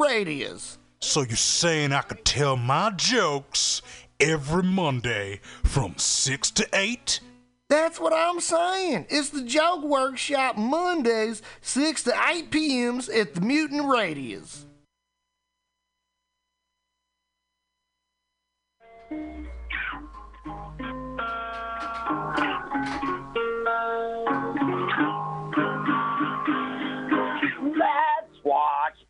Radius. 0.00 0.78
So 1.00 1.22
you're 1.22 1.36
saying 1.36 1.92
I 1.92 2.02
could 2.02 2.24
tell 2.24 2.56
my 2.56 2.90
jokes 2.90 3.82
every 4.18 4.62
Monday 4.62 5.40
from 5.64 5.94
6 5.96 6.50
to 6.52 6.68
8? 6.72 7.20
That's 7.68 8.00
what 8.00 8.12
I'm 8.12 8.40
saying. 8.40 9.06
It's 9.08 9.30
the 9.30 9.42
Joke 9.42 9.84
Workshop 9.84 10.56
Mondays, 10.56 11.42
6 11.60 12.02
to 12.04 12.14
8 12.28 12.50
p.m.s 12.50 13.08
at 13.08 13.34
the 13.34 13.40
Mutiny 13.40 13.80
Radio. 13.80 14.40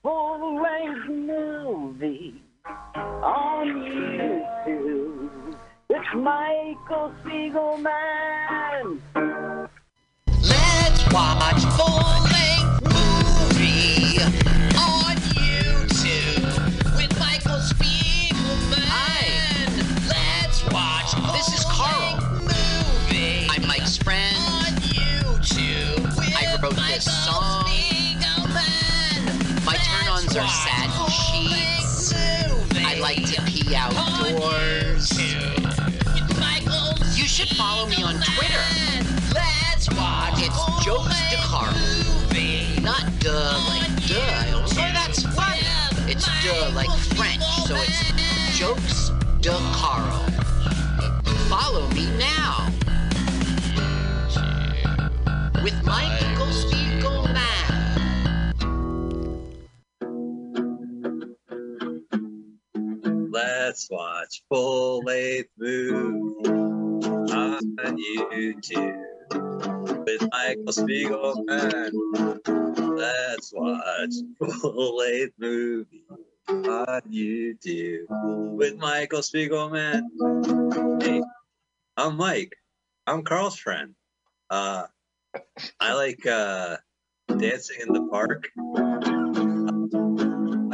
Full 0.03 0.63
length 0.63 1.09
movie 1.09 2.43
on 2.65 3.67
YouTube. 3.85 5.57
It's 5.91 6.15
Michael 6.15 7.13
Spiegelman. 7.23 9.01
Let's 10.27 11.13
watch 11.13 11.65
full 11.77 12.30
My 30.33 30.43
are 30.43 30.49
sad 30.49 30.91
sheets. 31.11 32.15
I 32.77 32.99
like 33.01 33.25
to 33.33 33.43
pee 33.47 33.75
outdoors. 33.75 35.19
You 37.19 37.27
should 37.27 37.49
follow 37.57 37.87
me 37.89 38.05
on 38.05 38.15
Twitter. 38.15 38.63
Let's 39.35 39.91
watch. 39.91 40.35
It's 40.37 40.85
Jokes 40.85 41.19
de 41.31 41.37
Carl. 41.39 41.75
Not 42.81 43.11
duh 43.19 43.59
like 43.69 44.07
duh. 44.07 44.67
So 44.67 44.81
that's 44.81 45.25
funny. 45.35 45.67
It's 46.09 46.27
duh 46.45 46.71
like 46.77 46.91
French. 47.17 47.43
So 47.67 47.75
it's 47.75 48.57
Jokes 48.57 49.11
de 49.41 49.51
Carl. 49.73 50.27
Follow 51.49 51.89
me 51.89 52.07
now. 52.19 52.71
With 55.65 55.85
Michael 55.85 56.30
Let's 63.71 63.89
watch 63.89 64.43
full 64.49 64.99
length 65.05 65.51
movie 65.57 66.49
on 66.51 67.61
YouTube 67.79 69.05
with 70.05 70.29
Michael 70.33 70.73
Spiegelman. 70.73 71.93
Let's 72.99 73.53
watch 73.55 74.11
full 74.61 74.97
length 74.97 75.35
movie 75.39 76.05
on 76.49 77.01
YouTube 77.09 78.07
with 78.57 78.77
Michael 78.77 79.21
Spiegelman. 79.21 80.03
Hey, 81.01 81.23
I'm 81.97 82.17
Mike. 82.17 82.57
I'm 83.07 83.23
Carl's 83.23 83.57
friend. 83.57 83.95
Uh, 84.51 84.87
I 85.79 85.95
like 85.95 86.27
uh, 86.27 86.77
dancing 87.39 87.77
in 87.87 87.93
the 87.93 88.09
park, 88.11 88.49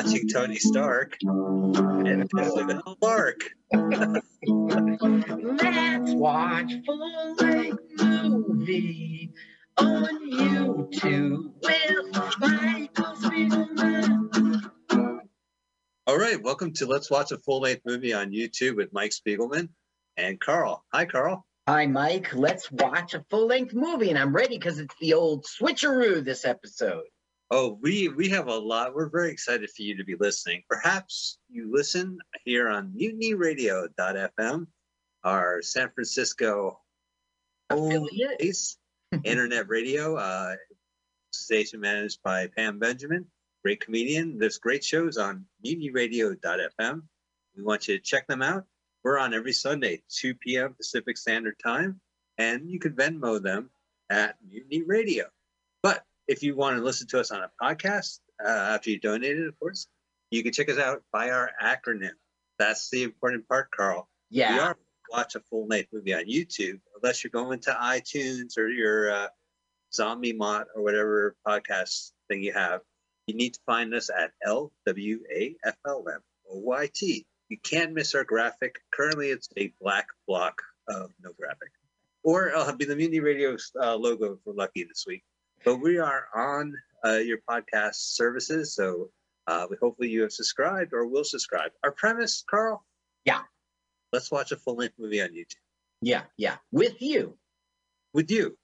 watching 0.06 0.28
Tony 0.28 0.54
Stark, 0.56 1.16
and 1.20 2.30
living 2.32 2.70
in 2.70 2.76
the 2.76 2.96
park. 3.00 3.40
Let's 5.58 6.12
watch 6.12 6.72
full 6.86 7.34
length 7.36 7.82
movie 7.98 9.32
on 9.76 10.30
YouTube 10.30 11.50
with 11.60 12.14
Michael 12.40 13.16
Spiegelman. 13.16 14.70
All 16.06 16.18
right, 16.18 16.40
welcome 16.40 16.72
to 16.74 16.86
Let's 16.86 17.10
Watch 17.10 17.32
a 17.32 17.38
Full 17.38 17.62
Length 17.62 17.82
Movie 17.84 18.12
on 18.12 18.30
YouTube 18.30 18.76
with 18.76 18.92
Mike 18.92 19.10
Spiegelman 19.10 19.70
and 20.16 20.38
Carl. 20.38 20.84
Hi, 20.92 21.04
Carl. 21.06 21.44
Hi, 21.66 21.86
Mike. 21.86 22.32
Let's 22.32 22.70
watch 22.70 23.14
a 23.14 23.24
full 23.28 23.48
length 23.48 23.74
movie, 23.74 24.10
and 24.10 24.18
I'm 24.20 24.32
ready 24.32 24.56
because 24.56 24.78
it's 24.78 24.94
the 25.00 25.14
old 25.14 25.46
switcheroo 25.46 26.24
this 26.24 26.44
episode. 26.44 27.02
Oh, 27.50 27.78
we 27.80 28.08
we 28.08 28.28
have 28.30 28.48
a 28.48 28.54
lot. 28.54 28.94
We're 28.94 29.08
very 29.08 29.30
excited 29.30 29.70
for 29.70 29.82
you 29.82 29.96
to 29.96 30.04
be 30.04 30.16
listening. 30.18 30.64
Perhaps 30.68 31.38
you 31.48 31.70
listen 31.72 32.18
here 32.44 32.68
on 32.68 32.92
MutinyRadio.fm, 32.98 34.66
our 35.22 35.62
San 35.62 35.90
Francisco 35.90 36.80
Affiliate? 37.70 38.56
internet 39.24 39.68
radio 39.68 40.16
uh, 40.16 40.56
station 41.32 41.80
managed 41.80 42.20
by 42.24 42.48
Pam 42.56 42.80
Benjamin, 42.80 43.24
great 43.62 43.80
comedian. 43.80 44.38
There's 44.38 44.58
great 44.58 44.82
shows 44.82 45.16
on 45.16 45.44
MutinyRadio.fm. 45.64 47.02
We 47.56 47.62
want 47.62 47.86
you 47.86 47.96
to 47.96 48.02
check 48.02 48.26
them 48.26 48.42
out. 48.42 48.64
We're 49.04 49.18
on 49.18 49.34
every 49.34 49.52
Sunday, 49.52 50.02
2 50.08 50.34
p.m. 50.34 50.74
Pacific 50.74 51.16
Standard 51.16 51.60
Time, 51.64 52.00
and 52.38 52.68
you 52.68 52.80
can 52.80 52.92
Venmo 52.94 53.40
them 53.40 53.70
at 54.10 54.34
Mutiny 54.44 54.82
Radio. 54.82 55.26
If 56.28 56.42
you 56.42 56.56
want 56.56 56.76
to 56.76 56.82
listen 56.82 57.06
to 57.08 57.20
us 57.20 57.30
on 57.30 57.42
a 57.42 57.50
podcast 57.62 58.18
uh, 58.44 58.48
after 58.48 58.90
you 58.90 58.98
donated, 58.98 59.46
of 59.46 59.58
course, 59.58 59.86
you 60.30 60.42
can 60.42 60.52
check 60.52 60.68
us 60.68 60.78
out 60.78 61.02
by 61.12 61.30
our 61.30 61.50
acronym. 61.62 62.10
That's 62.58 62.90
the 62.90 63.04
important 63.04 63.48
part, 63.48 63.70
Carl. 63.70 64.08
Yeah. 64.30 64.54
We 64.54 64.60
are 64.60 64.76
watch 65.10 65.34
a 65.34 65.40
full 65.40 65.66
length 65.66 65.90
movie 65.92 66.14
on 66.14 66.24
YouTube, 66.24 66.80
unless 67.00 67.22
you're 67.22 67.30
going 67.30 67.60
to 67.60 67.70
iTunes 67.70 68.58
or 68.58 68.68
your 68.68 69.10
uh, 69.10 69.28
Zombie 69.92 70.32
Mott 70.32 70.66
or 70.74 70.82
whatever 70.82 71.36
podcast 71.46 72.12
thing 72.28 72.42
you 72.42 72.52
have. 72.52 72.80
You 73.26 73.34
need 73.34 73.54
to 73.54 73.60
find 73.66 73.92
us 73.94 74.10
at 74.10 74.32
LWAFLM 74.46 76.20
You 77.48 77.58
can't 77.62 77.92
miss 77.92 78.14
our 78.14 78.24
graphic. 78.24 78.76
Currently, 78.92 79.30
it's 79.30 79.48
a 79.56 79.72
black 79.80 80.06
block 80.26 80.62
of 80.88 81.10
no 81.22 81.30
graphic, 81.38 81.70
or 82.22 82.48
it'll 82.48 82.72
be 82.72 82.84
the 82.84 82.96
Mutiny 82.96 83.20
Radio 83.20 83.56
uh, 83.80 83.96
logo 83.96 84.34
if 84.34 84.38
we're 84.44 84.54
lucky 84.54 84.84
this 84.84 85.04
week. 85.06 85.24
But 85.66 85.80
we 85.80 85.98
are 85.98 86.28
on 86.32 86.74
uh, 87.04 87.16
your 87.16 87.38
podcast 87.38 87.96
services, 87.96 88.76
so 88.76 89.10
uh, 89.48 89.66
we 89.68 89.76
hopefully 89.82 90.08
you 90.08 90.22
have 90.22 90.30
subscribed 90.30 90.92
or 90.94 91.08
will 91.08 91.24
subscribe. 91.24 91.72
Our 91.82 91.90
premise, 91.90 92.44
Carl. 92.48 92.84
Yeah. 93.24 93.40
Let's 94.12 94.30
watch 94.30 94.52
a 94.52 94.56
full 94.56 94.76
length 94.76 94.94
movie 94.96 95.20
on 95.20 95.30
YouTube 95.30 95.56
Yeah. 96.00 96.22
Yeah. 96.38 96.58
With 96.70 97.02
you. 97.02 97.36
with 98.14 98.30
you, 98.30 98.56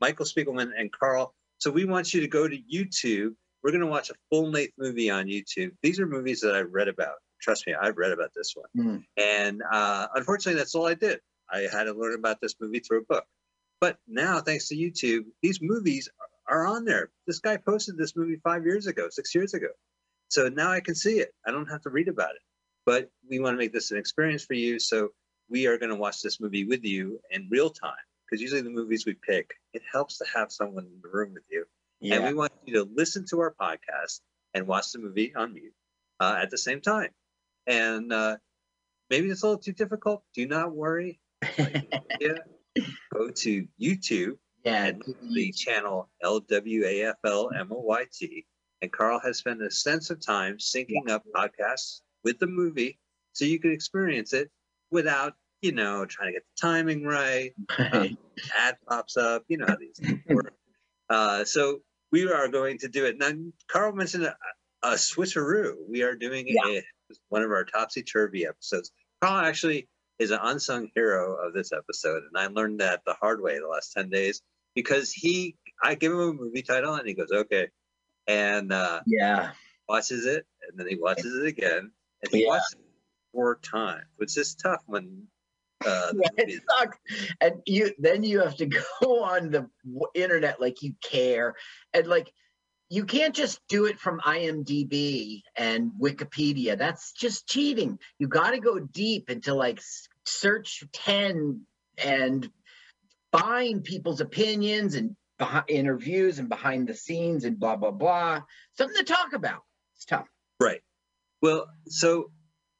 Michael 0.00 0.26
Spiegelman 0.26 0.70
and 0.78 0.92
Carl. 0.92 1.34
So 1.58 1.72
we 1.72 1.84
want 1.84 2.14
you 2.14 2.20
to 2.20 2.28
go 2.28 2.46
to 2.46 2.56
YouTube. 2.56 3.34
We're 3.64 3.72
going 3.72 3.80
to 3.80 3.88
watch 3.88 4.10
a 4.10 4.14
full 4.30 4.48
length 4.48 4.74
movie 4.78 5.10
on 5.10 5.26
YouTube. 5.26 5.72
These 5.82 5.98
are 5.98 6.06
movies 6.06 6.40
that 6.42 6.54
I've 6.54 6.72
read 6.72 6.86
about. 6.86 7.16
Trust 7.42 7.66
me, 7.66 7.74
I've 7.74 7.96
read 7.96 8.12
about 8.12 8.30
this 8.36 8.54
one. 8.54 8.68
Mm. 8.86 9.04
And 9.16 9.62
uh, 9.72 10.06
unfortunately, 10.14 10.56
that's 10.60 10.76
all 10.76 10.86
I 10.86 10.94
did. 10.94 11.18
I 11.50 11.66
had 11.72 11.84
to 11.84 11.94
learn 11.94 12.14
about 12.14 12.40
this 12.40 12.54
movie 12.60 12.78
through 12.78 13.00
a 13.00 13.04
book. 13.06 13.24
But 13.80 13.98
now, 14.08 14.40
thanks 14.40 14.68
to 14.68 14.76
YouTube, 14.76 15.24
these 15.42 15.60
movies 15.62 16.08
are 16.48 16.66
on 16.66 16.84
there. 16.84 17.10
This 17.26 17.38
guy 17.38 17.56
posted 17.56 17.96
this 17.96 18.16
movie 18.16 18.40
five 18.42 18.64
years 18.64 18.86
ago, 18.86 19.08
six 19.10 19.34
years 19.34 19.54
ago. 19.54 19.68
So 20.28 20.48
now 20.48 20.70
I 20.70 20.80
can 20.80 20.94
see 20.94 21.18
it. 21.20 21.32
I 21.46 21.50
don't 21.50 21.66
have 21.66 21.82
to 21.82 21.90
read 21.90 22.08
about 22.08 22.30
it. 22.30 22.42
But 22.84 23.10
we 23.28 23.38
want 23.38 23.54
to 23.54 23.58
make 23.58 23.72
this 23.72 23.90
an 23.90 23.98
experience 23.98 24.44
for 24.44 24.54
you. 24.54 24.78
So 24.78 25.10
we 25.48 25.66
are 25.66 25.78
going 25.78 25.90
to 25.90 25.96
watch 25.96 26.22
this 26.22 26.40
movie 26.40 26.64
with 26.64 26.84
you 26.84 27.20
in 27.30 27.48
real 27.50 27.70
time. 27.70 27.92
Because 28.26 28.42
usually 28.42 28.60
the 28.60 28.70
movies 28.70 29.06
we 29.06 29.14
pick, 29.14 29.54
it 29.72 29.82
helps 29.90 30.18
to 30.18 30.24
have 30.34 30.52
someone 30.52 30.84
in 30.84 31.00
the 31.02 31.08
room 31.08 31.32
with 31.32 31.44
you. 31.50 31.64
Yeah. 32.00 32.16
And 32.16 32.24
we 32.26 32.34
want 32.34 32.52
you 32.66 32.74
to 32.74 32.90
listen 32.94 33.24
to 33.30 33.40
our 33.40 33.54
podcast 33.58 34.20
and 34.54 34.66
watch 34.66 34.92
the 34.92 34.98
movie 34.98 35.34
on 35.34 35.54
mute 35.54 35.72
uh, 36.20 36.38
at 36.42 36.50
the 36.50 36.58
same 36.58 36.80
time. 36.80 37.10
And 37.66 38.12
uh, 38.12 38.36
maybe 39.08 39.28
it's 39.28 39.42
a 39.42 39.46
little 39.46 39.60
too 39.60 39.72
difficult. 39.72 40.22
Do 40.34 40.46
not 40.46 40.74
worry. 40.74 41.20
yeah. 41.58 42.38
Go 43.14 43.30
to 43.30 43.66
YouTube 43.80 44.38
Yeah. 44.64 44.84
and 44.86 45.02
the 45.32 45.52
channel 45.52 46.08
LWAFLMOYT. 47.24 48.44
And 48.80 48.92
Carl 48.92 49.18
has 49.24 49.38
spent 49.38 49.60
a 49.62 49.70
sense 49.70 50.10
of 50.10 50.24
time 50.24 50.58
syncing 50.58 51.08
up 51.10 51.24
podcasts 51.34 52.00
with 52.24 52.38
the 52.38 52.46
movie 52.46 52.98
so 53.32 53.44
you 53.44 53.58
can 53.58 53.72
experience 53.72 54.32
it 54.32 54.50
without, 54.90 55.34
you 55.62 55.72
know, 55.72 56.06
trying 56.06 56.28
to 56.28 56.32
get 56.32 56.44
the 56.44 56.60
timing 56.68 57.04
right. 57.04 57.52
Right. 57.78 58.16
Ad 58.56 58.76
pops 58.88 59.16
up, 59.16 59.42
you 59.48 59.58
know 59.58 59.66
how 59.66 59.76
these 59.76 59.98
things 59.98 60.20
work. 60.28 60.54
Uh, 61.10 61.44
so 61.44 61.80
we 62.12 62.30
are 62.30 62.48
going 62.48 62.78
to 62.78 62.88
do 62.88 63.04
it. 63.06 63.18
Now, 63.18 63.32
Carl 63.68 63.92
mentioned 63.92 64.24
a, 64.24 64.36
a 64.82 64.90
switcheroo. 64.92 65.74
We 65.88 66.02
are 66.02 66.14
doing 66.14 66.46
a, 66.48 66.82
one 67.30 67.42
of 67.42 67.50
our 67.50 67.64
topsy 67.64 68.02
turvy 68.02 68.46
episodes. 68.46 68.92
Carl 69.20 69.44
actually 69.44 69.88
is 70.18 70.30
an 70.30 70.40
unsung 70.42 70.90
hero 70.94 71.36
of 71.36 71.52
this 71.54 71.72
episode, 71.72 72.24
and 72.24 72.36
I 72.36 72.46
learned 72.48 72.80
that 72.80 73.02
the 73.06 73.14
hard 73.14 73.40
way 73.40 73.58
the 73.58 73.68
last 73.68 73.92
ten 73.92 74.10
days 74.10 74.42
because 74.74 75.12
he, 75.12 75.56
I 75.82 75.94
give 75.94 76.12
him 76.12 76.20
a 76.20 76.32
movie 76.32 76.62
title 76.62 76.94
and 76.94 77.06
he 77.06 77.14
goes, 77.14 77.30
okay, 77.32 77.68
and 78.26 78.72
uh, 78.72 79.00
yeah. 79.06 79.50
watches 79.88 80.26
it 80.26 80.46
and 80.68 80.78
then 80.78 80.86
he 80.88 80.96
watches 80.96 81.34
it 81.34 81.46
again, 81.46 81.90
and 82.22 82.32
he 82.32 82.42
Yeah. 82.42 82.48
watches 82.48 82.72
it 82.72 82.84
four 83.32 83.58
times, 83.62 84.04
which 84.16 84.36
is 84.36 84.54
tough 84.54 84.82
when 84.86 85.26
uh, 85.86 86.12
Yeah, 86.22 86.30
it 86.38 86.62
sucks. 86.68 86.98
And 87.40 87.62
you 87.66 87.92
then 87.98 88.22
you 88.24 88.40
have 88.40 88.56
to 88.56 88.66
go 89.02 89.24
on 89.24 89.50
the 89.50 89.68
internet 90.14 90.60
like 90.60 90.82
you 90.82 90.94
care, 91.02 91.54
and 91.94 92.06
like 92.06 92.32
you 92.90 93.04
can't 93.04 93.34
just 93.34 93.60
do 93.68 93.84
it 93.84 93.98
from 93.98 94.20
IMDb 94.20 95.42
and 95.56 95.92
Wikipedia. 96.00 96.76
That's 96.78 97.12
just 97.12 97.46
cheating. 97.46 97.98
You 98.18 98.28
got 98.28 98.52
to 98.52 98.60
go 98.60 98.78
deep 98.78 99.30
into 99.30 99.54
like 99.54 99.80
search 100.28 100.84
ten 100.92 101.62
and 102.02 102.50
find 103.32 103.84
people's 103.84 104.20
opinions 104.20 104.94
and 104.94 105.16
interviews 105.68 106.38
and 106.38 106.48
behind 106.48 106.88
the 106.88 106.94
scenes 106.94 107.44
and 107.44 107.58
blah 107.58 107.76
blah 107.76 107.90
blah. 107.90 108.42
Something 108.76 108.96
to 108.96 109.04
talk 109.04 109.32
about. 109.32 109.62
It's 109.94 110.04
tough. 110.04 110.28
Right. 110.60 110.80
Well, 111.42 111.66
so 111.86 112.30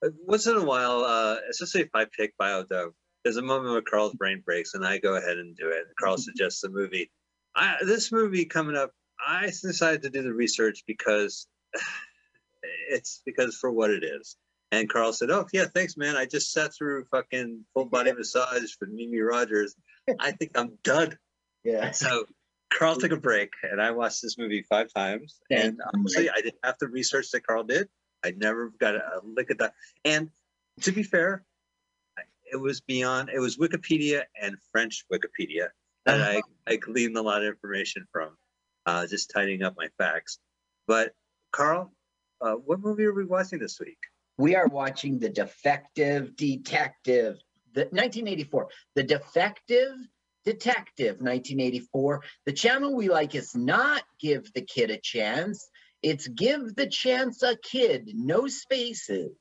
uh, 0.05 0.11
once 0.27 0.47
in 0.47 0.57
a 0.57 0.65
while, 0.65 1.05
uh, 1.05 1.37
especially 1.51 1.83
if 1.83 1.91
I 1.95 2.07
pick 2.17 2.35
Biodome, 2.41 2.93
there's 3.25 3.37
a 3.37 3.43
moment 3.43 3.73
where 3.73 3.83
Carl's 3.83 4.15
brain 4.15 4.43
breaks 4.45 4.75
and 4.75 4.87
I 4.87 4.99
go 4.99 5.17
ahead 5.17 5.39
and 5.39 5.57
do 5.57 5.69
it. 5.69 5.85
Carl 5.99 6.17
suggests 6.19 6.63
a 6.65 6.69
movie. 6.69 7.11
I, 7.55 7.77
this 7.85 8.13
movie 8.13 8.45
coming 8.45 8.77
up, 8.77 8.93
I 9.25 9.47
decided 9.47 10.03
to 10.03 10.11
do 10.11 10.23
the 10.23 10.33
research 10.33 10.85
because 10.87 11.47
it's 12.91 13.21
because 13.25 13.57
for 13.57 13.71
what 13.71 13.91
it 13.91 14.05
is. 14.05 14.37
And 14.71 14.89
Carl 14.89 15.13
said, 15.13 15.31
"Oh 15.31 15.47
yeah, 15.53 15.65
thanks, 15.65 15.97
man. 15.97 16.17
I 16.17 16.27
just 16.27 16.53
sat 16.53 16.75
through 16.75 17.05
fucking 17.11 17.65
full 17.73 17.87
body 17.87 18.13
massage 18.13 18.73
for 18.79 18.87
Mimi 18.87 19.21
Rogers. 19.21 19.75
I 20.21 20.33
think 20.33 20.53
I'm 20.57 20.79
done." 20.85 21.17
Yeah. 21.65 21.91
So 21.93 22.27
Carl 22.71 22.97
took 22.97 23.13
a 23.13 23.17
break, 23.17 23.53
and 23.63 23.81
I 23.81 23.93
watched 23.93 24.23
this 24.23 24.37
movie 24.37 24.63
five 24.69 24.93
times. 24.93 25.41
Thank 25.51 25.65
and 25.65 25.81
honestly, 25.95 26.29
I 26.29 26.37
didn't 26.37 26.61
have 26.63 26.77
the 26.79 26.89
research 26.89 27.31
that 27.31 27.47
Carl 27.47 27.65
did. 27.65 27.89
I 28.25 28.33
never 28.33 28.71
got 28.79 28.95
a 28.95 29.21
lick 29.25 29.51
at 29.51 29.59
that. 29.59 29.75
And 30.05 30.31
to 30.83 30.93
be 30.93 31.03
fair, 31.03 31.45
it 32.51 32.57
was 32.57 32.81
beyond. 32.81 33.31
It 33.33 33.39
was 33.39 33.57
Wikipedia 33.57 34.25
and 34.41 34.57
French 34.73 35.05
Wikipedia 35.13 35.69
that 36.05 36.21
I 36.21 36.43
I 36.67 36.77
gleaned 36.77 37.17
a 37.17 37.23
lot 37.23 37.43
of 37.43 37.49
information 37.49 38.07
from, 38.13 38.37
uh, 38.87 39.07
just 39.07 39.31
tidying 39.31 39.63
up 39.63 39.75
my 39.77 39.89
facts. 39.99 40.39
But 40.87 41.13
Carl, 41.53 41.93
uh, 42.41 42.53
what 42.53 42.81
movie 42.81 43.05
are 43.05 43.15
we 43.15 43.25
watching 43.25 43.59
this 43.59 43.79
week? 43.81 43.99
We 44.39 44.55
are 44.55 44.69
watching 44.69 45.19
The 45.19 45.29
Defective 45.29 46.37
Detective, 46.37 47.39
the 47.75 47.83
1984. 47.83 48.69
The 48.95 49.03
Defective 49.03 49.93
Detective, 50.45 51.17
1984. 51.17 52.23
The 52.47 52.53
channel 52.53 52.95
we 52.95 53.09
like 53.09 53.35
is 53.35 53.55
not 53.57 54.05
Give 54.21 54.51
the 54.55 54.63
Kid 54.63 54.91
a 54.91 54.99
Chance. 54.99 55.69
It's 56.03 56.29
Give 56.29 56.75
the 56.77 56.87
Chance 56.87 57.43
a 57.43 57.57
Kid, 57.57 58.11
no 58.15 58.47
spaces. 58.47 59.33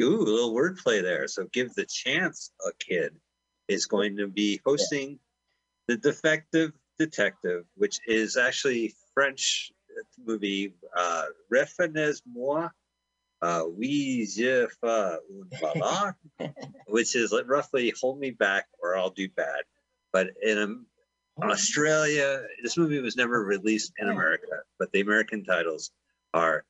Ooh, 0.00 0.22
a 0.22 0.24
little 0.24 0.54
wordplay 0.54 1.02
there. 1.02 1.28
So 1.28 1.46
give 1.52 1.74
the 1.74 1.84
chance 1.84 2.50
a 2.66 2.72
kid 2.78 3.14
is 3.68 3.86
going 3.86 4.16
to 4.16 4.26
be 4.26 4.60
hosting 4.64 5.18
the 5.86 5.96
defective 5.96 6.72
detective, 6.98 7.64
which 7.76 7.98
is 8.06 8.36
actually 8.36 8.94
French 9.14 9.70
movie 10.24 10.74
uh 10.96 11.26
Retenez 11.52 12.22
moi 12.26 12.68
uh 13.42 13.64
oui 13.76 14.24
je 14.24 14.66
fais 14.80 15.18
un 15.18 15.48
ballard, 15.60 16.14
which 16.86 17.14
is 17.16 17.34
roughly 17.46 17.92
hold 18.00 18.18
me 18.18 18.30
back 18.30 18.66
or 18.80 18.96
I'll 18.96 19.10
do 19.10 19.28
bad. 19.28 19.62
But 20.12 20.28
in 20.42 20.58
um, 20.58 20.86
Australia, 21.42 22.42
this 22.62 22.76
movie 22.76 23.00
was 23.00 23.16
never 23.16 23.42
released 23.42 23.92
in 23.98 24.08
America, 24.08 24.62
but 24.78 24.92
the 24.92 25.00
American 25.00 25.44
titles 25.44 25.90
are 26.34 26.64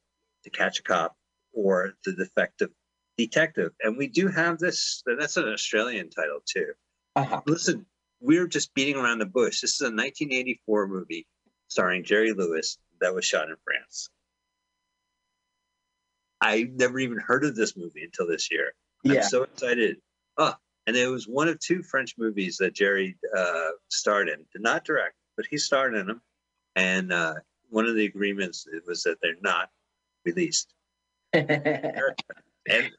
To 0.44 0.50
Catch 0.50 0.80
a 0.80 0.82
Cop 0.82 1.16
or 1.52 1.94
The 2.04 2.12
Defective 2.12 2.70
Detective. 3.18 3.72
And 3.82 3.96
we 3.96 4.06
do 4.06 4.28
have 4.28 4.58
this, 4.58 5.02
that's 5.18 5.36
an 5.36 5.48
Australian 5.48 6.10
title 6.10 6.40
too. 6.46 6.72
Uh-huh. 7.16 7.40
Listen, 7.46 7.86
we're 8.20 8.46
just 8.46 8.72
beating 8.74 8.96
around 8.96 9.18
the 9.18 9.26
bush. 9.26 9.60
This 9.60 9.74
is 9.74 9.80
a 9.80 9.84
1984 9.84 10.86
movie 10.86 11.26
starring 11.68 12.04
Jerry 12.04 12.32
Lewis 12.32 12.78
that 13.00 13.14
was 13.14 13.24
shot 13.24 13.48
in 13.48 13.56
France. 13.64 14.08
I 16.42 16.68
never 16.74 16.98
even 16.98 17.18
heard 17.18 17.44
of 17.44 17.54
this 17.54 17.76
movie 17.76 18.02
until 18.02 18.26
this 18.26 18.50
year. 18.50 18.74
I'm 19.08 19.22
so 19.22 19.44
excited. 19.44 19.98
Oh, 20.36 20.54
and 20.86 20.96
it 20.96 21.06
was 21.06 21.28
one 21.28 21.48
of 21.48 21.60
two 21.60 21.82
French 21.82 22.16
movies 22.18 22.56
that 22.58 22.74
Jerry 22.74 23.16
uh, 23.36 23.68
starred 23.88 24.28
in. 24.28 24.38
Did 24.52 24.62
not 24.62 24.84
direct, 24.84 25.14
but 25.36 25.46
he 25.48 25.56
starred 25.56 25.94
in 25.94 26.06
them. 26.06 26.20
And 26.74 27.12
uh, 27.12 27.34
one 27.70 27.86
of 27.86 27.94
the 27.94 28.04
agreements 28.04 28.66
was 28.86 29.04
that 29.04 29.18
they're 29.22 29.34
not 29.40 29.70
released. 30.24 30.74
And 32.68 32.92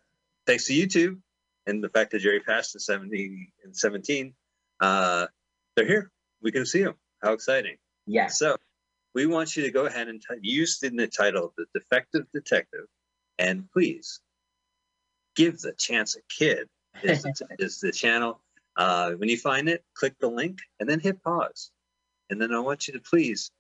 thanks 0.46 0.66
to 0.66 0.74
YouTube 0.74 1.20
and 1.66 1.82
the 1.82 1.88
fact 1.88 2.12
that 2.12 2.20
Jerry 2.20 2.42
passed 2.42 2.76
in 2.76 2.82
70 2.82 3.54
and 3.64 3.74
17, 3.74 4.34
uh, 4.82 5.28
they're 5.78 5.86
here. 5.86 6.12
We 6.42 6.52
can 6.52 6.66
see 6.66 6.84
them. 6.84 6.96
How 7.22 7.32
exciting. 7.32 7.78
yes. 8.06 8.38
So 8.38 8.58
we 9.16 9.26
want 9.26 9.56
you 9.56 9.64
to 9.64 9.72
go 9.72 9.86
ahead 9.86 10.10
and 10.10 10.22
t- 10.22 10.36
use 10.42 10.84
in 10.84 10.98
the 10.98 11.08
title 11.08 11.54
The 11.58 11.66
Defective 11.74 12.26
Detective 12.34 12.88
and 13.40 13.70
please 13.72 14.20
give 15.36 15.60
the 15.60 15.74
chance 15.74 16.16
a 16.16 16.22
kid 16.30 16.68
is 17.04 17.24
the, 17.24 17.48
is 17.60 17.80
the 17.80 17.92
channel. 17.92 18.42
Uh, 18.76 19.12
when 19.12 19.30
you 19.30 19.38
find 19.38 19.70
it, 19.70 19.84
click 19.94 20.16
the 20.20 20.28
link 20.28 20.60
and 20.80 20.90
then 20.90 21.00
hit 21.00 21.22
pause. 21.24 21.72
And 22.30 22.42
then 22.42 22.54
I 22.54 22.60
want 22.60 22.88
you 22.88 22.94
to 22.94 23.00
please 23.00 23.52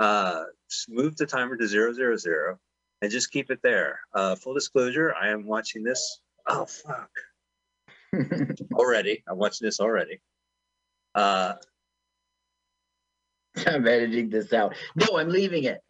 uh, 0.00 0.44
move 0.88 1.16
the 1.16 1.26
timer 1.26 1.56
to 1.56 1.66
zero 1.66 1.92
zero 1.92 2.16
zero 2.16 2.58
and 3.02 3.10
just 3.10 3.30
keep 3.30 3.50
it 3.50 3.60
there. 3.62 4.00
Uh, 4.14 4.34
full 4.34 4.54
disclosure, 4.54 5.14
I 5.14 5.28
am 5.28 5.46
watching 5.46 5.82
this. 5.82 6.20
Oh 6.46 6.66
fuck! 6.66 7.10
Already, 8.72 9.22
I'm 9.28 9.38
watching 9.38 9.66
this 9.66 9.80
already. 9.80 10.20
Uh, 11.14 11.54
I'm 13.66 13.86
editing 13.86 14.30
this 14.30 14.52
out. 14.52 14.74
No, 14.94 15.18
I'm 15.18 15.28
leaving 15.28 15.64
it. 15.64 15.80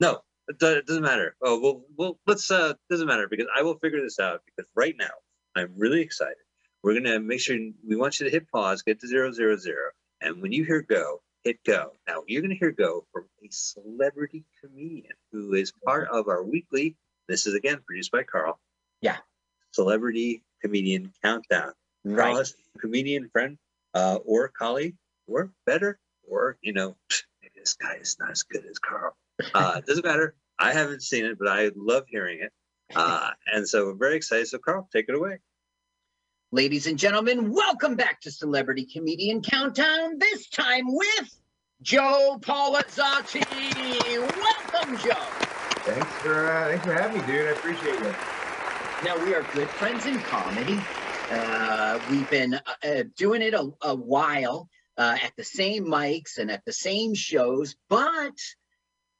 No, 0.00 0.20
it 0.48 0.86
doesn't 0.86 1.02
matter. 1.02 1.36
Oh, 1.42 1.60
well, 1.60 1.82
well, 1.96 2.18
let's. 2.26 2.50
Uh, 2.50 2.74
doesn't 2.90 3.06
matter 3.06 3.28
because 3.28 3.46
I 3.56 3.62
will 3.62 3.78
figure 3.78 4.00
this 4.02 4.18
out. 4.18 4.42
Because 4.46 4.68
right 4.74 4.94
now, 4.98 5.10
I'm 5.56 5.72
really 5.76 6.00
excited. 6.00 6.36
We're 6.82 6.94
gonna 6.94 7.20
make 7.20 7.40
sure 7.40 7.56
we 7.86 7.96
want 7.96 8.18
you 8.20 8.24
to 8.26 8.30
hit 8.32 8.50
pause, 8.50 8.82
get 8.82 9.00
to 9.00 9.06
zero 9.06 9.32
zero 9.32 9.56
zero, 9.56 9.90
and 10.20 10.40
when 10.40 10.52
you 10.52 10.64
hear 10.64 10.80
go, 10.82 11.20
hit 11.44 11.62
go. 11.64 11.92
Now 12.06 12.22
you're 12.26 12.42
gonna 12.42 12.54
hear 12.54 12.70
go 12.70 13.04
from 13.12 13.26
a 13.44 13.48
celebrity 13.50 14.44
comedian 14.62 15.12
who 15.32 15.54
is 15.54 15.72
part 15.84 16.08
of 16.08 16.28
our 16.28 16.42
weekly. 16.42 16.96
This 17.28 17.46
is 17.46 17.54
again 17.54 17.80
produced 17.86 18.12
by 18.12 18.22
Carl. 18.22 18.58
Yeah. 19.02 19.18
Celebrity 19.72 20.42
comedian 20.62 21.12
countdown. 21.22 21.72
Carl 22.06 22.36
Right. 22.36 22.48
a 22.74 22.78
comedian 22.78 23.28
friend, 23.28 23.58
uh, 23.92 24.18
or 24.24 24.48
colleague, 24.48 24.96
or 25.26 25.52
better, 25.66 25.98
or 26.26 26.56
you 26.62 26.72
know, 26.72 26.96
maybe 27.42 27.52
this 27.56 27.74
guy 27.74 27.94
is 27.96 28.16
not 28.18 28.30
as 28.30 28.44
good 28.44 28.64
as 28.64 28.78
Carl. 28.78 29.16
Uh, 29.54 29.80
doesn't 29.86 30.04
matter. 30.04 30.34
I 30.58 30.72
haven't 30.72 31.02
seen 31.02 31.24
it, 31.24 31.38
but 31.38 31.48
I 31.48 31.70
love 31.76 32.04
hearing 32.08 32.40
it. 32.42 32.52
Uh, 32.94 33.30
and 33.52 33.68
so 33.68 33.86
we're 33.86 33.94
very 33.94 34.16
excited. 34.16 34.48
So 34.48 34.58
Carl, 34.58 34.88
take 34.92 35.06
it 35.08 35.14
away. 35.14 35.38
Ladies 36.50 36.86
and 36.86 36.98
gentlemen, 36.98 37.52
welcome 37.52 37.94
back 37.94 38.22
to 38.22 38.30
Celebrity 38.30 38.86
Comedian 38.86 39.42
Countdown. 39.42 40.18
This 40.18 40.48
time 40.48 40.86
with 40.86 41.40
Joe 41.82 42.38
Polizzotti. 42.40 43.44
Welcome, 44.18 44.96
Joe. 44.96 45.48
Thanks 45.84 46.12
for 46.22 46.50
uh, 46.50 46.68
thanks 46.68 46.84
for 46.86 46.94
having 46.94 47.20
me, 47.20 47.26
dude. 47.26 47.46
I 47.46 47.50
appreciate 47.50 48.00
it. 48.00 48.14
Now 49.04 49.22
we 49.24 49.34
are 49.34 49.42
good 49.52 49.68
friends 49.68 50.06
in 50.06 50.18
comedy. 50.20 50.80
Uh, 51.30 52.00
we've 52.10 52.28
been 52.30 52.54
uh, 52.54 52.60
uh, 52.82 53.04
doing 53.16 53.42
it 53.42 53.54
a, 53.54 53.70
a 53.82 53.94
while 53.94 54.68
uh, 54.96 55.16
at 55.22 55.32
the 55.36 55.44
same 55.44 55.84
mics 55.84 56.38
and 56.38 56.50
at 56.50 56.64
the 56.64 56.72
same 56.72 57.14
shows. 57.14 57.76
But 57.88 58.38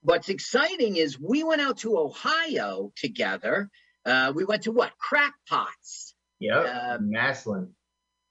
what's 0.03 0.29
exciting 0.29 0.97
is 0.97 1.21
we 1.21 1.43
went 1.43 1.61
out 1.61 1.79
to 1.79 1.99
Ohio 1.99 2.93
together. 2.97 3.71
Uh, 4.05 4.33
we 4.35 4.45
went 4.45 4.63
to 4.63 4.73
what? 4.73 4.93
Crackpots. 4.99 6.15
Yep. 6.41 6.67
Um, 6.67 7.11
Massillon. 7.11 7.75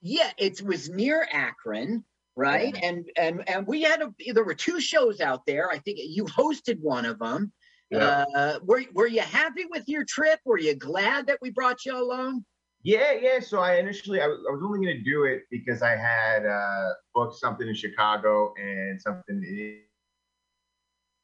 Yeah, 0.01 0.31
it 0.37 0.61
was 0.61 0.89
near 0.89 1.27
Akron, 1.31 2.03
right? 2.35 2.75
Yeah. 2.75 2.89
And 2.89 3.09
and 3.17 3.49
and 3.49 3.67
we 3.67 3.81
had 3.81 4.01
a 4.01 4.13
there 4.33 4.43
were 4.43 4.53
two 4.53 4.79
shows 4.79 5.21
out 5.21 5.45
there. 5.45 5.69
I 5.69 5.79
think 5.79 5.99
you 6.01 6.25
hosted 6.25 6.79
one 6.79 7.05
of 7.05 7.19
them. 7.19 7.51
Yeah. 7.89 8.25
Uh, 8.35 8.59
were 8.63 8.83
were 8.93 9.07
you 9.07 9.21
happy 9.21 9.65
with 9.69 9.83
your 9.87 10.05
trip? 10.05 10.39
Were 10.45 10.59
you 10.59 10.75
glad 10.75 11.27
that 11.27 11.39
we 11.41 11.49
brought 11.51 11.85
you 11.85 11.97
along? 11.97 12.45
yeah, 12.83 13.11
yeah. 13.19 13.39
So 13.39 13.59
I 13.59 13.75
initially 13.75 14.21
I 14.21 14.27
was, 14.27 14.39
I 14.47 14.53
was 14.53 14.61
only 14.63 14.79
gonna 14.79 15.03
do 15.03 15.23
it 15.23 15.43
because 15.51 15.81
I 15.81 15.97
had 15.97 16.45
uh, 16.45 16.89
booked 17.13 17.35
something 17.35 17.67
in 17.67 17.75
Chicago 17.75 18.53
and 18.57 19.01
something 19.01 19.43
in 19.43 19.81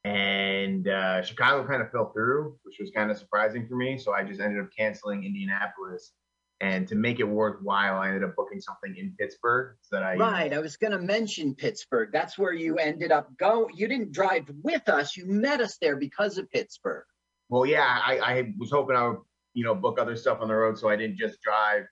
and 0.05 0.87
uh, 0.87 1.21
Chicago 1.21 1.65
kind 1.67 1.81
of 1.81 1.91
fell 1.91 2.11
through, 2.11 2.57
which 2.63 2.77
was 2.79 2.91
kind 2.91 3.09
of 3.09 3.17
surprising 3.17 3.67
for 3.67 3.75
me. 3.75 3.97
So 3.97 4.13
I 4.13 4.23
just 4.23 4.41
ended 4.41 4.61
up 4.63 4.69
canceling 4.77 5.23
Indianapolis. 5.23 6.13
And 6.61 6.87
to 6.87 6.95
make 6.95 7.19
it 7.19 7.25
worthwhile, 7.25 7.97
I 7.99 8.07
ended 8.07 8.23
up 8.23 8.35
booking 8.37 8.61
something 8.61 8.95
in 8.97 9.13
Pittsburgh 9.19 9.75
so 9.81 9.97
that 9.97 10.03
I 10.03 10.15
Right. 10.15 10.53
I 10.53 10.59
was 10.59 10.77
going 10.77 10.91
to 10.91 10.99
mention 10.99 11.55
Pittsburgh. 11.55 12.09
That's 12.13 12.37
where 12.37 12.53
you 12.53 12.77
ended 12.77 13.11
up 13.11 13.35
go. 13.37 13.69
You 13.73 13.87
didn't 13.87 14.13
drive 14.13 14.49
with 14.61 14.87
us. 14.87 15.17
You 15.17 15.25
met 15.25 15.59
us 15.59 15.77
there 15.81 15.97
because 15.97 16.37
of 16.37 16.49
Pittsburgh. 16.51 17.03
well, 17.49 17.65
yeah, 17.65 17.99
I, 18.05 18.17
I 18.19 18.53
was 18.57 18.71
hoping 18.71 18.95
I 18.95 19.09
would, 19.09 19.17
you 19.53 19.65
know, 19.65 19.75
book 19.75 19.99
other 19.99 20.15
stuff 20.15 20.39
on 20.41 20.47
the 20.47 20.55
road 20.55 20.77
so 20.77 20.87
I 20.89 20.95
didn't 20.95 21.17
just 21.17 21.41
drive 21.41 21.83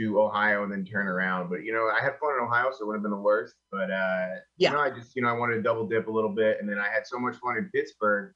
to 0.00 0.20
Ohio 0.20 0.64
and 0.64 0.72
then 0.72 0.84
turn 0.84 1.06
around. 1.06 1.48
But 1.50 1.62
you 1.64 1.72
know, 1.72 1.88
I 1.88 2.00
had 2.02 2.18
fun 2.18 2.34
in 2.38 2.44
Ohio, 2.44 2.70
so 2.72 2.84
it 2.84 2.86
would 2.88 2.94
have 2.94 3.02
been 3.02 3.10
the 3.12 3.16
worst. 3.16 3.54
But 3.70 3.90
uh, 3.90 4.26
Yeah. 4.58 4.70
you 4.70 4.76
know, 4.76 4.80
I 4.80 4.90
just, 4.90 5.14
you 5.14 5.22
know, 5.22 5.28
I 5.28 5.32
wanted 5.32 5.54
to 5.56 5.62
double 5.62 5.86
dip 5.86 6.08
a 6.08 6.10
little 6.10 6.30
bit, 6.34 6.58
and 6.60 6.68
then 6.68 6.78
I 6.78 6.88
had 6.88 7.06
so 7.06 7.18
much 7.18 7.36
fun 7.36 7.56
in 7.56 7.70
Pittsburgh 7.72 8.32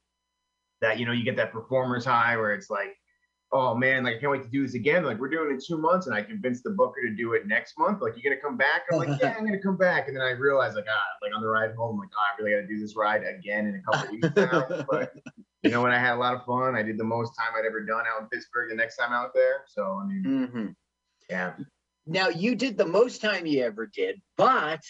that 0.80 0.98
you 0.98 1.06
know, 1.06 1.12
you 1.12 1.24
get 1.24 1.36
that 1.36 1.52
performer's 1.52 2.04
high 2.04 2.36
where 2.36 2.52
it's 2.54 2.70
like, 2.70 2.96
oh 3.50 3.74
man, 3.74 4.04
like 4.04 4.16
I 4.16 4.18
can't 4.20 4.30
wait 4.30 4.42
to 4.44 4.48
do 4.50 4.62
this 4.64 4.74
again. 4.74 5.04
Like 5.04 5.18
we're 5.18 5.30
doing 5.30 5.50
it 5.50 5.54
in 5.54 5.60
two 5.66 5.78
months, 5.78 6.06
and 6.06 6.14
I 6.14 6.22
convinced 6.22 6.62
the 6.64 6.70
booker 6.70 7.00
to 7.02 7.10
do 7.14 7.32
it 7.32 7.46
next 7.46 7.74
month. 7.78 8.00
Like 8.02 8.12
you're 8.16 8.30
gonna 8.32 8.40
come 8.40 8.56
back? 8.56 8.82
I'm 8.92 8.98
like, 8.98 9.08
yeah, 9.20 9.34
I'm 9.36 9.44
gonna 9.44 9.60
come 9.60 9.76
back. 9.76 10.06
And 10.06 10.16
then 10.16 10.22
I 10.22 10.30
realized, 10.30 10.76
like, 10.76 10.86
ah, 10.88 11.02
like 11.22 11.34
on 11.34 11.42
the 11.42 11.48
ride 11.48 11.74
home, 11.74 11.98
like, 11.98 12.10
oh, 12.16 12.20
I 12.22 12.40
really 12.42 12.54
got 12.54 12.68
to 12.68 12.72
do 12.72 12.78
this 12.80 12.94
ride 12.94 13.22
again 13.24 13.66
in 13.66 13.74
a 13.74 13.82
couple 13.82 14.12
weeks 14.12 14.28
now. 14.36 14.84
But 14.88 15.14
you 15.62 15.70
know 15.70 15.80
what? 15.82 15.90
I 15.92 15.98
had 15.98 16.14
a 16.14 16.20
lot 16.20 16.34
of 16.34 16.44
fun. 16.44 16.76
I 16.76 16.82
did 16.82 16.98
the 16.98 17.04
most 17.04 17.32
time 17.36 17.48
I'd 17.58 17.66
ever 17.66 17.80
done 17.80 18.04
out 18.06 18.22
in 18.22 18.28
Pittsburgh. 18.28 18.70
The 18.70 18.76
next 18.76 18.96
time 18.96 19.12
out 19.12 19.32
there, 19.34 19.64
so 19.66 20.00
I 20.00 20.06
mean, 20.06 20.48
hmm 20.52 20.66
yeah. 21.28 21.54
Now 22.06 22.28
you 22.28 22.54
did 22.54 22.78
the 22.78 22.86
most 22.86 23.20
time 23.20 23.46
you 23.46 23.62
ever 23.64 23.86
did, 23.86 24.20
but 24.36 24.80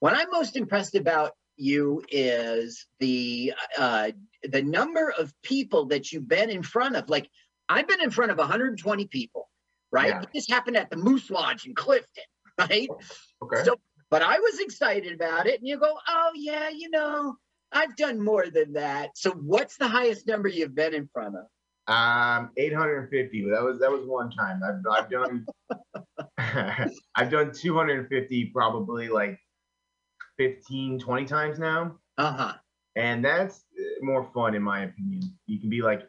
what 0.00 0.14
I'm 0.14 0.30
most 0.30 0.56
impressed 0.56 0.94
about 0.94 1.32
you 1.56 2.02
is 2.10 2.86
the 2.98 3.52
uh, 3.78 4.10
the 4.42 4.62
number 4.62 5.12
of 5.18 5.32
people 5.42 5.86
that 5.86 6.10
you've 6.10 6.28
been 6.28 6.50
in 6.50 6.62
front 6.62 6.96
of. 6.96 7.08
Like 7.08 7.30
I've 7.68 7.86
been 7.86 8.02
in 8.02 8.10
front 8.10 8.30
of 8.30 8.38
120 8.38 9.06
people, 9.06 9.48
right? 9.92 10.08
Yeah. 10.08 10.24
This 10.34 10.48
happened 10.48 10.76
at 10.76 10.90
the 10.90 10.96
Moose 10.96 11.30
Lodge 11.30 11.66
in 11.66 11.74
Clifton, 11.74 12.24
right? 12.58 12.88
Okay. 13.42 13.64
So, 13.64 13.76
but 14.10 14.22
I 14.22 14.38
was 14.38 14.58
excited 14.58 15.12
about 15.12 15.46
it, 15.46 15.60
and 15.60 15.68
you 15.68 15.78
go, 15.78 15.94
"Oh 16.08 16.30
yeah, 16.34 16.68
you 16.68 16.90
know, 16.90 17.36
I've 17.72 17.94
done 17.96 18.22
more 18.22 18.46
than 18.50 18.72
that." 18.72 19.10
So, 19.14 19.30
what's 19.30 19.76
the 19.76 19.88
highest 19.88 20.26
number 20.26 20.48
you've 20.48 20.74
been 20.74 20.94
in 20.94 21.08
front 21.12 21.36
of? 21.36 21.44
Um, 21.90 22.50
850. 22.56 23.42
But 23.42 23.50
that 23.50 23.64
was 23.64 23.80
that 23.80 23.90
was 23.90 24.06
one 24.06 24.30
time. 24.30 24.60
I've 24.64 25.04
I've 25.04 25.10
done 25.10 25.44
I've 27.16 27.30
done 27.30 27.52
250 27.52 28.50
probably 28.54 29.08
like 29.08 29.38
15, 30.38 31.00
20 31.00 31.24
times 31.26 31.58
now. 31.58 31.96
Uh 32.16 32.32
huh. 32.32 32.52
And 32.96 33.24
that's 33.24 33.64
uh, 33.78 34.04
more 34.04 34.24
fun 34.32 34.54
in 34.54 34.62
my 34.62 34.84
opinion. 34.84 35.22
You 35.46 35.58
can 35.58 35.68
be 35.68 35.82
like 35.82 36.02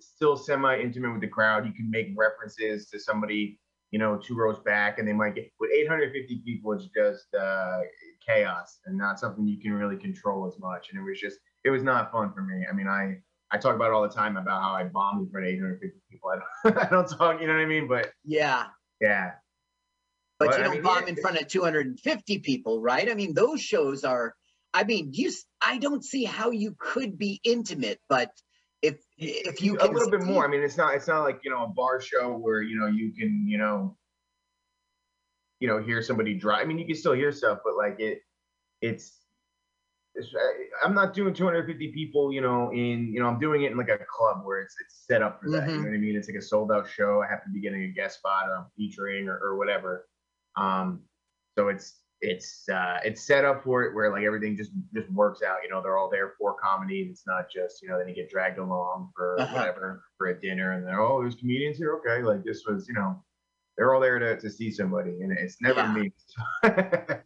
still 0.00 0.36
semi 0.36 0.78
intimate 0.78 1.12
with 1.12 1.22
the 1.22 1.28
crowd. 1.28 1.66
You 1.66 1.72
can 1.72 1.90
make 1.90 2.08
references 2.16 2.88
to 2.90 3.00
somebody, 3.00 3.58
you 3.90 3.98
know, 3.98 4.18
two 4.18 4.36
rows 4.36 4.58
back, 4.60 4.98
and 4.98 5.08
they 5.08 5.12
might 5.12 5.34
get 5.34 5.50
with 5.58 5.70
850 5.72 6.42
people, 6.44 6.72
it's 6.72 6.88
just 6.94 7.34
uh, 7.34 7.80
chaos 8.26 8.78
and 8.86 8.96
not 8.96 9.18
something 9.18 9.46
you 9.46 9.60
can 9.60 9.72
really 9.72 9.96
control 9.96 10.46
as 10.46 10.58
much. 10.58 10.90
And 10.90 11.00
it 11.00 11.02
was 11.02 11.18
just, 11.18 11.38
it 11.64 11.70
was 11.70 11.82
not 11.82 12.12
fun 12.12 12.32
for 12.34 12.42
me. 12.42 12.66
I 12.68 12.74
mean, 12.74 12.88
I 12.88 13.18
I 13.50 13.58
talk 13.58 13.74
about 13.76 13.88
it 13.88 13.92
all 13.92 14.02
the 14.02 14.14
time 14.14 14.36
about 14.36 14.62
how 14.62 14.70
I 14.72 14.84
bombed 14.84 15.26
in 15.26 15.30
front 15.30 15.46
of 15.46 15.52
850 15.52 16.00
people. 16.10 16.30
I 16.30 16.36
don't, 16.70 16.78
I 16.86 16.88
don't 16.90 17.08
talk, 17.08 17.40
you 17.40 17.46
know 17.46 17.54
what 17.54 17.60
I 17.62 17.66
mean? 17.66 17.86
But 17.88 18.10
Yeah. 18.24 18.66
yeah, 19.00 19.32
But 20.38 20.48
Well, 20.48 20.58
you 20.58 20.64
I 20.64 20.66
don't 20.66 20.74
mean, 20.76 20.82
bomb 20.82 21.02
yeah, 21.04 21.08
in 21.10 21.16
front 21.16 21.40
of 21.40 21.46
250 21.48 22.38
people, 22.40 22.80
right? 22.80 23.10
I 23.10 23.14
mean, 23.14 23.34
those 23.34 23.60
shows 23.60 24.04
are. 24.04 24.34
I 24.72 24.82
mean, 24.84 25.10
you. 25.12 25.30
I 25.60 25.78
don't 25.78 26.04
see 26.04 26.24
how 26.24 26.50
you 26.50 26.74
could 26.78 27.16
be 27.16 27.40
intimate, 27.44 28.00
but 28.08 28.32
if 28.82 28.96
if 29.16 29.62
you 29.62 29.78
a 29.80 29.86
little 29.86 30.10
bit 30.10 30.22
more. 30.24 30.44
I 30.44 30.48
mean, 30.48 30.62
it's 30.62 30.76
not 30.76 30.94
it's 30.96 31.06
not 31.06 31.22
like 31.22 31.40
you 31.44 31.50
know 31.50 31.64
a 31.64 31.68
bar 31.68 32.00
show 32.00 32.36
where 32.36 32.60
you 32.60 32.76
know 32.78 32.86
you 32.86 33.12
can 33.12 33.46
you 33.46 33.56
know 33.58 33.96
you 35.60 35.68
know 35.68 35.80
hear 35.80 36.02
somebody 36.02 36.34
drive. 36.34 36.62
I 36.62 36.64
mean, 36.64 36.78
you 36.78 36.86
can 36.86 36.96
still 36.96 37.12
hear 37.12 37.30
stuff, 37.30 37.60
but 37.64 37.76
like 37.76 38.00
it 38.00 38.20
it's. 38.80 39.23
I- 40.16 40.68
I'm 40.84 40.94
not 40.94 41.12
doing 41.14 41.34
250 41.34 41.92
people, 41.92 42.32
you 42.32 42.40
know, 42.40 42.70
in, 42.72 43.12
you 43.12 43.20
know, 43.20 43.26
I'm 43.26 43.38
doing 43.40 43.62
it 43.62 43.72
in 43.72 43.76
like 43.78 43.88
a 43.88 43.98
club 44.08 44.44
where 44.44 44.60
it's 44.60 44.74
it's 44.80 45.04
set 45.06 45.22
up 45.22 45.40
for 45.42 45.50
that. 45.50 45.68
You 45.68 45.74
Mhm. 45.74 45.82
know 45.84 45.88
what 45.90 45.94
I 45.96 45.98
mean? 45.98 46.16
It's 46.16 46.28
like 46.28 46.36
a 46.38 46.42
sold 46.42 46.70
out 46.72 46.88
show. 46.88 47.22
I 47.22 47.28
have 47.28 47.42
to 47.44 47.50
be 47.50 47.60
getting 47.60 47.82
a 47.84 47.88
guest 47.88 48.18
spot 48.18 48.48
or 48.48 48.56
I'm 48.56 48.66
featuring 48.76 49.28
or, 49.28 49.38
or 49.38 49.56
whatever. 49.56 50.06
Um, 50.56 51.02
so 51.58 51.68
it's 51.68 52.00
it's 52.20 52.68
uh 52.68 53.00
it's 53.04 53.26
set 53.26 53.44
up 53.44 53.62
for 53.64 53.82
it 53.82 53.94
where 53.94 54.10
like 54.10 54.22
everything 54.24 54.56
just 54.56 54.70
just 54.94 55.10
works 55.10 55.42
out. 55.42 55.58
You 55.64 55.68
know, 55.70 55.82
they're 55.82 55.98
all 55.98 56.08
there 56.08 56.32
for 56.38 56.54
comedy. 56.62 57.08
It's 57.10 57.26
not 57.26 57.50
just 57.50 57.82
you 57.82 57.88
know 57.88 57.98
then 57.98 58.08
you 58.08 58.14
get 58.14 58.30
dragged 58.30 58.58
along 58.58 59.10
for 59.16 59.36
Uh-huh. 59.40 59.54
whatever 59.56 60.04
for 60.16 60.28
a 60.28 60.40
dinner 60.40 60.72
and 60.72 60.86
they're 60.86 61.00
oh 61.00 61.20
there's 61.22 61.34
comedians 61.34 61.76
here 61.76 61.96
okay 61.96 62.22
like 62.22 62.44
this 62.44 62.64
was 62.66 62.86
you 62.88 62.94
know 62.94 63.22
they're 63.76 63.92
all 63.94 64.00
there 64.00 64.18
to 64.20 64.38
to 64.40 64.48
see 64.48 64.70
somebody 64.70 65.10
and 65.22 65.32
it's 65.36 65.60
never 65.60 65.80
Yeah. 65.80 65.92
me. 65.92 66.12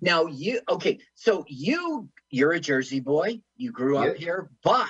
Now 0.00 0.26
you 0.26 0.60
okay? 0.68 0.98
So 1.14 1.44
you 1.48 2.08
you're 2.30 2.52
a 2.52 2.60
Jersey 2.60 3.00
boy. 3.00 3.40
You 3.56 3.72
grew 3.72 3.96
up 3.98 4.06
Yes. 4.14 4.18
here, 4.18 4.50
but 4.62 4.88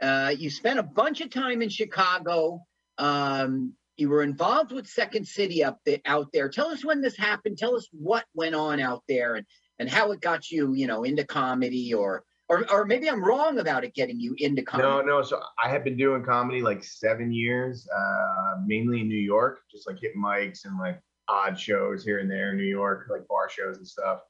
uh, 0.00 0.34
you 0.36 0.50
spent 0.50 0.78
a 0.78 0.82
bunch 0.82 1.20
of 1.20 1.30
time 1.30 1.62
in 1.62 1.68
Chicago. 1.68 2.62
Um, 2.98 3.74
you 3.96 4.08
were 4.08 4.22
involved 4.22 4.72
with 4.72 4.86
Second 4.86 5.26
City 5.26 5.62
up 5.62 5.78
there, 5.84 6.00
out 6.06 6.28
there. 6.32 6.48
Tell 6.48 6.68
us 6.68 6.84
when 6.84 7.00
this 7.00 7.16
happened. 7.16 7.58
Tell 7.58 7.76
us 7.76 7.86
what 7.92 8.24
went 8.34 8.54
on 8.54 8.80
out 8.80 9.02
there 9.08 9.34
and 9.36 9.46
and 9.78 9.88
how 9.88 10.12
it 10.12 10.20
got 10.20 10.50
you, 10.50 10.74
you 10.74 10.86
know, 10.86 11.04
into 11.04 11.24
comedy 11.24 11.92
or 11.94 12.24
or 12.48 12.70
or 12.70 12.84
maybe 12.84 13.08
I'm 13.08 13.24
wrong 13.24 13.58
about 13.58 13.84
it 13.84 13.94
getting 13.94 14.18
you 14.18 14.34
into 14.38 14.62
comedy. 14.62 14.88
No, 14.88 15.00
no. 15.18 15.22
So 15.22 15.40
I 15.62 15.68
have 15.68 15.84
been 15.84 15.96
doing 15.96 16.24
comedy 16.24 16.62
like 16.62 16.82
seven 16.82 17.32
years, 17.32 17.86
uh, 17.94 18.60
mainly 18.66 19.00
in 19.00 19.08
New 19.08 19.14
York, 19.14 19.60
just 19.70 19.86
like 19.86 19.98
hitting 20.00 20.22
mics 20.22 20.64
and 20.64 20.78
like 20.78 21.00
odd 21.28 21.58
shows 21.58 22.04
here 22.04 22.18
and 22.18 22.30
there 22.30 22.50
in 22.50 22.56
New 22.56 22.64
York, 22.64 23.06
like 23.10 23.26
bar 23.28 23.48
shows 23.48 23.76
and 23.76 23.86
stuff. 23.86 24.20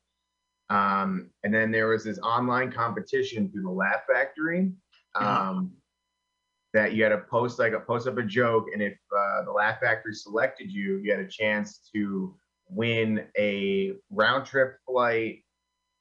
Um, 0.72 1.28
and 1.44 1.52
then 1.52 1.70
there 1.70 1.88
was 1.88 2.02
this 2.04 2.18
online 2.20 2.72
competition 2.72 3.50
through 3.50 3.62
the 3.62 3.70
Laugh 3.70 4.04
Factory 4.10 4.72
um, 5.14 5.70
that 6.72 6.94
you 6.94 7.02
had 7.02 7.10
to 7.10 7.18
post 7.18 7.58
like 7.58 7.74
a 7.74 7.80
post 7.80 8.08
up 8.08 8.16
a 8.16 8.22
joke, 8.22 8.68
and 8.72 8.80
if 8.80 8.94
uh, 9.14 9.44
the 9.44 9.52
Laugh 9.52 9.80
Factory 9.80 10.14
selected 10.14 10.72
you, 10.72 10.96
you 11.04 11.10
had 11.10 11.20
a 11.20 11.28
chance 11.28 11.90
to 11.94 12.34
win 12.70 13.26
a 13.38 13.92
round 14.10 14.46
trip 14.46 14.78
flight 14.86 15.40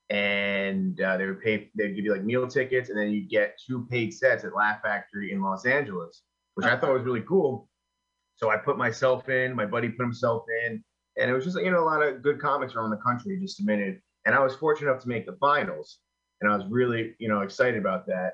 and 0.10 1.02
uh, 1.02 1.18
they 1.18 1.26
would 1.26 1.42
pay 1.42 1.70
they'd 1.76 1.96
give 1.96 2.06
you 2.06 2.14
like 2.14 2.24
meal 2.24 2.48
tickets 2.48 2.90
and 2.90 2.98
then 2.98 3.12
you 3.12 3.28
get 3.28 3.60
two 3.66 3.86
paid 3.90 4.14
sets 4.14 4.46
at 4.46 4.56
laugh 4.56 4.82
factory 4.82 5.32
in 5.32 5.42
los 5.42 5.66
angeles 5.66 6.24
which 6.56 6.66
i 6.66 6.78
thought 6.78 6.94
was 6.94 7.04
really 7.04 7.24
cool. 7.28 7.68
So 8.36 8.50
i 8.50 8.58
put 8.58 8.78
myself 8.78 9.28
in 9.30 9.56
my 9.56 9.66
buddy 9.66 9.90
put 9.90 10.04
himself 10.04 10.44
in 10.66 10.84
and 11.18 11.30
it 11.30 11.34
was 11.34 11.44
just 11.44 11.60
you 11.60 11.72
know 11.72 11.84
a 11.84 11.86
lot 11.86 12.02
of 12.02 12.22
good 12.22 12.40
comics 12.40 12.76
around 12.76 12.92
the 12.92 12.98
country 12.98 13.38
just 13.42 13.58
submitted 13.58 14.00
and 14.26 14.36
i 14.36 14.40
was 14.40 14.56
fortunate 14.56 14.90
enough 14.90 15.02
to 15.02 15.10
make 15.10 15.26
the 15.26 15.38
finals 15.40 15.98
and 16.42 16.52
i 16.52 16.56
was 16.56 16.66
really 16.70 17.16
you 17.20 17.28
know 17.28 17.42
excited 17.42 17.80
about 17.80 18.06
that 18.08 18.34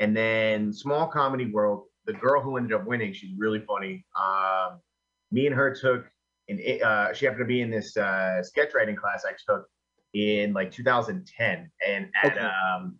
and 0.00 0.16
then 0.16 0.72
small 0.72 1.06
comedy 1.06 1.46
world 1.50 1.84
the 2.06 2.12
girl 2.12 2.40
who 2.42 2.56
ended 2.56 2.72
up 2.72 2.86
winning 2.86 3.12
she's 3.12 3.36
really 3.38 3.60
funny 3.60 4.04
um, 4.20 4.80
me 5.30 5.46
and 5.46 5.54
her 5.54 5.74
took 5.74 6.06
and 6.48 6.60
uh, 6.82 7.12
she 7.14 7.24
happened 7.24 7.40
to 7.40 7.46
be 7.46 7.62
in 7.62 7.70
this 7.70 7.96
uh, 7.96 8.42
sketch 8.42 8.74
writing 8.74 8.94
class 8.94 9.24
I 9.26 9.32
took 9.48 9.66
in 10.12 10.52
like 10.52 10.70
2010 10.70 11.70
and 11.86 12.08
at 12.22 12.32
Okay. 12.32 12.40
um, 12.40 12.98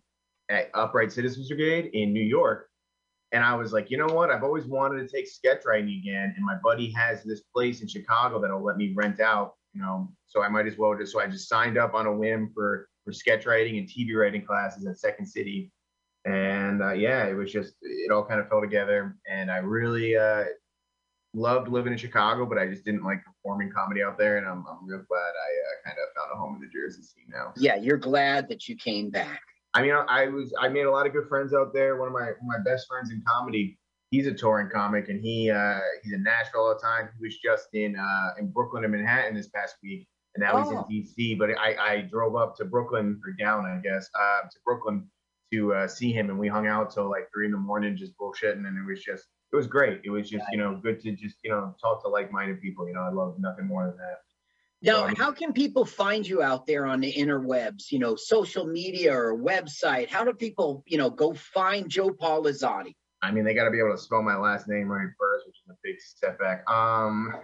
at 0.49 0.69
Upright 0.73 1.11
Citizens 1.11 1.47
Brigade 1.47 1.91
in 1.93 2.11
New 2.11 2.23
York. 2.23 2.67
And 3.31 3.43
I 3.43 3.55
was 3.55 3.73
like, 3.73 3.89
you 3.91 3.97
know 3.97 4.07
what? 4.13 4.29
I've 4.31 4.43
always 4.43 4.65
wanted 4.65 5.07
to 5.07 5.15
take 5.15 5.27
sketch 5.27 5.63
writing 5.65 5.99
again. 6.01 6.33
And 6.35 6.45
my 6.45 6.55
buddy 6.63 6.91
has 6.91 7.23
this 7.23 7.41
place 7.53 7.81
in 7.81 7.87
Chicago 7.87 8.39
that'll 8.41 8.63
let 8.63 8.77
me 8.77 8.93
rent 8.95 9.19
out, 9.19 9.53
you 9.75 9.81
know, 9.81 10.09
so 10.25 10.41
I 10.41 10.49
might 10.49 10.65
as 10.65 10.77
well 10.77 10.95
just, 10.97 11.11
so 11.11 11.19
I 11.19 11.27
just 11.27 11.49
signed 11.49 11.77
up 11.77 11.93
on 11.93 12.07
a 12.07 12.13
whim 12.13 12.51
for, 12.53 12.87
for 13.03 13.11
sketch 13.11 13.45
writing 13.45 13.77
and 13.77 13.87
TV 13.87 14.15
writing 14.15 14.43
classes 14.43 14.87
at 14.87 14.97
Second 14.97 15.25
City. 15.27 15.71
And 16.25 16.81
uh, 16.81 16.93
yeah, 16.93 17.25
it 17.25 17.35
was 17.35 17.51
just, 17.51 17.75
it 17.81 18.11
all 18.11 18.25
kind 18.25 18.39
of 18.39 18.49
fell 18.49 18.61
together. 18.61 19.17
And 19.29 19.51
I 19.51 19.57
really, 19.57 20.17
uh, 20.17 20.45
loved 21.35 21.67
living 21.67 21.91
in 21.91 21.99
Chicago, 21.99 22.45
but 22.45 22.57
I 22.57 22.65
just 22.65 22.85
didn't 22.85 23.03
like 23.03 23.23
performing 23.23 23.69
comedy 23.69 24.01
out 24.01 24.17
there, 24.17 24.37
and 24.37 24.47
I'm, 24.47 24.65
I'm 24.67 24.87
real 24.87 25.03
glad 25.07 25.19
I 25.19 25.29
uh, 25.29 25.89
kind 25.89 25.97
of 26.01 26.15
found 26.15 26.31
a 26.33 26.37
home 26.37 26.55
in 26.55 26.61
the 26.61 26.67
Jersey 26.67 27.03
scene 27.03 27.25
now. 27.27 27.51
Yeah, 27.57 27.75
you're 27.75 27.97
glad 27.97 28.47
that 28.49 28.67
you 28.67 28.75
came 28.75 29.09
back. 29.09 29.41
I 29.73 29.81
mean, 29.81 29.91
I, 29.91 30.05
I 30.07 30.27
was 30.27 30.53
I 30.59 30.69
made 30.69 30.85
a 30.85 30.91
lot 30.91 31.05
of 31.05 31.11
good 31.11 31.27
friends 31.27 31.53
out 31.53 31.73
there. 31.73 31.97
One 31.97 32.07
of 32.07 32.13
my 32.13 32.31
one 32.39 32.55
of 32.55 32.63
my 32.63 32.63
best 32.63 32.87
friends 32.87 33.11
in 33.11 33.21
comedy, 33.27 33.77
he's 34.11 34.27
a 34.27 34.33
touring 34.33 34.69
comic, 34.69 35.09
and 35.09 35.21
he 35.21 35.49
uh, 35.51 35.79
he's 36.03 36.13
in 36.13 36.23
Nashville 36.23 36.61
all 36.61 36.73
the 36.73 36.81
time. 36.81 37.09
He 37.17 37.25
was 37.25 37.37
just 37.37 37.67
in 37.73 37.95
uh, 37.97 38.33
in 38.39 38.47
Brooklyn 38.51 38.83
and 38.83 38.93
Manhattan 38.93 39.35
this 39.35 39.47
past 39.49 39.75
week, 39.83 40.07
and 40.35 40.43
now 40.43 40.57
he's 40.57 40.71
Oh. 40.71 40.85
in 40.89 41.03
DC. 41.03 41.37
But 41.37 41.51
I, 41.57 41.75
I 41.93 42.01
drove 42.01 42.35
up 42.35 42.55
to 42.57 42.65
Brooklyn 42.65 43.19
or 43.25 43.31
down, 43.33 43.65
I 43.65 43.79
guess, 43.81 44.09
uh, 44.19 44.41
to 44.43 44.57
Brooklyn 44.65 45.09
to 45.53 45.73
uh, 45.73 45.87
see 45.87 46.11
him, 46.11 46.29
and 46.29 46.39
we 46.39 46.47
hung 46.47 46.67
out 46.67 46.91
till 46.91 47.09
like 47.09 47.29
three 47.33 47.45
in 47.45 47.51
the 47.51 47.57
morning, 47.57 47.95
just 47.95 48.17
bullshitting, 48.17 48.65
and 48.67 48.77
it 48.77 48.85
was 48.85 49.03
just 49.03 49.25
it 49.51 49.55
was 49.55 49.67
great. 49.67 50.01
It 50.03 50.09
was 50.09 50.29
just 50.29 50.45
you 50.51 50.57
know 50.57 50.79
good 50.81 50.99
to 51.01 51.11
just 51.11 51.37
you 51.43 51.51
know 51.51 51.75
talk 51.81 52.01
to 52.03 52.09
like-minded 52.09 52.61
people. 52.61 52.87
You 52.87 52.93
know, 52.93 53.01
I 53.01 53.09
love 53.11 53.35
nothing 53.39 53.67
more 53.67 53.85
than 53.87 53.97
that. 53.97 54.19
Now, 54.81 55.09
how 55.17 55.31
can 55.31 55.51
people 55.51 55.83
find 55.83 56.27
you 56.27 56.43
out 56.43 56.67
there 56.67 56.85
on 56.85 56.99
the 56.99 57.11
interwebs? 57.11 57.91
You 57.91 57.97
know, 57.99 58.15
social 58.15 58.65
media 58.67 59.13
or 59.15 59.35
website. 59.35 60.09
How 60.09 60.23
do 60.23 60.33
people, 60.33 60.83
you 60.85 60.97
know, 60.97 61.09
go 61.09 61.33
find 61.33 61.89
Joe 61.89 62.11
Paul 62.11 62.43
Polizzotti? 62.43 62.93
I 63.25 63.31
mean, 63.31 63.43
they 63.43 63.53
got 63.53 63.65
to 63.65 63.71
be 63.71 63.79
able 63.79 63.91
to 63.91 63.97
spell 63.97 64.21
my 64.21 64.37
last 64.37 64.67
name 64.67 64.87
right 64.87 65.07
first, 65.19 65.47
which 65.47 65.55
is 65.65 65.69
a 65.71 65.77
big 65.83 65.99
step 65.99 66.39
back. 66.39 66.69
Um, 66.69 67.33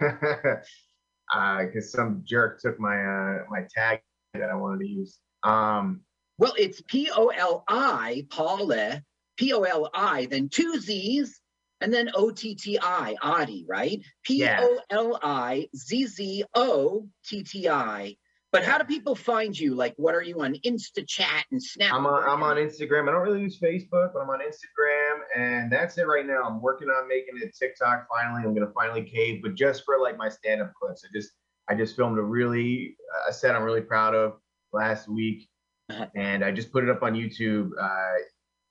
because 1.66 1.90
some 1.90 2.22
jerk 2.24 2.60
took 2.60 2.78
my 2.78 2.96
uh 2.96 3.38
my 3.50 3.66
tag 3.74 4.00
that 4.34 4.50
I 4.50 4.54
wanted 4.54 4.80
to 4.80 4.88
use. 4.88 5.18
Um, 5.42 6.02
Well, 6.38 6.54
it's 6.58 6.80
P 6.82 7.10
O 7.14 7.28
L 7.28 7.64
I, 7.68 8.26
Paula, 8.30 9.02
P 9.36 9.52
O 9.52 9.62
L 9.62 9.90
I, 9.94 10.26
then 10.26 10.48
two 10.48 10.78
Z's, 10.78 11.40
and 11.80 11.92
then 11.92 12.10
O 12.14 12.30
T 12.30 12.54
T 12.54 12.78
I, 12.80 13.16
Oddie, 13.22 13.64
right? 13.68 14.00
P. 14.24 14.44
O 14.46 14.80
L 14.90 15.18
I 15.22 15.68
Z 15.76 16.06
Z 16.06 16.44
O 16.54 17.08
T 17.24 17.42
T 17.42 17.68
I. 17.68 18.16
But 18.52 18.64
how 18.64 18.76
do 18.76 18.84
people 18.84 19.16
find 19.16 19.58
you? 19.58 19.74
Like, 19.74 19.94
what 19.96 20.14
are 20.14 20.20
you 20.22 20.42
on 20.42 20.54
Insta 20.56 21.08
Chat 21.08 21.46
and 21.50 21.62
Snap? 21.62 21.94
I'm 21.94 22.06
on 22.06 22.28
I'm 22.28 22.42
on 22.42 22.56
Instagram. 22.56 23.08
I 23.08 23.12
don't 23.12 23.22
really 23.22 23.40
use 23.40 23.58
Facebook, 23.58 24.12
but 24.12 24.20
I'm 24.20 24.28
on 24.28 24.40
Instagram, 24.40 25.01
and 25.36 25.70
that's 25.72 25.96
it 25.98 26.06
right 26.06 26.26
now. 26.26 26.42
I'm 26.42 26.60
working 26.60 26.88
on 26.88 27.08
making 27.08 27.34
it 27.40 27.54
TikTok. 27.56 28.06
Finally, 28.08 28.42
I'm 28.44 28.54
gonna 28.54 28.72
finally 28.74 29.02
cave, 29.02 29.40
but 29.42 29.54
just 29.54 29.84
for 29.84 29.98
like 30.00 30.16
my 30.16 30.28
stand-up 30.28 30.72
clips. 30.74 31.04
I 31.04 31.08
just 31.16 31.32
I 31.68 31.74
just 31.74 31.96
filmed 31.96 32.18
a 32.18 32.22
really 32.22 32.96
a 33.28 33.32
set 33.32 33.54
I'm 33.54 33.62
really 33.62 33.80
proud 33.80 34.14
of 34.14 34.38
last 34.72 35.08
week, 35.08 35.48
Uh-huh. 35.90 36.06
and 36.16 36.44
I 36.44 36.50
just 36.52 36.72
put 36.72 36.82
it 36.84 36.90
up 36.90 37.02
on 37.02 37.14
YouTube 37.14 37.70
uh, 37.80 38.14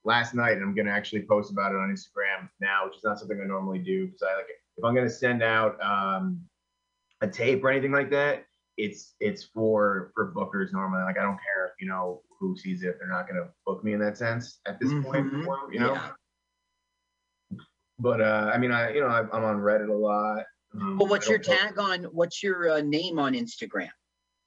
last 0.04 0.34
night, 0.34 0.52
and 0.52 0.62
I'm 0.62 0.74
gonna 0.74 0.90
actually 0.90 1.22
post 1.22 1.50
about 1.50 1.72
it 1.72 1.76
on 1.78 1.88
Instagram 1.90 2.48
now, 2.60 2.86
which 2.86 2.96
is 2.96 3.04
not 3.04 3.18
something 3.18 3.40
I 3.42 3.46
normally 3.46 3.78
do 3.78 4.06
because 4.06 4.22
I 4.22 4.36
like 4.36 4.46
if 4.76 4.84
I'm 4.84 4.94
gonna 4.94 5.08
send 5.10 5.42
out 5.42 5.82
um, 5.82 6.40
a 7.20 7.28
tape 7.28 7.62
or 7.64 7.70
anything 7.70 7.92
like 7.92 8.10
that 8.10 8.44
it's 8.78 9.14
it's 9.20 9.44
for 9.44 10.12
for 10.14 10.32
bookers 10.34 10.72
normally. 10.72 11.02
Like 11.02 11.18
I 11.18 11.22
don't 11.22 11.36
care 11.36 11.66
if 11.66 11.72
you 11.78 11.86
know 11.88 12.22
who 12.40 12.56
sees 12.56 12.82
it 12.82 12.86
if 12.88 12.98
they're 12.98 13.06
not 13.06 13.28
gonna 13.28 13.48
book 13.66 13.84
me 13.84 13.92
in 13.92 14.00
that 14.00 14.16
sense 14.16 14.60
at 14.66 14.80
this 14.80 14.90
point. 15.04 15.30
Mhm. 15.30 15.44
for- 15.44 15.70
You 15.70 15.80
know. 15.80 15.92
Yeah. 15.92 16.10
But 18.02 18.20
uh, 18.20 18.50
I 18.52 18.58
mean, 18.58 18.72
I 18.72 18.92
you 18.92 19.00
know 19.00 19.06
I, 19.06 19.20
I'm 19.20 19.44
on 19.44 19.58
Reddit 19.58 19.88
a 19.88 19.92
lot. 19.92 20.44
Um, 20.74 20.98
Well, 20.98 21.08
what's 21.08 21.28
your 21.28 21.38
tag 21.38 21.78
on? 21.78 22.02
What's 22.04 22.42
your 22.42 22.68
uh, 22.68 22.80
name 22.80 23.20
on 23.20 23.34
Instagram? 23.34 23.90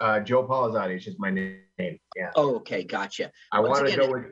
Uh, 0.01 0.19
Joe 0.19 0.45
Polizzotti. 0.45 0.95
It's 0.97 1.05
just 1.05 1.19
my 1.19 1.29
name. 1.29 1.61
Yeah. 1.79 2.31
Oh, 2.35 2.57
okay, 2.57 2.83
gotcha. 2.83 3.31
I 3.53 3.61
once 3.61 3.79
wanted 3.79 3.91
to 3.91 4.01
go 4.01 4.11
with 4.11 4.25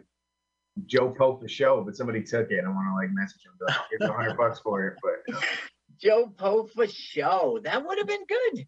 Joe 0.88 1.16
Pope 1.18 1.42
the 1.42 1.48
show, 1.48 1.82
but 1.86 1.96
somebody 1.96 2.22
took 2.22 2.52
it. 2.52 2.66
I 2.66 2.68
want 2.68 2.86
to 2.90 2.96
like 2.96 3.12
message 3.14 3.46
him. 3.46 3.54
Like, 3.66 3.78
Here's 3.92 4.10
a 4.10 4.14
hundred 4.14 4.36
bucks 4.38 4.60
for 4.60 4.88
it. 4.88 4.98
But 5.02 5.42
Joe 6.02 6.34
Pofa 6.38 6.94
show. 6.94 7.60
That 7.64 7.86
would 7.88 7.98
have 7.98 8.08
been 8.08 8.26
good. 8.28 8.68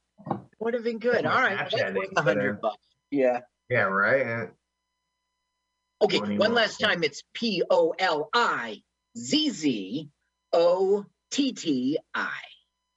Would 0.60 0.74
have 0.74 0.86
been 0.86 1.00
good. 1.00 1.26
All 1.26 1.42
right, 1.42 1.58
Snapchat 1.58 1.72
that's 1.72 1.84
name, 1.84 1.96
worth 1.96 2.12
a 2.12 2.16
but, 2.16 2.24
hundred 2.24 2.62
bucks. 2.62 2.88
Yeah. 3.12 3.42
yeah, 3.70 3.82
right. 3.82 4.50
Okay, 6.02 6.20
What 6.20 6.28
do 6.28 6.34
you 6.34 6.40
one 6.40 6.54
last 6.54 6.80
time. 6.80 7.04
It's 7.04 7.24
P 7.34 7.62
O 7.70 7.94
L 8.00 8.30
I 8.34 8.82
Z 9.18 9.50
Z 9.50 10.10
O 10.56 11.06
T 11.32 11.52
T 11.52 12.00
I. 12.14 12.32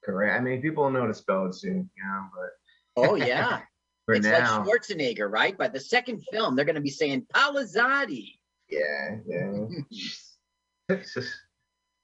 Correct. 0.04 0.40
I 0.40 0.42
mean, 0.42 0.62
people 0.62 0.84
will 0.84 0.90
know 0.90 1.06
to 1.06 1.14
spell 1.14 1.46
it 1.46 1.54
soon, 1.54 1.90
you 1.96 2.04
know. 2.04 2.24
But 2.34 2.50
Oh 2.98 3.14
yeah, 3.14 3.60
for 4.06 4.14
it's 4.14 4.26
now, 4.26 4.64
like 4.64 4.82
Schwarzenegger, 4.82 5.30
right? 5.30 5.56
By 5.56 5.68
the 5.68 5.80
second 5.80 6.22
film, 6.32 6.56
they're 6.56 6.64
going 6.64 6.76
to 6.76 6.80
be 6.80 6.90
saying 6.90 7.26
Palazzati. 7.34 8.34
yeah, 8.70 9.16
yeah. 9.26 10.96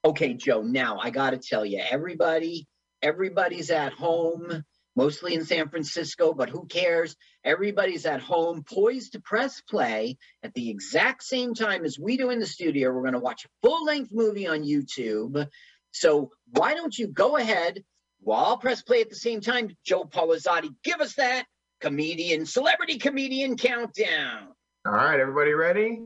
Okay, 0.04 0.34
Joe. 0.34 0.60
Now 0.60 0.98
I 0.98 1.08
got 1.08 1.30
to 1.30 1.38
tell 1.38 1.64
you, 1.64 1.82
everybody, 1.90 2.68
everybody's 3.00 3.70
at 3.70 3.94
home, 3.94 4.62
mostly 4.96 5.34
in 5.34 5.44
San 5.44 5.68
Francisco, 5.68 6.32
but 6.32 6.48
who 6.48 6.66
cares? 6.66 7.16
Everybody's 7.44 8.06
at 8.06 8.20
home, 8.20 8.64
poised 8.64 9.12
to 9.12 9.20
press 9.20 9.60
play 9.60 10.16
at 10.42 10.54
the 10.54 10.70
exact 10.70 11.22
same 11.22 11.54
time 11.54 11.84
as 11.84 11.98
we 11.98 12.16
do 12.16 12.30
in 12.30 12.38
the 12.38 12.46
studio. 12.46 12.92
We're 12.92 13.02
going 13.02 13.14
to 13.14 13.18
watch 13.18 13.44
a 13.44 13.66
full-length 13.66 14.10
movie 14.12 14.46
on 14.46 14.62
YouTube. 14.62 15.48
So 15.92 16.30
why 16.52 16.74
don't 16.74 16.96
you 16.96 17.06
go 17.08 17.36
ahead 17.36 17.84
while 18.20 18.56
press 18.58 18.82
play 18.82 19.00
at 19.00 19.10
the 19.10 19.16
same 19.16 19.40
time? 19.40 19.76
Joe 19.84 20.04
Polizzotti, 20.04 20.74
give 20.82 21.00
us 21.00 21.14
that 21.14 21.44
comedian, 21.80 22.46
celebrity 22.46 22.98
comedian 22.98 23.56
countdown. 23.56 24.48
All 24.86 24.92
right, 24.92 25.20
everybody 25.20 25.52
ready? 25.52 26.02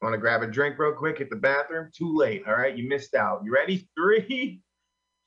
Want 0.00 0.12
to 0.12 0.18
grab 0.18 0.42
a 0.42 0.46
drink 0.46 0.78
real 0.78 0.92
quick 0.92 1.20
at 1.20 1.28
the 1.28 1.36
bathroom? 1.36 1.90
Too 1.92 2.16
late. 2.16 2.42
All 2.46 2.54
right, 2.54 2.76
you 2.76 2.88
missed 2.88 3.14
out. 3.14 3.42
You 3.44 3.52
ready? 3.52 3.88
Three, 3.96 4.60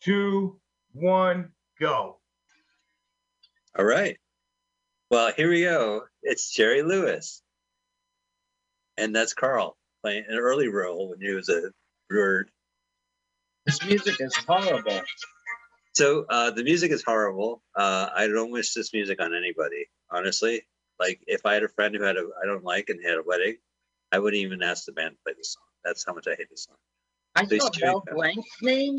two, 0.02 0.60
one, 0.94 1.50
go. 1.82 2.20
All 3.78 3.86
right. 3.86 4.18
Well, 5.10 5.34
here 5.36 5.50
we 5.50 5.64
go. 5.64 6.04
It's 6.24 6.54
Jerry 6.54 6.84
Lewis. 6.84 7.42
And 8.98 9.16
that's 9.16 9.34
Carl 9.34 9.78
playing 10.04 10.26
an 10.30 10.38
early 10.38 10.70
role 10.70 11.10
when 11.10 11.22
he 11.22 11.34
was 11.34 11.50
a 11.50 11.72
bird. 12.10 12.52
This 13.66 13.86
music 13.86 14.18
is 14.20 14.36
horrible. 14.36 15.02
So 15.94 16.26
uh, 16.30 16.52
the 16.52 16.64
music 16.64 16.92
is 16.92 17.04
horrible. 17.04 17.64
Uh, 17.76 18.10
I 18.16 18.28
don't 18.28 18.52
wish 18.52 18.74
this 18.74 18.94
music 18.94 19.22
on 19.22 19.36
anybody, 19.36 19.88
honestly. 20.12 20.64
Like 21.00 21.22
if 21.28 21.46
I 21.46 21.56
had 21.56 21.64
a 21.64 21.70
friend 21.70 21.96
who 21.96 22.04
had 22.04 22.18
a 22.18 22.30
I 22.42 22.46
don't 22.46 22.64
like 22.64 22.90
and 22.90 23.04
had 23.04 23.18
a 23.18 23.24
wedding, 23.26 23.58
I 24.12 24.20
wouldn't 24.20 24.42
even 24.42 24.64
ask 24.64 24.86
the 24.86 24.94
band 24.94 25.16
to 25.16 25.18
play 25.24 25.34
the 25.38 25.44
song. 25.44 25.64
That's 25.84 26.06
how 26.06 26.14
much 26.14 26.28
I 26.28 26.36
hate 26.36 26.48
this 26.50 26.66
song. 26.66 26.78
I 27.36 27.46
They 27.46 27.60
saw 27.60 27.70
should 27.70 27.82
Bell 27.82 28.02
go. 28.08 28.14
Blanc's 28.16 28.62
name. 28.62 28.98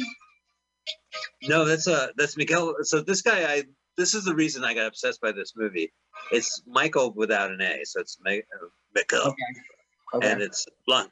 No, 1.44 1.64
that's 1.64 1.88
uh 1.88 2.08
that's 2.16 2.36
Michel. 2.36 2.74
So 2.82 3.00
this 3.00 3.22
guy, 3.22 3.44
I 3.52 3.62
this 3.96 4.14
is 4.14 4.24
the 4.24 4.34
reason 4.34 4.64
I 4.64 4.74
got 4.74 4.86
obsessed 4.86 5.20
by 5.20 5.32
this 5.32 5.52
movie. 5.56 5.92
It's 6.30 6.62
Michael 6.66 7.12
without 7.12 7.50
an 7.50 7.60
A, 7.60 7.80
so 7.84 8.00
it's 8.00 8.16
uh, 8.26 8.30
Michel, 8.94 9.28
Okay. 9.28 9.36
Okay. 10.14 10.30
and 10.30 10.40
it's 10.42 10.66
Blanc. 10.86 11.10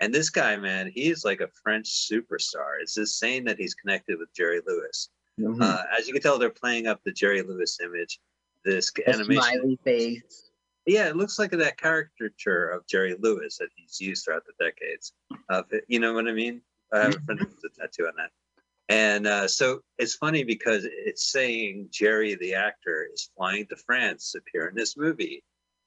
And 0.00 0.14
this 0.14 0.30
guy, 0.30 0.56
man, 0.56 0.90
he's 0.94 1.24
like 1.24 1.40
a 1.40 1.48
French 1.62 1.86
superstar. 1.88 2.76
It's 2.80 3.18
saying 3.18 3.44
that 3.44 3.58
he's 3.58 3.74
connected 3.74 4.18
with 4.18 4.32
Jerry 4.34 4.60
Lewis. 4.66 5.08
Mhm. 5.40 5.60
Uh, 5.62 5.82
as 5.96 6.06
you 6.06 6.12
can 6.12 6.22
tell, 6.22 6.38
they're 6.38 6.50
playing 6.50 6.86
up 6.86 7.00
the 7.04 7.12
Jerry 7.12 7.42
Lewis 7.42 7.78
image. 7.82 8.20
This 8.64 8.92
A 9.06 9.10
animation, 9.10 9.42
smiley 9.42 9.78
face. 9.84 10.50
yeah, 10.86 11.08
it 11.08 11.16
looks 11.16 11.38
like 11.38 11.52
that 11.52 11.76
caricature 11.78 12.68
of 12.70 12.86
Jerry 12.86 13.14
Lewis 13.18 13.56
that 13.58 13.68
he's 13.76 14.00
used 14.00 14.24
throughout 14.24 14.44
the 14.46 14.52
decades. 14.64 15.12
Of 15.48 15.72
it, 15.72 15.84
you 15.88 16.00
know 16.00 16.12
what 16.12 16.26
I 16.28 16.32
mean? 16.32 16.60
I 16.92 16.98
have 17.04 17.14
a 17.16 17.20
friend 17.20 17.40
with 17.40 17.64
a 17.64 17.80
tattoo 17.80 18.06
on 18.06 18.14
that. 18.16 18.30
And 18.88 19.26
uh, 19.26 19.46
so 19.48 19.80
it's 19.98 20.14
funny 20.14 20.44
because 20.44 20.86
it's 20.86 21.30
saying 21.30 21.88
Jerry 21.90 22.34
the 22.36 22.54
actor 22.54 23.06
is 23.12 23.30
flying 23.36 23.66
to 23.68 23.76
France 23.76 24.32
to 24.32 24.38
appear 24.38 24.68
in 24.68 24.74
this 24.74 24.96
movie, 24.96 25.44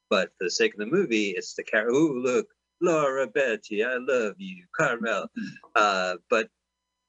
but 0.10 0.30
for 0.38 0.44
the 0.46 0.52
sake 0.52 0.74
of 0.74 0.80
the 0.80 0.86
movie, 0.86 1.30
it's 1.32 1.56
the 1.56 1.64
car. 1.64 1.88
Ooh, 1.90 2.22
look, 2.22 2.48
Laura 2.80 3.28
Betti, 3.28 3.86
I 3.86 3.98
love 3.98 4.36
you, 4.38 4.66
Carmel. 4.76 5.28
Uh, 5.76 6.16
but 6.30 6.48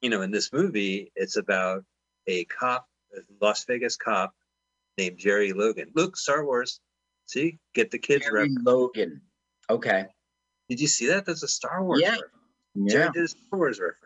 you 0.00 0.08
know, 0.10 0.22
in 0.22 0.30
this 0.30 0.52
movie, 0.52 1.12
it's 1.14 1.36
about 1.36 1.84
a 2.26 2.44
cop, 2.46 2.86
a 3.14 3.20
Las 3.44 3.64
Vegas 3.64 3.96
cop 3.96 4.32
named 4.98 5.18
Jerry 5.18 5.52
Logan. 5.52 5.90
Look, 5.94 6.16
Star 6.16 6.44
Wars. 6.44 6.80
See, 7.26 7.58
get 7.74 7.90
the 7.90 7.98
kids. 7.98 8.24
Jerry. 8.24 8.48
Logan. 8.62 9.20
Okay. 9.70 10.06
Did 10.68 10.80
you 10.80 10.86
see 10.88 11.06
that? 11.08 11.24
That's 11.26 11.42
a 11.42 11.48
Star 11.48 11.84
Wars. 11.84 12.00
Yeah. 12.02 12.10
reference. 12.12 12.32
Jerry 12.90 13.04
Yeah. 13.04 13.10
did 13.12 13.24
a 13.24 13.28
Star 13.28 13.58
Wars 13.58 13.78
reference. 13.80 14.01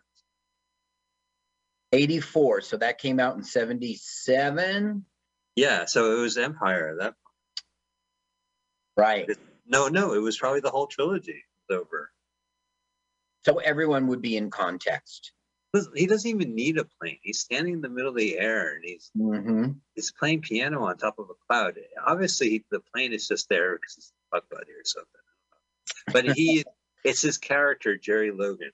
84. 1.93 2.63
So 2.63 2.77
that 2.79 2.99
came 2.99 3.21
out 3.21 3.37
in 3.37 3.43
77. 3.43 5.05
Yeah, 5.55 5.85
so 5.87 6.17
it 6.17 6.21
was 6.21 6.37
Empire. 6.37 6.97
That 7.01 7.15
Right. 8.97 9.29
no, 9.67 9.89
no, 9.89 10.15
it 10.15 10.19
was 10.19 10.39
probably 10.39 10.61
the 10.61 10.71
whole 10.71 10.87
trilogy 10.87 11.45
was 11.69 11.79
over. 11.79 12.11
So 13.45 13.59
everyone 13.59 14.07
would 14.09 14.23
be 14.23 14.37
in 14.37 14.51
context. 14.51 15.33
He 15.95 16.07
doesn't 16.07 16.29
even 16.29 16.55
need 16.55 16.79
a 16.79 16.85
plane. 16.85 17.19
He's 17.23 17.41
standing 17.41 17.75
in 17.75 17.81
the 17.83 17.91
middle 17.91 18.09
of 18.09 18.17
the 18.17 18.39
air 18.39 18.75
and 18.75 18.85
he's 18.85 19.11
hmm 19.15 19.73
he's 19.95 20.13
playing 20.13 20.43
piano 20.43 20.85
on 20.85 20.97
top 20.97 21.19
of 21.19 21.31
a 21.31 21.35
cloud. 21.47 21.79
Obviously, 22.07 22.65
the 22.71 22.81
plane 22.81 23.13
is 23.13 23.27
just 23.27 23.49
there 23.49 23.75
because 23.75 23.97
it's 23.97 24.13
Buck 24.31 24.49
Buddy 24.49 24.73
or 24.73 24.85
something. 24.85 25.11
But 26.13 26.37
he, 26.37 26.65
it's 27.05 27.23
his 27.23 27.39
character 27.39 27.97
Jerry 27.97 28.31
Logan, 28.31 28.71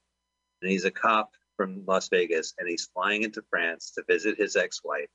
and 0.61 0.71
he's 0.71 0.85
a 0.85 0.91
cop 0.91 1.33
from 1.63 1.85
Las 1.87 2.09
Vegas, 2.09 2.55
and 2.59 2.69
he's 2.69 2.87
flying 2.93 3.23
into 3.23 3.43
France 3.49 3.93
to 3.93 4.03
visit 4.09 4.37
his 4.37 4.57
ex-wife, 4.57 5.09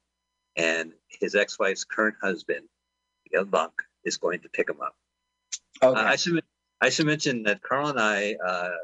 and 0.56 0.94
his 1.10 1.36
ex-wife's 1.36 1.84
current 1.84 2.16
husband, 2.22 2.66
Michel 3.26 3.44
Blanc, 3.46 3.74
is 4.06 4.16
going 4.16 4.40
to 4.40 4.50
pick 4.50 4.70
him 4.70 4.80
up. 4.82 4.96
Okay. 5.84 6.00
Uh, 6.00 6.04
I 6.06 6.16
should 6.16 6.42
I 6.80 6.90
should 6.90 7.08
mention 7.08 7.44
that 7.44 7.62
Carl 7.62 7.90
and 7.90 8.00
I 8.00 8.36
uh, 8.36 8.78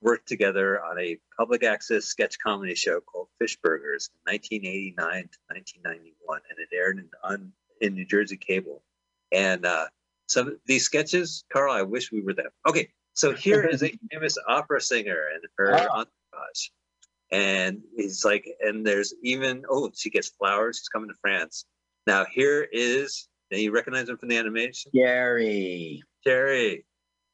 worked 0.00 0.28
together 0.28 0.82
on 0.84 0.98
a 1.00 1.18
public 1.36 1.64
access 1.64 2.04
sketch 2.04 2.38
comedy 2.38 2.74
show 2.74 3.00
called 3.00 3.28
Fish 3.40 3.56
Burgers 3.62 4.10
in 4.26 4.32
1989 4.32 4.94
to 5.10 5.38
1991, 5.48 6.40
and 6.50 6.58
it 6.60 6.68
aired 6.74 6.98
in, 6.98 7.08
on 7.24 7.52
in 7.80 7.94
New 7.94 8.04
Jersey 8.04 8.36
cable. 8.36 8.82
And 9.32 9.66
uh, 9.66 9.86
some 10.28 10.46
of 10.46 10.54
these 10.66 10.84
sketches, 10.84 11.44
Carl, 11.52 11.72
I 11.72 11.82
wish 11.82 12.12
we 12.12 12.22
were 12.22 12.34
them. 12.34 12.50
Okay, 12.68 12.88
so 13.14 13.32
here 13.32 13.64
is 13.64 13.82
a 13.82 13.92
famous 14.12 14.38
opera 14.48 14.80
singer 14.80 15.18
and 15.34 15.42
her 15.58 15.74
Ah. 15.74 16.04
entourage, 16.32 16.68
and 17.34 17.80
he's 17.96 18.24
like, 18.24 18.48
and 18.60 18.86
there's 18.86 19.12
even 19.24 19.64
oh, 19.68 19.90
she 19.92 20.08
gets 20.08 20.28
flowers. 20.28 20.78
She's 20.78 20.88
coming 20.88 21.08
to 21.08 21.16
France. 21.20 21.64
Now 22.06 22.24
here 22.30 22.66
is. 22.70 23.28
Now 23.50 23.58
you 23.58 23.72
recognize 23.72 24.08
him 24.08 24.18
from 24.18 24.28
the 24.28 24.38
animation. 24.38 24.92
Jerry. 24.94 26.02
Jerry, 26.24 26.86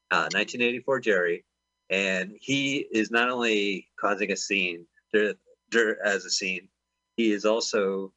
uh, 0.09 0.27
1984 0.33 0.99
Jerry, 1.01 1.45
and 1.89 2.33
he 2.39 2.77
is 2.91 3.11
not 3.11 3.29
only 3.29 3.87
causing 3.99 4.31
a 4.31 4.35
scene 4.35 4.87
there, 5.13 5.35
there 5.69 6.05
as 6.05 6.25
a 6.25 6.29
scene, 6.29 6.67
he 7.15 7.31
is 7.31 7.45
also 7.45 8.11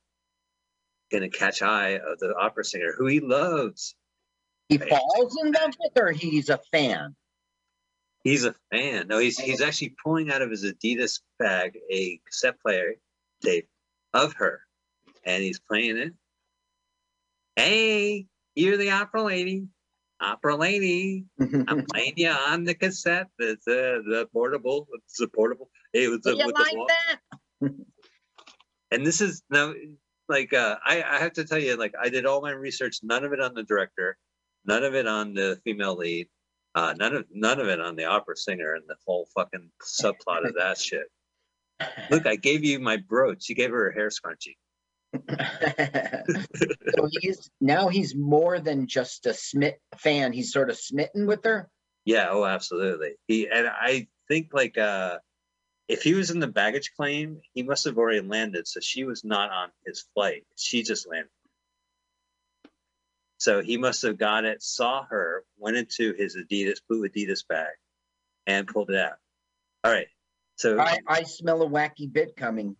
going 1.13 1.23
to 1.23 1.29
catch 1.29 1.63
eye 1.63 1.97
of 1.97 2.19
the 2.19 2.35
opera 2.35 2.65
singer 2.65 2.95
who 2.97 3.07
he 3.07 3.21
loves. 3.21 3.95
He 4.69 4.79
falls 4.79 5.37
in 5.45 5.53
love 5.53 5.75
with 5.79 5.93
her. 5.97 6.11
He's 6.13 6.49
a 6.49 6.59
fan. 6.73 7.15
He's 8.25 8.47
a 8.47 8.55
fan. 8.73 9.09
No, 9.09 9.19
he's 9.19 9.39
he's 9.39 9.61
actually 9.61 9.95
pulling 10.03 10.33
out 10.33 10.41
of 10.41 10.51
his 10.51 10.65
Adidas 10.65 11.21
bag 11.39 11.79
a 11.91 12.19
cassette 12.27 12.59
player 12.61 12.95
tape 13.43 13.69
of 14.15 14.33
her, 14.35 14.63
and 15.25 15.43
he's 15.43 15.61
playing 15.61 15.99
it. 15.99 16.15
Hey, 17.55 18.27
you're 18.55 18.79
the 18.79 18.93
opera 18.93 19.23
lady. 19.23 19.67
Opera 20.23 20.57
lady. 20.57 21.27
I'm 21.41 21.85
playing 21.85 22.15
you 22.17 22.31
on 22.31 22.65
the 22.65 22.75
cassette. 22.75 23.29
The 23.39 23.59
the, 23.67 24.03
the 24.07 24.29
portable. 24.33 24.89
It's 24.95 25.21
a 25.21 25.29
portable. 25.29 25.69
It 25.93 26.09
was 26.09 26.21
the, 26.23 26.35
you 26.35 26.47
with 26.47 26.55
like 26.55 26.73
the 26.73 26.79
wall. 26.79 26.89
that? 27.61 27.73
And 28.91 29.05
this 29.05 29.21
is 29.21 29.43
now 29.51 29.75
like 30.31 30.55
uh, 30.55 30.77
I 30.83 31.03
I 31.03 31.19
have 31.19 31.35
to 31.35 31.45
tell 31.45 31.59
you 31.59 31.77
like 31.77 31.93
I 32.01 32.09
did 32.09 32.25
all 32.25 32.41
my 32.41 32.53
research. 32.53 33.01
None 33.03 33.25
of 33.25 33.35
it 33.35 33.41
on 33.41 33.53
the 33.53 33.65
director. 33.65 34.17
None 34.65 34.83
of 34.83 34.95
it 34.95 35.07
on 35.07 35.35
the 35.35 35.61
female 35.63 35.95
lead. 35.95 36.29
Uh, 36.75 36.95
none 36.99 37.15
of 37.15 37.25
none 37.33 37.61
of 37.61 37.69
it 37.69 37.81
on 37.81 37.95
the 37.95 38.05
opera 38.05 38.37
singer 38.37 38.75
and 38.75 38.85
the 38.89 38.97
whole 39.07 39.29
fucking 39.35 39.71
subplot 39.83 40.47
of 40.47 40.55
that 40.57 40.79
shit. 40.79 41.07
Look, 42.11 42.27
I 42.27 42.37
gave 42.37 42.65
you 42.65 42.79
my 42.81 42.97
brooch. 42.97 43.49
You 43.49 43.55
gave 43.55 43.71
her 43.71 43.91
a 43.91 43.95
hair 43.95 44.11
scrunchie. 44.11 44.57
so 46.97 47.09
he's 47.21 47.51
now 47.61 47.89
he's 47.89 48.17
more 48.17 48.59
than 48.59 48.89
just 48.89 49.27
a 49.27 49.35
smit 49.35 49.81
fan. 49.97 50.33
He's 50.33 50.53
sort 50.53 50.71
of 50.71 50.77
smitten 50.77 51.27
with 51.27 51.45
her. 51.45 51.69
Yeah, 52.05 52.29
oh, 52.31 52.45
absolutely. 52.45 53.13
He 53.29 53.49
and 53.49 53.69
I 53.69 54.09
think 54.29 54.49
like 54.53 54.77
uh, 54.77 55.19
if 55.89 56.03
he 56.03 56.15
was 56.15 56.31
in 56.31 56.41
the 56.41 56.49
baggage 56.49 56.93
claim, 56.97 57.41
he 57.53 57.63
must 57.63 57.85
have 57.85 57.99
already 57.99 58.21
landed. 58.21 58.67
So 58.67 58.81
she 58.81 59.05
was 59.05 59.25
not 59.25 59.51
on 59.51 59.69
his 59.87 60.05
flight. 60.15 60.45
She 60.57 60.83
just 60.83 61.09
landed. 61.09 61.31
So 63.45 63.61
he 63.61 63.77
must 63.77 64.01
have 64.03 64.17
got 64.17 64.47
it, 64.47 64.63
saw 64.63 65.05
her, 65.05 65.45
went 65.59 65.77
into 65.77 66.15
his 66.15 66.35
Adidas 66.35 66.79
blue 66.89 67.07
Adidas 67.07 67.47
bag, 67.47 67.75
and 68.47 68.67
pulled 68.67 68.89
it 68.89 68.97
out. 68.97 69.19
All 69.85 69.93
right. 69.93 70.07
So 70.57 70.81
I, 70.81 71.01
I 71.07 71.25
smell 71.25 71.61
a 71.63 71.69
wacky 71.69 72.11
bit 72.11 72.37
coming. 72.37 72.75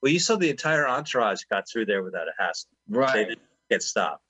well, 0.00 0.12
you 0.12 0.20
saw 0.20 0.36
the 0.36 0.50
entire 0.50 0.86
entourage 0.86 1.42
got 1.50 1.64
through 1.68 1.86
there 1.86 2.04
without 2.04 2.28
a 2.28 2.32
hassle. 2.38 2.70
Right. 2.88 3.12
They 3.12 3.24
didn't 3.24 3.40
get 3.68 3.82
stopped. 3.82 4.22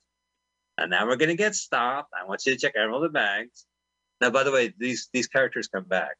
And 0.75 0.89
now 0.89 1.05
we're 1.05 1.17
gonna 1.17 1.35
get 1.35 1.53
stopped. 1.53 2.11
I 2.19 2.25
want 2.25 2.43
you 2.47 2.53
to 2.53 2.57
check 2.59 2.73
out 2.75 2.89
all 2.89 2.99
the 2.99 3.09
bags. 3.09 3.67
Now, 4.21 4.31
by 4.31 4.41
the 4.41 4.51
way, 4.51 4.73
these 4.75 5.09
these 5.13 5.27
characters 5.27 5.67
come 5.67 5.83
back. 5.83 6.15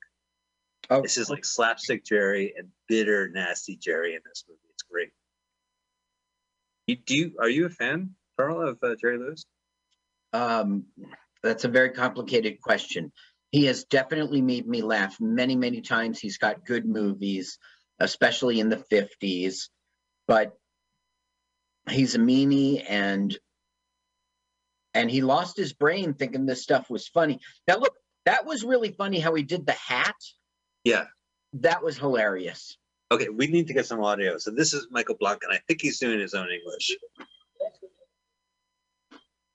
Oh, 0.91 1.01
This 1.01 1.17
is 1.17 1.28
like 1.28 1.43
slapstick 1.43 2.06
Jerry 2.06 2.54
and 2.56 2.67
bitter, 2.88 3.30
nasty 3.30 3.78
Jerry 3.78 4.13
in 4.13 4.21
this 4.30 4.43
movie. 4.47 4.60
It's 4.75 4.84
great. 4.84 5.10
You 6.86 6.97
do? 6.97 7.15
You, 7.15 7.32
are 7.41 7.49
you 7.49 7.65
a 7.65 7.69
fan, 7.69 8.12
Carl, 8.38 8.62
of 8.62 8.78
uh, 8.84 8.93
Jerry 9.01 9.17
Lewis? 9.17 9.43
Um, 10.36 10.86
that's 11.43 11.63
a 11.63 11.69
very 11.69 11.91
complicated 11.91 12.60
question. 12.62 13.12
He 13.52 13.65
has 13.65 13.86
definitely 13.86 14.41
made 14.41 14.67
me 14.67 14.82
laugh 14.82 15.15
many, 15.21 15.56
many 15.56 15.82
times. 15.82 16.19
He's 16.19 16.38
got 16.38 16.65
good 16.65 16.86
movies, 16.86 17.58
especially 18.00 18.60
in 18.60 18.69
the 18.69 18.84
50s, 18.91 19.69
but 20.28 20.54
he's 21.89 22.15
a 22.15 22.19
meanie 22.19 22.84
and 22.88 23.38
and 24.93 25.12
he 25.12 25.21
lost 25.21 25.58
his 25.58 25.74
brain 25.74 26.13
thinking 26.13 26.45
this 26.45 26.63
stuff 26.63 26.89
was 26.89 27.08
funny. 27.08 27.39
Now 27.67 27.78
look, 27.78 27.93
that 28.26 28.45
was 28.45 28.63
really 28.63 28.91
funny 28.91 29.19
how 29.19 29.34
he 29.34 29.43
did 29.43 29.65
the 29.65 29.74
hat. 29.74 30.15
Yeah. 30.84 31.06
That 31.54 31.84
was 31.84 31.98
hilarious. 31.98 32.78
Okay, 33.12 33.30
we 33.30 33.48
need 33.48 33.67
to 33.67 33.74
get 33.74 33.86
some 33.86 34.04
audio. 34.04 34.38
So 34.38 34.52
this 34.52 34.74
is 34.74 34.88
Michael 34.89 35.15
Blanc, 35.19 35.43
and 35.43 35.54
I 35.54 35.60
think 35.67 35.82
he's 35.82 36.00
doing 36.00 36.19
his 36.19 36.34
own 36.34 36.48
English. 36.50 36.98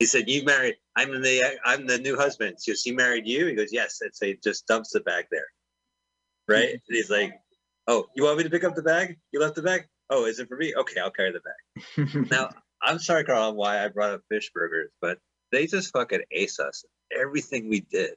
He 0.00 0.06
said, 0.06 0.28
"You 0.28 0.44
married? 0.44 0.76
I'm 0.96 1.20
the 1.20 1.58
I'm 1.62 1.86
the 1.86 1.98
new 1.98 2.16
husband." 2.16 2.56
She 2.60 2.70
goes, 2.72 2.82
"He 2.82 2.90
married 2.90 3.26
you?" 3.26 3.46
He 3.46 3.54
goes, 3.54 3.70
"Yes." 3.70 4.00
And 4.00 4.12
so 4.14 4.26
he 4.26 4.38
just 4.42 4.66
dumps 4.66 4.92
the 4.92 5.00
bag 5.00 5.26
there, 5.30 5.46
right? 6.48 6.70
And 6.70 6.80
he's 6.88 7.10
like, 7.10 7.34
"Oh, 7.86 8.06
you 8.16 8.24
want 8.24 8.38
me 8.38 8.44
to 8.44 8.50
pick 8.50 8.64
up 8.64 8.74
the 8.74 8.82
bag? 8.82 9.18
You 9.30 9.40
left 9.40 9.56
the 9.56 9.62
bag? 9.62 9.86
Oh, 10.08 10.24
is 10.24 10.40
it 10.40 10.48
for 10.48 10.56
me? 10.56 10.74
Okay, 10.74 10.98
I'll 11.00 11.10
carry 11.10 11.32
the 11.32 11.40
bag." 11.40 12.26
Now, 12.30 12.48
I'm 12.82 12.98
sorry, 12.98 13.24
Carl, 13.24 13.54
why 13.54 13.84
I 13.84 13.88
brought 13.88 14.10
up 14.10 14.22
fish 14.30 14.50
burgers, 14.54 14.90
but 15.02 15.18
they 15.52 15.66
just 15.66 15.92
fucking 15.92 16.22
ace 16.32 16.58
us. 16.58 16.84
Everything 17.14 17.68
we 17.68 17.80
did. 17.80 18.14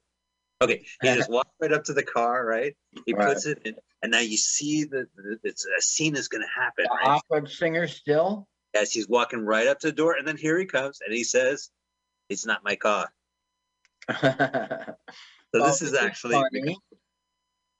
Okay, 0.62 0.86
he 1.02 1.13
just 1.13 1.30
walked 1.38 1.52
right 1.60 1.74
up 1.74 1.84
to 1.86 1.93
the 1.93 2.04
car, 2.04 2.46
right? 2.46 2.78
He 3.06 3.13
Right. 3.13 3.28
puts 3.28 3.46
it 3.46 3.60
in, 3.65 3.76
and 4.02 4.13
now 4.13 4.19
you 4.19 4.38
see 4.38 4.86
that 4.86 5.08
the, 5.17 5.38
it's 5.43 5.65
a 5.65 5.82
scene 5.82 6.15
is 6.15 6.30
going 6.30 6.43
to 6.43 6.48
happen, 6.48 6.86
The 6.86 7.10
right? 7.10 7.22
opera 7.30 7.50
singer 7.50 7.88
still. 7.88 8.48
As 8.74 8.92
he's 8.92 9.08
walking 9.08 9.46
right 9.46 9.68
up 9.68 9.80
to 9.80 9.88
the 9.88 9.94
door, 9.94 10.14
and 10.14 10.28
then 10.28 10.38
here 10.38 10.58
he 10.58 10.66
comes, 10.66 11.00
and 11.06 11.14
he 11.14 11.24
says, 11.24 11.70
"It's 12.30 12.46
not 12.46 12.64
my 12.64 12.76
car." 12.76 13.14
so 14.10 14.96
Oh, 15.56 15.68
this 15.68 15.82
is 15.84 15.94
actually 15.94 16.34
funny. 16.36 16.78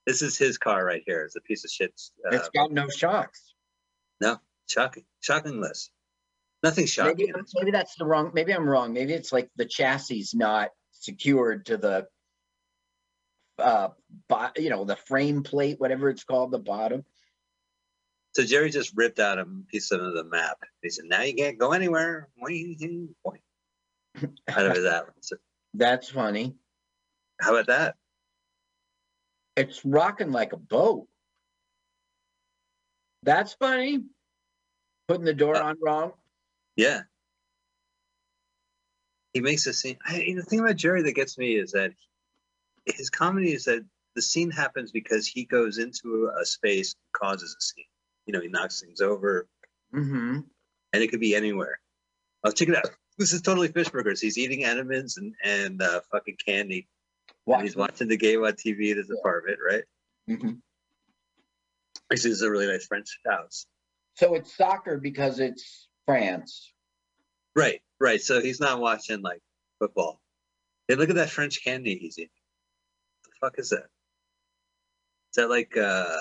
this 0.06 0.22
is 0.22 0.38
his 0.38 0.56
car 0.58 0.84
right 0.84 1.02
here. 1.04 1.24
It's 1.24 1.34
a 1.36 1.40
piece 1.40 1.64
of 1.64 1.70
shit. 1.70 1.92
Uh, 2.24 2.36
It's 2.36 2.48
got 2.50 2.70
no 2.70 2.88
shocks. 2.88 3.54
No 4.20 4.38
shocking, 4.68 5.04
shocking 5.20 5.60
list. 5.60 5.90
Nothing 6.62 6.86
shocking. 6.86 7.26
Maybe, 7.34 7.42
maybe 7.56 7.70
that's 7.72 7.96
the 7.96 8.06
wrong. 8.06 8.30
Maybe 8.32 8.54
I'm 8.54 8.68
wrong. 8.68 8.92
Maybe 8.92 9.12
it's 9.12 9.32
like 9.32 9.50
the 9.56 9.66
chassis 9.66 10.20
is 10.20 10.34
not 10.34 10.70
secured 10.92 11.66
to 11.66 11.76
the, 11.76 12.06
uh, 13.58 13.88
bo- 14.28 14.50
you 14.56 14.70
know, 14.70 14.84
the 14.84 14.96
frame 14.96 15.42
plate, 15.42 15.78
whatever 15.80 16.08
it's 16.08 16.24
called, 16.24 16.52
the 16.52 16.58
bottom. 16.58 17.04
So 18.34 18.44
Jerry 18.44 18.70
just 18.70 18.92
ripped 18.96 19.20
out 19.20 19.38
a 19.38 19.46
piece 19.68 19.92
of 19.92 20.00
the 20.00 20.24
map. 20.24 20.58
He 20.82 20.90
said, 20.90 21.04
"Now 21.04 21.22
you 21.22 21.34
can't 21.34 21.58
go 21.58 21.72
anywhere." 21.72 22.28
Out 24.48 24.66
of 24.66 24.76
his 24.76 24.84
atlas. 24.84 25.32
That's 25.72 26.08
funny. 26.08 26.54
How 27.40 27.54
about 27.54 27.66
that? 27.66 27.96
It's 29.56 29.84
rocking 29.84 30.32
like 30.32 30.52
a 30.52 30.56
boat. 30.56 31.06
That's 33.22 33.54
funny. 33.54 34.00
Putting 35.08 35.24
the 35.24 35.34
door 35.34 35.56
Uh, 35.56 35.62
on 35.62 35.78
wrong. 35.80 36.12
Yeah. 36.76 37.02
He 39.32 39.40
makes 39.40 39.66
a 39.66 39.72
scene. 39.72 39.98
I, 40.04 40.32
the 40.34 40.42
thing 40.42 40.60
about 40.60 40.76
Jerry 40.76 41.02
that 41.02 41.14
gets 41.14 41.38
me 41.38 41.56
is 41.56 41.72
that 41.72 41.92
his 42.86 43.10
comedy 43.10 43.52
is 43.52 43.64
that 43.64 43.84
the 44.14 44.22
scene 44.22 44.50
happens 44.50 44.92
because 44.92 45.26
he 45.26 45.44
goes 45.44 45.78
into 45.78 46.30
a 46.40 46.44
space 46.44 46.94
and 46.94 47.12
causes 47.20 47.56
a 47.58 47.60
scene. 47.60 47.84
You 48.26 48.32
know, 48.32 48.40
he 48.40 48.48
knocks 48.48 48.80
things 48.80 49.00
over, 49.00 49.46
Mm-hmm. 49.94 50.40
and 50.92 51.02
it 51.02 51.08
could 51.10 51.20
be 51.20 51.34
anywhere. 51.36 51.78
Oh, 52.42 52.50
check 52.50 52.68
it 52.68 52.76
out. 52.76 52.90
This 53.16 53.32
is 53.32 53.42
totally 53.42 53.68
fish 53.68 53.88
burgers. 53.90 54.20
He's 54.20 54.36
eating 54.38 54.64
Edmonds 54.64 55.16
and 55.18 55.34
and 55.44 55.80
uh, 55.80 56.00
fucking 56.10 56.36
candy. 56.44 56.88
And 57.46 57.62
he's 57.62 57.76
watching 57.76 58.08
the 58.08 58.16
game 58.16 58.42
on 58.42 58.52
TV 58.54 58.90
at 58.90 58.96
his 58.96 59.10
apartment, 59.10 59.58
right? 59.64 59.84
Mhm. 60.28 60.60
This 62.10 62.24
is 62.24 62.42
a 62.42 62.50
really 62.50 62.66
nice 62.66 62.86
French 62.86 63.18
house. 63.26 63.66
So 64.14 64.34
it's 64.34 64.56
soccer 64.56 64.98
because 64.98 65.38
it's 65.40 65.88
France. 66.06 66.72
Right, 67.54 67.80
right. 68.00 68.20
So 68.20 68.40
he's 68.40 68.60
not 68.60 68.80
watching 68.80 69.20
like 69.22 69.40
football. 69.78 70.20
Hey, 70.88 70.96
look 70.96 71.08
at 71.10 71.16
that 71.16 71.30
French 71.30 71.62
candy 71.62 71.96
he's 71.96 72.18
eating. 72.18 72.30
the 73.24 73.30
fuck 73.40 73.58
is 73.58 73.70
that? 73.70 73.84
Is 75.30 75.36
that 75.36 75.50
like 75.50 75.76
uh 75.76 76.16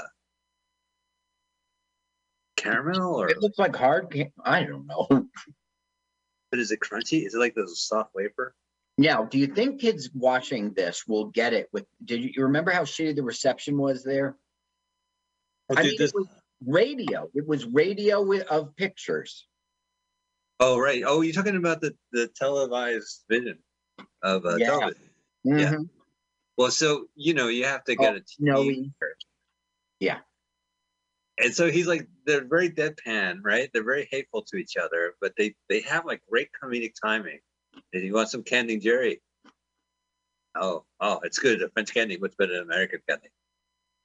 caramel 2.63 3.15
or 3.15 3.29
It 3.29 3.39
looks 3.41 3.57
like 3.59 3.75
hard. 3.75 4.11
ca- 4.11 4.31
I 4.43 4.63
don't 4.63 4.87
know. 4.87 5.07
but 6.51 6.59
is 6.59 6.71
it 6.71 6.79
crunchy? 6.79 7.25
Is 7.25 7.35
it 7.35 7.39
like 7.39 7.55
those 7.55 7.81
soft 7.81 8.13
wafer? 8.15 8.55
Now, 8.97 9.23
do 9.25 9.39
you 9.39 9.47
think 9.47 9.81
kids 9.81 10.09
watching 10.13 10.71
this 10.73 11.07
will 11.07 11.25
get 11.25 11.53
it? 11.53 11.67
With 11.73 11.85
did 12.05 12.23
you, 12.23 12.31
you 12.37 12.43
remember 12.43 12.71
how 12.71 12.83
shitty 12.83 13.15
the 13.15 13.23
reception 13.23 13.77
was 13.77 14.03
there? 14.03 14.37
Oh, 15.69 15.75
I 15.77 15.81
dude, 15.81 15.91
mean, 15.91 15.97
this- 15.99 16.11
it 16.11 16.15
was 16.15 16.27
radio. 16.65 17.29
It 17.33 17.47
was 17.47 17.65
radio 17.65 18.21
with, 18.21 18.43
of 18.47 18.75
pictures. 18.75 19.47
oh 20.59 20.77
right. 20.79 21.03
Oh, 21.05 21.21
you're 21.21 21.33
talking 21.33 21.55
about 21.57 21.81
the 21.81 21.95
the 22.11 22.27
televised 22.35 23.23
vision 23.29 23.57
of 24.21 24.45
uh, 24.45 24.55
Yeah. 24.57 24.67
television. 24.67 25.09
Yeah. 25.43 25.75
Well, 26.57 26.69
so 26.71 27.05
you 27.15 27.33
know 27.33 27.47
you 27.47 27.65
have 27.65 27.83
to 27.85 27.95
get 27.95 28.13
Oh, 28.13 28.17
a 28.17 28.19
TV. 28.19 28.23
snowy. 28.27 28.91
Yeah. 29.99 30.19
And 31.39 31.53
so 31.53 31.71
he's 31.71 31.87
like, 31.87 32.07
they're 32.25 32.45
very 32.45 32.69
deadpan, 32.69 33.39
right? 33.43 33.69
They're 33.73 33.83
very 33.83 34.07
hateful 34.11 34.43
to 34.43 34.57
each 34.57 34.77
other, 34.77 35.15
but 35.19 35.33
they 35.37 35.55
they 35.67 35.81
have 35.81 36.05
like 36.05 36.21
great 36.29 36.49
comedic 36.61 36.93
timing. 37.03 37.39
And 37.91 38.03
you 38.03 38.13
want 38.13 38.29
some 38.29 38.43
candy, 38.43 38.77
Jerry? 38.77 39.21
Oh, 40.55 40.83
oh, 40.99 41.19
it's 41.23 41.39
good. 41.39 41.63
A 41.63 41.69
French 41.69 41.93
candy, 41.93 42.17
what's 42.17 42.35
better 42.35 42.53
than 42.53 42.63
American 42.63 42.99
candy. 43.09 43.29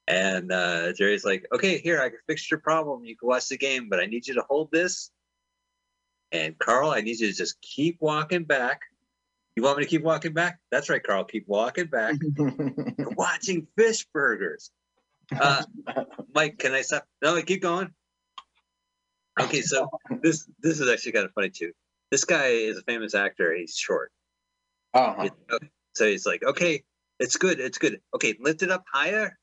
And 0.06 0.50
uh, 0.50 0.94
Jerry's 0.94 1.24
like, 1.24 1.46
okay, 1.52 1.78
here, 1.78 2.00
I 2.00 2.08
can 2.08 2.18
fix 2.26 2.50
your 2.50 2.60
problem. 2.60 3.04
You 3.04 3.14
can 3.14 3.28
watch 3.28 3.48
the 3.48 3.58
game, 3.58 3.88
but 3.90 4.00
I 4.00 4.06
need 4.06 4.26
you 4.26 4.34
to 4.34 4.44
hold 4.48 4.70
this. 4.72 5.10
And 6.32 6.58
Carl, 6.58 6.90
I 6.90 7.02
need 7.02 7.20
you 7.20 7.30
to 7.30 7.36
just 7.36 7.60
keep 7.60 7.98
walking 8.00 8.44
back. 8.44 8.80
You 9.54 9.62
want 9.62 9.78
me 9.78 9.84
to 9.84 9.90
keep 9.90 10.02
walking 10.02 10.32
back? 10.32 10.60
That's 10.70 10.88
right, 10.88 11.02
Carl. 11.02 11.24
Keep 11.24 11.46
walking 11.46 11.86
back. 11.86 12.14
You're 12.38 13.10
watching 13.16 13.66
fish 13.76 14.06
burgers. 14.14 14.70
Uh, 15.36 15.62
Mike, 16.34 16.58
can 16.58 16.72
I 16.72 16.82
stop? 16.82 17.04
No, 17.22 17.40
keep 17.42 17.62
going. 17.62 17.90
Okay, 19.40 19.60
so 19.62 19.88
this 20.22 20.48
this 20.60 20.80
is 20.80 20.88
actually 20.90 21.12
kind 21.12 21.26
of 21.26 21.32
funny 21.32 21.50
too. 21.50 21.72
This 22.10 22.24
guy 22.24 22.46
is 22.48 22.78
a 22.78 22.82
famous 22.82 23.14
actor. 23.14 23.54
He's 23.54 23.76
short. 23.76 24.10
uh-huh. 24.94 25.28
So 25.94 26.06
he's 26.06 26.24
like, 26.26 26.42
okay, 26.42 26.82
It's 27.18 27.36
good. 27.36 27.60
It's 27.60 27.78
good. 27.78 28.00
Okay, 28.14 28.36
lift 28.40 28.62
it 28.62 28.70
up 28.70 28.84
higher. 28.92 29.36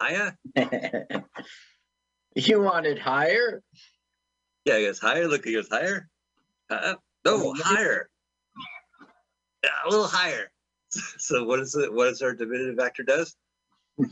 Higher. 0.00 0.36
you 2.34 2.60
want 2.60 2.86
it 2.86 2.98
higher? 2.98 3.62
Yeah, 4.64 4.76
it 4.76 4.86
goes 4.86 4.98
higher. 4.98 5.26
Look, 5.26 5.46
it 5.46 5.52
goes 5.52 5.68
higher. 5.68 6.08
Uh, 6.70 6.94
no, 7.24 7.54
higher. 7.56 8.08
Yeah, 9.64 9.70
a 9.86 9.90
little 9.90 10.06
higher. 10.06 10.50
So 11.18 11.44
what 11.44 11.60
is 11.60 11.74
it? 11.74 11.92
What 11.92 12.08
is 12.08 12.22
our 12.22 12.34
diminutive 12.34 12.78
actor 12.78 13.02
does? 13.02 13.36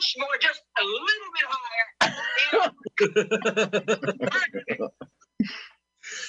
Cinch 0.00 0.16
more, 0.18 0.28
just 0.40 0.62
a 0.78 0.84
little 0.84 1.30
bit 1.34 1.46
higher. 1.48 1.90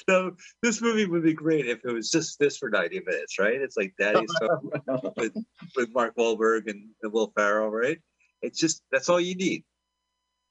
so 0.07 0.35
this 0.61 0.81
movie 0.81 1.05
would 1.05 1.23
be 1.23 1.33
great 1.33 1.67
if 1.67 1.79
it 1.85 1.91
was 1.91 2.09
just 2.09 2.39
this 2.39 2.57
for 2.57 2.69
90 2.69 3.01
minutes, 3.05 3.39
right? 3.39 3.55
It's 3.55 3.77
like 3.77 3.93
Daddy's 3.97 4.33
with, 5.17 5.33
with 5.75 5.89
Mark 5.93 6.15
Wahlberg 6.15 6.67
and, 6.67 6.89
and 7.01 7.13
Will 7.13 7.31
Ferrell, 7.35 7.69
right? 7.69 7.99
It's 8.41 8.59
just 8.59 8.81
that's 8.91 9.09
all 9.09 9.19
you 9.19 9.35
need. 9.35 9.63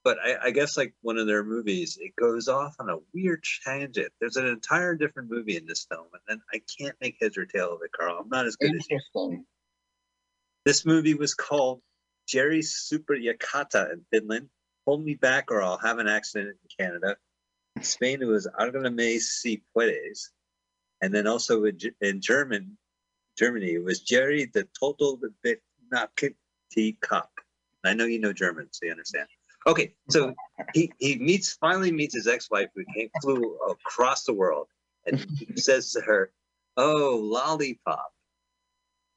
But 0.03 0.17
I, 0.25 0.47
I 0.47 0.51
guess 0.51 0.79
like 0.79 0.95
one 1.03 1.19
of 1.19 1.27
their 1.27 1.45
movies, 1.45 1.99
it 2.01 2.13
goes 2.19 2.49
off 2.49 2.75
on 2.79 2.89
a 2.89 2.97
weird 3.13 3.45
tangent. 3.67 4.13
There's 4.19 4.37
an 4.37 4.47
entire 4.47 4.95
different 4.95 5.31
movie 5.31 5.57
in 5.57 5.67
this 5.67 5.87
film, 5.91 6.07
and 6.13 6.23
then 6.27 6.41
I 6.55 6.63
can't 6.79 6.97
make 7.01 7.17
heads 7.21 7.37
or 7.37 7.45
tail 7.45 7.75
of 7.75 7.81
it, 7.85 7.91
Carl. 7.93 8.19
I'm 8.19 8.29
not 8.31 8.47
as 8.47 8.57
good 8.57 8.75
as 8.75 8.87
you. 8.89 8.97
Interesting. 8.97 9.45
This 10.65 10.87
movie 10.87 11.15
was 11.15 11.35
called 11.35 11.83
Jerry 12.31 12.63
Super 12.63 13.15
Yakata 13.15 13.93
in 13.93 14.05
Finland. 14.13 14.49
Hold 14.87 15.05
me 15.05 15.15
back 15.15 15.51
or 15.51 15.63
I'll 15.63 15.79
have 15.79 15.99
an 15.99 16.07
accident 16.07 16.57
in 16.63 16.85
Canada. 16.85 17.17
In 17.75 17.83
Spain, 17.83 18.23
it 18.23 18.27
was 18.27 18.47
Argame 18.59 19.19
si 19.19 19.63
puedes. 19.77 20.31
And 21.03 21.13
then 21.13 21.27
also 21.27 21.65
in, 21.65 22.21
German, 22.21 22.79
Germany, 23.37 23.73
it 23.73 23.83
was 23.83 24.01
Jerry 24.01 24.49
the 24.55 24.69
Total 24.79 25.19
Bit 25.43 25.61
Nakti 25.93 27.01
Cup. 27.01 27.31
I 27.85 27.95
know 27.95 28.05
you 28.05 28.21
know 28.21 28.33
German, 28.33 28.69
so 28.71 28.87
you 28.87 28.93
understand. 28.93 29.27
Okay, 29.67 29.95
so 30.09 30.33
he, 30.73 30.93
he 30.99 31.17
meets 31.17 31.55
finally 31.55 31.91
meets 31.91 32.15
his 32.15 32.29
ex-wife 32.29 32.69
who 32.77 32.85
came 32.95 33.11
flew 33.21 33.59
across 33.69 34.25
the 34.25 34.35
world 34.35 34.69
and 35.05 35.27
he 35.37 35.57
says 35.57 35.93
to 35.95 36.01
her, 36.03 36.31
Oh, 36.77 37.19
lollipop. 37.21 38.13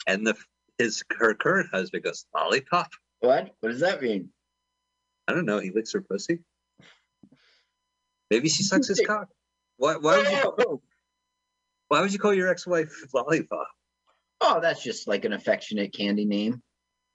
And 0.08 0.26
the 0.26 0.36
his 0.80 1.04
her 1.19 1.36
current 1.36 1.69
husband 1.71 2.04
goes, 2.04 2.26
Lollipop? 2.34 2.89
What? 3.23 3.55
What 3.62 3.69
does 3.69 3.79
that 3.79 4.01
mean? 4.01 4.29
I 5.29 5.33
don't 5.33 5.45
know. 5.45 5.59
He 5.59 5.71
licks 5.71 5.93
her 5.93 6.01
pussy. 6.01 6.39
Maybe 8.29 8.49
she 8.49 8.63
sucks 8.63 8.89
his 8.89 9.01
cock. 9.07 9.29
Why, 9.77 9.95
why, 9.95 10.17
would 10.17 10.27
you, 10.27 10.53
Oh, 10.67 10.81
why 11.88 12.01
would 12.01 12.12
you 12.12 12.19
call 12.19 12.33
your 12.33 12.49
ex-wife 12.49 12.91
Lollipop? 13.13 13.67
oh, 14.41 14.59
that's 14.59 14.83
just 14.83 15.07
like 15.07 15.23
an 15.23 15.31
affectionate 15.31 15.93
candy 15.93 16.25
name. 16.25 16.62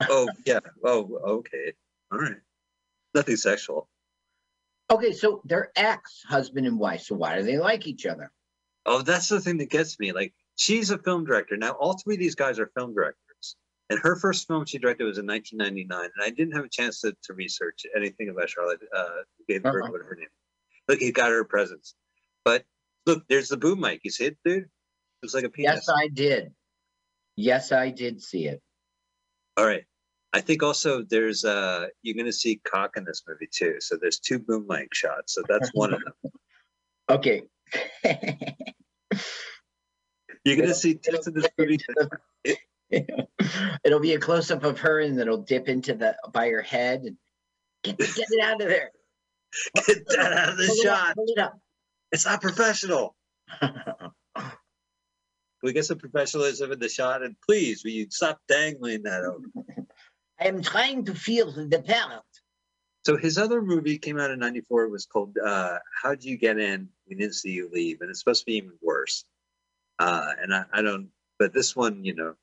Oh, 0.09 0.29
yeah. 0.47 0.61
Oh, 0.85 1.19
okay. 1.27 1.73
All 2.13 2.19
right. 2.21 2.37
Nothing 3.15 3.35
sexual. 3.37 3.89
Okay, 4.91 5.13
so 5.13 5.43
they're 5.45 5.73
ex 5.77 6.23
husband 6.27 6.67
and 6.69 6.79
wife. 6.79 7.03
So 7.03 7.17
why 7.17 7.37
do 7.37 7.43
they 7.43 7.59
like 7.59 7.87
each 7.89 8.07
other? 8.07 8.31
Oh, 8.87 9.03
that's 9.03 9.29
the 9.29 9.41
thing 9.41 9.59
that 9.59 9.71
gets 9.71 9.99
me. 9.99 10.13
Like, 10.13 10.33
she's 10.57 10.91
a 10.91 10.99
film 10.99 11.25
director. 11.25 11.57
Now, 11.57 11.73
all 11.73 11.99
three 11.99 12.15
of 12.15 12.21
these 12.21 12.37
guys 12.37 12.61
are 12.61 12.71
film 12.77 12.95
directors. 12.95 13.28
And 13.91 13.99
her 14.01 14.17
first 14.17 14.47
film 14.47 14.67
she 14.67 14.79
directed 14.79 15.05
was 15.05 15.19
in 15.19 15.27
1999. 15.27 16.11
And 16.17 16.25
I 16.25 16.31
didn't 16.31 16.55
have 16.55 16.65
a 16.65 16.69
chance 16.69 17.01
to, 17.01 17.17
to 17.25 17.33
research 17.35 17.87
anything 17.97 18.29
about 18.29 18.51
Charlotte 18.51 18.81
uh, 18.95 19.09
Gainsbourg, 19.49 19.83
Uh-huh. 19.85 19.93
what 19.93 20.03
her 20.03 20.17
name. 20.19 20.29
Look, 20.89 20.99
he 20.99 21.11
got 21.13 21.31
her 21.31 21.45
presence. 21.45 21.95
But 22.45 22.65
look, 23.07 23.25
there's 23.29 23.49
the 23.49 23.57
boom 23.57 23.81
mic. 23.81 24.01
You 24.05 24.11
see 24.11 24.27
it, 24.27 24.39
dude? 24.45 24.69
It's 25.23 25.35
like 25.35 25.45
a 25.45 25.49
penis. 25.49 25.75
Yes, 25.75 25.89
I 25.89 26.09
did. 26.09 26.53
Yes, 27.37 27.73
I 27.73 27.91
did 27.91 28.23
see 28.23 28.47
it. 28.47 28.61
All 29.57 29.65
right. 29.67 29.85
I 30.33 30.41
think 30.43 30.63
also 30.63 31.03
there's 31.03 31.45
uh 31.47 31.87
you're 32.03 32.15
gonna 32.17 32.33
see 32.33 32.57
cock 32.63 32.97
in 32.99 33.05
this 33.05 33.23
movie 33.27 33.49
too. 33.51 33.77
So 33.81 33.97
there's 34.01 34.19
two 34.19 34.39
boom 34.39 34.67
mic 34.69 34.93
shots. 34.95 35.35
So 35.35 35.43
that's 35.49 35.71
one 35.73 35.95
of 35.95 36.01
them. 36.05 36.13
Okay. 37.11 37.45
You're 40.45 40.57
gonna 40.57 40.75
see 40.75 40.95
tits 40.97 41.27
in 41.27 41.33
this 41.33 41.49
movie. 41.57 41.79
It'll 42.91 44.01
be 44.01 44.15
a 44.15 44.19
close 44.19 44.51
up 44.51 44.65
of 44.65 44.79
her, 44.81 45.01
and 45.01 45.19
then 45.19 45.27
it'll 45.27 45.43
dip 45.43 45.69
into 45.69 45.95
the 45.95 46.17
by 46.33 46.49
her 46.49 46.63
head. 46.63 47.03
And 47.03 47.17
get, 47.83 47.99
get 47.99 48.09
it 48.31 48.43
out 48.43 48.61
of 48.61 48.69
there. 48.69 48.91
Get 49.87 50.07
that 50.09 50.33
out 50.33 50.49
of 50.51 50.57
the 50.59 50.67
Pull 50.67 50.77
it 50.77 50.87
up, 50.87 51.07
shot. 51.07 51.15
it 51.17 51.39
up. 51.39 51.59
It's 52.13 52.27
not 52.27 52.43
professional. 52.43 53.17
We 55.63 55.73
get 55.73 55.87
some 55.87 55.99
professionalism 55.99 56.71
in 56.73 56.79
the 56.79 56.89
shot? 56.89 57.23
And 57.23 57.35
please, 57.45 57.83
will 57.83 57.91
you 57.91 58.07
stop 58.11 58.41
dangling 58.49 59.03
that 59.03 59.25
over? 59.25 59.45
I 60.41 60.45
am 60.47 60.63
trying 60.63 61.05
to 61.07 61.15
feel 61.15 61.51
the 61.51 61.83
palate. 61.83 62.23
So 63.05 63.17
his 63.17 63.39
other 63.39 63.61
movie 63.61 63.99
came 63.99 64.21
out 64.21 64.31
in 64.31 64.39
'94. 64.39 64.85
It 64.85 64.91
was 64.91 65.07
called 65.07 65.37
uh, 65.45 65.79
"How'd 66.03 66.23
You 66.23 66.37
Get 66.37 66.59
In? 66.59 66.89
We 67.09 67.17
Didn't 67.17 67.35
See 67.35 67.51
You 67.51 67.71
Leave," 67.73 68.01
and 68.03 68.11
it's 68.11 68.21
supposed 68.21 68.43
to 68.43 68.47
be 68.47 68.57
even 68.57 68.73
worse. 68.83 69.25
Uh, 69.99 70.31
and 70.41 70.55
I, 70.55 70.65
I 70.73 70.83
don't, 70.83 71.09
but 71.41 71.53
this 71.53 71.75
one, 71.75 72.05
you 72.05 72.15
know, 72.15 72.35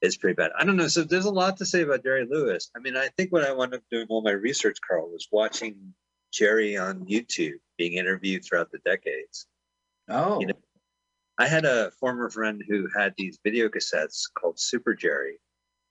is 0.00 0.16
pretty 0.16 0.34
bad. 0.34 0.50
I 0.58 0.64
don't 0.64 0.76
know. 0.76 0.88
So 0.88 1.02
there's 1.02 1.24
a 1.24 1.30
lot 1.30 1.56
to 1.58 1.66
say 1.66 1.82
about 1.82 2.02
Jerry 2.04 2.26
Lewis. 2.30 2.70
I 2.76 2.80
mean, 2.80 2.96
I 2.96 3.08
think 3.16 3.32
what 3.32 3.44
I 3.44 3.52
wound 3.52 3.74
up 3.74 3.82
doing 3.90 4.06
all 4.08 4.22
my 4.22 4.30
research, 4.32 4.78
Carl, 4.86 5.10
was 5.10 5.26
watching 5.32 5.94
Jerry 6.32 6.76
on 6.76 7.06
YouTube 7.06 7.58
being 7.76 7.94
interviewed 7.94 8.44
throughout 8.44 8.70
the 8.70 8.78
decades. 8.84 9.46
Oh, 10.08 10.40
You 10.40 10.48
know, 10.48 10.54
I 11.38 11.46
had 11.46 11.64
a 11.64 11.90
former 12.00 12.30
friend 12.30 12.62
who 12.66 12.88
had 12.96 13.14
these 13.16 13.38
video 13.44 13.68
cassettes 13.68 14.22
called 14.36 14.58
Super 14.58 14.94
Jerry, 14.94 15.38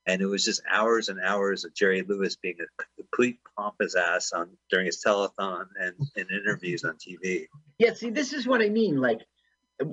and 0.05 0.21
it 0.21 0.25
was 0.25 0.43
just 0.43 0.61
hours 0.69 1.09
and 1.09 1.19
hours 1.21 1.65
of 1.65 1.73
Jerry 1.73 2.01
Lewis 2.01 2.35
being 2.35 2.57
a 2.61 2.83
complete 2.97 3.39
pompous 3.57 3.95
ass 3.95 4.31
on 4.31 4.49
during 4.69 4.85
his 4.85 5.01
telethon 5.05 5.65
and, 5.79 5.93
and 6.15 6.27
interviews 6.31 6.83
on 6.83 6.95
TV. 6.95 7.47
yeah. 7.77 7.93
See, 7.93 8.09
this 8.09 8.33
is 8.33 8.47
what 8.47 8.61
I 8.61 8.69
mean. 8.69 8.97
Like 8.97 9.19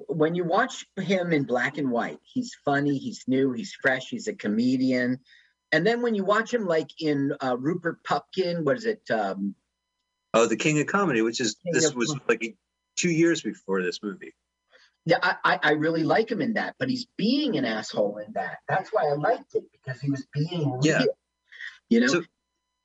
when 0.09 0.35
you 0.35 0.45
watch 0.45 0.87
him 0.97 1.33
in 1.33 1.45
black 1.45 1.79
and 1.79 1.91
white, 1.91 2.19
he's 2.23 2.55
funny, 2.65 2.97
he's 2.99 3.25
new, 3.27 3.53
he's 3.53 3.75
fresh, 3.75 4.09
he's 4.09 4.29
a 4.29 4.35
comedian. 4.35 5.19
And 5.73 5.87
then 5.87 6.03
when 6.03 6.15
you 6.15 6.25
watch 6.25 6.53
him 6.55 6.67
like 6.67 6.89
in 7.01 7.33
uh, 7.43 7.57
Rupert 7.59 8.03
Pupkin, 8.05 8.65
what 8.65 8.77
is 8.77 8.85
it? 8.87 9.03
Um, 9.11 9.55
Oh, 10.37 10.47
the 10.47 10.57
King 10.57 10.81
of 10.81 10.87
Comedy, 10.87 11.23
which 11.23 11.41
is 11.41 11.55
King 11.63 11.73
this 11.75 11.95
was 11.95 12.17
like 12.29 12.57
two 12.97 13.11
years 13.11 13.41
before 13.43 13.83
this 13.83 14.03
movie. 14.03 14.35
yeah, 15.05 15.19
I, 15.23 15.37
I, 15.45 15.59
I 15.63 15.71
really 15.73 16.03
like 16.03 16.31
him 16.31 16.41
in 16.43 16.55
that, 16.55 16.75
but 16.79 16.89
he's 16.89 17.07
being 17.17 17.57
an 17.57 17.65
asshole 17.65 18.19
in 18.19 18.33
that. 18.33 18.59
That's 18.69 18.91
why 18.91 19.05
I 19.09 19.15
liked 19.15 19.55
it 19.55 19.65
because 19.73 20.01
he 20.01 20.11
was 20.11 20.27
being 20.33 20.81
Yeah. 20.83 20.99
real. 21.01 21.09
You 21.91 22.01
know, 22.01 22.07
So- 22.09 22.23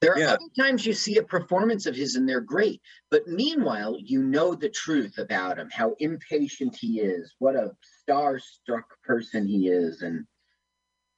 there 0.01 0.13
are 0.13 0.19
yeah. 0.19 0.33
other 0.33 0.49
times 0.57 0.85
you 0.85 0.93
see 0.93 1.17
a 1.17 1.23
performance 1.23 1.85
of 1.85 1.95
his 1.95 2.15
and 2.15 2.27
they're 2.27 2.39
great, 2.39 2.81
but 3.11 3.27
meanwhile, 3.27 3.97
you 3.99 4.23
know 4.23 4.55
the 4.55 4.69
truth 4.69 5.17
about 5.17 5.57
him, 5.57 5.69
how 5.71 5.95
impatient 5.99 6.75
he 6.75 7.01
is, 7.01 7.35
what 7.39 7.55
a 7.55 7.71
star-struck 8.01 8.85
person 9.03 9.45
he 9.45 9.67
is, 9.67 10.01
and 10.01 10.25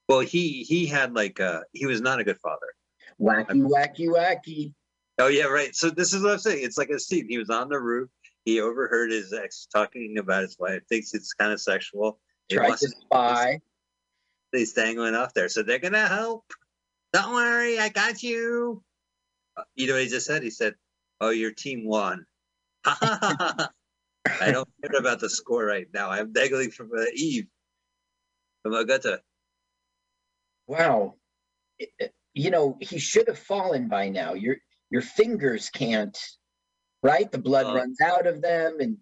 Well, 0.10 0.22
he 0.22 0.64
he 0.64 0.88
had 0.88 1.14
like 1.14 1.40
uh 1.40 1.62
he 1.74 1.86
was 1.86 2.02
not 2.02 2.20
a 2.20 2.24
good 2.24 2.40
father. 2.40 2.74
wacky, 3.20 3.62
wacky, 3.62 4.08
wacky. 4.08 4.74
Oh 5.20 5.28
yeah, 5.28 5.46
right. 5.46 5.76
So 5.76 5.92
this 5.92 6.14
is 6.14 6.24
what 6.24 6.34
I'm 6.34 6.40
saying. 6.40 6.64
It's 6.64 6.78
like 6.78 6.90
a 6.90 7.00
scene. 7.00 7.28
He 7.30 7.38
was 7.38 7.52
on 7.52 7.70
the 7.70 7.80
roof. 7.80 8.10
He 8.46 8.60
overheard 8.60 9.12
his 9.12 9.32
ex 9.34 9.68
talking 9.72 10.18
about 10.18 10.42
his 10.42 10.58
wife. 10.58 10.82
Thinks 10.90 11.14
it's 11.14 11.34
kind 11.34 11.54
of 11.54 11.62
sexual. 11.62 12.20
Wants 12.52 12.82
to 12.82 12.90
spy. 12.90 13.62
He's 14.52 14.74
dangling 14.74 15.16
off 15.16 15.34
there. 15.34 15.48
So 15.48 15.62
they're 15.62 15.80
gonna 15.80 16.08
help. 16.08 16.46
Don't 17.14 17.34
worry, 17.34 17.80
I 17.80 17.90
got 17.90 18.24
you. 18.24 18.84
Uh, 19.58 19.64
You 19.76 19.88
know 19.88 19.94
what 19.94 20.04
he 20.04 20.10
just 20.10 20.26
said? 20.26 20.44
He 20.44 20.50
said, 20.50 20.76
"Oh, 21.20 21.30
your 21.30 21.52
team 21.52 21.86
won." 21.86 22.26
I 22.86 23.68
don't 24.40 24.70
care 24.82 25.00
about 25.00 25.20
the 25.20 25.30
score 25.30 25.66
right 25.66 25.88
now. 25.94 26.10
I'm 26.10 26.32
dangling 26.32 26.72
from 26.72 26.90
uh, 26.98 27.04
Eve, 27.14 27.48
from 28.64 28.76
Agata. 28.76 29.22
Wow. 30.68 31.16
You 32.34 32.50
know, 32.50 32.78
he 32.80 32.98
should 33.00 33.28
have 33.28 33.40
fallen 33.40 33.90
by 33.90 34.10
now. 34.10 34.34
Your 34.34 34.58
your 34.90 35.02
fingers 35.02 35.70
can't, 35.70 36.18
right? 37.04 37.30
The 37.30 37.40
blood 37.40 37.66
Uh, 37.68 37.76
runs 37.76 38.00
out 38.00 38.26
of 38.26 38.42
them, 38.42 38.78
and 38.80 38.98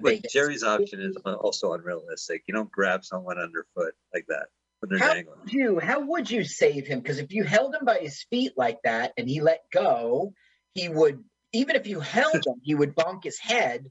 But 0.00 0.22
Jerry's 0.30 0.62
option 0.62 1.00
is 1.00 1.16
also 1.24 1.72
unrealistic. 1.74 2.44
You 2.46 2.54
don't 2.54 2.70
grab 2.70 3.04
someone 3.04 3.38
underfoot 3.38 3.94
like 4.14 4.26
that 4.28 4.46
How 4.98 5.14
would 5.14 5.52
you? 5.52 5.78
How 5.78 6.00
would 6.00 6.30
you 6.30 6.44
save 6.44 6.86
him? 6.86 7.00
Because 7.00 7.18
if 7.18 7.32
you 7.32 7.44
held 7.44 7.74
him 7.74 7.84
by 7.84 7.98
his 7.98 8.24
feet 8.30 8.52
like 8.56 8.78
that 8.84 9.12
and 9.16 9.28
he 9.28 9.40
let 9.40 9.60
go, 9.72 10.34
he 10.74 10.88
would. 10.88 11.22
Even 11.52 11.76
if 11.76 11.86
you 11.86 12.00
held 12.00 12.44
him, 12.46 12.60
he 12.62 12.74
would 12.74 12.96
bonk 12.96 13.24
his 13.24 13.38
head. 13.38 13.90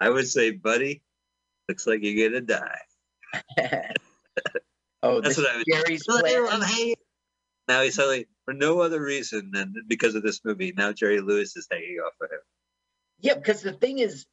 I 0.00 0.10
would 0.10 0.28
say, 0.28 0.50
buddy, 0.50 1.02
looks 1.68 1.86
like 1.86 2.00
you're 2.02 2.28
gonna 2.28 2.40
die. 2.42 2.78
oh, 5.02 5.20
That's 5.20 5.38
what 5.38 5.50
I 5.50 5.56
would. 5.56 5.64
Jerry's 5.70 6.06
"Look, 6.06 6.26
plan. 6.26 6.94
Now 7.68 7.82
he's 7.82 7.94
suddenly, 7.94 8.26
for 8.44 8.54
no 8.54 8.80
other 8.80 9.00
reason 9.02 9.50
than 9.52 9.74
because 9.88 10.14
of 10.14 10.22
this 10.22 10.44
movie. 10.44 10.72
Now 10.76 10.92
Jerry 10.92 11.20
Lewis 11.20 11.56
is 11.56 11.66
hanging 11.70 11.98
off 12.04 12.14
of 12.20 12.30
him. 12.30 12.40
Yeah, 13.20 13.34
because 13.34 13.62
the 13.62 13.72
thing 13.72 13.98
is, 13.98 14.26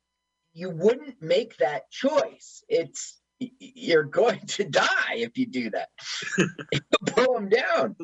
you 0.53 0.69
wouldn't 0.69 1.21
make 1.21 1.57
that 1.57 1.89
choice. 1.89 2.63
It's 2.67 3.19
you're 3.39 4.04
going 4.04 4.39
to 4.48 4.63
die 4.63 5.13
if 5.15 5.38
you 5.38 5.46
do 5.46 5.69
that. 5.72 5.89
Pull 7.08 7.34
them 7.34 7.50
down. 7.50 7.96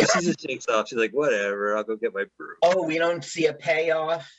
She 0.00 0.20
just 0.20 0.40
shakes 0.40 0.66
off. 0.68 0.88
She's 0.88 0.98
like, 0.98 1.12
whatever. 1.12 1.76
I'll 1.76 1.84
go 1.84 1.96
get 1.96 2.14
my 2.14 2.24
broom. 2.38 2.56
Oh, 2.62 2.84
we 2.86 2.98
don't 2.98 3.24
see 3.24 3.46
a 3.46 3.54
payoff. 3.54 4.30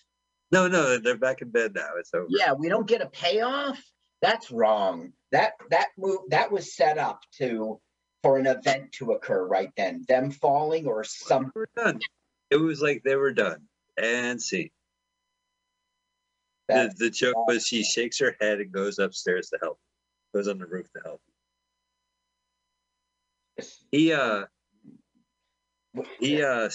No, 0.52 0.68
no, 0.68 0.98
they're 0.98 1.18
back 1.18 1.42
in 1.42 1.50
bed 1.50 1.74
now. 1.76 1.90
It's 2.00 2.14
over. 2.14 2.28
Yeah, 2.30 2.54
we 2.54 2.70
don't 2.70 2.88
get 2.88 3.02
a 3.02 3.08
payoff. 3.08 3.82
That's 4.22 4.50
wrong. 4.50 5.12
That 5.32 5.54
that 5.72 5.90
move 5.98 6.20
that 6.30 6.52
was 6.52 6.76
set 6.76 6.98
up 6.98 7.22
to 7.38 7.80
for 8.24 8.38
an 8.38 8.48
event 8.48 8.94
to 8.94 9.12
occur 9.12 9.46
right 9.46 9.72
then. 9.76 10.06
Them 10.08 10.32
falling 10.32 10.88
or 10.88 11.04
something. 11.04 11.52
Done. 11.76 12.00
It 12.50 12.56
was 12.56 12.82
like 12.82 13.04
they 13.04 13.16
were 13.16 13.34
done. 13.34 13.68
And 14.02 14.42
see. 14.42 14.72
The, 16.70 16.94
the 16.98 17.10
joke 17.10 17.48
was 17.48 17.66
she 17.66 17.84
shakes 17.84 18.20
her 18.20 18.36
head 18.42 18.60
and 18.60 18.72
goes 18.72 19.00
upstairs 19.00 19.50
to 19.50 19.60
help. 19.62 19.80
Goes 20.34 20.48
on 20.48 20.60
the 20.60 20.66
roof 20.66 20.88
to 20.94 21.02
help. 21.04 21.22
He 23.92 24.14
uh 24.14 24.46
he 26.20 26.44
uh 26.44 26.70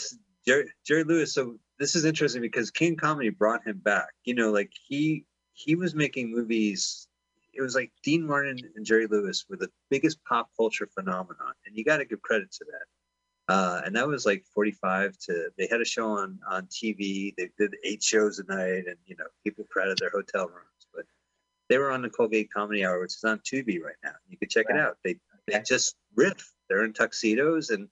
Jerry, 0.47 0.65
Jerry 0.85 1.05
Lewis. 1.05 1.35
So 1.35 1.57
this 1.79 1.95
is 1.95 2.05
interesting 2.05 2.43
because 2.43 2.71
King 2.71 2.97
Comedy 2.97 3.31
brought 3.31 3.67
him 3.67 3.79
back. 3.79 4.09
You 4.25 4.35
know, 4.35 4.51
like 4.51 4.73
he 4.88 5.25
he 5.53 5.77
was 5.77 5.95
making 5.95 6.31
movies. 6.31 7.07
It 7.53 7.61
was 7.61 7.75
like 7.75 7.93
Dean 8.03 8.27
Martin 8.27 8.59
and 8.75 8.85
Jerry 8.85 9.07
Lewis 9.07 9.45
were 9.49 9.57
the 9.57 9.71
biggest 9.91 10.25
pop 10.25 10.49
culture 10.57 10.88
phenomenon, 10.95 11.53
and 11.67 11.77
you 11.77 11.85
got 11.85 11.99
to 11.99 12.05
give 12.05 12.23
credit 12.23 12.51
to 12.53 12.65
that. 12.65 13.53
Uh, 13.53 13.83
and 13.85 13.95
that 13.97 14.09
was 14.09 14.25
like 14.25 14.45
45 14.55 15.19
to. 15.27 15.51
They 15.59 15.69
had 15.71 15.81
a 15.81 15.85
show 15.85 16.12
on 16.12 16.38
on 16.49 16.67
TV. 16.67 17.35
They 17.37 17.51
did 17.59 17.75
eight 17.85 18.03
shows 18.03 18.38
a 18.38 18.45
night, 18.45 18.87
and 18.87 18.97
you 19.07 19.17
know 19.19 19.27
people 19.45 19.67
crowded 19.71 19.99
their 19.99 20.11
hotel 20.11 20.47
rooms. 20.47 20.72
They 21.73 21.79
were 21.79 21.91
on 21.91 22.03
the 22.03 22.11
Colgate 22.11 22.53
Comedy 22.53 22.85
Hour, 22.85 23.01
which 23.01 23.15
is 23.15 23.25
on 23.25 23.39
Tubi 23.39 23.81
right 23.83 23.95
now. 24.05 24.13
You 24.29 24.37
can 24.37 24.51
check 24.51 24.67
it 24.69 24.77
out. 24.77 24.99
They 25.03 25.17
they 25.47 25.63
just 25.67 25.97
riff. 26.15 26.53
They're 26.69 26.85
in 26.85 26.93
tuxedos 26.93 27.71
and 27.71 27.89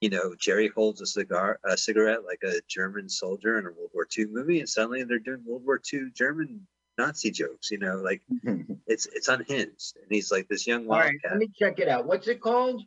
you 0.00 0.08
know, 0.08 0.36
Jerry 0.38 0.68
holds 0.68 1.00
a 1.00 1.06
cigar, 1.06 1.58
a 1.64 1.76
cigarette 1.76 2.24
like 2.24 2.44
a 2.44 2.60
German 2.68 3.08
soldier 3.08 3.58
in 3.58 3.66
a 3.66 3.70
World 3.70 3.90
War 3.92 4.06
II 4.16 4.26
movie, 4.26 4.60
and 4.60 4.68
suddenly 4.68 5.02
they're 5.02 5.18
doing 5.18 5.42
World 5.44 5.64
War 5.66 5.80
II 5.92 6.10
German 6.14 6.64
Nazi 6.96 7.32
jokes. 7.32 7.72
You 7.72 7.78
know, 7.78 7.96
like 7.96 8.22
it's 8.86 9.06
it's 9.06 9.26
unhinged, 9.26 9.96
and 9.96 10.06
he's 10.10 10.30
like 10.30 10.46
this 10.46 10.64
young 10.64 10.88
All 10.88 11.00
right, 11.00 11.16
let 11.24 11.38
me 11.38 11.50
check 11.58 11.80
it 11.80 11.88
out. 11.88 12.06
What's 12.06 12.28
it 12.28 12.40
called? 12.40 12.82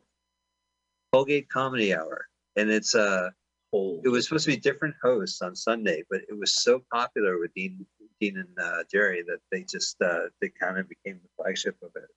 Colgate 1.12 1.50
Comedy 1.50 1.94
Hour, 1.94 2.24
and 2.56 2.70
it's 2.70 2.94
uh, 2.94 3.28
it 3.72 4.08
was 4.08 4.24
supposed 4.24 4.46
to 4.46 4.52
be 4.52 4.56
different 4.56 4.94
hosts 5.02 5.42
on 5.42 5.54
Sunday, 5.54 6.04
but 6.08 6.22
it 6.26 6.38
was 6.38 6.54
so 6.54 6.80
popular 6.90 7.38
with 7.38 7.52
Dean, 7.52 7.84
Dean 8.20 8.36
and 8.38 8.58
uh, 8.60 8.84
Jerry 8.90 9.22
that 9.26 9.38
they 9.52 9.62
just 9.62 10.00
uh, 10.02 10.28
they 10.40 10.48
kind 10.48 10.78
of 10.78 10.88
became 10.88 11.20
the 11.22 11.28
flagship 11.42 11.76
of 11.82 11.90
it. 11.96 12.08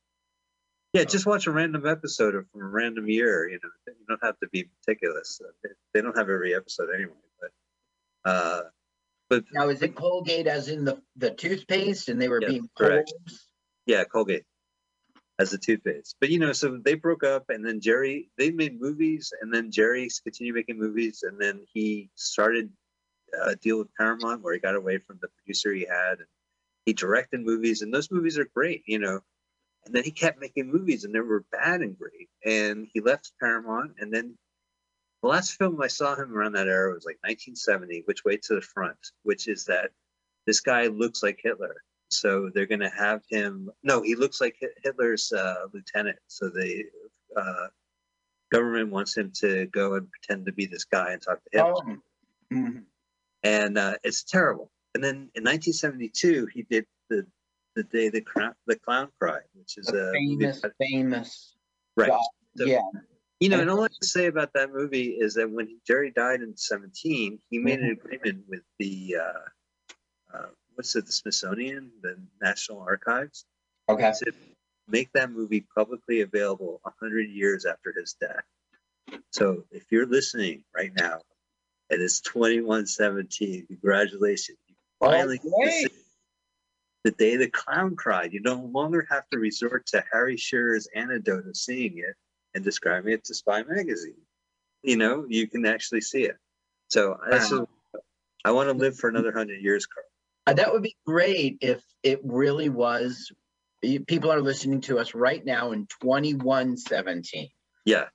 Yeah, 0.93 1.05
just 1.05 1.25
watch 1.25 1.47
a 1.47 1.51
random 1.51 1.87
episode 1.87 2.33
from 2.51 2.61
a 2.61 2.65
random 2.65 3.07
year. 3.07 3.47
You 3.47 3.59
know, 3.63 3.69
you 3.87 3.93
don't 4.09 4.23
have 4.23 4.37
to 4.39 4.47
be 4.49 4.69
meticulous. 4.85 5.41
Uh, 5.43 5.51
they- 5.93 6.01
don't 6.01 6.17
have 6.17 6.29
every 6.29 6.53
episode 6.55 6.89
anyway, 6.93 7.13
but 7.39 8.29
uh, 8.29 8.61
but 9.29 9.43
Now, 9.53 9.69
is 9.69 9.81
it 9.81 9.95
Colgate 9.95 10.47
as 10.47 10.67
in 10.67 10.83
the, 10.83 11.01
the 11.15 11.31
toothpaste 11.31 12.09
and 12.09 12.21
they 12.21 12.27
were 12.27 12.41
Yeah, 12.41 12.49
being 12.49 12.69
correct. 12.77 13.13
pulled? 13.25 13.39
yeah, 13.85 14.03
Colgate 14.03 14.43
as 15.39 15.53
a 15.53 15.57
toothpaste. 15.57 16.17
But 16.19 16.29
you 16.29 16.39
know, 16.39 16.51
so 16.51 16.77
they 16.83 16.95
broke 16.95 17.23
up, 17.23 17.45
and 17.49 17.65
then 17.65 17.79
Jerry 17.79 18.29
they 18.37 18.51
made 18.51 18.79
movies, 18.81 19.31
and 19.41 19.53
then 19.53 19.71
Jerry 19.71 20.09
continued 20.23 20.55
making 20.55 20.77
movies, 20.77 21.23
and 21.23 21.39
then 21.39 21.65
he 21.73 22.09
started 22.15 22.69
a 23.33 23.55
deal 23.55 23.77
with 23.79 23.93
Paramount 23.95 24.41
where 24.41 24.53
he 24.53 24.59
got 24.59 24.75
away 24.75 24.97
from 24.99 25.19
the 25.21 25.27
producer 25.29 25.73
he 25.73 25.85
had, 25.85 26.19
and 26.19 26.27
he 26.85 26.93
directed 26.93 27.41
movies, 27.41 27.81
and 27.81 27.93
those 27.93 28.11
movies 28.11 28.37
are 28.37 28.49
great, 28.53 28.83
you 28.85 28.99
know. 28.99 29.21
And 29.85 29.95
then 29.95 30.03
he 30.03 30.11
kept 30.11 30.39
making 30.39 30.71
movies, 30.71 31.03
and 31.03 31.13
they 31.13 31.19
were 31.19 31.45
bad 31.51 31.81
and 31.81 31.97
great. 31.97 32.29
And 32.45 32.87
he 32.93 33.01
left 33.01 33.33
Paramount, 33.39 33.93
and 33.99 34.13
then 34.13 34.37
the 35.21 35.29
last 35.29 35.57
film 35.57 35.81
I 35.81 35.87
saw 35.87 36.15
him 36.15 36.35
around 36.35 36.53
that 36.53 36.67
era 36.67 36.93
was 36.93 37.05
like 37.05 37.17
1970, 37.23 38.03
Which 38.05 38.23
Way 38.25 38.37
to 38.37 38.55
the 38.55 38.61
Front, 38.61 38.97
which 39.23 39.47
is 39.47 39.65
that 39.65 39.91
this 40.45 40.59
guy 40.59 40.87
looks 40.87 41.23
like 41.23 41.39
Hitler 41.43 41.83
so 42.11 42.49
they're 42.53 42.65
going 42.65 42.81
to 42.81 42.89
have 42.89 43.21
him 43.29 43.69
no 43.83 44.01
he 44.01 44.15
looks 44.15 44.41
like 44.41 44.55
hitler's 44.83 45.31
uh, 45.31 45.65
lieutenant 45.73 46.19
so 46.27 46.49
the 46.49 46.83
uh, 47.35 47.67
government 48.51 48.91
wants 48.91 49.15
him 49.15 49.31
to 49.33 49.65
go 49.67 49.95
and 49.95 50.09
pretend 50.11 50.45
to 50.45 50.51
be 50.51 50.65
this 50.65 50.83
guy 50.83 51.13
and 51.13 51.21
talk 51.21 51.41
to 51.43 51.49
hitler 51.51 51.73
Oh. 51.73 51.97
Mhm. 52.53 52.83
And 53.43 53.77
uh, 53.77 53.95
it's 54.03 54.23
terrible 54.23 54.69
and 54.95 55.03
then 55.03 55.29
in 55.35 55.43
1972 55.43 56.47
he 56.53 56.63
did 56.69 56.85
the 57.09 57.25
the 57.75 57.83
day 57.83 58.09
the 58.09 58.21
clown 58.21 58.53
the 58.67 58.77
clown 58.79 59.09
cried 59.19 59.43
which 59.53 59.77
is 59.77 59.85
The 59.87 60.09
a 60.09 60.11
famous, 60.13 60.59
about- 60.59 60.73
famous. 60.79 61.55
right 61.95 62.11
So- 62.57 62.65
yeah. 62.65 62.81
you 63.39 63.49
know, 63.49 63.59
and 63.61 63.69
all 63.71 63.81
I 63.83 63.87
can 63.87 64.03
say 64.03 64.27
about 64.27 64.51
that 64.53 64.71
movie 64.71 65.11
is 65.25 65.33
that 65.35 65.49
when 65.49 65.79
Jerry 65.87 66.11
died 66.11 66.41
in 66.41 66.55
'17, 66.55 67.39
he 67.49 67.57
made 67.59 67.79
an 67.79 67.89
agreement 67.91 68.43
with 68.47 68.61
the 68.77 69.15
uh, 69.25 70.37
uh, 70.37 70.45
what's 70.75 70.95
it, 70.95 71.05
the 71.07 71.11
Smithsonian, 71.11 71.91
the 72.03 72.17
National 72.41 72.79
Archives, 72.81 73.45
Okay. 73.89 74.11
to 74.25 74.33
make 74.87 75.09
that 75.13 75.31
movie 75.31 75.65
publicly 75.75 76.21
available 76.21 76.79
100 76.83 77.29
years 77.29 77.65
after 77.65 77.91
his 77.97 78.13
death. 78.21 78.43
So 79.31 79.63
if 79.71 79.85
you're 79.91 80.05
listening 80.05 80.63
right 80.75 80.91
now, 80.95 81.21
and 81.91 82.01
it's 82.01 82.21
2117, 82.21 83.67
congratulations! 83.67 84.57
You 84.67 84.75
finally 84.99 85.39
see 85.39 85.87
the 87.03 87.11
day 87.11 87.35
the 87.35 87.49
clown 87.49 87.95
cried. 87.95 88.33
You 88.33 88.41
no 88.41 88.69
longer 88.73 89.07
have 89.09 89.27
to 89.31 89.39
resort 89.39 89.85
to 89.87 90.03
Harry 90.11 90.37
Shearer's 90.37 90.87
anecdote 90.95 91.47
of 91.47 91.57
seeing 91.57 91.97
it 91.97 92.15
and 92.53 92.63
describing 92.63 93.13
it 93.13 93.23
to 93.25 93.33
Spy 93.33 93.63
Magazine. 93.63 94.21
You 94.83 94.97
know, 94.97 95.25
you 95.27 95.47
can 95.47 95.65
actually 95.65 96.01
see 96.01 96.23
it. 96.23 96.37
So 96.89 97.17
is, 97.31 97.51
Wow. 97.51 97.67
I 98.43 98.51
want 98.51 98.69
to 98.69 98.73
live 98.73 98.97
for 98.97 99.09
another 99.09 99.31
hundred 99.31 99.61
years, 99.61 99.85
Carl. 99.85 100.05
Uh, 100.47 100.53
That 100.53 100.71
would 100.71 100.83
be 100.83 100.95
great 101.05 101.57
if 101.61 101.83
it 102.03 102.21
really 102.23 102.69
was. 102.69 103.31
People 103.81 104.31
are 104.31 104.41
listening 104.41 104.81
to 104.81 104.99
us 104.99 105.13
right 105.15 105.43
now 105.43 105.71
in 105.71 105.87
2117. 106.01 107.49
Yeah. 107.85 108.05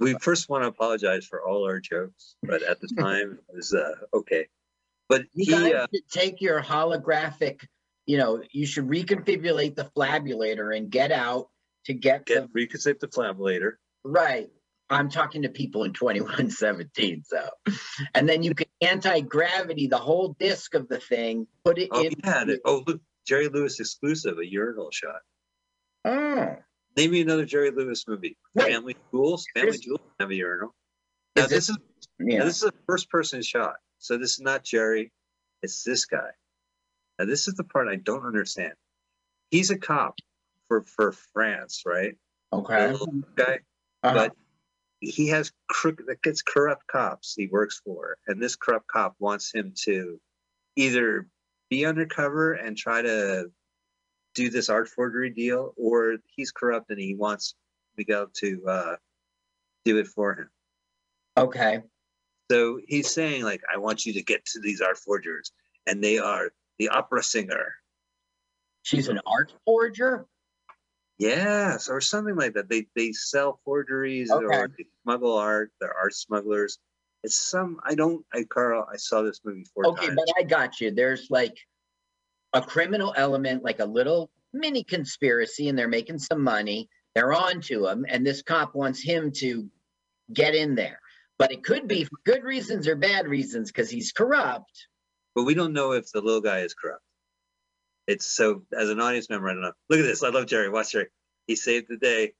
We 0.00 0.14
first 0.20 0.48
want 0.48 0.64
to 0.64 0.68
apologize 0.68 1.26
for 1.26 1.46
all 1.46 1.64
our 1.64 1.78
jokes, 1.78 2.36
but 2.42 2.62
at 2.62 2.80
the 2.80 2.88
time 2.98 3.38
it 3.48 3.54
was 3.56 3.74
uh, 3.74 3.92
okay. 4.14 4.48
But 5.08 5.22
You 5.34 5.44
he, 5.44 5.50
guys 5.50 5.74
uh, 5.74 5.86
should 5.94 6.08
take 6.10 6.40
your 6.40 6.60
holographic, 6.62 7.60
you 8.06 8.16
know, 8.18 8.42
you 8.50 8.64
should 8.66 8.86
reconfigure 8.88 9.74
the 9.74 9.84
flabulator 9.94 10.70
and 10.70 10.90
get 10.90 11.12
out 11.12 11.48
to 11.86 11.94
get 11.94 12.26
the 12.26 12.48
get 12.48 12.52
reconcept 12.54 13.00
the 13.00 13.08
flabulator. 13.08 13.78
right. 14.04 14.48
I'm 14.92 15.08
talking 15.08 15.42
to 15.42 15.48
people 15.48 15.84
in 15.84 15.92
2117, 15.92 17.22
so 17.24 17.48
and 18.14 18.28
then 18.28 18.42
you 18.42 18.56
can 18.56 18.66
anti-gravity 18.80 19.86
the 19.86 19.96
whole 19.98 20.34
disc 20.40 20.74
of 20.74 20.88
the 20.88 20.98
thing, 20.98 21.46
put 21.64 21.78
it 21.78 21.90
Oh, 21.92 22.02
in. 22.02 22.12
yeah. 22.24 22.42
the- 22.44 22.60
Oh, 22.64 22.82
look, 22.84 23.00
Jerry 23.24 23.46
Lewis 23.48 23.78
exclusive, 23.78 24.38
a 24.38 24.44
urinal 24.50 24.90
shot. 24.90 25.20
Oh, 26.04 26.56
Name 27.00 27.10
me 27.12 27.20
another 27.22 27.46
Jerry 27.46 27.70
Lewis 27.70 28.06
movie. 28.06 28.36
Wait. 28.54 28.72
Family 28.72 28.94
Jewels. 29.10 29.46
Family 29.54 29.68
Here's- 29.72 29.80
Jewels 29.80 30.00
have 30.18 30.30
a 30.30 30.34
urinal. 30.34 30.74
Now 31.34 31.44
Is 31.44 31.48
this 31.50 31.66
this- 31.68 31.76
is 31.76 31.82
yeah. 32.18 32.38
Now, 32.40 32.44
this 32.44 32.56
is 32.58 32.64
a 32.64 32.72
first 32.86 33.08
person 33.08 33.40
shot. 33.42 33.76
So 33.98 34.18
this 34.18 34.34
is 34.34 34.40
not 34.40 34.64
Jerry, 34.64 35.10
it's 35.62 35.82
this 35.82 36.04
guy. 36.04 36.30
Now 37.18 37.24
this 37.24 37.48
is 37.48 37.54
the 37.54 37.64
part 37.64 37.88
I 37.88 37.96
don't 37.96 38.26
understand. 38.26 38.74
He's 39.50 39.70
a 39.70 39.78
cop 39.78 40.16
for 40.68 40.84
for 40.84 41.12
France, 41.12 41.82
right? 41.86 42.16
Okay. 42.52 42.92
The 42.92 43.22
guy, 43.34 43.58
Uh-huh. 44.02 44.14
but 44.14 44.36
he 45.00 45.28
has 45.28 45.52
crook 45.68 46.02
that 46.06 46.20
gets 46.22 46.42
corrupt 46.42 46.86
cops 46.86 47.34
he 47.34 47.46
works 47.46 47.80
for, 47.82 48.18
and 48.26 48.42
this 48.42 48.56
corrupt 48.56 48.88
cop 48.88 49.14
wants 49.18 49.50
him 49.54 49.72
to 49.84 50.20
either 50.76 51.26
be 51.70 51.86
undercover 51.86 52.52
and 52.52 52.76
try 52.76 53.00
to 53.00 53.50
do 54.34 54.50
this 54.50 54.68
art 54.68 54.88
forgery 54.88 55.30
deal, 55.30 55.74
or 55.76 56.16
he's 56.26 56.50
corrupt 56.50 56.90
and 56.90 57.00
he 57.00 57.14
wants 57.14 57.54
Michel 57.96 58.28
to 58.34 58.62
uh, 58.68 58.96
do 59.84 59.98
it 59.98 60.06
for 60.06 60.34
him. 60.34 60.50
Okay. 61.36 61.82
So 62.50 62.80
he's 62.86 63.12
saying, 63.12 63.44
like, 63.44 63.62
I 63.72 63.78
want 63.78 64.04
you 64.04 64.12
to 64.14 64.22
get 64.22 64.44
to 64.46 64.60
these 64.60 64.80
art 64.80 64.98
forgers, 64.98 65.52
and 65.86 66.02
they 66.02 66.18
are 66.18 66.50
the 66.78 66.88
opera 66.88 67.22
singer. 67.22 67.74
She's 68.82 69.08
an 69.08 69.20
art 69.26 69.52
forger. 69.64 70.26
Yes, 71.18 71.88
or 71.88 72.00
something 72.00 72.34
like 72.34 72.54
that. 72.54 72.70
They 72.70 72.86
they 72.96 73.12
sell 73.12 73.60
forgeries 73.64 74.30
or 74.30 74.68
they 74.76 74.84
smuggle 75.02 75.36
art. 75.36 75.70
They're 75.78 75.94
art 75.94 76.14
smugglers. 76.14 76.78
It's 77.22 77.36
some 77.36 77.78
I 77.84 77.94
don't 77.94 78.24
I 78.32 78.44
Carl, 78.44 78.86
I 78.90 78.96
saw 78.96 79.20
this 79.20 79.40
movie 79.44 79.66
four 79.74 79.86
Okay, 79.88 80.06
times. 80.06 80.16
but 80.16 80.34
I 80.38 80.42
got 80.42 80.80
you. 80.80 80.90
There's 80.90 81.30
like 81.30 81.58
a 82.52 82.60
criminal 82.60 83.14
element, 83.16 83.62
like 83.62 83.80
a 83.80 83.84
little 83.84 84.30
mini 84.52 84.82
conspiracy, 84.84 85.68
and 85.68 85.78
they're 85.78 85.88
making 85.88 86.18
some 86.18 86.42
money. 86.42 86.88
They're 87.14 87.32
on 87.32 87.60
to 87.62 87.86
him, 87.86 88.06
and 88.08 88.26
this 88.26 88.42
cop 88.42 88.74
wants 88.74 89.02
him 89.02 89.32
to 89.36 89.68
get 90.32 90.54
in 90.54 90.74
there. 90.74 91.00
But 91.38 91.52
it 91.52 91.64
could 91.64 91.88
be 91.88 92.04
for 92.04 92.16
good 92.24 92.44
reasons 92.44 92.86
or 92.86 92.96
bad 92.96 93.26
reasons 93.26 93.70
because 93.72 93.90
he's 93.90 94.12
corrupt. 94.12 94.86
But 95.34 95.44
we 95.44 95.54
don't 95.54 95.72
know 95.72 95.92
if 95.92 96.10
the 96.12 96.20
little 96.20 96.40
guy 96.40 96.60
is 96.60 96.74
corrupt. 96.74 97.02
It's 98.06 98.26
so 98.26 98.62
as 98.76 98.90
an 98.90 99.00
audience 99.00 99.30
member, 99.30 99.48
I 99.48 99.52
don't 99.52 99.62
know. 99.62 99.72
Look 99.88 100.00
at 100.00 100.02
this. 100.04 100.22
I 100.22 100.28
love 100.30 100.46
Jerry. 100.46 100.68
Watch 100.68 100.92
Jerry. 100.92 101.06
he 101.46 101.56
saved 101.56 101.86
the 101.88 101.96
day. 101.96 102.32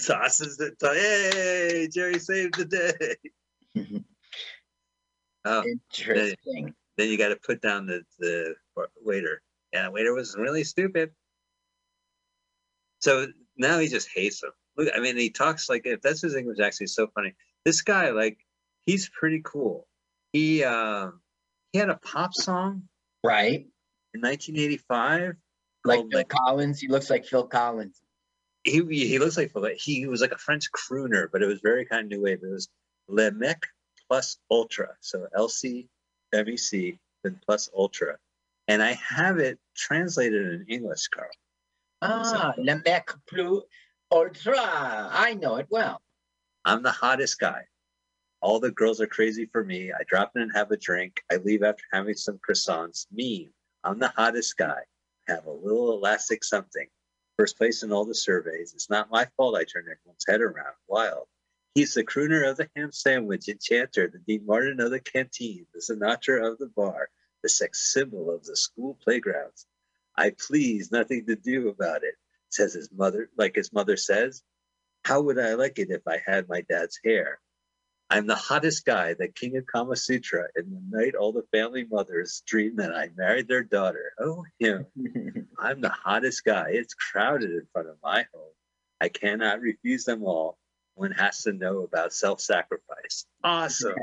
Tosses 0.00 0.58
it. 0.60 0.74
Hey, 0.80 1.88
Jerry 1.92 2.18
saved 2.18 2.56
the 2.56 2.64
day. 2.64 4.04
Oh, 5.44 5.64
Interesting. 5.64 6.72
Then 6.96 7.08
you 7.08 7.18
got 7.18 7.28
to 7.28 7.36
put 7.36 7.60
down 7.62 7.86
the 7.86 8.02
the 8.18 8.54
waiter. 9.02 9.42
Yeah, 9.72 9.84
the 9.84 9.90
waiter 9.90 10.12
was 10.14 10.36
really 10.36 10.64
stupid. 10.64 11.10
So 13.00 13.26
now 13.56 13.78
he 13.78 13.88
just 13.88 14.08
hates 14.14 14.42
him. 14.42 14.50
Look, 14.76 14.88
I 14.94 15.00
mean, 15.00 15.16
he 15.16 15.30
talks 15.30 15.68
like 15.68 15.82
if 15.86 16.00
that's 16.00 16.22
his 16.22 16.34
English 16.34 16.58
accent, 16.60 16.88
he's 16.88 16.94
so 16.94 17.08
funny. 17.14 17.34
This 17.64 17.82
guy, 17.82 18.10
like, 18.10 18.38
he's 18.86 19.08
pretty 19.08 19.40
cool. 19.44 19.86
He 20.32 20.64
um 20.64 21.20
he 21.72 21.78
had 21.78 21.90
a 21.90 21.96
pop 21.96 22.34
song 22.34 22.82
Right. 23.24 23.66
in 24.14 24.20
1985. 24.20 25.34
Like 25.84 26.04
Phil 26.10 26.24
Collins. 26.24 26.80
He 26.80 26.88
looks 26.88 27.10
like 27.10 27.24
Phil 27.26 27.46
Collins. 27.46 28.00
he 28.64 28.82
he 28.88 29.18
looks 29.18 29.36
like 29.36 29.52
Phil- 29.52 29.70
he 29.76 30.06
was 30.06 30.20
like 30.20 30.32
a 30.32 30.38
French 30.38 30.70
crooner, 30.72 31.26
but 31.30 31.42
it 31.42 31.46
was 31.46 31.60
very 31.60 31.84
kind 31.86 32.04
of 32.04 32.10
new 32.18 32.22
wave. 32.24 32.38
It 32.42 32.48
was 32.50 32.68
Le 33.08 33.30
Mec 33.32 33.66
plus 34.08 34.38
Ultra, 34.50 34.90
so 35.00 35.26
LC 35.36 35.88
MEC 36.32 36.98
then 37.22 37.40
plus 37.44 37.70
Ultra, 37.76 38.16
and 38.68 38.82
I 38.82 38.92
have 38.92 39.38
it 39.38 39.58
translated 39.76 40.52
in 40.52 40.66
English, 40.68 41.08
Carl. 41.08 41.30
Ah, 42.02 42.54
Le 42.58 42.82
Mec 42.84 43.10
Plus 43.28 43.62
Ultra. 44.10 45.08
I 45.12 45.34
know 45.40 45.56
it 45.56 45.66
well. 45.70 46.02
I'm 46.64 46.82
the 46.82 46.90
hottest 46.90 47.38
guy. 47.38 47.62
All 48.40 48.58
the 48.58 48.72
girls 48.72 49.00
are 49.00 49.06
crazy 49.06 49.46
for 49.46 49.64
me. 49.64 49.92
I 49.92 50.02
drop 50.08 50.32
in 50.34 50.42
and 50.42 50.52
have 50.54 50.70
a 50.72 50.76
drink. 50.76 51.22
I 51.30 51.36
leave 51.36 51.62
after 51.62 51.84
having 51.92 52.14
some 52.14 52.38
croissants. 52.38 53.06
Me, 53.12 53.50
I'm 53.84 54.00
the 54.00 54.08
hottest 54.08 54.56
guy. 54.56 54.80
Have 55.28 55.46
a 55.46 55.52
little 55.52 55.92
elastic 55.92 56.42
something. 56.42 56.88
First 57.38 57.56
place 57.56 57.84
in 57.84 57.92
all 57.92 58.04
the 58.04 58.14
surveys. 58.14 58.72
It's 58.74 58.90
not 58.90 59.10
my 59.10 59.26
fault 59.36 59.56
I 59.56 59.64
turn 59.64 59.84
everyone's 59.84 60.24
head 60.28 60.40
around. 60.40 60.74
Wild. 60.88 61.26
He's 61.74 61.94
the 61.94 62.04
crooner 62.04 62.48
of 62.48 62.58
the 62.58 62.68
ham 62.76 62.92
sandwich, 62.92 63.48
enchanter, 63.48 64.08
the 64.08 64.18
Dean 64.18 64.44
Martin 64.44 64.80
of 64.80 64.90
the 64.90 65.00
canteen, 65.00 65.66
the 65.72 65.80
Sinatra 65.80 66.50
of 66.50 66.58
the 66.58 66.66
bar, 66.66 67.08
the 67.42 67.48
sex 67.48 67.92
symbol 67.92 68.30
of 68.30 68.44
the 68.44 68.56
school 68.56 68.98
playgrounds. 69.02 69.66
I 70.16 70.34
please, 70.38 70.92
nothing 70.92 71.24
to 71.26 71.36
do 71.36 71.70
about 71.70 72.04
it, 72.04 72.14
says 72.50 72.74
his 72.74 72.90
mother, 72.92 73.30
like 73.38 73.54
his 73.54 73.72
mother 73.72 73.96
says. 73.96 74.42
How 75.04 75.22
would 75.22 75.38
I 75.38 75.54
like 75.54 75.78
it 75.78 75.90
if 75.90 76.06
I 76.06 76.20
had 76.24 76.48
my 76.48 76.60
dad's 76.68 77.00
hair? 77.02 77.40
I'm 78.10 78.26
the 78.26 78.36
hottest 78.36 78.84
guy, 78.84 79.14
the 79.14 79.28
king 79.28 79.56
of 79.56 79.64
Kama 79.64 79.96
Sutra. 79.96 80.48
In 80.54 80.70
the 80.70 80.82
night, 80.98 81.14
all 81.14 81.32
the 81.32 81.46
family 81.50 81.86
mothers 81.90 82.42
dream 82.46 82.76
that 82.76 82.94
I 82.94 83.08
married 83.16 83.48
their 83.48 83.64
daughter. 83.64 84.12
Oh, 84.20 84.44
him. 84.58 84.86
I'm 85.58 85.80
the 85.80 85.88
hottest 85.88 86.44
guy. 86.44 86.72
It's 86.72 86.92
crowded 86.92 87.50
in 87.50 87.66
front 87.72 87.88
of 87.88 87.96
my 88.02 88.26
home. 88.34 88.52
I 89.00 89.08
cannot 89.08 89.62
refuse 89.62 90.04
them 90.04 90.24
all. 90.24 90.58
One 90.94 91.12
has 91.12 91.42
to 91.42 91.52
know 91.52 91.82
about 91.82 92.12
self-sacrifice. 92.12 93.26
Awesome. 93.42 93.94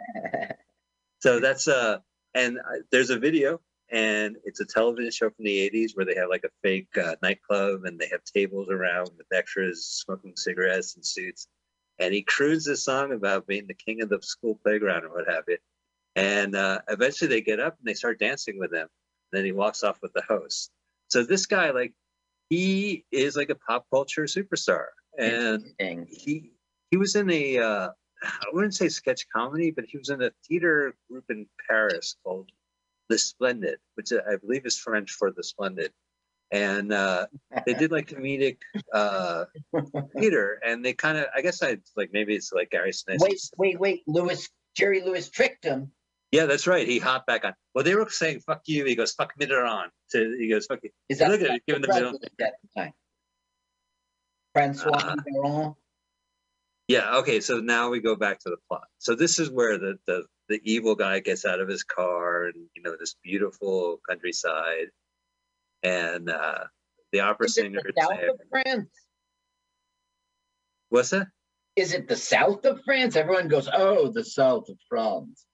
so 1.20 1.40
that's 1.40 1.68
uh, 1.68 1.98
and 2.34 2.58
uh, 2.58 2.82
there's 2.92 3.10
a 3.10 3.20
video, 3.20 3.62
and 3.92 4.36
it's 4.44 4.60
a 4.60 4.66
television 4.66 5.12
show 5.12 5.30
from 5.30 5.46
the 5.46 5.70
'80s 5.70 5.92
where 5.96 6.06
they 6.06 6.16
have 6.16 6.30
like 6.30 6.44
a 6.44 6.50
fake 6.64 6.90
uh, 6.98 7.16
nightclub, 7.22 7.86
and 7.86 8.00
they 8.00 8.08
have 8.12 8.24
tables 8.24 8.70
around 8.70 9.10
with 9.18 9.28
extras 9.34 9.86
smoking 9.86 10.34
cigarettes 10.36 10.96
and 10.96 11.06
suits, 11.06 11.48
and 12.00 12.14
he 12.14 12.22
croons 12.22 12.66
this 12.66 12.84
song 12.84 13.14
about 13.14 13.46
being 13.46 13.68
the 13.68 13.74
king 13.74 14.02
of 14.02 14.10
the 14.10 14.20
school 14.22 14.60
playground 14.64 15.04
or 15.04 15.10
what 15.10 15.30
have 15.30 15.44
you. 15.48 15.58
And 16.16 16.56
uh, 16.56 16.80
eventually 16.88 17.30
they 17.30 17.42
get 17.42 17.60
up 17.60 17.78
and 17.78 17.88
they 17.88 17.94
start 17.94 18.20
dancing 18.20 18.58
with 18.58 18.74
him. 18.74 18.88
Then 19.32 19.46
he 19.46 19.52
walks 19.52 19.84
off 19.84 20.00
with 20.02 20.14
the 20.14 20.24
host. 20.28 20.72
So 21.10 21.24
this 21.24 21.46
guy, 21.46 21.72
like, 21.72 21.94
he 22.50 23.06
is 23.12 23.36
like 23.36 23.50
a 23.50 23.56
pop 23.56 23.86
culture 23.92 24.24
superstar, 24.24 24.86
and 25.18 25.64
he 26.10 26.52
he 26.92 26.98
was 26.98 27.16
in 27.16 27.30
a 27.30 27.58
uh, 27.60 27.90
I 28.24 28.46
wouldn't 28.54 28.76
say 28.76 28.90
sketch 28.90 29.26
comedy, 29.34 29.72
but 29.72 29.86
he 29.86 29.98
was 29.98 30.10
in 30.10 30.22
a 30.22 30.32
theater 30.48 30.94
group 31.10 31.26
in 31.30 31.48
Paris 31.70 32.16
called 32.24 32.50
The 33.10 33.18
Splendid, 33.18 33.78
which 33.96 34.12
I 34.12 34.36
believe 34.38 34.66
is 34.66 34.78
French 34.78 35.12
for 35.12 35.32
The 35.32 35.44
Splendid. 35.44 35.92
And 36.52 36.92
uh, 36.92 37.28
they 37.66 37.76
did 37.76 37.92
like 37.92 38.10
comedic 38.10 38.58
uh, 38.92 39.46
theater, 40.18 40.60
and 40.66 40.84
they 40.84 40.94
kind 40.94 41.18
of 41.20 41.26
I 41.36 41.42
guess 41.42 41.62
I 41.62 41.78
like 41.96 42.10
maybe 42.12 42.36
it's 42.36 42.52
like 42.52 42.72
Gary 42.72 42.92
Sinise. 42.92 43.20
Wait, 43.20 43.40
wait, 43.58 43.80
wait. 43.80 44.04
Lewis, 44.08 44.50
Jerry 44.76 45.02
Lewis 45.02 45.30
tricked 45.30 45.64
him. 45.64 45.92
Yeah, 46.32 46.46
that's 46.46 46.66
right. 46.68 46.88
He 46.88 46.98
hopped 47.00 47.28
back 47.28 47.46
on. 47.46 47.54
Well, 47.76 47.84
they 47.84 47.94
were 47.96 48.10
saying 48.10 48.40
"fuck 48.42 48.62
you." 48.66 48.84
He 48.86 48.96
goes 48.96 49.14
"fuck 49.14 49.34
Mitterrand." 49.40 49.90
To 50.12 50.36
he 50.40 50.50
goes 50.50 50.66
"fuck 50.66 50.80
you." 50.84 50.90
Is 51.08 51.20
that 51.20 51.30
Look 51.30 51.42
at 51.42 51.52
it, 51.52 51.64
giving 51.68 51.84
the 51.84 51.88
middle. 51.88 52.16
at 52.16 52.22
the 52.40 52.52
time? 52.76 52.94
Francois 54.54 54.92
Uh, 54.92 55.16
Mitterrand. 55.18 55.76
Yeah. 56.90 57.18
Okay. 57.20 57.40
So 57.40 57.60
now 57.60 57.90
we 57.90 58.02
go 58.02 58.16
back 58.18 58.40
to 58.40 58.50
the 58.50 58.58
plot. 58.68 58.84
So 58.98 59.16
this 59.16 59.40
is 59.40 59.50
where 59.50 59.78
the 59.78 59.98
the 60.08 60.26
the 60.50 60.60
evil 60.64 60.96
guy 60.96 61.20
gets 61.20 61.46
out 61.46 61.60
of 61.62 61.70
his 61.70 61.84
car 61.84 62.46
and 62.46 62.56
you 62.76 62.82
know 62.82 62.96
this 63.00 63.16
beautiful 63.24 64.02
countryside, 64.10 64.88
and 65.84 66.30
uh, 66.30 66.64
the 67.12 67.20
opera 67.22 67.46
Is 67.46 67.58
it 67.58 67.62
singer. 67.62 67.82
the 67.86 67.94
south 68.02 68.10
there. 68.20 68.30
of 68.32 68.40
France? 68.50 68.90
What's 70.90 71.12
that? 71.12 71.28
Is 71.76 71.94
it 71.94 72.08
the 72.08 72.16
south 72.16 72.66
of 72.66 72.82
France? 72.84 73.16
Everyone 73.16 73.48
goes, 73.48 73.70
oh, 73.72 74.12
the 74.12 74.26
south 74.26 74.68
of 74.70 74.78
France. 74.90 75.46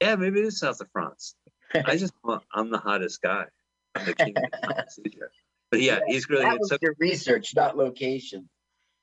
Yeah, 0.00 0.16
maybe 0.16 0.40
it 0.40 0.46
is 0.46 0.58
south 0.58 0.80
of 0.80 0.88
France. 0.92 1.36
I 1.86 1.96
just 1.96 2.12
want, 2.24 2.42
I'm 2.52 2.70
the 2.70 2.78
hottest 2.78 3.22
guy. 3.22 3.44
I'm 3.94 4.04
the 4.04 4.14
king 4.16 4.34
of 4.36 4.42
the 4.50 4.58
Kama 4.66 4.84
Sutra. 4.90 5.28
But 5.70 5.80
yeah, 5.80 6.00
he's 6.08 6.28
really 6.28 6.42
That 6.42 6.50
good. 6.54 6.60
was 6.60 6.68
So, 6.70 6.78
your 6.82 6.96
research, 6.98 7.54
not 7.54 7.76
location. 7.76 8.48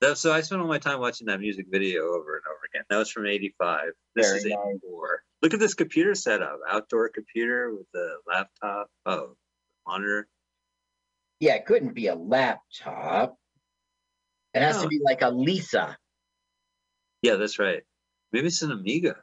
That- 0.02 0.18
so 0.18 0.32
I 0.32 0.42
spent 0.42 0.62
all 0.62 0.68
my 0.68 0.80
time 0.80 1.00
watching 1.00 1.28
that 1.28 1.40
music 1.40 1.68
video 1.70 2.04
over 2.14 2.38
and 2.38 2.46
over 2.48 2.60
again. 2.74 2.84
That 2.90 2.98
was 2.98 3.10
from 3.10 3.26
'85. 3.26 3.92
This 4.16 4.28
Very 4.28 4.40
is 4.40 4.46
nice. 4.46 4.80
Look 5.42 5.54
at 5.54 5.60
this 5.60 5.74
computer 5.74 6.16
setup. 6.16 6.60
Outdoor 6.70 7.10
computer 7.10 7.74
with 7.74 7.88
the 7.94 8.18
laptop. 8.28 8.90
Oh, 9.06 9.36
monitor. 9.88 10.28
Yeah, 11.40 11.56
it 11.56 11.66
couldn't 11.66 11.94
be 11.94 12.08
a 12.08 12.16
laptop. 12.16 13.38
It 14.54 14.62
has 14.62 14.82
to 14.82 14.88
be 14.88 15.00
like 15.04 15.22
a 15.22 15.30
Lisa. 15.30 15.98
Yeah, 17.22 17.36
that's 17.36 17.60
right. 17.60 17.84
Maybe 18.32 18.48
it's 18.48 18.62
an 18.62 18.72
Amiga. 18.72 19.16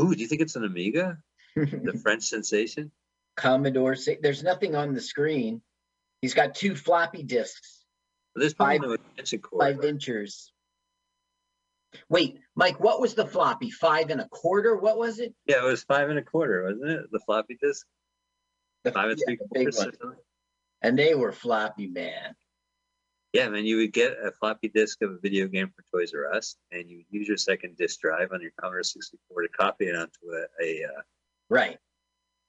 Ooh, 0.00 0.14
do 0.14 0.20
you 0.20 0.26
think 0.26 0.40
it's 0.40 0.56
an 0.56 0.64
Amiga? 0.64 1.18
The 1.54 1.98
French 2.02 2.24
sensation? 2.24 2.90
Commodore. 3.36 3.96
There's 4.20 4.42
nothing 4.42 4.74
on 4.74 4.94
the 4.94 5.00
screen. 5.00 5.62
He's 6.22 6.34
got 6.34 6.54
two 6.54 6.74
floppy 6.74 7.22
disks, 7.22 7.79
There's 8.34 8.54
probably 8.54 8.78
Five- 8.78 8.86
no 8.88 8.92
extension 8.94 9.40
cord. 9.40 9.60
five 9.76 9.84
inches. 9.84 10.52
Wait, 12.08 12.38
Mike, 12.54 12.78
what 12.78 13.00
was 13.00 13.14
the 13.14 13.26
floppy? 13.26 13.70
Five 13.70 14.10
and 14.10 14.20
a 14.20 14.28
quarter? 14.28 14.76
What 14.76 14.96
was 14.96 15.18
it? 15.18 15.34
Yeah, 15.46 15.64
it 15.64 15.64
was 15.64 15.82
five 15.82 16.08
and 16.08 16.18
a 16.18 16.22
quarter, 16.22 16.62
wasn't 16.64 16.88
it? 16.90 17.10
The 17.10 17.18
floppy 17.20 17.58
disk? 17.60 17.84
The, 18.84 18.92
Five 18.92 19.10
and 19.10 19.18
yeah, 19.18 19.24
three 19.26 19.36
quarters 19.36 19.76
or 19.80 19.84
one. 19.86 19.92
something? 20.00 20.18
And 20.82 20.98
they 20.98 21.14
were 21.14 21.32
floppy, 21.32 21.88
man. 21.88 22.34
Yeah, 23.32 23.48
man, 23.48 23.64
you 23.64 23.76
would 23.78 23.92
get 23.92 24.12
a 24.24 24.30
floppy 24.32 24.68
disk 24.68 25.02
of 25.02 25.10
a 25.10 25.18
video 25.18 25.46
game 25.48 25.70
for 25.76 25.84
Toys 25.92 26.12
R 26.14 26.32
Us, 26.32 26.56
and 26.72 26.88
you 26.88 26.98
would 26.98 27.06
use 27.10 27.28
your 27.28 27.36
second 27.36 27.76
disk 27.76 28.00
drive 28.00 28.32
on 28.32 28.40
your 28.40 28.52
Commodore 28.60 28.82
64 28.82 29.42
to 29.42 29.48
copy 29.48 29.86
it 29.88 29.94
onto 29.96 30.10
a, 30.32 30.64
a 30.64 30.84
uh, 30.84 31.02
Right. 31.48 31.78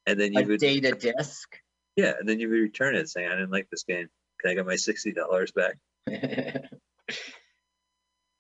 and 0.05 0.19
then 0.19 0.33
you 0.33 0.41
A 0.41 0.45
would 0.45 0.59
data 0.59 0.91
disk. 0.91 1.57
yeah, 1.95 2.13
and 2.19 2.27
then 2.29 2.39
you 2.39 2.47
would 2.49 2.59
return 2.59 2.95
it 2.95 3.09
saying 3.09 3.27
I 3.27 3.31
didn't 3.35 3.51
like 3.51 3.69
this 3.69 3.83
game. 3.83 4.07
Can 4.41 4.51
I 4.51 4.53
get 4.55 4.65
my 4.65 4.75
sixty 4.75 5.11
dollars 5.13 5.51
back? 5.51 5.77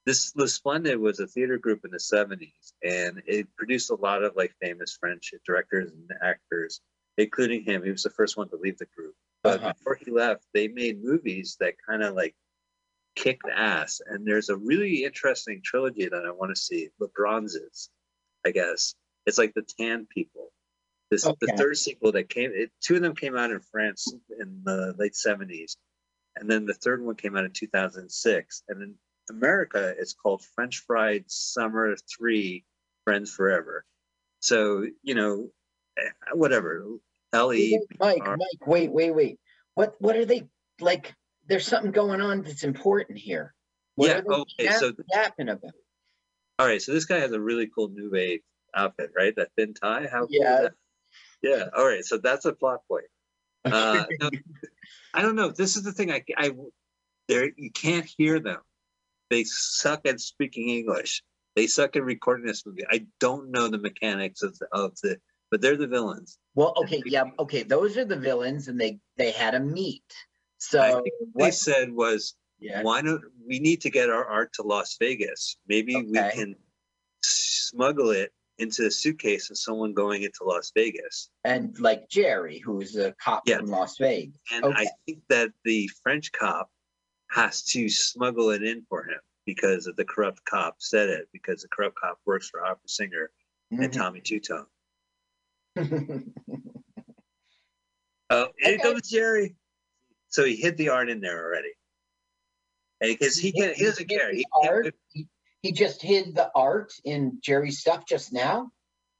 This 0.05 0.33
Splendid 0.47 0.97
was 0.99 1.19
a 1.19 1.27
theater 1.27 1.59
group 1.59 1.85
in 1.85 1.91
the 1.91 1.97
70s, 1.97 2.73
and 2.83 3.21
it 3.27 3.47
produced 3.55 3.91
a 3.91 3.95
lot 3.95 4.23
of 4.23 4.35
like 4.35 4.51
famous 4.59 4.97
French 4.99 5.31
directors 5.45 5.91
and 5.91 6.09
actors, 6.23 6.81
including 7.19 7.63
him. 7.63 7.83
He 7.83 7.91
was 7.91 8.01
the 8.01 8.09
first 8.09 8.35
one 8.35 8.49
to 8.49 8.55
leave 8.55 8.79
the 8.79 8.87
group. 8.95 9.13
But 9.43 9.59
Uh-huh. 9.59 9.73
before 9.73 9.95
he 9.95 10.09
left, 10.09 10.43
they 10.53 10.67
made 10.67 11.03
movies 11.03 11.55
that 11.59 11.75
kind 11.87 12.01
of 12.01 12.15
like 12.15 12.35
kicked 13.15 13.47
ass. 13.47 14.01
And 14.03 14.25
there's 14.25 14.49
a 14.49 14.57
really 14.57 15.03
interesting 15.03 15.61
trilogy 15.63 16.09
that 16.09 16.25
I 16.25 16.31
want 16.31 16.55
to 16.55 16.59
see. 16.59 16.89
The 16.99 17.07
Bronzes, 17.09 17.91
I 18.43 18.51
guess. 18.51 18.95
It's 19.27 19.37
like 19.37 19.53
the 19.53 19.61
Tan 19.61 20.07
People. 20.07 20.51
This 21.11 21.23
the 21.23 21.53
third 21.57 21.77
sequel 21.77 22.13
that 22.13 22.29
came. 22.29 22.51
It, 22.53 22.71
two 22.81 22.95
of 22.95 23.01
them 23.01 23.15
came 23.15 23.35
out 23.37 23.51
in 23.51 23.59
France 23.59 24.11
in 24.39 24.61
the 24.63 24.95
late 24.97 25.13
70s, 25.13 25.75
and 26.35 26.49
then 26.49 26.65
the 26.65 26.73
third 26.73 27.03
one 27.03 27.15
came 27.15 27.35
out 27.37 27.45
in 27.45 27.51
2006. 27.51 28.63
And 28.69 28.81
in 28.81 28.95
America, 29.29 29.93
it's 29.97 30.13
called 30.13 30.43
French 30.55 30.79
Fried 30.87 31.25
Summer 31.27 31.95
Three, 32.17 32.65
Friends 33.05 33.31
Forever. 33.33 33.85
So 34.41 34.85
you 35.03 35.15
know, 35.15 35.49
eh, 35.97 36.09
whatever. 36.33 36.85
Ellie, 37.33 37.79
Mike, 37.99 38.25
Mike, 38.25 38.67
wait, 38.67 38.91
wait, 38.91 39.11
wait. 39.15 39.39
What 39.75 39.95
what 39.99 40.15
are 40.17 40.25
they 40.25 40.47
like? 40.81 41.13
There's 41.47 41.65
something 41.65 41.91
going 41.91 42.19
on 42.21 42.41
that's 42.43 42.63
important 42.63 43.17
here. 43.17 43.53
What 43.95 44.09
Yeah, 44.09 44.21
okay, 44.27 44.63
yap- 44.65 44.79
so- 44.79 44.93
yapping 45.13 45.49
about? 45.49 45.71
All 46.59 46.67
right, 46.67 46.81
so 46.81 46.91
this 46.93 47.05
guy 47.05 47.19
has 47.19 47.31
a 47.31 47.39
really 47.39 47.67
cool 47.73 47.87
new 47.89 48.09
wave 48.11 48.41
outfit, 48.75 49.11
right? 49.15 49.35
That 49.35 49.49
thin 49.57 49.73
tie. 49.73 50.07
How 50.11 50.19
cool 50.19 50.27
is 50.29 50.39
Yeah. 50.41 50.61
that? 50.61 50.73
Yeah. 51.41 51.65
All 51.75 51.85
right, 51.87 52.03
so 52.05 52.17
that's 52.17 52.45
a 52.45 52.53
plot 52.53 52.81
point. 52.87 53.05
Uh, 53.65 54.03
no, 54.21 54.29
I 55.13 55.21
don't 55.21 55.35
know. 55.35 55.49
This 55.49 55.75
is 55.75 55.83
the 55.83 55.91
thing. 55.91 56.11
I, 56.11 56.23
I, 56.37 56.51
there 57.27 57.49
you 57.55 57.71
can't 57.71 58.09
hear 58.17 58.39
them. 58.39 58.59
They 59.29 59.43
suck 59.43 60.05
at 60.05 60.19
speaking 60.19 60.69
English. 60.69 61.23
They 61.55 61.67
suck 61.67 61.95
at 61.95 62.03
recording 62.03 62.45
this 62.45 62.65
movie. 62.65 62.83
I 62.89 63.05
don't 63.19 63.51
know 63.51 63.67
the 63.67 63.77
mechanics 63.77 64.41
of 64.41 64.57
the, 64.59 64.67
of 64.71 64.95
the, 65.01 65.17
but 65.49 65.61
they're 65.61 65.77
the 65.77 65.87
villains. 65.87 66.37
Well, 66.55 66.73
okay, 66.77 67.01
yeah, 67.05 67.25
okay. 67.39 67.63
Those 67.63 67.97
are 67.97 68.05
the 68.05 68.17
villains, 68.17 68.67
and 68.67 68.79
they 68.79 68.99
they 69.17 69.31
had 69.31 69.55
a 69.55 69.59
meet. 69.59 70.03
So 70.59 71.03
what 71.33 71.45
they 71.45 71.51
said 71.51 71.91
was, 71.91 72.35
Yeah. 72.59 72.83
why 72.83 73.01
don't 73.01 73.23
we 73.47 73.59
need 73.59 73.81
to 73.81 73.89
get 73.89 74.09
our 74.09 74.25
art 74.25 74.53
to 74.53 74.61
Las 74.63 74.97
Vegas? 74.99 75.57
Maybe 75.67 75.95
we 75.95 76.19
can 76.19 76.55
smuggle 77.23 78.11
it 78.11 78.31
into 78.61 78.85
a 78.85 78.91
suitcase 78.91 79.49
of 79.49 79.57
someone 79.57 79.93
going 79.93 80.21
into 80.23 80.43
Las 80.43 80.71
Vegas. 80.75 81.29
And 81.43 81.77
like 81.79 82.07
Jerry, 82.09 82.59
who's 82.59 82.95
a 82.95 83.11
cop 83.13 83.43
Yeah. 83.47 83.57
from 83.57 83.67
Las 83.67 83.97
Vegas. 83.97 84.39
And 84.53 84.63
Okay. 84.65 84.83
I 84.83 84.87
think 85.05 85.23
that 85.29 85.51
the 85.65 85.87
French 86.03 86.31
cop 86.31 86.69
has 87.31 87.63
to 87.63 87.89
smuggle 87.89 88.51
it 88.51 88.61
in 88.63 88.85
for 88.87 89.03
him 89.03 89.19
because 89.45 89.87
of 89.87 89.95
the 89.95 90.05
corrupt 90.05 90.43
cop 90.45 90.75
said 90.79 91.09
it 91.09 91.27
because 91.33 91.63
the 91.63 91.67
corrupt 91.69 91.95
cop 91.95 92.19
works 92.25 92.49
for 92.49 92.63
opera 92.63 92.87
singer 92.87 93.31
and 93.71 93.91
Mhm. 93.91 93.93
Tommy 93.93 94.21
Two 94.21 94.39
Tone. 94.39 94.67
Oh, 98.33 98.47
here 98.59 98.75
Okay. 98.75 98.81
comes 98.81 99.09
Jerry. 99.09 99.57
So 100.29 100.45
he 100.45 100.55
hid 100.55 100.77
the 100.77 100.87
art 100.87 101.09
in 101.09 101.19
there 101.19 101.43
already. 101.43 101.73
Because 103.01 103.35
he 103.35 103.51
can, 103.51 103.73
he 103.73 103.83
doesn't 103.83 104.09
hid 104.09 104.17
care. 104.19 104.33
He, 104.33 104.45
art. 104.63 104.95
He, 105.09 105.27
he 105.63 105.71
just 105.71 106.01
hid 106.01 106.35
the 106.35 106.49
art 106.55 106.91
in 107.05 107.37
Jerry's 107.41 107.79
stuff 107.79 108.05
just 108.05 108.33
now. 108.33 108.71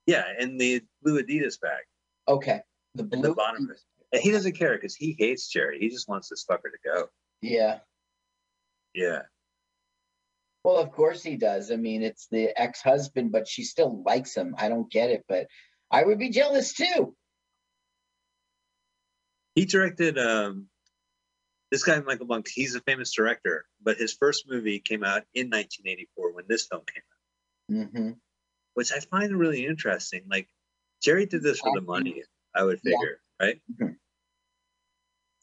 yeah, 0.08 0.24
in 0.40 0.58
the 0.58 0.82
blue 1.04 1.22
Adidas 1.22 1.60
bag 1.62 1.84
Okay, 2.28 2.62
the 2.96 3.04
in 3.04 3.10
blue. 3.10 3.22
the 3.22 3.34
bottom. 3.34 3.70
And 4.14 4.22
he 4.22 4.32
doesn't 4.32 4.58
care 4.58 4.74
because 4.76 4.96
he 4.96 5.16
hates 5.18 5.48
Jerry. 5.48 5.80
He 5.80 5.90
just 5.90 6.08
wants 6.10 6.30
this 6.30 6.46
fucker 6.50 6.64
to 6.72 6.78
go. 6.84 7.06
Yeah. 7.42 7.80
Yeah. 8.94 9.22
Well, 10.64 10.78
of 10.78 10.92
course 10.92 11.24
he 11.24 11.38
does. 11.38 11.72
I 11.72 11.78
mean, 11.78 12.04
it's 12.04 12.28
the 12.30 12.50
ex-husband, 12.60 13.32
but 13.32 13.48
she 13.48 13.64
still 13.64 14.04
likes 14.04 14.36
him. 14.36 14.54
I 14.58 14.68
don't 14.70 14.92
get 14.92 15.10
it, 15.12 15.24
but 15.30 15.48
I 15.90 16.04
would 16.04 16.20
be 16.20 16.30
jealous 16.30 16.74
too. 16.74 17.16
He 19.56 19.66
directed 19.66 20.18
um 20.18 20.68
this 21.72 21.84
guy 21.84 22.00
Michel 22.02 22.26
Blanc, 22.26 22.48
he's 22.54 22.76
a 22.76 22.82
famous 22.82 23.14
director, 23.14 23.66
but 23.82 23.98
his 23.98 24.14
first 24.14 24.46
movie 24.48 24.80
came 24.80 25.04
out 25.04 25.24
in 25.34 25.48
1984 25.50 26.34
when 26.34 26.46
this 26.48 26.68
film 26.68 26.84
came 26.94 27.04
out, 27.84 27.90
hmm 27.90 28.12
which 28.74 28.94
I 28.94 29.00
find 29.00 29.38
really 29.38 29.66
interesting. 29.66 30.24
Like 30.30 30.48
Jerry 31.02 31.26
did 31.26 31.44
this 31.44 31.60
for 31.60 31.72
the 31.74 31.82
money, 31.82 32.24
I 32.56 32.64
would 32.64 32.80
Yeah. 32.84 32.92
figure, 32.92 33.22
right? 33.42 33.62
Mhm. 33.74 33.96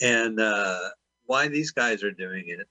And 0.00 0.40
uh 0.40 0.90
why 1.24 1.48
these 1.48 1.72
guys 1.72 2.02
are 2.04 2.10
doing 2.12 2.48
it. 2.48 2.66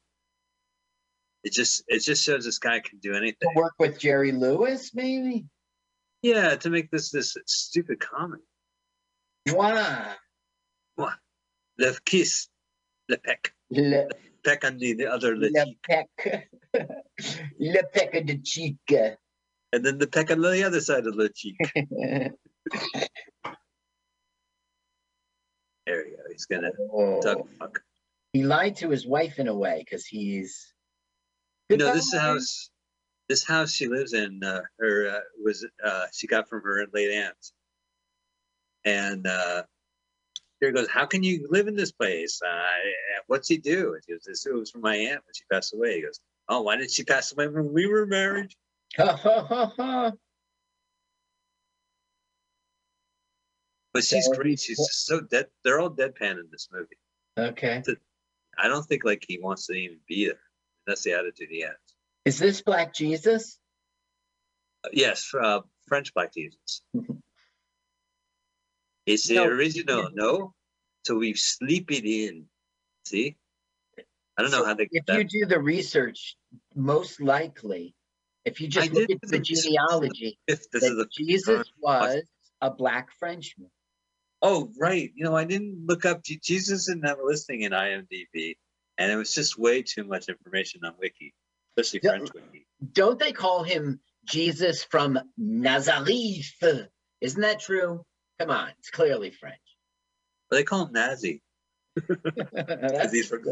It 1.43 1.53
just 1.53 1.83
it 1.87 1.99
just 1.99 2.23
shows 2.23 2.45
this 2.45 2.57
guy 2.59 2.79
can 2.79 2.97
do 2.99 3.11
To 3.11 3.17
anything. 3.17 3.49
work 3.55 3.73
with 3.79 3.99
Jerry 3.99 4.31
Lewis, 4.31 4.93
maybe. 4.95 5.45
Yeah, 6.23 6.55
to 6.55 6.69
make 6.69 6.89
this 6.89 7.11
this 7.11 7.37
stupid 7.45 7.99
comedy. 7.99 8.43
Wow. 9.47 10.15
The 11.77 11.99
kiss, 12.05 12.47
the 13.07 13.17
peck, 13.17 13.53
Le, 13.69 14.07
peck 14.43 14.63
on 14.65 14.77
the, 14.77 14.93
the 14.93 15.05
other 15.07 15.35
lip 15.35 15.51
le 15.53 15.65
cheek, 15.65 15.77
peck. 15.83 16.49
le 17.59 17.83
peck 17.93 18.13
of 18.15 18.27
the 18.27 18.37
cheek. 18.39 18.77
and 19.73 19.85
then 19.85 19.97
the 19.97 20.07
peck 20.07 20.31
on 20.31 20.41
the 20.41 20.63
other 20.63 20.81
side 20.81 21.05
of 21.07 21.15
the 21.15 21.29
cheek. 21.29 21.55
There 25.85 26.05
you 26.05 26.17
go. 26.17 26.23
He's 26.29 26.45
gonna 26.45 26.71
Oh. 26.93 27.21
duck 27.21 27.47
fuck. 27.59 27.81
He 28.33 28.43
lied 28.43 28.75
to 28.77 28.89
his 28.89 29.07
wife 29.07 29.39
in 29.39 29.47
a 29.47 29.55
way 29.55 29.79
because 29.85 30.05
he's. 30.05 30.73
You 31.69 31.77
know, 31.77 31.93
this 31.93 32.11
Goodbye. 32.11 32.25
house, 32.27 32.69
this 33.29 33.45
house 33.45 33.71
she 33.71 33.87
lives 33.87 34.13
in, 34.13 34.43
uh, 34.43 34.61
her 34.79 35.09
uh, 35.09 35.19
was 35.43 35.65
uh, 35.83 36.05
she 36.13 36.27
got 36.27 36.47
from 36.49 36.61
her 36.63 36.85
late 36.93 37.11
aunt, 37.11 37.51
and 38.85 39.25
here 40.59 40.71
goes. 40.71 40.87
How 40.89 41.05
can 41.05 41.23
you 41.23 41.47
live 41.49 41.67
in 41.67 41.75
this 41.75 41.91
place? 41.91 42.39
Uh, 42.41 42.63
what's 43.27 43.47
he 43.47 43.57
do? 43.57 43.93
And 43.93 44.03
she 44.05 44.13
goes, 44.13 44.23
"This 44.25 44.45
was 44.51 44.71
from 44.71 44.81
my 44.81 44.95
aunt 44.95 45.23
when 45.25 45.33
she 45.33 45.43
passed 45.51 45.73
away." 45.73 45.95
He 45.97 46.01
goes, 46.01 46.19
"Oh, 46.49 46.61
why 46.61 46.75
did 46.77 46.91
she 46.91 47.03
pass 47.03 47.31
away 47.31 47.47
when 47.47 47.71
we 47.73 47.85
were 47.87 48.05
married?" 48.05 48.53
But 53.93 54.03
she's 54.03 54.27
great. 54.29 54.47
he's- 54.47 54.61
She's 54.61 54.77
just 54.77 55.05
so 55.05 55.21
dead. 55.21 55.47
They're 55.63 55.79
all 55.79 55.89
deadpan 55.89 56.31
in 56.39 56.47
this 56.51 56.67
movie. 56.71 56.97
okay. 57.37 57.83
I 58.59 58.67
don't 58.67 58.83
think 58.83 59.03
like 59.03 59.23
he 59.27 59.39
wants 59.39 59.67
to 59.67 59.73
even 59.73 59.99
be 60.07 60.25
there. 60.25 60.39
That's 60.85 61.03
the 61.03 61.13
attitude 61.13 61.49
he 61.49 61.61
has. 61.61 61.75
Is 62.25 62.37
this 62.39 62.61
Black 62.61 62.93
Jesus? 62.93 63.57
Uh, 64.83 64.89
yes, 64.93 65.31
uh, 65.39 65.61
French 65.87 66.13
Black 66.13 66.33
Jesus. 66.33 66.81
It's 69.07 69.23
the 69.27 69.35
No. 69.35 69.47
original, 69.47 70.09
no? 70.13 70.53
So 71.05 71.15
we've 71.15 71.39
sleep 71.39 71.91
it 71.91 72.05
in. 72.05 72.45
See? 73.05 73.37
I 74.37 74.41
don't 74.41 74.51
know 74.51 74.65
how 74.65 74.73
they 74.73 74.87
If 74.91 75.05
that, 75.05 75.17
you 75.17 75.23
do 75.23 75.45
the 75.47 75.59
research, 75.59 76.35
most 76.75 77.21
likely, 77.21 77.95
if 78.43 78.59
you 78.61 78.67
just 78.67 78.91
I 78.91 78.93
look 78.93 79.09
at 79.09 79.21
the 79.21 79.39
genealogy, 79.39 80.37
this 80.47 80.67
is 80.73 80.81
that 80.81 81.07
Jesus 81.17 81.71
was 81.81 82.21
a 82.61 82.69
black 82.69 83.11
Frenchman. 83.17 83.71
oh 84.41 84.71
right. 84.77 85.11
You 85.15 85.23
know, 85.23 85.35
I 85.35 85.45
didn't 85.45 85.85
look 85.87 86.05
up 86.05 86.21
Jesus 86.23 86.87
didn't 86.87 87.05
have 87.05 87.19
a 87.19 87.23
listing 87.23 87.61
in 87.61 87.71
IMDb, 87.71 88.57
and 88.97 89.09
it 89.09 89.15
was 89.15 89.33
just 89.33 89.57
way 89.57 89.81
too 89.81 90.03
much 90.03 90.27
information 90.27 90.83
on 90.83 90.93
Wiki, 90.99 91.33
especially 91.77 92.01
Yeah. 92.03 92.11
French 92.11 92.29
Wiki. 92.33 92.67
Don't 92.91 93.17
they 93.17 93.31
call 93.31 93.63
him 93.63 94.01
Jesus 94.25 94.83
from 94.83 95.17
Nazareth? 95.37 96.53
Isn't 97.21 97.41
that 97.41 97.61
true? 97.61 98.05
Come 98.39 98.51
on, 98.51 98.69
it's 98.79 98.89
clearly 98.89 99.31
French. 99.31 99.59
But 100.49 100.57
they 100.57 100.63
call 100.63 100.85
him 100.85 100.93
Nazi. 100.93 101.41
because 101.95 102.17
That's 102.53 103.11
he's 103.13 103.27
from. 103.27 103.43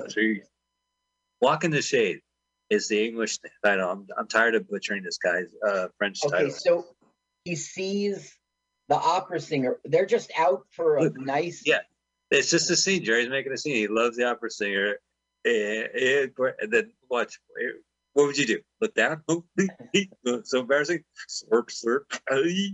Walk 1.42 1.64
in 1.64 1.72
the 1.72 1.82
Shade 1.82 2.22
is 2.70 2.88
the 2.88 3.06
English 3.06 3.40
title. 3.64 3.90
I'm, 3.90 4.08
I'm 4.18 4.28
tired 4.28 4.56
of 4.56 4.68
butchering 4.70 5.04
this 5.04 5.18
guy's 5.18 5.54
uh, 5.68 5.88
French 5.98 6.20
okay. 6.26 6.36
title. 6.38 6.52
So 6.52 6.86
he 7.44 7.56
sees 7.56 8.38
the 8.90 8.96
opera 8.96 9.40
singer. 9.40 9.80
They're 9.86 10.06
just 10.06 10.32
out 10.38 10.66
for 10.72 10.98
a 10.98 11.04
Look, 11.04 11.18
nice. 11.20 11.64
yeah. 11.66 11.80
It's 12.32 12.50
just 12.50 12.70
a 12.72 12.76
scene. 12.76 13.04
Jerry's 13.04 13.30
making 13.30 13.52
a 13.52 13.58
scene. 13.58 13.76
He 13.76 13.88
loves 13.88 14.18
the 14.18 14.26
opera 14.26 14.50
singer. 14.50 14.96
Eh, 15.46 15.84
eh, 15.94 16.28
And 16.60 16.72
then 16.72 16.92
watch. 17.10 17.40
eh, 17.62 17.70
What 18.14 18.28
would 18.28 18.38
you 18.38 18.48
do? 18.48 18.60
Look 18.82 18.96
down? 18.96 19.22
so 20.44 20.60
embarrassing. 20.62 21.04
Slurp, 21.30 21.70
slurp. 21.70 22.20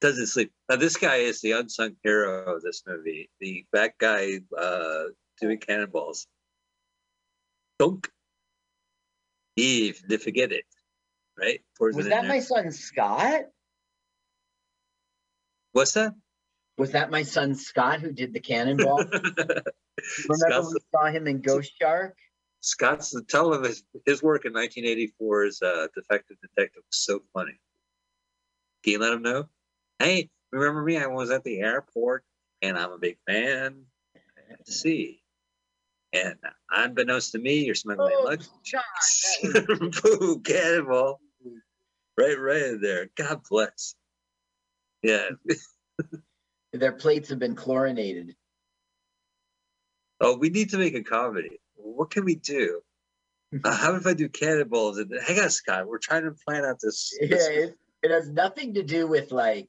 Doesn't 0.00 0.28
sleep. 0.28 0.52
Now 0.68 0.76
this 0.76 0.96
guy 0.96 1.16
is 1.16 1.40
the 1.40 1.52
unsung 1.52 1.96
hero 2.02 2.54
of 2.54 2.62
this 2.62 2.82
movie. 2.86 3.30
The 3.40 3.66
fat 3.74 3.92
guy 3.98 4.40
uh, 4.56 5.04
doing 5.40 5.58
cannonballs. 5.58 6.26
Dunk. 7.78 8.08
Eve, 9.56 10.02
they 10.08 10.16
forget 10.16 10.52
it. 10.52 10.64
Right? 11.38 11.60
Pours 11.76 11.96
Was 11.96 12.06
it 12.06 12.10
that 12.10 12.22
there. 12.22 12.30
my 12.30 12.40
son 12.40 12.70
Scott? 12.70 13.42
What's 15.72 15.92
that? 15.92 16.14
Was 16.78 16.92
that 16.92 17.10
my 17.10 17.22
son 17.22 17.54
Scott 17.54 18.00
who 18.00 18.10
did 18.12 18.32
the 18.32 18.40
cannonball? 18.40 18.98
Remember 19.04 19.72
Scott's, 20.22 20.74
we 20.74 20.80
saw 20.94 21.06
him 21.06 21.26
in 21.26 21.42
Ghost 21.42 21.72
Shark? 21.80 22.16
Scott's 22.60 23.10
the 23.10 23.22
tell 23.22 23.52
of 23.52 23.64
his, 23.64 23.82
his 24.06 24.22
work 24.22 24.44
in 24.46 24.54
1984's 24.54 25.60
uh, 25.62 25.88
Defective 25.94 26.38
Detective 26.40 26.82
was 26.86 26.96
so 26.96 27.20
funny. 27.34 27.58
Can 28.82 28.94
you 28.94 28.98
let 28.98 29.12
him 29.12 29.22
know? 29.22 29.48
Hey, 30.00 30.30
remember 30.50 30.82
me? 30.82 30.96
I 30.98 31.06
was 31.06 31.30
at 31.30 31.44
the 31.44 31.60
airport 31.60 32.24
and 32.62 32.76
I'm 32.78 32.90
a 32.92 32.98
big 32.98 33.18
fan. 33.26 33.82
I 34.16 34.20
had 34.48 34.64
to 34.64 34.72
see. 34.72 35.22
And 36.12 36.34
unbeknownst 36.70 37.32
to 37.32 37.38
me, 37.38 37.64
you're 37.66 37.74
smuggling 37.74 38.14
Oh, 38.16 38.24
luggage. 38.24 38.48
Scott, 38.64 38.82
that 39.52 40.00
Boo, 40.18 40.40
cannonball. 40.40 41.20
Right, 42.18 42.38
right 42.38 42.62
in 42.62 42.80
there. 42.80 43.10
God 43.16 43.42
bless. 43.48 43.94
Yeah. 45.02 45.28
Their 46.72 46.92
plates 46.92 47.28
have 47.28 47.38
been 47.38 47.54
chlorinated. 47.54 48.34
Oh, 50.20 50.36
we 50.36 50.48
need 50.50 50.70
to 50.70 50.78
make 50.78 50.94
a 50.94 51.02
comedy. 51.02 51.60
What 51.76 52.10
can 52.10 52.24
we 52.24 52.34
do? 52.36 52.80
Uh, 53.64 53.74
how 53.74 53.96
if 53.96 54.06
I 54.06 54.14
do 54.14 54.28
cannonballs? 54.28 54.98
And 54.98 55.10
hang 55.26 55.40
on, 55.40 55.50
Scott. 55.50 55.88
We're 55.88 55.98
trying 55.98 56.22
to 56.22 56.30
plan 56.46 56.64
out 56.64 56.76
this. 56.80 57.12
Yeah, 57.20 57.26
this- 57.30 57.48
it, 57.48 57.76
it 58.00 58.10
has 58.12 58.28
nothing 58.28 58.74
to 58.74 58.84
do 58.84 59.08
with 59.08 59.32
like, 59.32 59.68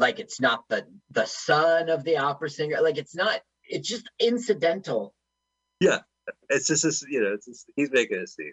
like 0.00 0.18
it's 0.18 0.40
not 0.40 0.64
the 0.68 0.86
the 1.10 1.26
son 1.26 1.88
of 1.88 2.02
the 2.04 2.16
opera 2.18 2.50
singer. 2.50 2.80
Like 2.80 2.98
it's 2.98 3.14
not. 3.14 3.40
It's 3.64 3.88
just 3.88 4.10
incidental. 4.18 5.14
Yeah 5.78 6.00
it's 6.48 6.66
just 6.66 6.82
this, 6.82 7.04
you 7.08 7.20
know, 7.20 7.32
it's 7.34 7.46
just, 7.46 7.70
he's 7.76 7.90
making 7.90 8.18
a 8.18 8.26
scene. 8.26 8.52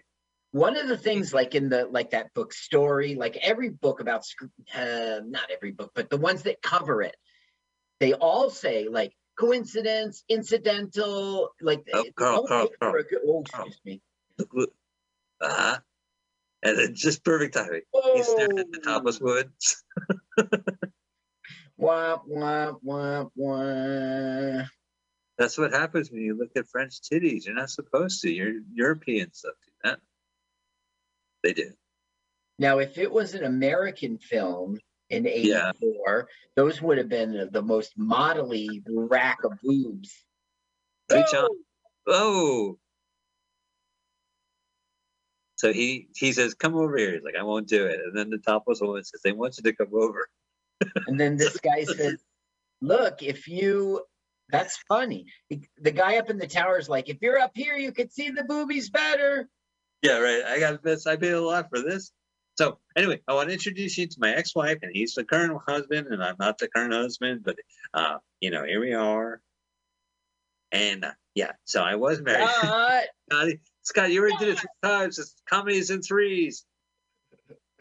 One 0.52 0.76
of 0.76 0.88
the 0.88 0.96
things, 0.96 1.34
like 1.34 1.54
in 1.54 1.68
the 1.68 1.86
like 1.86 2.10
that 2.10 2.32
book 2.32 2.54
story, 2.54 3.14
like 3.16 3.36
every 3.36 3.68
book 3.68 4.00
about 4.00 4.24
uh, 4.74 5.20
not 5.26 5.50
every 5.50 5.72
book, 5.72 5.92
but 5.94 6.08
the 6.08 6.16
ones 6.16 6.44
that 6.44 6.62
cover 6.62 7.02
it, 7.02 7.16
they 8.00 8.14
all 8.14 8.48
say 8.48 8.88
like 8.88 9.12
coincidence, 9.38 10.24
incidental, 10.28 11.50
like 11.60 11.86
Oh, 11.92 12.04
Carl, 12.16 12.46
Carl, 12.46 12.68
Carl, 12.80 13.02
good- 13.10 13.20
oh, 13.26 13.42
excuse 13.42 13.80
me. 13.84 14.00
Uh-huh. 15.40 15.78
And 16.62 16.78
then 16.78 16.94
just 16.94 17.24
perfect 17.24 17.54
timing. 17.54 17.82
He's 18.14 18.26
staring 18.26 18.58
at 18.58 18.72
the 18.72 18.80
topless 18.82 19.20
woods. 19.20 19.84
Wah, 21.78 22.18
wah, 22.26 22.72
wah, 22.82 23.26
wah. 23.36 24.64
That's 25.38 25.56
what 25.56 25.72
happens 25.72 26.10
when 26.10 26.22
you 26.22 26.36
look 26.36 26.50
at 26.56 26.66
French 26.68 27.00
titties. 27.00 27.46
You're 27.46 27.54
not 27.54 27.70
supposed 27.70 28.20
to. 28.22 28.30
You're 28.32 28.60
European 28.74 29.32
stuff 29.32 29.54
do 29.64 29.72
that. 29.84 30.00
They 31.44 31.52
do. 31.52 31.72
Now, 32.58 32.78
if 32.78 32.98
it 32.98 33.12
was 33.12 33.34
an 33.34 33.44
American 33.44 34.18
film 34.18 34.80
in 35.08 35.24
Yeah. 35.24 35.70
'84, 35.80 36.28
those 36.56 36.82
would 36.82 36.98
have 36.98 37.08
been 37.08 37.32
the- 37.32 37.46
the 37.46 37.62
most 37.62 37.96
modelly 37.96 38.82
rack 38.88 39.44
of 39.44 39.52
boobs. 39.62 40.24
Reach 41.12 41.32
on. 41.32 41.64
Oh. 42.08 42.80
So 45.54 45.72
he 45.72 46.08
he 46.16 46.32
says, 46.32 46.54
"Come 46.54 46.74
over 46.74 46.96
here." 46.96 47.14
He's 47.14 47.22
like, 47.22 47.36
"I 47.36 47.44
won't 47.44 47.68
do 47.68 47.86
it." 47.86 48.00
And 48.00 48.16
then 48.16 48.30
the 48.30 48.38
topless 48.38 48.80
woman 48.80 49.04
says, 49.04 49.22
"They 49.22 49.32
want 49.32 49.56
you 49.58 49.62
to 49.62 49.72
come 49.72 49.94
over." 49.94 50.28
And 51.06 51.18
then 51.18 51.36
this 51.36 51.58
guy 51.58 51.84
says, 51.84 52.22
"Look, 52.80 53.22
if 53.22 53.48
you." 53.48 54.02
That's 54.50 54.78
funny. 54.88 55.26
The- 55.50 55.90
guy 55.90 56.16
up 56.16 56.30
in 56.30 56.38
the 56.38 56.46
tower 56.46 56.78
is 56.78 56.88
like, 56.88 57.10
if 57.10 57.18
you're 57.20 57.38
up 57.38 57.50
here, 57.54 57.76
you 57.76 57.92
could 57.92 58.10
see 58.10 58.30
the 58.30 58.44
boobies 58.44 58.88
better. 58.88 59.46
Yeah, 60.00 60.20
right. 60.20 60.42
I 60.42 60.58
got 60.58 60.82
this. 60.82 61.06
I 61.06 61.16
paid 61.16 61.32
a 61.32 61.40
lot 61.40 61.68
for 61.68 61.82
this. 61.82 62.12
So 62.56 62.78
anyway, 62.96 63.20
I 63.28 63.34
want 63.34 63.50
to 63.50 63.52
introduce 63.52 63.96
you 63.98 64.08
to 64.08 64.16
my 64.18 64.34
ex-wife, 64.34 64.78
and 64.82 64.90
he's 64.92 65.14
the 65.14 65.22
current 65.22 65.60
husband, 65.68 66.08
and 66.08 66.22
I'm 66.22 66.34
not 66.40 66.58
the 66.58 66.68
current 66.68 66.92
husband, 66.92 67.42
but 67.44 67.56
uh, 67.94 68.18
you 68.40 68.50
know, 68.50 68.64
here 68.64 68.80
we 68.80 68.94
are. 68.94 69.40
And 70.72 71.04
uh, 71.04 71.12
yeah, 71.36 71.52
so 71.66 71.82
I 71.82 71.94
was 71.94 72.20
married. 72.20 72.48
But 72.62 73.04
Scotty, 73.30 73.60
Scott, 73.82 74.10
you 74.10 74.20
already 74.20 74.36
did 74.38 74.48
it 74.48 74.58
three 74.58 74.68
times. 74.82 75.20
It's 75.20 75.34
comedies 75.48 75.90
in 75.90 76.02
threes. 76.02 76.64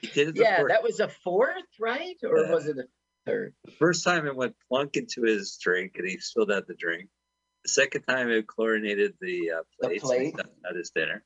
Yeah, 0.01 0.63
that 0.67 0.83
was 0.83 0.99
a 0.99 1.07
fourth, 1.07 1.63
right? 1.79 2.15
Or 2.23 2.39
Yeah. 2.43 2.51
was 2.53 2.67
it 2.67 2.77
a 2.77 2.87
third? 3.25 3.53
First 3.79 4.03
time 4.03 4.27
it 4.27 4.35
went 4.35 4.55
plunk 4.69 4.95
into 4.95 5.23
his 5.23 5.57
drink 5.57 5.93
and 5.97 6.07
he 6.07 6.19
spilled 6.19 6.51
out 6.51 6.67
the 6.67 6.75
drink. 6.75 7.09
The 7.63 7.69
second 7.69 8.03
time 8.03 8.29
it 8.29 8.47
chlorinated 8.47 9.15
the 9.19 9.51
uh, 9.51 9.61
plates 9.81 10.09
and 10.09 10.21
he 10.23 10.31
plate. 10.31 10.45
at 10.69 10.75
his 10.75 10.91
dinner. 10.91 11.23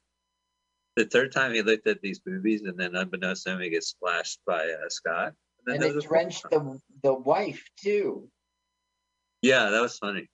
The 0.95 1.05
third 1.05 1.31
time 1.31 1.53
he 1.53 1.61
looked 1.61 1.87
at 1.87 2.01
these 2.01 2.19
boobies 2.19 2.63
and 2.63 2.77
then 2.77 2.95
unbeknownst 2.95 3.45
to 3.45 3.51
him 3.51 3.61
he 3.61 3.69
gets 3.69 3.87
splashed 3.87 4.39
by 4.45 4.67
uh, 4.69 4.89
Scott. 4.89 5.33
then 5.65 5.81
And 5.83 5.95
it 5.95 6.03
drenched 6.03 6.49
the 6.49 6.79
the 7.03 7.13
wife 7.13 7.63
too. 7.81 8.29
Yeah, 9.41 9.69
that 9.69 9.81
was 9.81 9.97
funny. 9.97 10.29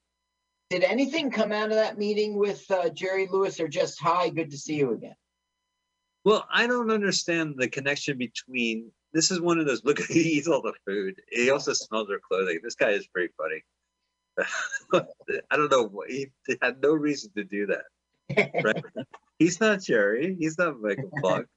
Did 0.70 0.84
anything 0.84 1.30
come 1.30 1.50
out 1.52 1.70
of 1.70 1.76
that 1.76 1.96
meeting 1.96 2.36
with 2.36 2.70
uh, 2.70 2.90
Jerry 2.90 3.26
Lewis, 3.26 3.58
or 3.58 3.68
just 3.68 3.98
hi, 4.00 4.28
good 4.28 4.50
to 4.50 4.58
see 4.58 4.74
you 4.74 4.92
again? 4.92 5.14
Well, 6.24 6.46
I 6.52 6.66
don't 6.66 6.90
understand 6.90 7.54
the 7.56 7.68
connection 7.68 8.18
between. 8.18 8.90
This 9.12 9.30
is 9.30 9.40
one 9.40 9.58
of 9.58 9.66
those. 9.66 9.84
Look, 9.84 10.00
he 10.08 10.20
eats 10.20 10.48
all 10.48 10.62
the 10.62 10.74
food. 10.86 11.20
He 11.30 11.50
also 11.50 11.72
smells 11.72 12.08
her 12.10 12.20
clothing. 12.26 12.60
This 12.62 12.74
guy 12.74 12.90
is 12.90 13.06
pretty 13.06 13.32
funny. 13.36 13.62
I 15.50 15.56
don't 15.56 15.70
know. 15.70 15.84
what- 15.88 16.10
He 16.10 16.28
had 16.62 16.80
no 16.82 16.92
reason 16.92 17.30
to 17.36 17.44
do 17.44 17.66
that. 17.66 17.84
Right? 18.62 18.84
He's 19.38 19.60
not 19.60 19.80
Jerry. 19.82 20.36
He's 20.38 20.58
not 20.58 20.80
Michael 20.80 21.10
Clark. 21.20 21.48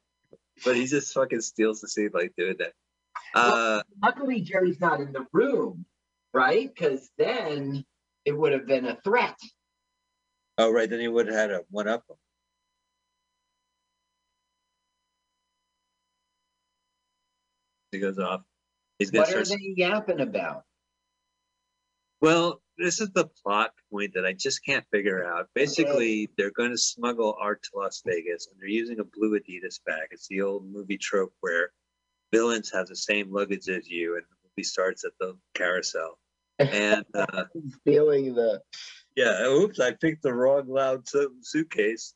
but 0.64 0.76
he 0.76 0.86
just 0.86 1.14
fucking 1.14 1.42
steals 1.42 1.82
the 1.82 1.88
scene 1.88 2.12
like 2.14 2.32
doing 2.38 2.56
that. 2.60 2.74
Uh, 3.36 3.82
Luckily, 4.04 4.42
Jerry's 4.42 4.80
not 4.80 5.02
in 5.02 5.12
the 5.12 5.26
room, 5.34 5.86
right? 6.34 6.70
Because 6.74 7.10
then 7.18 7.84
it 8.26 8.32
would 8.38 8.54
have 8.54 8.68
been 8.68 8.86
a 8.86 8.98
threat. 9.04 9.36
oh, 10.60 10.72
right. 10.72 10.90
Then 10.90 11.00
he 11.00 11.08
would 11.08 11.28
have 11.28 11.36
had 11.36 11.52
a 11.52 11.62
one 11.72 11.88
up 11.88 12.04
him. 12.10 12.16
He 17.92 18.00
goes 18.00 18.20
off. 18.20 18.42
He's 19.00 19.12
gonna 19.12 19.26
What 19.26 19.36
are 19.36 19.46
start 19.46 19.60
they 19.60 19.74
yapping 19.76 20.22
about? 20.22 20.64
Well, 22.22 22.62
this 22.78 23.02
is 23.02 23.10
the 23.12 23.28
plot 23.44 23.72
point 23.92 24.14
that 24.14 24.26
I 24.26 24.34
just 24.34 24.64
can't 24.64 24.86
figure 24.92 25.26
out. 25.26 25.50
Basically, 25.56 26.30
they're 26.38 26.52
going 26.52 26.70
to 26.70 26.78
smuggle 26.78 27.36
art 27.40 27.64
to 27.64 27.70
Las 27.80 28.04
Vegas, 28.06 28.48
and 28.48 28.60
they're 28.60 28.70
using 28.70 29.00
a 29.00 29.04
blue 29.04 29.40
Adidas 29.40 29.80
bag. 29.86 30.08
It's 30.12 30.28
the 30.28 30.42
old 30.42 30.72
movie 30.72 30.98
trope 30.98 31.34
where 31.40 31.72
villains 32.32 32.72
have 32.72 32.88
the 32.88 32.96
same 32.96 33.32
luggage 33.32 33.68
as 33.70 33.90
you, 33.90 34.16
and 34.16 34.24
the 34.24 34.50
movie 34.50 34.64
starts 34.64 35.04
at 35.04 35.14
the 35.20 35.36
carousel. 35.56 36.20
And 36.60 37.04
uh, 37.16 37.46
Feeling 37.86 38.36
the 38.36 38.62
yeah, 39.16 39.46
oops, 39.46 39.80
I 39.80 39.92
picked 39.92 40.24
the 40.24 40.34
wrong 40.34 40.68
loud 40.68 41.04
suitcase. 41.42 42.14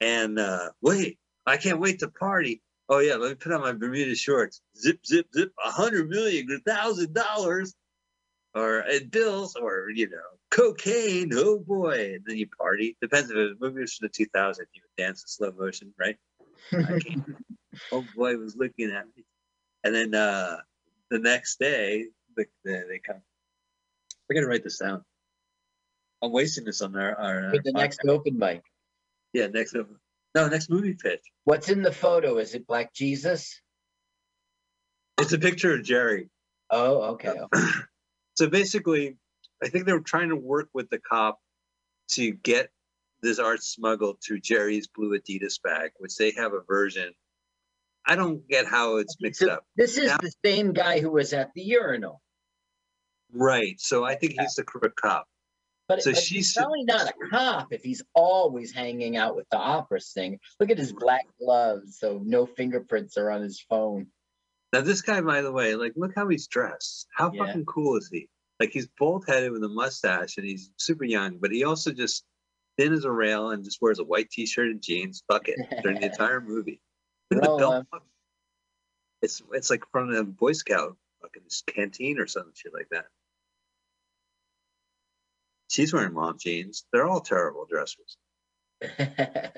And 0.00 0.38
uh, 0.38 0.70
wait, 0.80 1.18
I 1.46 1.56
can't 1.56 1.80
wait 1.80 2.00
to 2.00 2.08
party. 2.08 2.62
Oh 2.88 2.98
yeah, 2.98 3.14
let 3.14 3.30
me 3.30 3.34
put 3.34 3.52
on 3.52 3.62
my 3.62 3.72
Bermuda 3.72 4.14
shorts. 4.14 4.60
Zip, 4.78 5.04
zip, 5.06 5.26
zip. 5.34 5.52
A 5.64 5.70
hundred 5.70 6.08
million, 6.08 6.46
a 6.50 6.58
thousand 6.70 7.14
dollars, 7.14 7.74
or 8.54 8.80
in 8.80 9.08
bills, 9.08 9.56
or 9.56 9.88
you 9.94 10.10
know, 10.10 10.16
cocaine. 10.50 11.30
Oh 11.32 11.58
boy, 11.58 12.14
and 12.14 12.24
then 12.26 12.36
you 12.36 12.46
party. 12.46 12.96
Depends 13.00 13.30
if 13.30 13.36
it 13.36 13.40
was 13.40 13.56
movies 13.60 13.94
from 13.94 14.08
the 14.12 14.24
2000s. 14.24 14.58
You 14.74 14.82
would 14.82 15.02
dance 15.02 15.22
in 15.22 15.28
slow 15.28 15.52
motion, 15.52 15.94
right? 15.98 16.16
Oh 17.92 18.02
boy, 18.16 18.36
was 18.36 18.56
looking 18.56 18.90
at 18.90 19.06
me. 19.16 19.24
And 19.84 19.94
then 19.94 20.14
uh, 20.14 20.56
the 21.10 21.18
next 21.20 21.60
day, 21.60 22.06
the, 22.36 22.46
the, 22.64 22.84
they 22.88 22.98
come. 22.98 23.20
I 24.28 24.34
gotta 24.34 24.46
write 24.46 24.64
this 24.64 24.78
down. 24.78 25.04
I'm 26.22 26.32
wasting 26.32 26.64
this 26.64 26.80
on 26.80 26.96
our, 26.96 27.14
our 27.14 27.50
for 27.50 27.62
the 27.62 27.72
our 27.74 27.82
next 27.82 28.00
open 28.08 28.38
mic. 28.38 28.62
Yeah, 29.32 29.46
next 29.48 29.76
over. 29.76 30.00
No, 30.34 30.48
next 30.48 30.68
movie 30.70 30.94
pitch. 30.94 31.20
What's 31.44 31.68
in 31.68 31.82
the 31.82 31.92
photo? 31.92 32.38
Is 32.38 32.54
it 32.54 32.66
Black 32.66 32.92
Jesus? 32.92 33.60
It's 35.18 35.32
a 35.32 35.38
picture 35.38 35.74
of 35.74 35.84
Jerry. 35.84 36.28
Oh, 36.70 37.14
okay. 37.14 37.34
So 38.36 38.48
basically, 38.50 39.16
I 39.62 39.68
think 39.68 39.86
they 39.86 39.92
were 39.92 40.00
trying 40.00 40.30
to 40.30 40.34
work 40.36 40.68
with 40.74 40.90
the 40.90 40.98
cop 40.98 41.38
to 42.14 42.32
get 42.32 42.68
this 43.22 43.38
art 43.38 43.62
smuggled 43.62 44.18
through 44.20 44.40
Jerry's 44.40 44.88
blue 44.88 45.16
Adidas 45.16 45.62
bag, 45.62 45.92
which 45.98 46.16
they 46.16 46.32
have 46.32 46.52
a 46.52 46.58
version. 46.66 47.12
I 48.04 48.16
don't 48.16 48.44
get 48.48 48.66
how 48.66 48.96
it's 48.96 49.14
mixed 49.20 49.38
So 49.42 49.50
up. 49.52 49.64
this 49.76 49.98
is 49.98 50.08
Now- 50.08 50.16
the 50.20 50.32
same 50.44 50.72
guy 50.72 50.98
who 50.98 51.12
was 51.12 51.32
at 51.32 51.52
the 51.54 51.62
urinal, 51.62 52.20
Right. 53.32 53.78
So 53.80 54.04
I 54.04 54.16
think 54.16 54.34
he's 54.40 54.54
the 54.54 54.64
crook 54.64 54.96
cop. 54.96 55.28
But, 55.88 56.02
So 56.02 56.10
but 56.12 56.18
he's 56.18 56.26
she's- 56.26 56.54
probably 56.54 56.84
not 56.84 57.08
a 57.10 57.12
cop 57.30 57.72
if 57.72 57.82
he's 57.82 58.02
always 58.14 58.72
hanging 58.72 59.16
out 59.16 59.36
with 59.36 59.46
the 59.50 59.58
opera 59.58 60.00
singer. 60.00 60.38
Look 60.60 60.70
at 60.70 60.78
his 60.78 60.92
black 60.92 61.26
gloves, 61.40 61.98
so 61.98 62.20
no 62.24 62.46
fingerprints 62.46 63.16
are 63.16 63.30
on 63.30 63.42
his 63.42 63.60
phone. 63.60 64.06
Now 64.72 64.80
this 64.80 65.02
guy, 65.02 65.20
by 65.20 65.40
the 65.42 65.52
way, 65.52 65.74
like 65.76 65.92
look 65.96 66.12
how 66.16 66.26
he's 66.28 66.46
dressed. 66.48 67.06
How 67.14 67.30
Yeah. 67.32 67.46
fucking 67.46 67.66
cool 67.66 67.96
is 67.96 68.08
he? 68.12 68.28
Like 68.60 68.70
he's 68.70 68.88
bald 68.98 69.24
headed 69.26 69.52
with 69.52 69.62
a 69.64 69.68
mustache 69.68 70.36
and 70.36 70.46
he's 70.46 70.70
super 70.78 71.04
young, 71.04 71.38
but 71.38 71.50
he 71.52 71.64
also 71.64 71.92
just 71.92 72.24
thin 72.76 72.92
as 72.92 73.04
a 73.04 73.10
rail 73.10 73.50
and 73.50 73.62
just 73.64 73.80
wears 73.82 73.98
a 74.00 74.04
white 74.04 74.30
t 74.30 74.46
shirt 74.46 74.68
and 74.70 74.82
jeans, 74.82 75.22
bucket 75.28 75.56
during 75.82 76.00
the 76.00 76.06
entire 76.06 76.40
movie. 76.40 76.80
The 77.30 77.40
Belt, 77.40 77.86
uh, 77.92 77.98
it's 79.22 79.42
it's 79.52 79.70
like 79.70 79.82
from 79.90 80.14
a 80.14 80.22
Boy 80.24 80.52
Scout 80.52 80.96
fucking 81.22 81.42
canteen 81.66 82.18
or 82.18 82.26
some 82.26 82.52
shit 82.54 82.72
like 82.74 82.88
that. 82.90 83.06
She's 85.74 85.92
wearing 85.92 86.14
mom 86.14 86.36
jeans. 86.38 86.86
They're 86.92 87.06
all 87.06 87.20
terrible 87.20 87.66
dressers. 87.68 88.16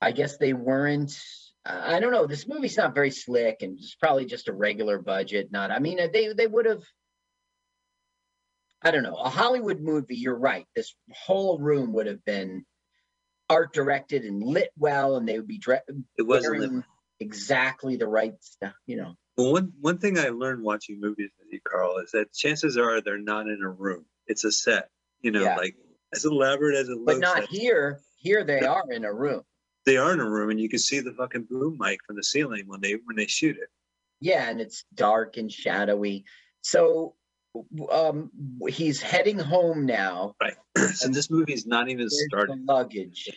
I 0.00 0.12
guess 0.12 0.38
they 0.38 0.54
weren't. 0.54 1.12
I 1.66 2.00
don't 2.00 2.12
know. 2.12 2.26
This 2.26 2.48
movie's 2.48 2.78
not 2.78 2.94
very 2.94 3.10
slick, 3.10 3.58
and 3.60 3.78
it's 3.78 3.94
probably 3.94 4.24
just 4.24 4.48
a 4.48 4.54
regular 4.54 4.98
budget. 4.98 5.52
Not. 5.52 5.70
I 5.70 5.80
mean, 5.80 5.98
they 6.10 6.32
they 6.32 6.46
would 6.46 6.64
have. 6.64 6.82
I 8.80 8.90
don't 8.90 9.02
know. 9.02 9.16
A 9.16 9.28
Hollywood 9.28 9.80
movie. 9.80 10.16
You're 10.16 10.38
right. 10.38 10.64
This 10.74 10.94
whole 11.12 11.58
room 11.58 11.92
would 11.92 12.06
have 12.06 12.24
been 12.24 12.64
art 13.50 13.74
directed 13.74 14.24
and 14.24 14.42
lit 14.42 14.70
well, 14.78 15.16
and 15.16 15.28
they 15.28 15.38
would 15.38 15.46
be 15.48 15.58
dre- 15.58 15.82
It 16.16 16.26
wasn't. 16.26 16.86
exactly 17.18 17.96
the 17.96 18.08
right 18.08 18.32
stuff. 18.40 18.72
You 18.86 18.96
know. 18.96 19.14
Well, 19.40 19.52
one 19.52 19.72
one 19.80 19.98
thing 19.98 20.18
I 20.18 20.28
learned 20.28 20.62
watching 20.62 21.00
movies 21.00 21.30
with 21.38 21.48
you, 21.50 21.60
Carl, 21.66 21.96
is 21.98 22.10
that 22.12 22.32
chances 22.34 22.76
are 22.76 23.00
they're 23.00 23.18
not 23.18 23.46
in 23.46 23.62
a 23.62 23.68
room. 23.70 24.04
It's 24.26 24.44
a 24.44 24.52
set. 24.52 24.90
You 25.22 25.30
know, 25.30 25.42
Yeah. 25.42 25.56
like 25.56 25.76
as 26.14 26.24
elaborate 26.26 26.76
as 26.76 26.88
it 26.88 26.98
But 27.04 27.16
looks. 27.16 27.26
But 27.32 27.40
not 27.40 27.48
here. 27.48 28.00
Here 28.16 28.44
they 28.44 28.60
are 28.60 28.84
in 28.90 29.04
a 29.04 29.12
room. 29.12 29.42
They 29.86 29.96
are 29.96 30.12
in 30.12 30.20
a 30.20 30.28
room, 30.28 30.50
and 30.50 30.60
you 30.60 30.68
can 30.68 30.78
see 30.78 31.00
the 31.00 31.12
fucking 31.12 31.44
boom 31.48 31.78
mic 31.80 32.00
from 32.06 32.16
the 32.16 32.22
ceiling 32.22 32.64
when 32.66 32.82
they 32.82 32.92
when 33.04 33.16
they 33.16 33.26
shoot 33.26 33.56
it. 33.56 33.68
Yeah, 34.20 34.50
and 34.50 34.60
it's 34.60 34.84
dark 34.94 35.38
and 35.38 35.50
shadowy. 35.50 36.24
So 36.60 37.14
um 37.90 38.30
he's 38.68 39.00
heading 39.00 39.38
home 39.38 39.86
now. 39.86 40.34
Right. 40.40 40.56
so 40.94 41.08
this 41.08 41.30
movie's 41.30 41.66
not 41.66 41.88
even 41.88 42.10
started. 42.10 42.62
luggage. 42.66 43.30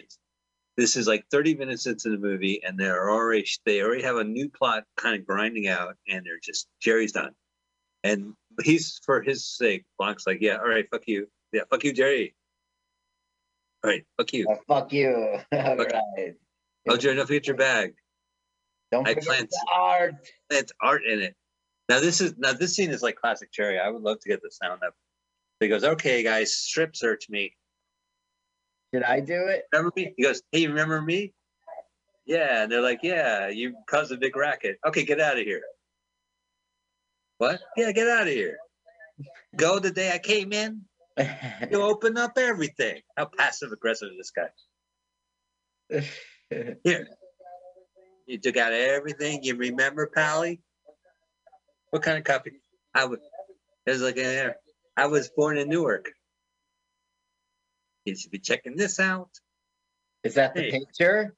This 0.75 0.95
is 0.95 1.07
like 1.07 1.25
30 1.29 1.55
minutes 1.55 1.85
into 1.85 2.09
the 2.09 2.17
movie, 2.17 2.61
and 2.63 2.79
they're 2.79 3.09
already 3.09 3.45
they 3.65 3.81
already 3.81 4.03
have 4.03 4.17
a 4.17 4.23
new 4.23 4.49
plot 4.49 4.85
kind 4.97 5.15
of 5.15 5.25
grinding 5.25 5.67
out, 5.67 5.95
and 6.07 6.25
they're 6.25 6.39
just 6.41 6.67
Jerry's 6.79 7.11
done. 7.11 7.31
And 8.03 8.33
he's 8.63 8.99
for 9.05 9.21
his 9.21 9.45
sake, 9.45 9.85
Blanc's 9.97 10.25
like, 10.27 10.39
yeah, 10.41 10.57
all 10.57 10.67
right, 10.67 10.85
fuck 10.91 11.03
you. 11.07 11.27
Yeah, 11.51 11.61
fuck 11.69 11.83
you, 11.83 11.93
Jerry. 11.93 12.35
All 13.83 13.91
right, 13.91 14.03
fuck 14.17 14.33
you. 14.33 14.45
Oh, 14.49 14.57
fuck 14.67 14.91
you. 14.91 15.39
All 15.51 15.75
right. 15.75 16.35
Oh, 16.89 16.97
Jerry, 16.97 17.15
don't 17.15 17.27
forget 17.27 17.47
your 17.47 17.55
bag. 17.57 17.93
Don't 18.91 19.07
I 19.07 19.13
forget 19.13 19.27
plant- 19.27 19.49
art. 19.73 20.15
It's 20.49 20.71
art 20.81 21.03
in 21.05 21.21
it. 21.21 21.35
Now 21.89 21.99
this 21.99 22.21
is 22.21 22.35
now 22.37 22.53
this 22.53 22.75
scene 22.75 22.91
is 22.91 23.03
like 23.03 23.15
classic 23.15 23.51
Jerry. 23.51 23.79
I 23.79 23.89
would 23.89 24.01
love 24.01 24.19
to 24.21 24.29
get 24.29 24.41
the 24.41 24.51
sound 24.51 24.81
up. 24.85 24.93
He 25.59 25.67
goes, 25.67 25.83
okay, 25.83 26.23
guys, 26.23 26.53
strip 26.55 26.95
search 26.95 27.29
me. 27.29 27.55
Did 28.93 29.03
I 29.03 29.19
do 29.19 29.47
it? 29.47 29.63
Remember 29.73 29.91
me? 29.95 30.13
He 30.15 30.23
goes, 30.23 30.43
hey, 30.51 30.59
you 30.59 30.69
remember 30.69 31.01
me? 31.01 31.33
Yeah. 32.25 32.63
And 32.63 32.71
they're 32.71 32.81
like, 32.81 32.99
yeah, 33.01 33.49
you 33.49 33.75
caused 33.89 34.11
a 34.11 34.17
big 34.17 34.35
racket. 34.35 34.77
Okay, 34.87 35.03
get 35.03 35.19
out 35.19 35.39
of 35.39 35.43
here. 35.43 35.63
What? 37.39 37.59
Yeah, 37.75 37.91
get 37.91 38.07
out 38.07 38.27
of 38.27 38.33
here. 38.33 38.57
Go 39.55 39.79
the 39.79 39.91
day 39.91 40.11
I 40.11 40.19
came 40.19 40.53
in. 40.53 40.83
You 41.17 41.81
open 41.81 42.17
up 42.17 42.37
everything. 42.37 43.01
How 43.17 43.25
passive 43.25 43.71
aggressive 43.71 44.09
is 44.11 44.17
this 44.17 44.31
guy? 44.31 46.03
Here. 46.83 47.07
You 48.25 48.39
took 48.39 48.57
out 48.57 48.73
everything. 48.73 49.43
You 49.43 49.55
remember, 49.55 50.07
Pally? 50.07 50.61
What 51.89 52.01
kind 52.01 52.17
of 52.17 52.23
copy? 52.23 52.51
I 52.95 53.05
was. 53.05 53.19
It 53.85 53.91
was 53.91 54.01
like 54.01 54.15
there. 54.15 54.55
I 54.95 55.07
was 55.07 55.29
born 55.35 55.57
in 55.57 55.69
Newark. 55.69 56.11
You 58.05 58.15
should 58.15 58.31
be 58.31 58.39
checking 58.39 58.75
this 58.75 58.99
out. 58.99 59.29
Is 60.23 60.35
that 60.35 60.53
the 60.53 60.61
Hey. 60.63 60.71
picture? 60.71 61.35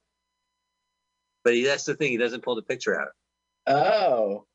But 1.43 1.53
he, 1.53 1.63
that's 1.65 1.85
the 1.85 1.95
thing. 1.95 2.11
He 2.11 2.17
doesn't 2.17 2.41
pull 2.43 2.55
the 2.55 2.63
picture 2.63 2.99
out, 2.99 3.11
Oh. 3.67 4.47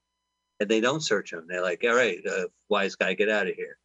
and 0.59 0.69
they 0.69 0.81
don't 0.81 1.01
search 1.01 1.33
him. 1.33 1.47
They're 1.49 1.63
like, 1.63 1.85
"All 1.85 1.95
right, 1.95 2.19
uh, 2.27 2.49
wise 2.69 2.97
guy, 2.97 3.15
get 3.15 3.29
out 3.29 3.47
of 3.49 3.55
here." 3.55 3.79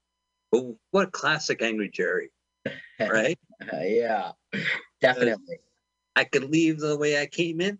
But 0.52 0.64
what 0.92 1.12
classic 1.12 1.62
angry 1.62 1.90
Jerry, 1.90 2.32
right? 3.00 3.38
Yeah, 3.72 4.32
definitely. 5.02 5.60
I 6.16 6.24
could 6.24 6.46
leave 6.50 6.80
the 6.80 6.98
way 6.98 7.20
I 7.22 7.28
came 7.28 7.62
in. 7.62 7.80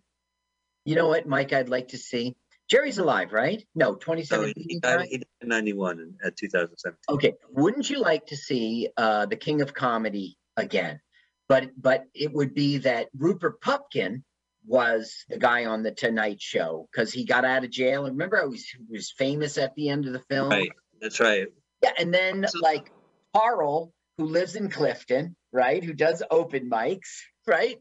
You 0.84 0.94
know 0.94 1.08
what, 1.08 1.26
Mike? 1.26 1.52
I'd 1.52 1.68
like 1.68 1.88
to 1.88 1.98
see. 1.98 2.36
Jerry's 2.68 2.98
alive, 2.98 3.32
right? 3.32 3.64
No, 3.74 3.92
So 3.92 3.98
2017. 4.14 4.54
he 4.56 4.62
he 4.74 4.80
died, 4.80 5.06
he 5.08 5.18
died 5.18 5.26
in 5.42 5.48
'91 5.48 6.00
and 6.00 6.14
at 6.24 6.36
2017. 6.36 6.96
Okay, 7.08 7.34
wouldn't 7.50 7.88
you 7.88 8.00
like 8.00 8.26
to 8.26 8.36
see 8.36 8.88
uh, 8.96 9.26
the 9.26 9.36
King 9.36 9.60
of 9.62 9.72
Comedy 9.74 10.36
again? 10.56 11.00
But 11.48 11.70
but 11.80 12.04
it 12.14 12.32
would 12.32 12.54
be 12.54 12.78
that 12.78 13.08
Rupert 13.16 13.60
Pupkin 13.60 14.24
was 14.66 15.24
the 15.28 15.38
guy 15.38 15.66
on 15.66 15.84
the 15.84 15.92
Tonight 15.92 16.40
Show 16.40 16.88
because 16.90 17.12
he 17.12 17.24
got 17.24 17.44
out 17.44 17.62
of 17.64 17.70
jail. 17.70 18.04
Remember, 18.04 18.40
he 18.42 18.48
was, 18.48 18.66
was 18.90 19.12
famous 19.16 19.58
at 19.58 19.74
the 19.76 19.88
end 19.90 20.06
of 20.06 20.12
the 20.12 20.18
film. 20.28 20.48
Right. 20.50 20.72
That's 21.00 21.20
right. 21.20 21.46
Yeah, 21.84 21.92
and 21.98 22.12
then 22.12 22.46
So- 22.48 22.58
like 22.60 22.90
Carl, 23.32 23.92
who 24.18 24.24
lives 24.24 24.56
in 24.56 24.70
Clifton, 24.70 25.36
right? 25.52 25.84
Who 25.84 25.92
does 25.92 26.20
open 26.32 26.68
mics, 26.68 27.20
right? 27.46 27.78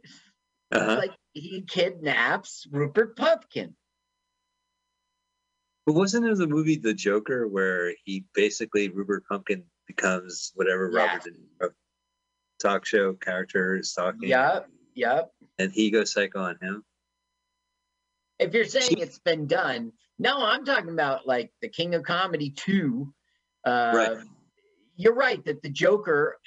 Uh-huh. 0.72 0.98
Like 1.00 1.12
he 1.34 1.64
kidnaps 1.68 2.68
Rupert 2.72 3.16
Pupkin. 3.18 3.76
But 5.86 5.94
wasn't 5.94 6.24
there 6.24 6.36
the 6.36 6.48
movie 6.48 6.78
The 6.78 6.94
Joker 6.94 7.48
where 7.48 7.94
he 8.04 8.26
basically 8.34 8.90
Rupert 8.90 9.26
Pupkin 9.30 9.64
becomes 9.88 10.52
whatever 10.56 10.90
Yeah. 10.92 11.06
Robert 11.06 11.24
De 11.60 11.70
talk 12.60 12.86
show 12.86 13.14
character 13.14 13.76
is 13.78 13.94
talking? 13.94 14.30
Yep, 14.30 14.70
yep. 14.96 15.32
And 15.60 15.72
he 15.72 15.92
goes 15.92 16.14
psycho 16.14 16.40
on 16.42 16.58
him. 16.62 16.84
If 18.40 18.54
you're 18.54 18.66
saying 18.66 18.98
it's 18.98 19.20
been 19.20 19.48
done, 19.48 19.92
no, 20.18 20.44
I'm 20.44 20.66
talking 20.66 20.90
about 20.90 21.28
like 21.28 21.54
the 21.62 21.70
King 21.70 21.96
of 21.96 22.04
Comedy 22.04 22.50
2. 22.50 23.14
Uh, 23.66 23.92
Right. 23.94 24.18
You're 24.98 25.14
right 25.14 25.44
that 25.46 25.62
the 25.62 25.70
Joker 25.70 26.38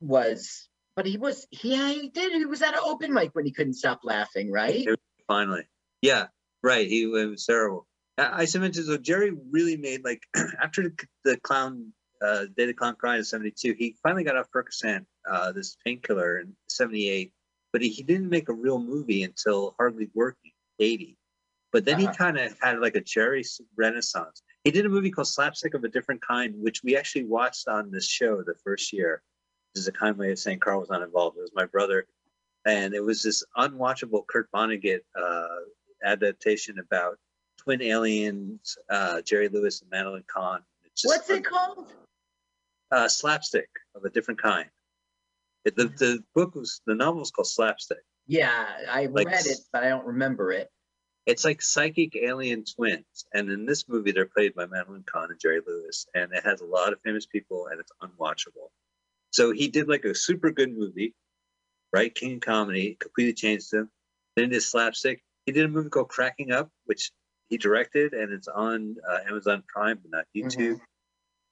was, 0.00 0.68
but 0.94 1.06
he 1.06 1.16
was, 1.16 1.44
he, 1.50 1.72
yeah, 1.72 1.90
he 1.90 2.08
did. 2.08 2.32
He 2.32 2.44
was 2.44 2.62
at 2.62 2.74
an 2.74 2.80
open 2.84 3.12
mic 3.12 3.34
when 3.34 3.44
he 3.44 3.50
couldn't 3.50 3.74
stop 3.74 4.00
laughing, 4.04 4.52
right? 4.52 4.86
Finally. 5.26 5.66
Yeah, 6.02 6.26
right. 6.62 6.86
He 6.86 7.06
was 7.06 7.44
terrible. 7.44 7.88
I 8.18 8.46
mention 8.54 8.84
so 8.84 8.96
Jerry 8.96 9.32
really 9.50 9.76
made 9.76 10.04
like 10.04 10.22
after 10.62 10.82
the, 10.84 10.94
the 11.24 11.36
clown 11.40 11.92
uh 12.22 12.46
Day 12.56 12.66
the 12.66 12.74
Clown 12.74 12.96
Cried 12.96 13.18
in 13.18 13.24
72, 13.24 13.74
he 13.78 13.96
finally 14.02 14.24
got 14.24 14.36
off 14.36 14.46
Percocet, 14.50 15.04
uh 15.30 15.52
this 15.52 15.76
painkiller 15.84 16.38
in 16.40 16.54
78, 16.68 17.32
but 17.72 17.82
he, 17.82 17.88
he 17.90 18.02
didn't 18.02 18.30
make 18.30 18.48
a 18.48 18.54
real 18.54 18.78
movie 18.78 19.22
until 19.22 19.74
Hardly 19.78 20.08
Working 20.14 20.52
80. 20.78 21.18
But 21.72 21.84
then 21.84 21.98
he 21.98 22.06
Uh-huh. 22.06 22.14
kind 22.16 22.38
of 22.38 22.56
had 22.62 22.78
like 22.80 22.96
a 22.96 23.02
Jerry 23.02 23.44
renaissance. 23.76 24.42
He 24.64 24.70
did 24.70 24.86
a 24.86 24.88
movie 24.88 25.10
called 25.10 25.28
Slapstick 25.28 25.74
of 25.74 25.84
a 25.84 25.88
Different 25.88 26.22
Kind, 26.22 26.54
which 26.56 26.82
we 26.82 26.96
actually 26.96 27.24
watched 27.24 27.68
on 27.68 27.90
this 27.90 28.08
show 28.08 28.42
the 28.42 28.54
first 28.64 28.92
year. 28.94 29.22
This 29.74 29.82
is 29.82 29.88
a 29.88 29.92
kind 29.92 30.16
way 30.16 30.32
of 30.32 30.38
saying 30.38 30.60
Carl 30.60 30.80
was 30.80 30.88
not 30.88 31.02
involved. 31.02 31.36
It 31.36 31.42
was 31.42 31.52
my 31.54 31.66
brother. 31.66 32.06
And 32.64 32.94
it 32.94 33.04
was 33.04 33.22
this 33.22 33.44
unwatchable 33.58 34.26
Kurt 34.26 34.50
Vonnegut 34.52 35.00
uh, 35.20 35.46
adaptation 36.02 36.78
about 36.78 37.18
twin 37.66 37.82
aliens, 37.82 38.78
uh, 38.88 39.20
Jerry 39.22 39.48
Lewis 39.48 39.80
and 39.82 39.90
Madeline 39.90 40.24
Kahn. 40.32 40.60
What's 41.02 41.28
it 41.28 41.44
called? 41.44 41.92
Uh, 42.92 43.08
slapstick 43.08 43.68
of 43.96 44.04
a 44.04 44.10
different 44.10 44.40
kind. 44.40 44.68
It, 45.64 45.74
the, 45.74 45.86
the 45.88 46.22
book 46.34 46.54
was, 46.54 46.80
the 46.86 46.94
novel 46.94 47.20
was 47.20 47.32
called 47.32 47.48
Slapstick. 47.48 48.04
Yeah, 48.28 48.66
I 48.88 49.06
Like 49.06 49.26
read 49.26 49.46
it, 49.46 49.58
but 49.72 49.82
I 49.82 49.88
don't 49.88 50.06
remember 50.06 50.52
it. 50.52 50.70
It's 51.26 51.44
like 51.44 51.60
psychic 51.60 52.14
alien 52.14 52.64
twins. 52.64 53.26
And 53.34 53.50
in 53.50 53.66
this 53.66 53.88
movie, 53.88 54.12
they're 54.12 54.26
played 54.26 54.54
by 54.54 54.66
Madeline 54.66 55.04
Kahn 55.04 55.30
and 55.30 55.40
Jerry 55.40 55.60
Lewis. 55.66 56.06
And 56.14 56.32
it 56.32 56.44
has 56.44 56.60
a 56.60 56.64
lot 56.64 56.92
of 56.92 57.00
famous 57.04 57.26
people 57.26 57.66
and 57.66 57.80
it's 57.80 57.90
unwatchable. 58.00 58.68
So 59.32 59.50
he 59.50 59.66
did 59.66 59.88
like 59.88 60.04
a 60.04 60.14
super 60.14 60.52
good 60.52 60.72
movie, 60.72 61.14
right? 61.92 62.14
King 62.14 62.38
Comedy, 62.38 62.96
completely 63.00 63.34
changed 63.34 63.74
him. 63.74 63.90
Then 64.36 64.44
he 64.44 64.50
did 64.52 64.62
Slapstick. 64.62 65.24
He 65.46 65.52
did 65.52 65.64
a 65.64 65.68
movie 65.68 65.90
called 65.90 66.08
Cracking 66.08 66.52
Up, 66.52 66.70
which 66.84 67.10
he 67.48 67.58
directed 67.58 68.12
and 68.12 68.32
it's 68.32 68.48
on 68.48 68.96
uh, 69.08 69.18
Amazon 69.28 69.62
Prime, 69.68 69.98
but 70.02 70.10
not 70.10 70.24
YouTube. 70.36 70.80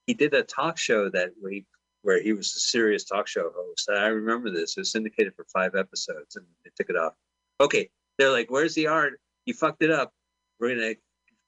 He 0.07 0.15
did 0.15 0.35
a 0.35 0.43
talk 0.43 0.77
show 0.79 1.09
that 1.11 1.31
where 1.41 1.53
he, 1.53 1.67
where 2.03 2.23
he 2.23 2.33
was 2.33 2.55
a 2.57 2.61
serious 2.61 3.05
talk 3.05 3.27
show 3.27 3.51
host. 3.55 3.89
I 3.91 4.07
remember 4.09 4.51
this. 4.51 4.77
It 4.77 4.81
was 4.81 4.93
syndicated 4.93 5.35
for 5.35 5.47
five 5.53 5.75
episodes 5.75 6.37
and 6.37 6.45
they 6.65 6.71
took 6.77 6.91
it 6.91 6.97
off. 6.97 7.15
Okay, 7.61 7.89
they're 8.19 8.31
like, 8.33 8.51
"Where's 8.51 8.75
the 8.75 8.89
art? 8.89 9.21
You 9.47 9.55
fucked 9.55 9.83
it 9.83 9.91
up. 9.91 10.13
We're 10.61 10.75
gonna 10.75 10.95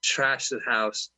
trash 0.02 0.48
the 0.48 0.60
house." 0.64 1.10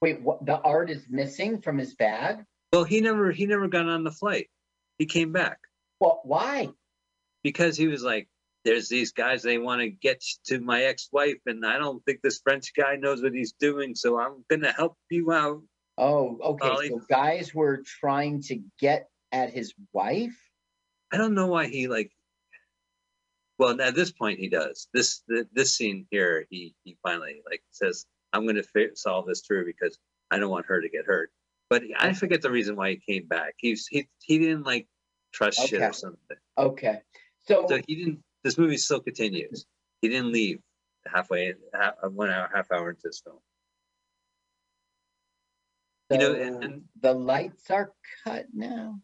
Wait, 0.00 0.20
what? 0.22 0.44
The 0.46 0.58
art 0.60 0.90
is 0.90 1.04
missing 1.10 1.60
from 1.60 1.76
his 1.78 1.94
bag? 1.94 2.44
Well, 2.72 2.84
he 2.84 3.00
never 3.00 3.30
he 3.30 3.46
never 3.46 3.68
got 3.68 3.86
on 3.86 4.02
the 4.02 4.10
flight. 4.10 4.48
He 4.98 5.06
came 5.06 5.32
back 5.32 5.58
What? 5.98 6.26
Why? 6.26 6.68
because 7.42 7.76
he 7.76 7.86
was 7.86 8.02
like, 8.02 8.28
"There's 8.64 8.88
these 8.88 9.12
guys. 9.12 9.42
They 9.42 9.58
want 9.58 9.80
to 9.80 9.88
get 9.88 10.22
to 10.46 10.60
my 10.60 10.84
ex-wife, 10.84 11.40
and 11.46 11.64
I 11.64 11.78
don't 11.78 12.04
think 12.04 12.20
this 12.22 12.40
French 12.42 12.72
guy 12.74 12.96
knows 12.96 13.22
what 13.22 13.34
he's 13.34 13.52
doing. 13.52 13.94
So 13.94 14.18
I'm 14.18 14.44
gonna 14.50 14.72
help 14.72 14.96
you 15.10 15.32
out." 15.32 15.62
Oh, 15.98 16.38
okay. 16.42 16.68
Ollie. 16.68 16.88
So 16.88 17.00
guys 17.08 17.54
were 17.54 17.82
trying 17.84 18.42
to 18.42 18.60
get 18.78 19.08
at 19.32 19.50
his 19.50 19.74
wife. 19.92 20.36
I 21.12 21.16
don't 21.16 21.34
know 21.34 21.48
why 21.48 21.66
he 21.66 21.88
like. 21.88 22.12
Well, 23.58 23.78
at 23.80 23.94
this 23.94 24.10
point, 24.10 24.38
he 24.38 24.48
does. 24.48 24.88
This 24.94 25.22
this 25.52 25.74
scene 25.74 26.06
here, 26.10 26.46
he 26.50 26.74
he 26.84 26.96
finally 27.02 27.42
like 27.48 27.62
says, 27.70 28.06
"I'm 28.32 28.44
going 28.44 28.56
to 28.56 28.90
solve 28.94 29.26
this 29.26 29.42
through 29.42 29.66
because 29.66 29.98
I 30.30 30.38
don't 30.38 30.50
want 30.50 30.66
her 30.66 30.80
to 30.80 30.88
get 30.88 31.04
hurt." 31.04 31.30
But 31.68 31.82
I 31.98 32.14
forget 32.14 32.42
the 32.42 32.50
reason 32.50 32.74
why 32.74 32.90
he 32.90 32.96
came 32.96 33.28
back. 33.28 33.54
He's 33.58 33.86
he 33.86 34.08
he 34.22 34.38
didn't 34.38 34.64
like 34.64 34.88
trust 35.32 35.60
shit 35.60 35.74
Okay. 35.74 35.84
or 35.86 35.92
something. 35.92 36.36
Okay. 36.58 37.00
So, 37.46 37.66
So 37.68 37.80
he 37.86 37.94
didn't. 37.96 38.22
This 38.42 38.56
movie 38.58 38.76
still 38.78 39.00
continues. 39.00 39.66
He 40.00 40.08
didn't 40.08 40.32
leave 40.32 40.60
halfway, 41.06 41.54
half, 41.74 41.94
one 42.02 42.30
hour, 42.30 42.50
half 42.54 42.70
hour 42.72 42.90
into 42.90 43.02
this 43.04 43.20
film. 43.20 43.38
you 46.12 46.18
know, 46.18 46.34
and- 46.34 46.64
and- 46.64 46.88
the 47.00 47.14
lights 47.14 47.70
are 47.70 47.94
cut 48.24 48.52
now. 48.52 49.00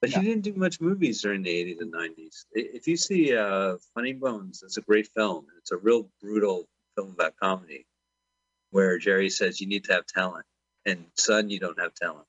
But 0.00 0.08
Yeah. 0.08 0.20
he 0.20 0.28
didn't 0.28 0.44
do 0.44 0.54
much 0.54 0.80
movies 0.80 1.20
during 1.20 1.42
the 1.42 1.50
80s 1.50 1.80
and 1.82 1.92
90s. 1.92 2.46
If 2.52 2.88
you 2.88 2.96
see 2.96 3.36
uh, 3.36 3.76
Funny 3.94 4.14
Bones, 4.14 4.62
it's 4.62 4.78
a 4.78 4.80
great 4.80 5.08
film. 5.08 5.46
It's 5.58 5.72
a 5.72 5.76
real 5.76 6.10
brutal 6.22 6.66
film 6.94 7.10
about 7.10 7.36
comedy 7.36 7.86
where 8.70 8.96
Jerry 8.98 9.28
says 9.28 9.60
you 9.60 9.66
need 9.66 9.84
to 9.84 9.92
have 9.92 10.06
talent. 10.06 10.46
And 10.86 11.10
son, 11.16 11.50
you 11.50 11.58
don't 11.58 11.78
have 11.78 11.92
talent. 11.94 12.26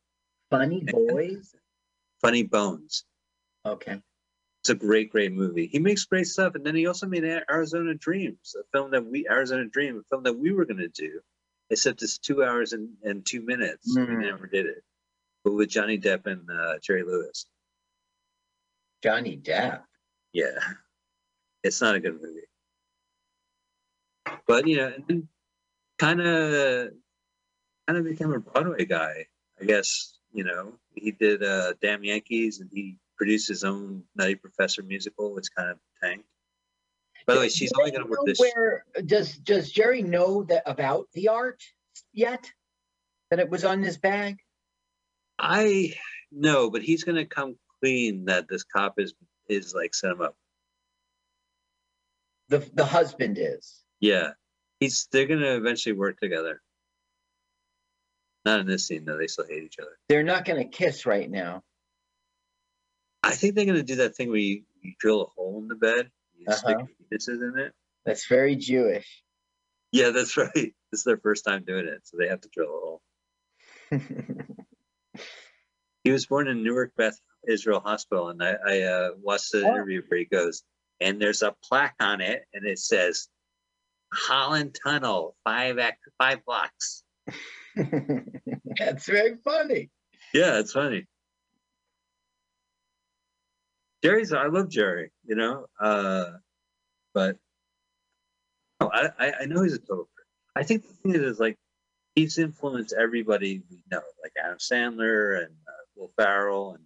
Funny 0.50 0.84
boys. 0.84 1.56
Funny 2.20 2.44
Bones. 2.44 3.06
Okay. 3.66 4.02
It's 4.70 4.84
a 4.84 4.86
great, 4.88 5.10
great 5.12 5.32
movie. 5.32 5.66
He 5.66 5.80
makes 5.80 6.06
great 6.06 6.28
stuff. 6.28 6.54
And 6.54 6.64
then 6.64 6.76
he 6.76 6.86
also 6.86 7.08
made 7.08 7.24
Arizona 7.24 7.96
Dreams, 7.96 8.56
a 8.56 8.62
film 8.72 8.92
that 8.92 9.04
we, 9.04 9.28
Arizona 9.28 9.66
Dream, 9.66 9.98
a 9.98 10.04
film 10.12 10.22
that 10.26 10.38
we 10.38 10.52
were 10.52 10.66
going 10.66 10.78
to 10.78 10.90
do, 10.90 11.22
except 11.72 12.04
it's 12.04 12.20
two 12.20 12.44
hours 12.44 12.74
and, 12.74 12.90
and 13.04 13.26
two 13.26 13.42
minutes. 13.42 13.98
We 13.98 14.04
Mm. 14.04 14.22
never 14.22 14.46
did 14.46 14.68
it. 14.68 14.84
But 15.44 15.54
with 15.54 15.70
Johnny 15.70 15.98
Depp 15.98 16.28
and 16.28 16.48
uh, 16.52 16.78
Jerry 16.84 17.02
Lewis. 17.04 17.48
Johnny 19.02 19.38
Depp. 19.38 19.82
Yeah, 20.34 20.60
it's 21.64 21.82
not 21.82 21.96
a 21.96 22.00
good 22.00 22.22
movie. 22.22 22.46
But 24.46 24.68
you 24.68 24.78
know, 24.78 24.94
kind 25.98 26.22
of 26.22 26.92
kind 27.88 27.98
of 27.98 28.04
became 28.04 28.34
a 28.34 28.40
Broadway 28.40 28.86
guy. 28.86 29.26
I 29.60 29.66
guess 29.66 30.14
you 30.32 30.44
know 30.44 30.74
he 30.94 31.10
did 31.10 31.42
uh, 31.42 31.74
Damn 31.82 32.04
Yankees 32.04 32.60
and 32.60 32.70
he 32.72 32.98
produced 33.20 33.50
his 33.50 33.64
own 33.64 34.04
Nutty 34.16 34.36
Professor 34.36 34.82
musical, 34.82 35.36
which 35.36 35.54
kind 35.56 35.70
of 35.70 35.78
tanked. 36.02 36.26
By 37.28 37.36
the 37.36 37.42
way, 37.42 37.50
she's 37.50 37.72
only 37.78 37.92
going 37.92 38.04
to 38.04 38.10
work 38.10 38.22
this. 38.26 38.40
Where 38.40 38.86
does 39.06 39.38
does 39.38 39.72
Jerry 39.72 40.02
know 40.02 40.44
that 40.44 40.64
about 40.66 41.08
the 41.14 41.28
art 41.28 41.62
yet? 42.14 42.50
That 43.30 43.40
it 43.40 43.50
was 43.50 43.64
on 43.64 43.84
his 43.84 44.00
bag? 44.00 44.38
I 45.38 45.94
know, 46.32 46.72
but 46.72 46.82
he's 46.82 47.04
going 47.04 47.18
to 47.18 47.26
come 47.26 47.58
clean 47.82 48.26
that 48.26 48.48
this 48.50 48.64
cop 48.64 48.96
is 48.98 49.14
is 49.48 49.76
like 49.76 49.94
set 49.94 50.12
him 50.12 50.22
up. 50.22 50.36
The 52.48 52.68
the 52.74 52.86
husband 52.86 53.38
is. 53.40 53.84
Yeah, 54.00 54.32
he's 54.80 55.08
they're 55.12 55.28
going 55.28 55.42
to 55.42 55.56
eventually 55.56 55.94
work 55.94 56.20
together. 56.20 56.62
Not 58.46 58.62
in 58.62 58.66
this 58.66 58.88
scene 58.88 59.06
though; 59.06 59.18
they 59.18 59.28
still 59.28 59.46
hate 59.46 59.64
each 59.64 59.78
other. 59.78 60.00
They're 60.08 60.24
not 60.24 60.46
going 60.46 60.64
to 60.64 60.78
kiss 60.78 61.06
right 61.06 61.30
now. 61.30 61.64
I 63.24 63.32
think 63.32 63.56
they're 63.56 63.66
going 63.66 63.78
to 63.78 63.84
do 63.84 63.98
that 63.98 64.16
thing 64.16 64.30
where 64.30 64.38
you, 64.38 64.64
you 64.82 64.94
drill 65.00 65.22
a 65.24 65.26
hole 65.26 65.60
in 65.62 65.68
the 65.68 65.76
bed, 65.76 66.10
you 66.38 66.46
stick 66.52 66.78
Uh-huh. 66.78 66.86
your 67.10 67.20
penises 67.20 67.54
in 67.54 67.60
it. 67.60 67.74
That's 68.06 68.28
very 68.28 68.56
Jewish. 68.56 69.24
Yeah, 69.92 70.10
that's 70.12 70.38
right. 70.38 70.54
This 70.54 70.74
is 70.94 71.04
their 71.04 71.18
first 71.18 71.44
time 71.46 71.64
doing 71.66 71.86
it, 71.88 72.02
so 72.06 72.18
they 72.18 72.28
have 72.28 72.42
to 72.42 72.50
drill 72.54 72.68
a 72.68 72.80
hole. 72.80 73.02
He 76.06 76.12
was 76.12 76.26
born 76.26 76.48
in 76.48 76.64
Newark 76.64 76.94
Beth 76.96 77.20
Israel 77.48 77.82
Hospital, 77.82 78.30
and 78.30 78.42
I, 78.42 78.56
I 78.66 78.82
uh, 78.84 79.10
watched 79.22 79.52
the 79.52 79.64
Oh. 79.66 79.68
interview 79.70 80.02
where 80.08 80.20
he 80.20 80.26
goes, 80.26 80.64
and 81.02 81.22
there's 81.22 81.42
a 81.42 81.54
plaque 81.64 81.98
on 82.00 82.22
it, 82.22 82.46
and 82.54 82.66
it 82.66 82.80
says 82.80 83.28
Holland 84.14 84.78
Tunnel, 84.82 85.36
five 85.44 85.78
act, 85.78 86.00
five 86.18 86.44
blocks. 86.46 87.04
That's 87.76 89.06
very 89.08 89.36
funny. 89.44 89.90
Yeah, 90.34 90.60
it's 90.60 90.72
funny. 90.72 91.06
Jerry's, 94.04 94.32
I 94.34 94.48
love 94.48 94.70
Jerry, 94.70 95.12
you 95.26 95.36
know, 95.36 95.66
uh, 95.80 96.26
but 97.14 97.38
no, 98.80 98.90
I, 98.94 99.34
I, 99.42 99.46
know 99.46 99.62
he's 99.64 99.74
a 99.74 99.80
total. 99.80 100.08
prick. 100.16 100.26
I 100.56 100.64
think 100.64 100.88
the 100.88 100.94
thing 100.94 101.16
is, 101.16 101.40
like, 101.40 101.58
he's 102.16 102.38
influenced 102.38 102.94
everybody 102.98 103.62
we 103.70 103.84
know, 103.92 104.02
like 104.24 104.32
Adam 104.42 104.58
Sandler 104.58 105.40
and 105.40 105.54
uh, 105.68 105.84
Will 105.96 106.12
Farrell 106.18 106.76
and 106.76 106.84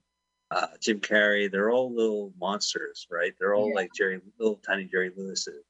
uh, 0.50 0.68
Jim 0.82 1.00
Carrey. 1.02 1.52
They're 1.52 1.70
all 1.70 1.94
little 1.94 2.34
monsters, 2.40 3.08
right? 3.12 3.34
They're 3.40 3.54
all 3.54 3.70
Yeah. 3.70 3.76
like 3.76 3.90
Jerry, 3.96 4.20
little 4.40 4.56
tiny 4.66 4.86
Jerry 4.86 5.12
Lewis's. 5.16 5.64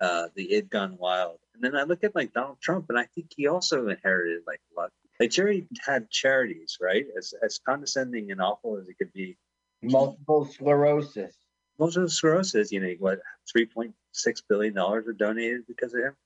Uh, 0.00 0.26
the 0.34 0.52
id 0.54 0.68
gone 0.68 0.96
wild, 0.98 1.38
and 1.54 1.62
then 1.62 1.76
I 1.76 1.84
look 1.84 2.02
at 2.02 2.16
like 2.16 2.32
Donald 2.32 2.60
Trump, 2.60 2.86
and 2.88 2.98
I 2.98 3.04
think 3.14 3.28
he 3.36 3.46
also 3.46 3.86
inherited 3.86 4.42
like 4.48 4.60
luck. 4.76 4.90
Like 5.20 5.30
Jerry 5.30 5.68
had 5.86 6.10
charities, 6.10 6.78
right? 6.80 7.06
As 7.16 7.34
as 7.40 7.60
condescending 7.64 8.32
and 8.32 8.40
awful 8.40 8.78
as 8.78 8.88
it 8.88 8.98
could 8.98 9.12
be, 9.12 9.36
Multiple 9.82 10.44
sclerosis. 10.44 11.34
multiple 11.78 12.08
sclerosis, 12.08 12.70
you 12.72 12.80
know, 12.80 12.94
what 12.98 13.20
three 13.50 13.66
point 13.66 13.94
six 14.12 14.40
billion 14.40 14.74
dollars 14.74 15.06
were 15.06 15.12
donated 15.12 15.66
because 15.66 15.92
of 15.94 16.00
him. 16.00 16.16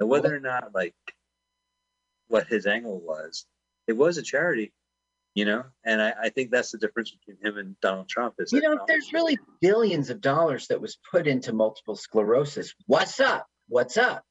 And 0.00 0.08
whether 0.08 0.34
or 0.34 0.40
not 0.40 0.74
like 0.74 0.94
what 2.28 2.46
his 2.46 2.66
angle 2.66 3.00
was, 3.00 3.46
it 3.86 3.94
was 3.94 4.18
a 4.18 4.22
charity, 4.22 4.72
you 5.34 5.44
know. 5.46 5.64
And 5.84 6.02
I, 6.02 6.12
I 6.24 6.28
think 6.28 6.50
that's 6.50 6.72
the 6.72 6.78
difference 6.78 7.10
between 7.12 7.38
him 7.42 7.56
and 7.58 7.80
Donald 7.80 8.08
Trump 8.08 8.34
is 8.38 8.52
You 8.52 8.60
know, 8.60 8.70
Donald- 8.72 8.88
there's 8.88 9.12
really 9.12 9.38
billions 9.60 10.10
of 10.10 10.20
dollars 10.20 10.66
that 10.68 10.80
was 10.80 10.98
put 11.10 11.26
into 11.26 11.52
multiple 11.54 11.96
sclerosis. 11.96 12.74
What's 12.86 13.20
up? 13.20 13.46
What's 13.68 13.96
up? 13.96 14.24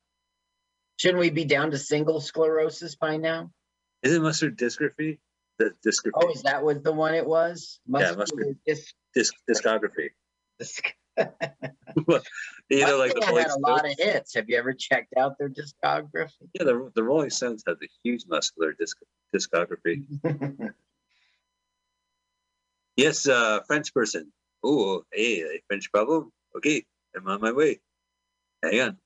Shouldn't 0.98 1.20
we 1.20 1.30
be 1.30 1.46
down 1.46 1.72
to 1.72 1.78
single 1.78 2.22
sclerosis 2.22 2.96
by 2.96 3.18
now? 3.18 3.52
isn't 4.04 4.22
mustard 4.22 4.56
dystrophy 4.58 5.18
the 5.60 5.72
dystrophy 5.86 6.12
Oh, 6.16 6.30
is 6.32 6.42
that 6.44 6.64
what 6.64 6.84
the 6.84 6.92
one 6.92 7.14
it 7.14 7.26
was? 7.26 7.80
Yeah, 7.88 8.12
Muscular 8.14 8.18
mustard. 8.18 8.58
dys- 8.68 8.94
disc, 9.14 9.34
discography? 9.50 10.10
dys- 10.62 10.82
You 12.70 12.86
know, 12.86 12.98
like 12.98 13.14
the 13.14 13.22
had 13.26 13.30
Rolling 13.30 13.46
a 13.50 13.60
lot 13.60 13.86
of 13.90 13.96
hits. 13.98 14.34
Have 14.36 14.50
you 14.50 14.58
ever 14.58 14.74
checked 14.74 15.14
out 15.18 15.38
their 15.38 15.50
discography? 15.50 16.32
Yeah, 16.54 16.64
the, 16.66 16.92
the 16.96 17.04
Rolling 17.04 17.30
Stones 17.30 17.64
have 17.68 17.80
the 17.80 17.90
huge 18.04 18.26
muscular 18.28 18.74
disc, 18.78 18.98
discography. 19.34 20.06
Yes, 22.98 23.28
uh, 23.28 23.60
French 23.68 23.94
person. 23.94 24.32
Oh, 24.64 25.04
hey, 25.12 25.42
a 25.42 25.62
French 25.68 25.92
problem. 25.92 26.32
Okay, 26.56 26.86
I'm 27.16 27.28
on 27.28 27.42
my 27.42 27.52
way. 27.52 27.82
Hang 28.64 28.80
on. 28.80 28.98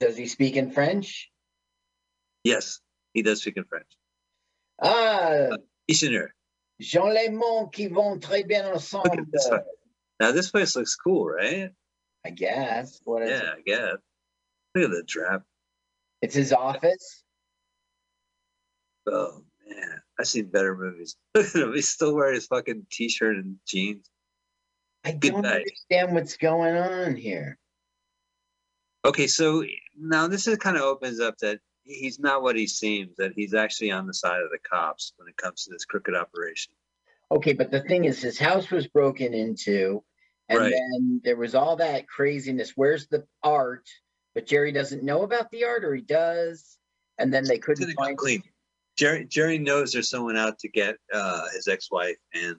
Does 0.00 0.16
he 0.16 0.26
speak 0.26 0.56
in 0.56 0.72
French? 0.72 1.30
Yes, 2.42 2.80
he 3.14 3.22
does 3.22 3.40
speak 3.42 3.56
in 3.56 3.64
French. 3.64 3.86
Ah, 4.82 5.56
Ichiner. 5.90 6.28
Jean 6.80 7.08
les 7.12 7.28
mots 7.30 7.68
qui 7.72 7.86
vont 7.88 8.18
très 8.20 8.46
bien 8.46 8.66
ensemble. 8.72 9.24
this. 9.32 9.48
Now 10.20 10.32
this 10.32 10.50
place 10.50 10.74
looks 10.76 10.96
cool, 10.96 11.26
right? 11.26 11.70
I 12.24 12.30
guess. 12.30 13.00
What 13.04 13.22
is 13.22 13.40
it? 13.40 13.44
Yeah, 13.44 13.50
I 13.56 13.60
guess. 13.64 13.96
Look 14.74 14.84
at 14.84 14.90
the 14.90 15.04
trap. 15.06 15.42
It's 16.22 16.34
his 16.34 16.52
office. 16.52 17.22
Oh 19.06 19.42
man, 19.68 20.00
I've 20.18 20.28
seen 20.28 20.46
better 20.46 20.76
movies. 20.76 21.16
Look 21.34 21.46
at 21.46 21.54
him. 21.54 21.72
He's 21.74 21.88
still 21.88 22.14
wearing 22.14 22.34
his 22.36 22.46
fucking 22.46 22.86
t-shirt 22.90 23.36
and 23.36 23.56
jeans. 23.66 24.06
I 25.04 25.12
Good 25.12 25.32
don't 25.32 25.42
night. 25.42 25.62
understand 25.66 26.14
what's 26.14 26.36
going 26.36 26.76
on 26.76 27.16
here. 27.16 27.58
Okay, 29.04 29.26
so 29.26 29.64
now 29.98 30.28
this 30.28 30.46
is 30.46 30.58
kind 30.58 30.76
of 30.76 30.82
opens 30.84 31.18
up 31.18 31.36
that 31.38 31.58
he's 31.84 32.18
not 32.18 32.42
what 32.42 32.56
he 32.56 32.66
seems. 32.66 33.16
That 33.16 33.32
he's 33.34 33.54
actually 33.54 33.90
on 33.90 34.06
the 34.06 34.14
side 34.14 34.40
of 34.42 34.50
the 34.50 34.58
cops 34.58 35.12
when 35.16 35.28
it 35.28 35.36
comes 35.36 35.64
to 35.64 35.70
this 35.70 35.84
crooked 35.84 36.14
operation. 36.14 36.72
Okay, 37.30 37.52
but 37.52 37.70
the 37.70 37.80
thing 37.80 38.04
is, 38.04 38.20
his 38.20 38.38
house 38.38 38.70
was 38.70 38.86
broken 38.86 39.32
into, 39.32 40.02
and 40.48 40.58
Right. 40.58 40.72
then 40.72 41.20
there 41.24 41.36
was 41.36 41.54
all 41.54 41.76
that 41.76 42.06
craziness. 42.08 42.72
Where's 42.76 43.06
the 43.08 43.26
art? 43.42 43.88
But 44.34 44.46
Jerry 44.46 44.72
doesn't 44.72 45.02
know 45.02 45.22
about 45.22 45.50
the 45.50 45.64
art, 45.64 45.84
or 45.84 45.94
he 45.94 46.02
does, 46.02 46.78
and 47.18 47.32
then 47.32 47.44
they 47.44 47.58
couldn't 47.58 47.92
find. 47.94 48.16
clean. 48.16 48.42
Jerry 48.96 49.24
Jerry 49.24 49.58
knows 49.58 49.92
there's 49.92 50.10
someone 50.10 50.36
out 50.36 50.58
to 50.60 50.68
get 50.68 50.96
uh, 51.12 51.48
his 51.54 51.66
ex-wife 51.68 52.18
and 52.34 52.56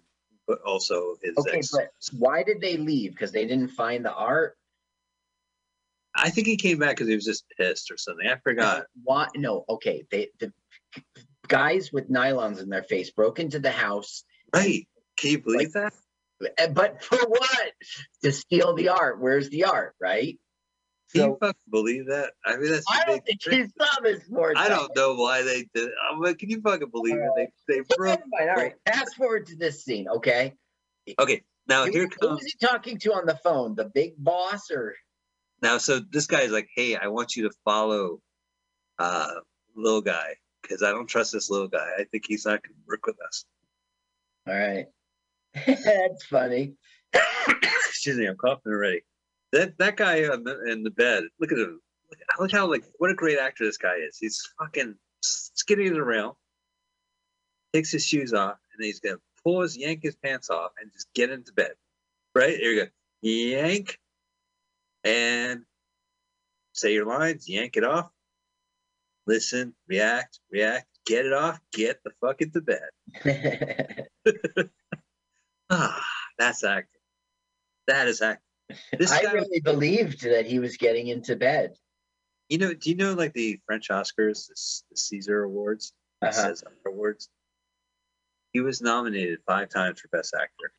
but 0.48 0.60
also 0.64 1.16
his 1.22 1.38
Okay, 1.38 1.60
ex. 1.60 1.72
but 1.72 1.90
why 2.18 2.44
did 2.44 2.60
they 2.60 2.76
leave? 2.78 3.12
Because 3.12 3.32
they 3.32 3.46
didn't 3.46 3.70
find 3.70 4.04
the 4.04 4.14
art. 4.14 4.58
I 6.24 6.30
think 6.30 6.48
he 6.48 6.56
came 6.56 6.80
back 6.80 6.92
because 6.96 7.10
he 7.10 7.16
was 7.16 7.26
just 7.26 7.44
pissed 7.58 7.92
or 7.92 7.98
something. 7.98 8.26
I 8.28 8.38
forgot. 8.38 8.86
Why? 9.04 9.28
No. 9.36 9.66
Okay, 9.68 10.06
they 10.10 10.30
the 10.40 10.54
guys 11.48 11.92
with 11.92 12.10
nylons 12.10 12.62
in 12.62 12.70
their 12.70 12.84
face 12.84 13.12
broke 13.12 13.40
into 13.40 13.60
the 13.60 13.72
house, 13.72 14.24
Right? 14.56 14.88
Can 15.18 15.32
you 15.32 15.40
believe 15.42 15.74
that? 15.74 15.94
eh, 16.58 16.68
but 16.68 17.04
for 17.04 17.18
what? 17.18 17.72
To 18.24 18.32
steal 18.32 18.74
the 18.74 18.90
art. 18.90 19.20
Where's 19.20 19.50
the 19.50 19.66
art? 19.66 19.96
Right. 20.02 20.40
Can 21.12 21.22
So 21.22 21.28
you 21.28 21.38
fucking 21.42 21.62
believe 21.70 22.06
that? 22.08 22.32
I 22.46 22.58
mean, 22.58 22.72
that's. 22.72 22.86
I 22.90 23.04
don't 23.06 23.24
think 23.26 23.42
he 23.44 23.66
saw 23.78 24.02
this 24.02 24.24
more. 24.30 24.54
I 24.56 24.70
don't 24.70 24.96
know 24.96 25.16
why 25.16 25.42
they 25.44 25.68
did. 25.76 25.90
it. 25.90 25.92
I'm 26.10 26.20
like, 26.22 26.40
can 26.40 26.50
you 26.50 26.62
fucking 26.62 26.90
believe 26.90 27.18
it? 27.18 27.52
They 27.68 27.76
they 27.76 27.82
broke. 27.98 28.22
All 28.40 28.48
right. 28.48 28.74
Fast 28.86 29.16
forward 29.18 29.48
to 29.48 29.56
this 29.58 29.84
scene. 29.84 30.08
Okay. 30.08 30.54
Okay, 31.20 31.44
now 31.68 31.84
Who- 31.86 31.92
here 31.92 32.04
Who 32.04 32.10
comes. 32.28 32.42
was 32.42 32.46
he 32.46 32.66
talking 32.66 32.98
to 33.00 33.14
on 33.14 33.26
the 33.26 33.36
phone? 33.44 33.76
The 33.76 33.86
big 33.86 34.14
boss 34.18 34.72
or? 34.72 34.96
Now, 35.64 35.78
so 35.78 35.99
this 35.99 36.28
guy 36.28 36.41
is 36.41 36.51
like, 36.51 36.68
hey, 36.76 36.97
I 36.97 37.07
want 37.07 37.38
you 37.38 37.43
to 37.43 37.55
follow 37.64 38.20
uh 38.99 39.32
little 39.76 40.01
guy 40.01 40.36
because 40.61 40.84
I 40.84 40.91
don't 40.91 41.07
trust 41.07 41.32
this 41.32 41.49
little 41.49 41.70
guy. 41.70 41.89
I 41.97 42.03
think 42.03 42.26
he's 42.28 42.45
not 42.45 42.61
gonna 42.61 42.76
work 42.86 43.05
with 43.05 43.16
us. 43.26 43.45
All 44.45 44.53
right. 44.53 44.88
That's 45.66 46.26
funny. 46.26 46.74
Excuse 47.88 48.18
me, 48.18 48.26
I'm 48.26 48.36
coughing 48.36 48.74
already. 48.74 49.03
That 49.53 49.78
that 49.78 49.95
guy 49.95 50.20
the, 50.24 50.66
in 50.70 50.84
the 50.84 50.91
bed. 50.91 51.24
Look 51.39 51.53
at 51.53 51.57
him. 51.57 51.80
Look, 52.09 52.20
look 52.39 52.51
how 52.51 52.70
like 52.70 52.84
what 52.97 53.09
a 53.09 53.16
great 53.16 53.39
actor 53.39 53.64
this 53.64 53.78
guy 53.78 53.95
is. 54.05 54.18
He's 54.20 54.41
fucking 54.59 54.95
skinny 55.22 55.86
as 55.86 55.95
a 55.95 56.03
rail. 56.03 56.38
Takes 57.72 57.91
his 57.91 58.05
shoes 58.05 58.34
off 58.34 58.57
and 58.76 58.84
he's 58.84 58.99
gonna 58.99 59.16
pull 59.45 59.61
his 59.61 59.78
yank 59.78 60.01
his 60.03 60.18
pants 60.18 60.49
off 60.49 60.72
and 60.82 60.91
just 60.91 61.07
get 61.14 61.30
into 61.30 61.53
bed. 61.53 61.72
Right 62.36 62.57
here 62.57 62.72
you 62.72 62.84
go. 62.84 62.89
Yank 63.22 63.97
and 65.04 65.62
say 66.74 66.93
your 66.93 67.06
lines. 67.06 67.47
Yank 67.49 67.78
it 67.78 67.84
off. 67.84 68.10
Listen. 69.28 69.74
React. 69.88 70.39
React. 70.51 70.88
Get 71.06 71.26
it 71.26 71.34
off. 71.34 71.60
Get 71.74 72.01
the 72.04 72.12
fuck 72.22 72.41
into 72.41 72.62
bed. 72.62 72.89
Ah, 75.70 76.06
that's 76.38 76.64
acting. 76.64 76.99
That 77.88 78.08
is 78.08 78.22
acting. 78.22 78.43
This 78.97 79.12
I 79.12 79.24
guy, 79.24 79.32
really 79.34 79.60
believed 79.60 80.22
that 80.24 80.45
he 80.45 80.60
was 80.60 80.78
getting 80.78 81.08
into 81.08 81.36
bed. 81.36 81.76
you 82.49 82.58
know, 82.60 82.74
do 82.74 82.89
you 82.91 82.95
know 82.95 83.14
like 83.14 83.34
the 83.34 83.60
French 83.66 83.89
Oscars, 83.89 84.47
the, 84.47 84.56
the 84.91 84.97
Caesar 84.97 85.43
Awards, 85.43 85.93
Uh-huh. 86.22 86.32
César 86.32 86.68
Awards? 86.86 87.30
He 88.51 88.60
was 88.62 88.82
nominated 88.82 89.39
five 89.47 89.70
times 89.70 89.99
for 89.99 90.10
Best 90.10 90.36
Actor. 90.36 90.72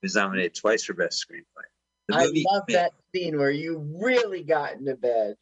He 0.00 0.06
was 0.06 0.14
nominated 0.14 0.54
twice 0.54 0.84
for 0.84 0.94
Best 0.94 1.22
Screenplay. 1.28 1.66
I 2.12 2.26
love 2.50 2.64
that 2.68 2.92
scene 3.14 3.38
where 3.38 3.50
you 3.50 3.78
really 4.00 4.42
got 4.42 4.74
into 4.74 4.96
bed. 4.96 5.36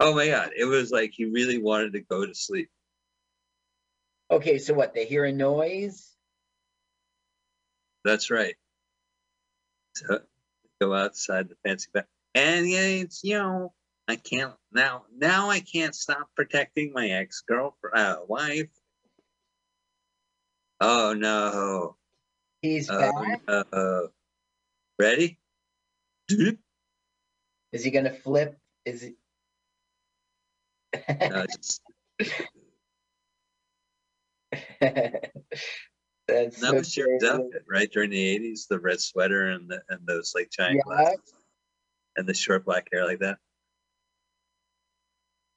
Oh 0.00 0.14
my 0.14 0.26
god, 0.26 0.50
it 0.56 0.64
was 0.64 0.90
like 0.90 1.12
he 1.12 1.26
really 1.26 1.58
wanted 1.58 1.92
to 1.92 2.00
go 2.00 2.26
to 2.26 2.34
sleep. 2.34 2.70
Okay, 4.30 4.58
so 4.58 4.74
what? 4.74 4.94
They 4.94 5.04
hear 5.04 5.24
a 5.24 5.32
noise. 5.32 6.16
That's 8.04 8.30
right. 8.30 8.56
So 9.94 10.20
go 10.80 10.94
outside 10.94 11.48
the 11.48 11.56
fancy 11.64 11.88
back, 11.92 12.08
and 12.34 12.68
yeah, 12.68 12.80
it's 12.80 13.22
you 13.22 13.38
know 13.38 13.74
I 14.08 14.16
can't 14.16 14.54
now. 14.72 15.04
Now 15.14 15.50
I 15.50 15.60
can't 15.60 15.94
stop 15.94 16.30
protecting 16.34 16.92
my 16.92 17.08
ex 17.10 17.42
girlfriend, 17.46 17.96
uh, 17.96 18.20
wife. 18.26 18.70
Oh 20.80 21.14
no! 21.14 21.96
He's 22.62 22.88
Oh 22.90 22.98
back. 22.98 23.42
no! 23.72 24.08
Ready? 24.98 25.38
Doop. 26.30 26.58
Is 27.72 27.84
he 27.84 27.90
gonna 27.90 28.12
flip? 28.12 28.58
Is 28.84 29.02
he? 29.02 29.14
No, 31.30 31.46
just- 31.56 31.82
That's 36.28 36.60
that 36.60 36.70
so 36.70 36.72
was 36.74 36.94
great. 36.94 37.24
outfit, 37.24 37.64
right? 37.68 37.90
During 37.90 38.10
the 38.10 38.38
'80s, 38.38 38.68
the 38.68 38.78
red 38.78 39.00
sweater 39.00 39.48
and 39.48 39.68
the 39.68 39.82
and 39.88 40.06
those 40.06 40.32
like 40.34 40.50
giant 40.50 40.76
Yeah. 40.76 40.82
glasses, 40.84 41.34
and 42.16 42.26
the 42.28 42.34
short 42.34 42.64
black 42.64 42.86
hair 42.92 43.04
like 43.04 43.18
that. 43.20 43.38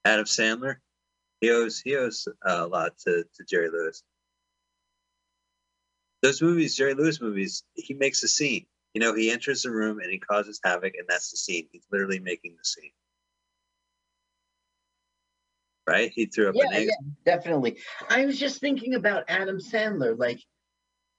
Adam 0.06 0.26
Sandler, 0.26 0.78
he 1.42 1.52
owes 1.52 1.80
he 1.82 1.96
owes 1.96 2.28
a 2.44 2.66
lot 2.68 2.98
to 3.00 3.24
to 3.36 3.44
Jerry 3.48 3.70
Lewis. 3.70 4.04
Those 6.22 6.42
movies, 6.42 6.76
Jerry 6.76 6.94
Lewis 6.96 7.22
movies, 7.22 7.64
he 7.76 7.94
makes 7.94 8.24
a 8.24 8.28
scene. 8.28 8.66
You 8.96 9.02
know, 9.02 9.14
he 9.14 9.30
enters 9.30 9.64
the 9.64 9.72
room 9.72 10.00
and 10.00 10.10
he 10.10 10.18
causes 10.20 10.62
havoc, 10.64 10.94
and 10.98 11.06
that's 11.10 11.30
the 11.30 11.36
scene. 11.36 11.68
He's 11.74 11.86
literally 11.92 12.20
making 12.20 12.56
the 12.58 12.64
scene. 12.64 12.92
Right? 15.86 16.12
He 16.16 16.28
threw 16.28 16.48
up 16.48 16.56
Yeah, 16.56 16.68
an 16.70 16.74
egg. 16.74 16.88
yeah, 16.88 17.36
definitely. 17.36 17.78
I 18.10 18.26
was 18.26 18.40
just 18.40 18.62
thinking 18.62 18.96
about 18.96 19.26
Adam 19.28 19.60
Sandler. 19.60 20.18
Like, 20.18 20.40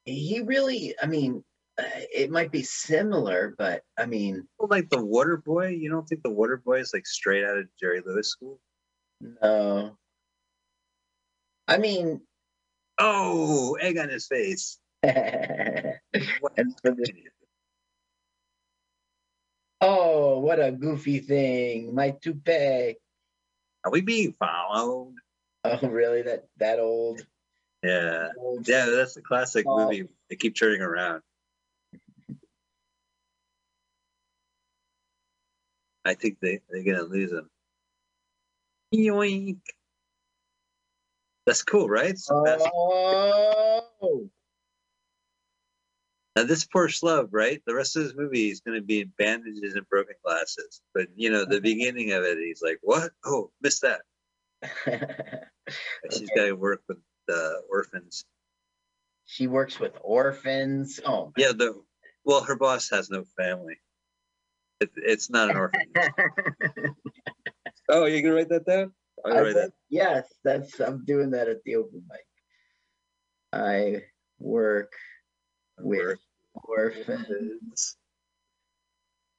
he 0.06 0.40
really, 0.40 0.94
I 1.02 1.06
mean, 1.06 1.44
uh, 1.78 1.82
it 2.14 2.30
might 2.30 2.50
be 2.50 2.62
similar, 2.62 3.54
but 3.58 3.82
I 3.98 4.06
mean, 4.06 4.48
Like 4.58 4.88
the 4.88 5.04
Water 5.04 5.36
Boy. 5.36 5.68
You 5.68 5.90
don't 5.90 6.08
think 6.08 6.22
the 6.22 6.30
Water 6.30 6.56
Boy 6.56 6.80
is 6.80 6.92
like 6.94 7.06
straight 7.06 7.44
out 7.44 7.58
of 7.58 7.66
Jerry 7.78 8.00
Lewis 8.06 8.30
school? 8.30 8.58
no. 9.20 9.98
I 11.68 11.76
mean, 11.76 12.22
Oh, 12.98 13.74
egg 13.82 13.98
on 13.98 14.08
his 14.08 14.26
face. 14.28 14.78
What 16.40 16.54
for 16.80 16.92
the, 16.92 17.12
oh, 19.80 20.38
what 20.40 20.62
a 20.62 20.72
goofy 20.72 21.18
thing. 21.20 21.94
My 21.94 22.10
toupee. 22.10 22.96
Are 23.84 23.90
we 23.90 24.00
being 24.00 24.32
followed? 24.32 25.14
Oh, 25.64 25.88
really? 25.88 26.22
That 26.22 26.46
that 26.58 26.78
old. 26.78 27.26
Yeah. 27.82 28.28
old 28.38 28.68
Yeah, 28.68 28.86
that's 28.86 29.14
the 29.14 29.22
classic 29.22 29.66
Oh. 29.68 29.84
movie. 29.84 30.08
They 30.28 30.36
keep 30.36 30.56
turning 30.56 30.80
around. 30.80 31.22
I 36.04 36.14
think 36.14 36.38
they, 36.40 36.60
they're 36.70 36.84
going 36.84 36.98
to 36.98 37.02
lose 37.02 37.32
him. 37.32 37.50
Yoink. 38.94 39.58
That's 41.46 41.64
cool, 41.64 41.88
right? 41.88 42.16
So 42.16 42.44
Oh, 44.00 44.30
Now, 46.37 46.45
this 46.45 46.66
poor 46.66 46.89
schlub, 46.89 47.28
right? 47.32 47.62
The 47.66 47.74
rest 47.74 47.97
of 47.97 48.05
this 48.05 48.14
movie 48.14 48.51
is 48.51 48.61
going 48.61 48.78
to 48.78 48.84
be 48.84 49.01
in 49.01 49.11
bandages 49.16 49.74
and 49.74 49.89
broken 49.89 50.16
glasses. 50.22 50.82
But, 50.95 51.09
you 51.16 51.30
know, 51.30 51.47
the 51.47 51.57
uh-huh. 51.57 51.61
beginning 51.61 52.12
of 52.12 52.24
it, 52.24 52.37
he's 52.37 52.61
like, 52.62 52.78
what? 52.82 53.11
Oh, 53.24 53.51
missed 53.62 53.82
that. 53.82 54.03
She's 56.12 56.30
got 56.37 56.45
to 56.45 56.53
work 56.53 56.82
with 56.89 56.99
the 57.26 57.62
orphans. 57.70 58.26
she 59.24 59.47
works 59.47 59.80
with 59.80 59.97
orphans. 60.03 61.01
Oh, 61.07 61.32
Yeah, 61.39 61.53
the 61.53 61.82
well, 62.24 62.43
her 62.43 62.57
boss 62.57 62.91
has 62.91 63.09
no 63.09 63.24
family. 63.37 63.78
It, 64.80 64.91
it's 64.97 65.30
not 65.30 65.51
an 65.51 65.57
orphan. 65.57 65.80
oh, 67.89 68.05
you 68.05 68.22
can 68.22 68.32
write 68.32 68.49
that 68.51 68.66
down. 68.66 68.93
I 69.24 69.41
write 69.41 69.55
that. 69.55 69.72
yes, 69.89 70.26
that's 70.45 70.78
I'm 70.80 71.05
doing 71.05 71.30
that 71.30 71.49
at 71.49 71.62
the 71.64 71.76
open 71.76 72.05
mic. 72.09 72.26
I 73.53 74.03
work 74.39 74.93
with 75.78 76.18
orphans. 76.64 77.96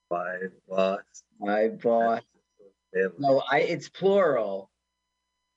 Five 0.09 0.51
boss. 0.67 1.01
My 1.39 1.69
boss. 1.69 2.21
No, 3.19 3.43
I 3.49 3.59
it's 3.59 3.89
plural. 3.89 4.69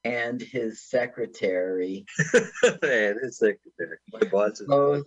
And 0.03 0.41
his 0.41 0.83
secretary 0.83 2.07
Man, 2.63 3.19
it's 3.23 3.39
secretary. 3.39 3.99
My 4.13 4.27
boss 4.31 4.61
is. 4.61 4.67
both 4.67 5.05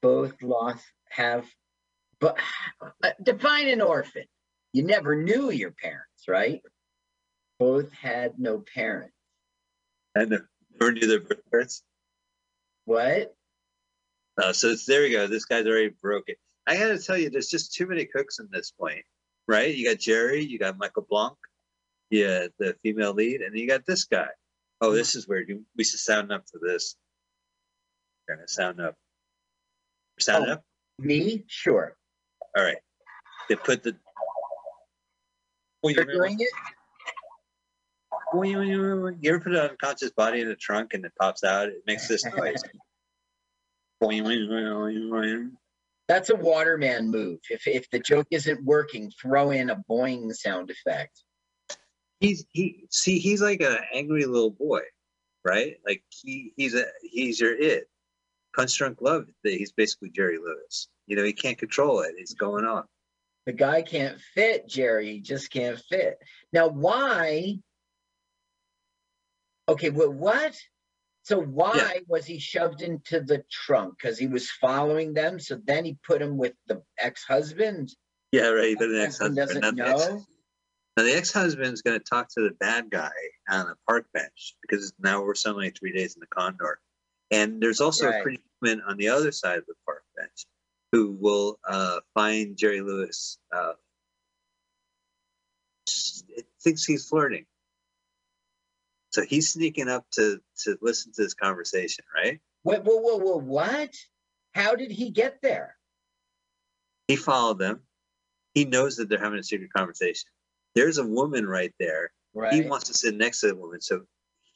both 0.00 0.42
lost 0.42 0.86
have 1.10 1.46
but 2.18 2.38
uh, 3.02 3.10
define 3.22 3.68
an 3.68 3.80
orphan. 3.80 4.24
You 4.72 4.84
never 4.84 5.16
knew 5.16 5.50
your 5.50 5.72
parents, 5.72 6.28
right? 6.28 6.60
Both 7.58 7.92
had 7.92 8.38
no 8.38 8.62
parents. 8.74 9.14
Know. 10.16 10.38
Never 10.80 10.92
knew 10.92 11.06
their 11.06 11.20
birth 11.20 11.40
parents. 11.50 11.82
What? 12.84 13.34
No, 14.38 14.52
so 14.52 14.74
there 14.86 15.02
we 15.02 15.10
go. 15.10 15.26
This 15.26 15.44
guy's 15.44 15.66
already 15.66 15.90
broken. 16.02 16.34
I 16.66 16.76
got 16.76 16.88
to 16.88 16.98
tell 16.98 17.16
you, 17.18 17.30
there's 17.30 17.48
just 17.48 17.74
too 17.74 17.86
many 17.86 18.04
cooks 18.04 18.38
in 18.38 18.48
this 18.52 18.70
point, 18.70 19.02
right? 19.48 19.74
You 19.74 19.88
got 19.88 19.98
Jerry, 19.98 20.44
you 20.44 20.58
got 20.58 20.78
Michel 20.78 21.06
Blanc, 21.08 21.36
yeah, 22.10 22.46
the 22.58 22.76
female 22.82 23.12
lead, 23.12 23.40
and 23.40 23.56
you 23.58 23.66
got 23.66 23.84
this 23.86 24.04
guy. 24.04 24.28
Oh, 24.80 24.92
this 24.92 25.14
is 25.14 25.26
weird. 25.28 25.48
You- 25.48 25.66
We 25.76 25.84
should 25.84 26.00
sound 26.00 26.32
up 26.32 26.44
for 26.50 26.58
this. 26.62 26.96
We're 28.28 28.36
gonna 28.36 28.48
sound 28.48 28.80
up. 28.80 28.96
Sound 30.20 30.46
Oh. 30.48 30.52
up. 30.54 30.64
Me? 30.98 31.44
Sure. 31.48 31.96
All 32.56 32.62
right. 32.64 32.78
They 33.48 33.56
put 33.56 33.82
the. 33.82 33.96
Oh, 35.82 35.88
You're 35.88 36.04
doing 36.04 36.38
it? 36.40 36.48
you 38.34 39.14
ever 39.24 39.40
put 39.40 39.52
an 39.54 39.70
unconscious 39.70 40.10
body 40.12 40.40
in 40.42 40.48
a 40.48 40.56
trunk 40.56 40.94
and 40.94 41.04
it 41.04 41.12
pops 41.18 41.42
out? 41.42 41.68
It 41.68 41.82
makes 41.86 42.06
this 42.06 42.24
noise. 42.24 42.62
That's 46.08 46.30
a 46.30 46.36
waterman 46.36 47.10
move. 47.10 47.38
If 47.50 47.66
if 47.66 47.88
the 47.90 48.00
joke 48.00 48.26
isn't 48.30 48.64
working, 48.64 49.12
throw 49.20 49.50
in 49.50 49.70
a 49.70 49.82
boing 49.88 50.32
sound 50.34 50.70
effect. 50.70 51.22
he's 52.20 52.44
he 52.52 52.86
see 52.90 53.18
he's 53.18 53.40
like 53.40 53.60
an 53.62 53.78
angry 53.94 54.24
little 54.26 54.50
boy 54.50 54.80
right 55.44 55.76
like 55.86 56.02
he 56.10 56.52
he's 56.56 56.74
a 56.74 56.84
he's 57.02 57.40
your 57.40 57.56
it 57.56 57.88
punch 58.54 58.76
drunk 58.76 58.98
love 59.00 59.24
he's 59.42 59.72
basically 59.72 60.10
jerry 60.10 60.36
lewis 60.36 60.88
you 61.06 61.16
know 61.16 61.24
he 61.24 61.32
can't 61.32 61.56
control 61.56 62.00
it 62.00 62.14
it's 62.18 62.34
going 62.34 62.64
on 62.64 62.84
The 63.46 63.52
guy 63.52 63.82
can't 63.82 64.20
fit, 64.34 64.68
Jerry. 64.68 65.12
He 65.14 65.20
just 65.20 65.50
can't 65.50 65.78
fit. 65.88 66.18
Now, 66.52 66.68
why? 66.68 67.58
Okay, 69.66 69.90
well, 69.90 70.12
what? 70.12 70.54
So 71.22 71.40
why 71.40 72.00
was 72.08 72.24
he 72.26 72.38
shoved 72.38 72.82
into 72.82 73.20
the 73.20 73.44
trunk? 73.50 73.94
Because 74.00 74.18
he 74.18 74.26
was 74.26 74.50
following 74.50 75.12
them. 75.14 75.38
So 75.38 75.60
then 75.64 75.84
he 75.84 75.98
put 76.02 76.20
him 76.22 76.36
with 76.36 76.54
the 76.66 76.82
ex-husband. 76.98 77.94
yeah 78.32 78.48
right 78.48 78.76
but 78.78 78.88
the 78.88 79.02
Ex-husband 79.02 79.36
doesn't 79.36 79.60
now 79.60 79.70
the 79.72 79.90
ex- 79.90 80.08
know. 80.08 80.24
now 80.96 81.02
the 81.04 81.16
ex-husband's 81.16 81.82
going 81.82 81.98
to 81.98 82.04
talk 82.04 82.28
to 82.30 82.40
the 82.42 82.52
bad 82.58 82.90
guy 82.90 83.10
on 83.50 83.66
a 83.66 83.74
park 83.88 84.06
bench 84.14 84.54
because 84.62 84.92
now 84.98 85.22
we're 85.22 85.34
suddenly 85.34 85.70
three 85.70 85.92
days 85.92 86.14
in 86.14 86.20
the 86.20 86.26
condor 86.26 86.78
and 87.30 87.60
there's 87.62 87.80
also 87.80 88.06
Right. 88.08 88.20
a 88.20 88.22
pretty 88.22 88.40
woman 88.60 88.82
on 88.86 88.96
the 88.96 89.08
other 89.08 89.30
side 89.32 89.58
of 89.58 89.66
the 89.66 89.74
park 89.84 90.02
bench 90.16 90.46
who 90.92 91.16
will 91.20 91.58
uh, 91.68 92.00
find 92.14 92.56
jerry 92.56 92.80
lewis 92.82 93.38
uh, 93.54 93.72
thinks 96.62 96.84
he's 96.84 97.08
flirting 97.08 97.44
so 99.10 99.22
he's 99.24 99.52
sneaking 99.52 99.88
up 99.88 100.06
to 100.12 100.40
to 100.64 100.76
listen 100.80 101.12
to 101.12 101.22
this 101.22 101.34
conversation 101.34 102.04
right 102.14 102.40
Wait, 102.62 102.82
whoa, 102.84 102.96
whoa, 102.96 103.16
whoa, 103.16 103.36
what? 103.38 103.94
How 104.54 104.74
did 104.74 104.90
he 104.90 105.10
get 105.10 105.40
there? 105.42 105.76
he 107.08 107.16
followed 107.16 107.58
them 107.58 107.80
he 108.54 108.64
knows 108.64 108.96
that 108.96 109.08
they're 109.08 109.18
having 109.18 109.38
a 109.38 109.42
secret 109.42 109.72
conversation 109.72 110.28
there's 110.74 110.98
a 110.98 111.06
woman 111.06 111.46
right 111.46 111.74
there 111.80 112.12
Right. 112.32 112.52
he 112.52 112.60
wants 112.62 112.86
to 112.86 112.94
sit 112.94 113.16
next 113.16 113.40
to 113.40 113.48
the 113.48 113.56
woman 113.56 113.80
so 113.80 114.02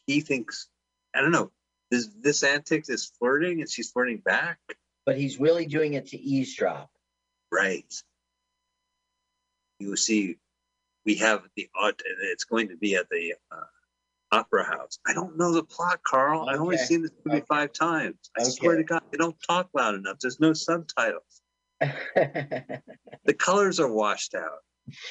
he 0.07 0.21
thinks 0.21 0.69
i 1.15 1.21
don't 1.21 1.33
know 1.33 1.51
this 1.91 2.09
this 2.21 2.43
antics 2.45 2.89
is 2.89 3.11
flirting 3.19 3.61
and 3.61 3.69
she's 3.69 3.91
flirting 3.91 4.19
back 4.19 4.59
but 5.05 5.19
he's 5.19 5.39
really 5.41 5.67
doing 5.67 5.95
it 5.95 6.07
to 6.09 6.17
eavesdrop. 6.19 6.91
right 7.51 7.93
you 9.81 9.89
will 9.89 9.97
see 9.97 10.37
we 11.05 11.17
have 11.17 11.43
the 11.57 11.69
art 11.75 12.01
it's 12.23 12.45
going 12.45 12.69
to 12.69 12.77
be 12.77 12.95
at 12.95 13.09
the 13.11 13.35
uh, 13.51 13.57
opera 14.39 14.65
house 14.65 14.99
i 15.07 15.13
don't 15.15 15.37
know 15.39 15.53
the 15.53 15.63
plot 15.65 16.01
carl 16.05 16.49
i've 16.49 16.61
only 16.61 16.77
seen 16.77 17.03
this 17.03 17.11
movie 17.25 17.39
Okay. 17.39 17.47
five 17.49 17.73
times 17.73 18.17
i 18.39 18.43
swear 18.43 18.77
to 18.77 18.85
god 18.85 19.03
they 19.11 19.19
don't 19.19 19.37
talk 19.47 19.69
loud 19.75 19.95
enough 19.95 20.17
there's 20.21 20.41
no 20.41 20.53
subtitles 20.53 21.43
the 21.81 23.35
colors 23.39 23.79
are 23.81 23.93
washed 23.93 24.35
out 24.35 24.59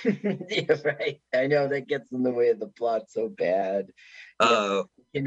yeah, 0.06 0.76
right. 0.86 1.20
I 1.34 1.48
know 1.48 1.68
that 1.68 1.88
gets 1.88 2.12
in 2.12 2.22
the 2.22 2.30
way 2.32 2.50
of 2.50 2.60
the 2.60 2.68
plot 2.68 3.10
so 3.10 3.28
bad. 3.30 3.88
Yeah. 4.40 4.48
uh 4.48 4.84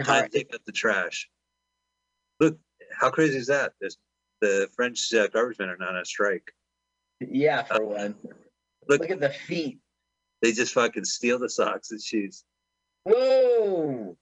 i 0.07 0.29
take 0.29 0.55
out 0.55 0.61
the 0.67 0.73
trash 0.73 1.29
Look, 2.39 2.57
How 3.01 3.11
crazy 3.11 3.39
is 3.39 3.47
that? 3.49 3.73
This, 3.81 3.97
the 4.43 4.69
French 4.77 5.13
uh, 5.15 5.27
garbage 5.29 5.59
men 5.59 5.71
are 5.71 5.77
not 5.79 5.97
on 5.97 6.05
strike. 6.05 6.47
Yeah, 7.21 7.63
for 7.65 7.85
one. 7.85 8.15
Look- 8.89 9.01
Look 9.01 9.11
at 9.11 9.21
the 9.21 9.31
feet. 9.31 9.79
They 10.43 10.53
just 10.53 10.75
fucking 10.75 11.07
steal 11.07 11.39
the 11.39 11.49
socks 11.49 11.91
and 11.93 12.01
shoes. 12.01 12.45
Whoa! 13.07 14.17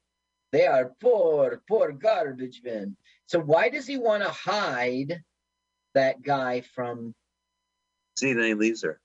They 0.53 0.67
are 0.67 0.93
poor, 1.01 1.63
poor 1.67 1.91
garbage 1.93 2.61
men. 2.63 2.97
So 3.27 3.41
why 3.41 3.71
does 3.71 3.87
he 3.87 3.97
want 3.97 4.23
to 4.23 4.29
hide 4.29 5.23
that 5.95 6.23
guy 6.23 6.61
from? 6.61 7.15
See, 8.19 8.35
then 8.35 8.45
he 8.45 8.55
leaves 8.55 8.83
her. 8.83 9.01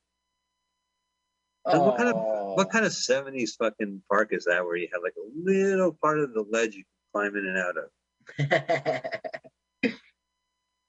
What 1.64 1.98
kind 1.98 2.10
of- 2.10 2.16
What 2.58 2.70
kind 2.72 2.86
of 2.86 2.92
seventies 2.94 3.56
fucking 3.56 4.02
park 4.10 4.30
is 4.34 4.46
that 4.46 4.66
where 4.66 4.76
you 4.76 4.90
have 4.92 5.02
like 5.02 5.14
a 5.18 5.30
little 5.34 5.94
part 6.02 6.20
of 6.20 6.34
the 6.34 6.42
ledge 6.50 6.76
you 6.76 6.84
can 6.84 7.32
climb 7.32 7.36
in 7.38 7.46
and 7.48 7.58
out 7.58 7.78
of? 7.78 7.90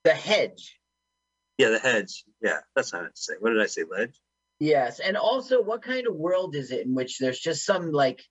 the 0.05 0.13
hedge. 0.15 0.79
Yeah, 1.59 1.69
the 1.71 1.79
hedge. 1.79 2.25
Yeah, 2.43 2.59
that's 2.75 2.93
not 2.93 3.05
it 3.05 3.15
to 3.15 3.23
say. 3.23 3.35
What 3.39 3.51
did 3.51 3.63
I 3.63 3.67
say? 3.67 3.85
Ledge? 3.89 4.19
Yes, 4.59 4.99
and 5.01 5.17
also, 5.17 5.63
what 5.63 5.83
kind 5.83 6.07
of 6.07 6.15
world 6.17 6.55
is 6.57 6.71
it 6.73 6.87
in 6.87 6.95
which 6.95 7.19
there's 7.19 7.39
just 7.39 7.65
some 7.65 7.93
like 7.93 8.23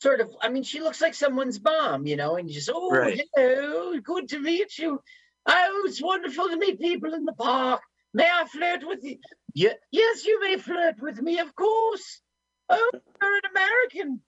sort 0.00 0.20
of? 0.20 0.30
I 0.40 0.48
mean, 0.48 0.62
she 0.62 0.80
looks 0.80 1.00
like 1.00 1.14
someone's 1.14 1.62
mom, 1.62 2.06
you 2.06 2.16
know, 2.16 2.36
and 2.36 2.48
you 2.48 2.54
just 2.54 2.70
oh, 2.72 2.90
Right. 2.90 3.20
hello, 3.34 3.98
good 4.00 4.28
to 4.30 4.40
meet 4.40 4.78
you. 4.78 5.00
Oh, 5.46 5.82
it's 5.86 6.02
wonderful 6.02 6.48
to 6.48 6.56
meet 6.56 6.80
people 6.80 7.14
in 7.14 7.24
the 7.24 7.32
park. 7.32 7.80
May 8.12 8.28
I 8.28 8.46
flirt 8.46 8.86
with 8.86 9.04
you? 9.04 9.18
Yeah, 9.54 9.74
yes, 9.90 10.24
you 10.24 10.40
may 10.40 10.56
flirt 10.56 10.96
with 11.00 11.20
me, 11.20 11.38
of 11.38 11.54
course. 11.54 12.20
Oh, 12.68 12.90
you're 13.22 13.34
an 13.36 13.42
American. 13.50 14.20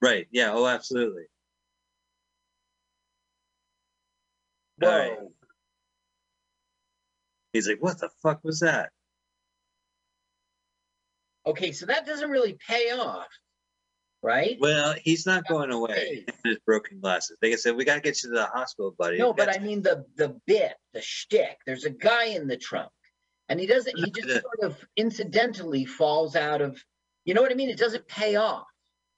Right. 0.00 0.26
Yeah. 0.32 0.50
Oh, 0.52 0.66
absolutely. 0.66 1.24
All 4.82 4.88
right. 4.88 5.12
Whoa. 5.12 5.32
He's 7.52 7.68
like, 7.68 7.80
what 7.80 8.00
the 8.00 8.08
fuck 8.22 8.42
was 8.42 8.60
that? 8.60 8.90
Okay, 11.46 11.72
so 11.72 11.86
that 11.86 12.06
doesn't 12.06 12.30
really 12.30 12.56
pay 12.68 12.90
off, 12.92 13.26
right? 14.22 14.56
Well, 14.60 14.94
he's 15.02 15.26
not 15.26 15.46
going 15.48 15.72
away 15.72 16.24
in 16.28 16.50
his 16.50 16.58
broken 16.64 17.00
glasses. 17.00 17.36
They 17.40 17.56
said, 17.56 17.74
we 17.74 17.84
got 17.84 17.96
to 17.96 18.00
get 18.00 18.22
you 18.22 18.30
to 18.30 18.34
the 18.36 18.46
hospital, 18.46 18.94
buddy. 18.96 19.18
No, 19.18 19.32
but 19.32 19.54
I 19.54 19.58
mean 19.58 19.82
the 19.82 20.04
the 20.16 20.38
bit, 20.46 20.74
the 20.92 21.02
shtick. 21.02 21.58
There's 21.66 21.84
a 21.84 21.90
guy 21.90 22.26
in 22.26 22.46
the 22.46 22.56
trunk, 22.56 22.92
and 23.48 23.58
he 23.58 23.66
doesn't. 23.66 23.96
He 23.96 24.10
just 24.12 24.28
sort 24.42 24.60
of 24.62 24.84
incidentally 24.96 25.84
falls 25.84 26.36
out 26.36 26.62
of. 26.62 26.82
You 27.24 27.34
know 27.34 27.42
what 27.42 27.52
I 27.52 27.54
mean? 27.54 27.70
It 27.70 27.78
doesn't 27.78 28.08
pay 28.08 28.36
off. 28.36 28.66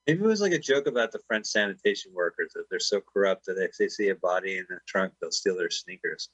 Maybe 0.07 0.21
it 0.21 0.27
was 0.27 0.43
like 0.43 0.53
a 0.53 0.59
joke 0.59 0.87
about 0.87 1.13
the 1.13 1.21
French 1.27 1.47
sanitation 1.47 2.13
workers 2.15 2.53
that 2.55 2.65
they're 2.71 2.79
so 2.79 3.01
corrupt 3.01 3.47
that 3.47 3.57
if 3.57 3.77
they 3.79 3.89
see 3.89 4.11
a 4.11 4.15
body 4.15 4.59
in 4.59 4.67
the 4.69 4.79
trunk, 4.87 5.15
they'll 5.21 5.31
steal 5.31 5.57
their 5.57 5.71
sneakers. 5.71 6.29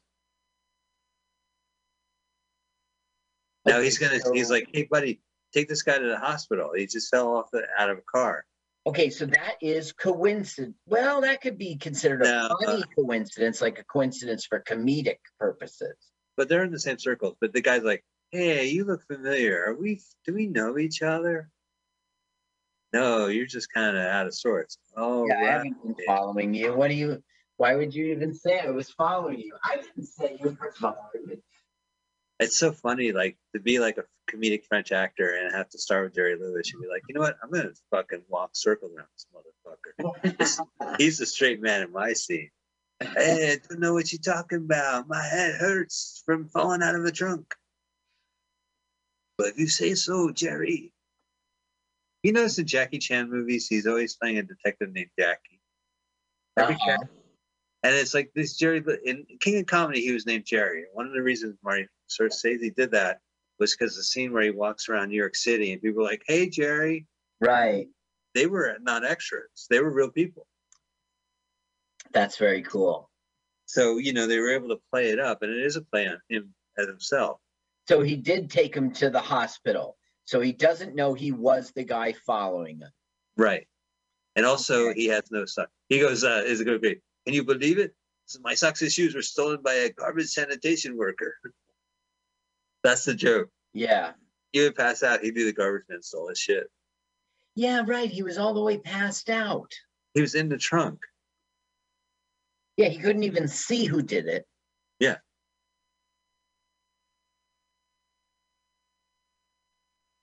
Now 3.67 3.81
he's 3.81 3.99
gonna. 3.99 4.19
He's 4.33 4.51
like, 4.51 4.69
hey, 4.73 4.89
buddy, 4.91 5.21
take 5.53 5.69
this 5.69 5.83
guy 5.83 5.99
to 5.99 6.07
the 6.07 6.19
hospital. 6.19 6.71
He 6.77 6.87
just 6.87 7.11
fell 7.11 7.37
off 7.37 7.51
the 7.53 7.63
out 7.79 7.91
of 7.91 7.99
a 7.99 8.03
car. 8.03 8.45
Okay, 8.87 9.11
so 9.11 9.27
that 9.27 9.57
is 9.61 9.93
coincidence. 9.93 10.75
Well, 10.87 11.21
that 11.21 11.43
could 11.43 11.59
be 11.59 11.77
considered 11.77 12.23
a 12.23 12.25
No, 12.25 12.57
funny 12.65 12.83
uh, 12.83 12.87
coincidence, 12.97 13.61
like 13.61 13.79
a 13.79 13.85
coincidence 13.85 14.47
for 14.47 14.61
comedic 14.61 15.19
purposes. 15.39 15.97
But 16.37 16.49
they're 16.49 16.65
in 16.65 16.73
the 16.73 16.81
same 16.81 16.99
circles. 16.99 17.37
But 17.41 17.53
the 17.53 17.61
guy's 17.61 17.83
like, 17.83 18.03
hey, 18.31 18.69
you 18.69 18.85
look 18.85 19.07
familiar. 19.07 19.65
Are 19.67 19.75
we? 19.75 20.01
Do 20.25 20.35
we 20.35 20.47
know 20.47 20.79
each 20.79 21.03
other? 21.03 21.51
No, 22.93 23.27
you're 23.27 23.47
just 23.47 23.73
kind 23.73 23.97
of 23.97 24.03
out 24.03 24.27
of 24.27 24.35
sorts. 24.35 24.79
Oh, 24.97 25.27
yeah, 25.29 25.37
I 25.37 25.45
haven't 25.53 25.83
been 25.83 25.95
following 26.07 26.55
you. 26.55 26.75
What 26.75 26.89
do 26.89 26.95
you? 26.95 27.23
Why 27.59 27.77
would 27.77 27.95
you 27.95 28.07
even 28.07 28.33
say 28.33 28.61
I 28.61 28.71
was 28.71 28.91
following 28.91 29.39
you? 29.39 29.55
I 29.63 29.77
didn't 29.77 30.07
say 30.07 30.39
you 30.41 30.57
were 30.59 30.73
following 30.73 31.27
me. 31.27 31.37
It's 32.41 32.57
so 32.57 32.73
funny, 32.73 33.13
like 33.13 33.37
to 33.55 33.61
be 33.61 33.79
like 33.79 33.99
a 33.99 34.05
comedic 34.35 34.65
French 34.65 34.93
actor 34.93 35.35
and 35.35 35.55
have 35.55 35.69
to 35.71 35.79
start 35.79 36.05
with 36.05 36.15
Jerry 36.15 36.37
Lewis. 36.41 36.73
You'd 36.73 36.81
be 36.81 36.89
like, 36.89 37.03
you 37.09 37.15
know 37.15 37.21
what? 37.21 37.37
I'm 37.43 37.51
gonna 37.51 37.71
fucking 37.91 38.23
walk 38.29 38.51
circles 38.55 38.93
around 38.97 39.09
this 39.15 39.27
motherfucker. 39.35 40.97
He's 40.99 41.19
the 41.19 41.27
straight 41.27 41.61
man 41.61 41.83
in 41.83 41.93
my 41.93 42.15
scene. 42.15 42.51
Hey, 43.01 43.53
I 43.53 43.69
don't 43.69 43.79
know 43.81 43.93
what 43.93 44.11
you're 44.11 44.21
talking 44.21 44.59
about. 44.59 45.07
My 45.09 45.23
head 45.23 45.55
hurts 45.61 46.23
from 46.25 46.49
falling 46.49 46.83
out 46.83 46.95
of 46.95 47.05
the 47.05 47.13
trunk. 47.13 47.55
But 49.37 49.49
if 49.49 49.59
you 49.59 49.69
say 49.69 49.95
so, 49.95 50.31
Jerry. 50.31 50.93
You 52.23 52.33
notice 52.33 52.59
in 52.59 52.67
Jackie 52.67 52.99
Chan 52.99 53.31
movies, 53.31 53.67
he's 53.69 53.87
always 53.87 54.17
playing 54.17 54.39
a 54.39 54.43
detective 54.43 54.93
named 54.93 55.11
Jackie. 55.19 55.61
Every 56.59 56.75
Uh-huh. 56.75 56.85
character- 56.87 57.11
And 57.83 57.95
it's 57.95 58.13
like 58.15 58.31
this 58.35 58.57
Jerry 58.57 58.83
in 59.05 59.25
King 59.41 59.61
of 59.61 59.67
Comedy, 59.67 60.01
he 60.03 60.13
was 60.13 60.27
named 60.27 60.45
Jerry. 60.45 60.85
One 60.93 61.07
of 61.07 61.13
the 61.13 61.23
reasons 61.23 61.57
Marty 61.65 61.87
Scorsese 62.11 62.75
did 62.75 62.91
that 62.91 63.21
was 63.59 63.75
because 63.75 63.97
the 63.97 64.03
scene 64.03 64.33
where 64.33 64.43
he 64.43 64.51
walks 64.51 64.89
around 64.89 65.09
New 65.09 65.17
York 65.17 65.35
City 65.35 65.73
and 65.73 65.81
people 65.81 66.03
are 66.03 66.11
like, 66.11 66.23
"Hey, 66.27 66.49
Jerry," 66.49 67.07
Right. 67.41 67.89
they 68.35 68.47
were 68.47 68.77
not 68.83 69.05
extras; 69.05 69.67
they 69.71 69.81
were 69.81 69.91
real 69.91 70.11
people. 70.11 70.47
That's 72.13 72.37
very 72.37 72.63
cool. 72.63 73.11
So 73.65 73.97
you 73.99 74.13
know 74.13 74.27
they 74.27 74.39
were 74.39 74.51
able 74.51 74.69
to 74.69 74.81
play 74.91 75.11
it 75.11 75.19
up, 75.19 75.43
and 75.43 75.51
it 75.51 75.65
is 75.65 75.77
a 75.77 75.83
play 75.83 76.07
on 76.07 76.21
him 76.29 76.55
as 76.77 76.87
himself. 76.87 77.41
So 77.89 78.03
he 78.03 78.17
did 78.17 78.51
take 78.51 78.75
him 78.75 78.93
to 78.95 79.09
the 79.11 79.21
hospital. 79.21 79.97
So 80.27 80.41
he 80.41 80.53
doesn't 80.53 80.95
know 80.95 81.15
he 81.15 81.33
was 81.33 81.73
the 81.73 81.83
guy 81.83 82.13
following 82.13 82.79
him. 82.79 82.91
Right. 83.37 83.67
And 84.37 84.47
also, 84.47 84.91
Okay. 84.91 85.01
he 85.01 85.07
has 85.09 85.29
no 85.33 85.45
son. 85.45 85.67
He 85.89 85.99
goes, 85.99 86.23
uh, 86.23 86.45
"Is 86.47 86.61
it 86.61 86.65
going 86.67 86.77
to 86.81 86.81
be? 86.81 87.01
Can 87.31 87.37
you 87.37 87.45
believe 87.45 87.79
it? 87.79 87.95
So 88.27 88.41
my 88.43 88.55
socks 88.55 88.83
and 88.83 88.91
shoes 88.91 89.15
were 89.15 89.23
stolen 89.23 89.63
by 89.63 89.75
a 89.75 89.93
garbage 89.93 90.31
sanitation 90.31 90.97
worker." 90.97 91.39
That's 92.83 93.05
the 93.05 93.15
joke. 93.15 93.51
Yeah. 93.73 94.15
He 94.51 94.59
would 94.63 94.75
pass 94.75 95.05
out. 95.05 95.21
He'd 95.21 95.37
be 95.37 95.45
the 95.45 95.53
garbage 95.53 95.85
man 95.89 96.03
stole 96.03 96.29
his 96.29 96.41
shit. 96.41 96.65
Yeah, 97.55 97.85
right. 97.87 98.11
He 98.11 98.25
was 98.25 98.37
all 98.37 98.53
the 98.53 98.61
way 98.61 98.79
passed 98.79 99.31
out. 99.31 99.71
He 100.15 100.21
was 100.21 100.35
in 100.35 100.49
the 100.49 100.59
trunk. 100.59 100.99
Yeah, 102.77 102.89
he 102.89 102.99
couldn't 102.99 103.23
even 103.23 103.47
see 103.47 103.85
who 103.85 104.03
did 104.03 104.27
it. 104.27 104.45
Yeah. 104.99 105.19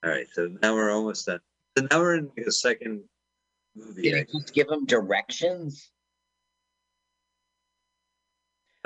All 0.03 0.11
right. 0.11 0.27
So 0.33 0.49
now 0.61 0.75
we're 0.75 0.91
almost 0.91 1.25
done. 1.25 1.39
So 1.77 1.87
now 1.89 2.01
we're 2.01 2.15
in 2.15 2.31
the 2.35 2.51
second 2.51 3.05
movie. 3.77 4.01
Did 4.01 4.27
he 4.27 4.39
just 4.39 4.53
give 4.53 4.67
him 4.67 4.85
directions? 4.85 5.89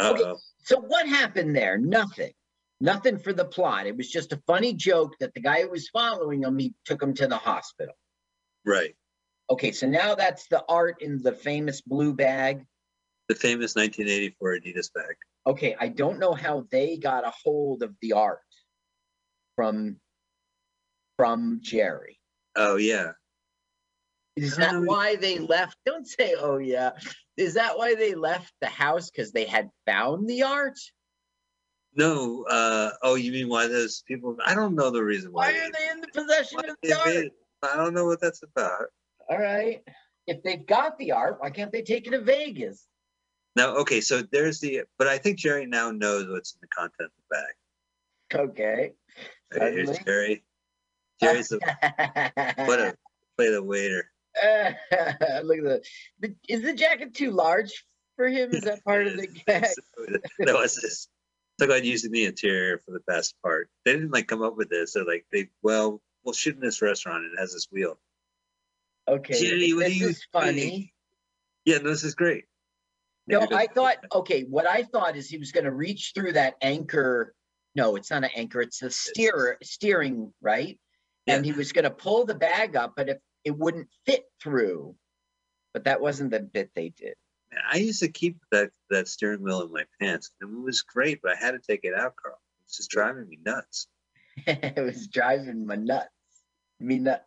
Oh. 0.01 0.37
So 0.63 0.79
what 0.79 1.07
happened 1.07 1.55
there? 1.55 1.77
Nothing. 1.77 2.31
Nothing 2.79 3.19
for 3.19 3.33
the 3.33 3.45
plot. 3.45 3.85
It 3.85 3.95
was 3.95 4.09
just 4.09 4.33
a 4.33 4.41
funny 4.47 4.73
joke 4.73 5.15
that 5.19 5.33
the 5.33 5.41
guy 5.41 5.61
who 5.61 5.69
was 5.69 5.89
following 5.89 6.43
him, 6.43 6.57
he 6.57 6.73
took 6.85 7.01
him 7.01 7.13
to 7.15 7.27
the 7.27 7.37
hospital. 7.37 7.93
Right. 8.65 8.95
Okay, 9.49 9.71
so 9.71 9.87
now 9.87 10.15
that's 10.15 10.47
the 10.47 10.63
art 10.67 11.01
in 11.01 11.21
the 11.21 11.33
famous 11.33 11.81
blue 11.81 12.13
bag. 12.13 12.65
The 13.27 13.35
famous 13.35 13.75
1984 13.75 14.57
Adidas 14.57 14.93
bag. 14.93 15.15
Okay, 15.45 15.75
I 15.79 15.89
don't 15.89 16.19
know 16.19 16.33
how 16.33 16.65
they 16.71 16.97
got 16.97 17.25
a 17.25 17.31
hold 17.43 17.83
of 17.83 17.95
the 18.01 18.13
art 18.13 18.39
from 19.55 19.97
from 21.17 21.59
Jerry. 21.61 22.19
Oh 22.55 22.77
yeah. 22.77 23.11
Is 24.35 24.55
that 24.55 24.81
why 24.81 25.17
they 25.17 25.39
left? 25.39 25.77
Don't 25.85 26.07
say, 26.07 26.35
oh 26.39 26.57
yeah. 26.57 26.91
Is 27.41 27.55
that 27.55 27.75
why 27.75 27.95
they 27.95 28.13
left 28.13 28.53
the 28.61 28.67
house? 28.67 29.09
Because 29.09 29.31
they 29.31 29.45
had 29.45 29.71
found 29.87 30.29
the 30.29 30.43
art? 30.43 30.77
No. 31.95 32.45
Uh. 32.47 32.91
Oh, 33.01 33.15
you 33.15 33.31
mean 33.31 33.49
why 33.49 33.65
those 33.65 34.03
people? 34.07 34.37
I 34.45 34.53
don't 34.53 34.75
know 34.75 34.91
the 34.91 35.03
reason 35.03 35.33
why. 35.33 35.51
Why 35.51 35.57
are 35.57 35.71
they 35.71 35.89
in 35.89 36.01
the 36.01 36.07
possession 36.13 36.59
of 36.69 36.77
the 36.83 36.93
art? 36.93 37.07
made. 37.07 37.31
I 37.63 37.75
don't 37.77 37.95
know 37.95 38.05
what 38.05 38.21
that's 38.21 38.43
about. 38.43 38.85
All 39.27 39.39
right. 39.39 39.81
If 40.27 40.43
they've 40.43 40.65
got 40.65 40.99
the 40.99 41.13
art, 41.13 41.37
why 41.39 41.49
can't 41.49 41.71
they 41.71 41.81
take 41.81 42.05
it 42.05 42.11
to 42.11 42.21
Vegas? 42.21 42.85
Now, 43.55 43.75
okay, 43.77 44.01
so 44.01 44.21
there's 44.31 44.59
the, 44.59 44.83
but 44.97 45.07
I 45.07 45.17
think 45.17 45.37
Jerry 45.37 45.65
now 45.65 45.91
knows 45.91 46.27
what's 46.29 46.53
in 46.53 46.59
the 46.61 46.67
content 46.67 46.93
of 47.01 47.11
the 47.17 47.35
bag. 47.35 48.49
Okay. 48.49 48.91
Okay, 49.53 49.73
here's 49.73 49.97
Jerry. 49.99 50.43
Jerry's 51.21 51.49
the 51.49 51.59
what 52.65 52.79
a 52.79 52.95
play 53.35 53.51
the 53.51 53.63
waiter. 53.63 54.10
Look 55.43 55.57
at 55.57 55.63
the, 55.63 55.81
the. 56.19 56.35
Is 56.47 56.61
the 56.61 56.73
jacket 56.73 57.13
too 57.13 57.31
large 57.31 57.85
for 58.15 58.27
him? 58.27 58.51
Is 58.51 58.63
that 58.63 58.83
part 58.83 59.07
of 59.07 59.17
the 59.17 59.27
gag? 59.47 59.65
that 60.39 60.55
was 60.55 60.75
this. 60.75 61.07
So 61.59 61.67
glad 61.67 61.85
using 61.85 62.11
the 62.11 62.25
interior 62.25 62.79
for 62.79 62.91
the 62.91 63.01
best 63.07 63.35
part. 63.43 63.69
They 63.85 63.93
didn't 63.93 64.11
like 64.11 64.27
come 64.27 64.41
up 64.41 64.57
with 64.57 64.69
this. 64.69 64.93
They're 64.93 65.05
like, 65.05 65.25
they 65.31 65.49
well, 65.61 66.01
we'll 66.23 66.33
shoot 66.33 66.55
in 66.55 66.61
this 66.61 66.81
restaurant. 66.81 67.25
It 67.25 67.39
has 67.39 67.53
this 67.53 67.67
wheel. 67.71 67.99
Okay. 69.07 69.33
What 69.33 69.85
this 69.85 69.99
you 69.99 70.07
is 70.07 70.25
funny. 70.31 70.93
Yeah, 71.65 71.77
no, 71.77 71.89
this 71.89 72.03
is 72.03 72.15
great. 72.15 72.45
No, 73.27 73.47
I 73.51 73.67
thought, 73.67 73.97
okay, 74.13 74.43
what 74.43 74.65
I 74.65 74.83
thought 74.83 75.15
is 75.15 75.29
he 75.29 75.37
was 75.37 75.51
going 75.51 75.65
to 75.65 75.71
reach 75.71 76.11
through 76.15 76.33
that 76.33 76.55
anchor. 76.61 77.33
No, 77.75 77.95
it's 77.95 78.09
not 78.09 78.23
an 78.23 78.31
anchor, 78.35 78.61
it's 78.61 78.81
a 78.81 78.89
steer 78.89 79.57
steering, 79.63 80.33
right? 80.41 80.79
And 81.27 81.45
he 81.45 81.51
was 81.53 81.71
going 81.71 81.83
to 81.83 81.91
pull 81.91 82.25
the 82.25 82.35
bag 82.35 82.75
up, 82.75 82.93
but 82.97 83.07
if 83.07 83.17
it 83.43 83.57
wouldn't 83.57 83.89
fit 84.05 84.25
through. 84.41 84.95
But 85.73 85.85
that 85.85 86.01
wasn't 86.01 86.31
the 86.31 86.41
bit 86.41 86.71
they 86.75 86.89
did. 86.89 87.15
I 87.69 87.77
used 87.77 88.01
to 88.01 88.09
keep 88.09 88.37
that 88.51 88.71
that 88.89 89.07
steering 89.07 89.41
wheel 89.41 89.61
in 89.61 89.71
my 89.71 89.83
pants, 89.99 90.31
and 90.41 90.57
it 90.57 90.61
was 90.61 90.81
great, 90.81 91.21
but 91.21 91.31
I 91.31 91.35
had 91.35 91.51
to 91.51 91.59
take 91.59 91.81
it 91.83 91.93
out, 91.93 92.15
Carl. 92.15 92.39
It 92.59 92.65
was 92.65 92.77
just 92.77 92.89
driving 92.89 93.27
me 93.27 93.39
nuts. 93.45 93.87
it 94.47 94.81
was 94.81 95.07
driving 95.07 95.65
my 95.65 95.75
nuts. 95.75 96.09
Me 96.79 96.97
nuts. 96.99 97.23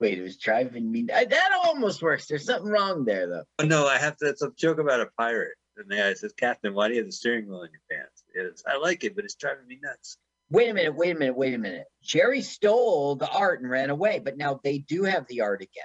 Wait, 0.00 0.18
it 0.18 0.22
was 0.22 0.36
driving 0.36 0.90
me. 0.90 1.06
I, 1.14 1.24
that 1.24 1.50
almost 1.64 2.02
works. 2.02 2.26
There's 2.26 2.44
something 2.44 2.70
wrong 2.70 3.04
there, 3.04 3.28
though. 3.28 3.44
Oh 3.58 3.64
no, 3.64 3.86
I 3.86 3.98
have 3.98 4.16
to. 4.18 4.26
It's 4.26 4.42
a 4.42 4.50
joke 4.56 4.78
about 4.78 5.00
a 5.00 5.10
pirate. 5.18 5.54
And 5.76 5.90
the 5.90 5.96
guy 5.96 6.14
says, 6.14 6.32
"Captain, 6.32 6.74
why 6.74 6.88
do 6.88 6.94
you 6.94 7.00
have 7.00 7.08
the 7.08 7.12
steering 7.12 7.48
wheel 7.48 7.62
in 7.62 7.70
your 7.70 7.80
pants?" 7.90 8.24
It's, 8.34 8.62
I 8.66 8.76
like 8.76 9.04
it, 9.04 9.14
but 9.14 9.24
it's 9.24 9.34
driving 9.34 9.66
me 9.66 9.78
nuts. 9.82 10.18
Wait 10.52 10.68
a 10.68 10.74
minute. 10.74 10.94
Wait 10.94 11.16
a 11.16 11.18
minute. 11.18 11.36
Wait 11.36 11.54
a 11.54 11.58
minute. 11.58 11.86
Jerry 12.02 12.42
stole 12.42 13.16
the 13.16 13.28
art 13.28 13.60
and 13.62 13.70
ran 13.70 13.88
away, 13.90 14.18
but 14.18 14.36
now 14.36 14.60
they 14.62 14.78
do 14.78 15.04
have 15.04 15.26
the 15.26 15.40
art 15.40 15.62
again. 15.62 15.84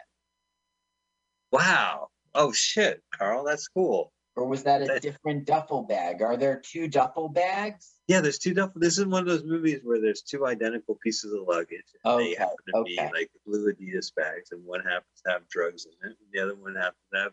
Wow. 1.51 2.09
Oh 2.35 2.51
shit, 2.51 3.01
Carl, 3.17 3.45
that's 3.45 3.67
cool. 3.69 4.11
Or 4.35 4.45
was 4.45 4.63
that 4.63 4.81
a 4.83 4.85
That- 4.85 5.01
different 5.01 5.45
duffel 5.45 5.83
bag? 5.83 6.21
Are 6.21 6.37
there 6.37 6.59
two 6.63 6.87
duffel 6.87 7.29
bags? 7.29 7.95
Yeah, 8.07 8.19
there's 8.21 8.37
two 8.37 8.53
duffel. 8.53 8.79
This 8.79 8.97
is 8.99 9.05
one 9.05 9.21
of 9.21 9.27
those 9.27 9.43
movies 9.45 9.79
where 9.83 9.99
there's 9.99 10.21
two 10.21 10.45
identical 10.45 10.95
pieces 11.01 11.33
of 11.33 11.47
luggage. 11.47 11.85
And 12.03 12.19
they 12.19 12.35
happen 12.35 12.55
to 12.75 12.83
be 12.83 12.97
like 12.97 13.31
blue 13.45 13.73
Adidas 13.73 14.13
bags, 14.13 14.51
and 14.51 14.63
one 14.65 14.81
happens 14.81 15.21
to 15.25 15.31
have 15.31 15.47
drugs 15.47 15.85
in 15.85 15.93
it, 16.11 16.17
and 16.19 16.27
the 16.31 16.39
other 16.39 16.55
one 16.55 16.75
happens 16.75 17.01
to 17.13 17.19
have 17.19 17.31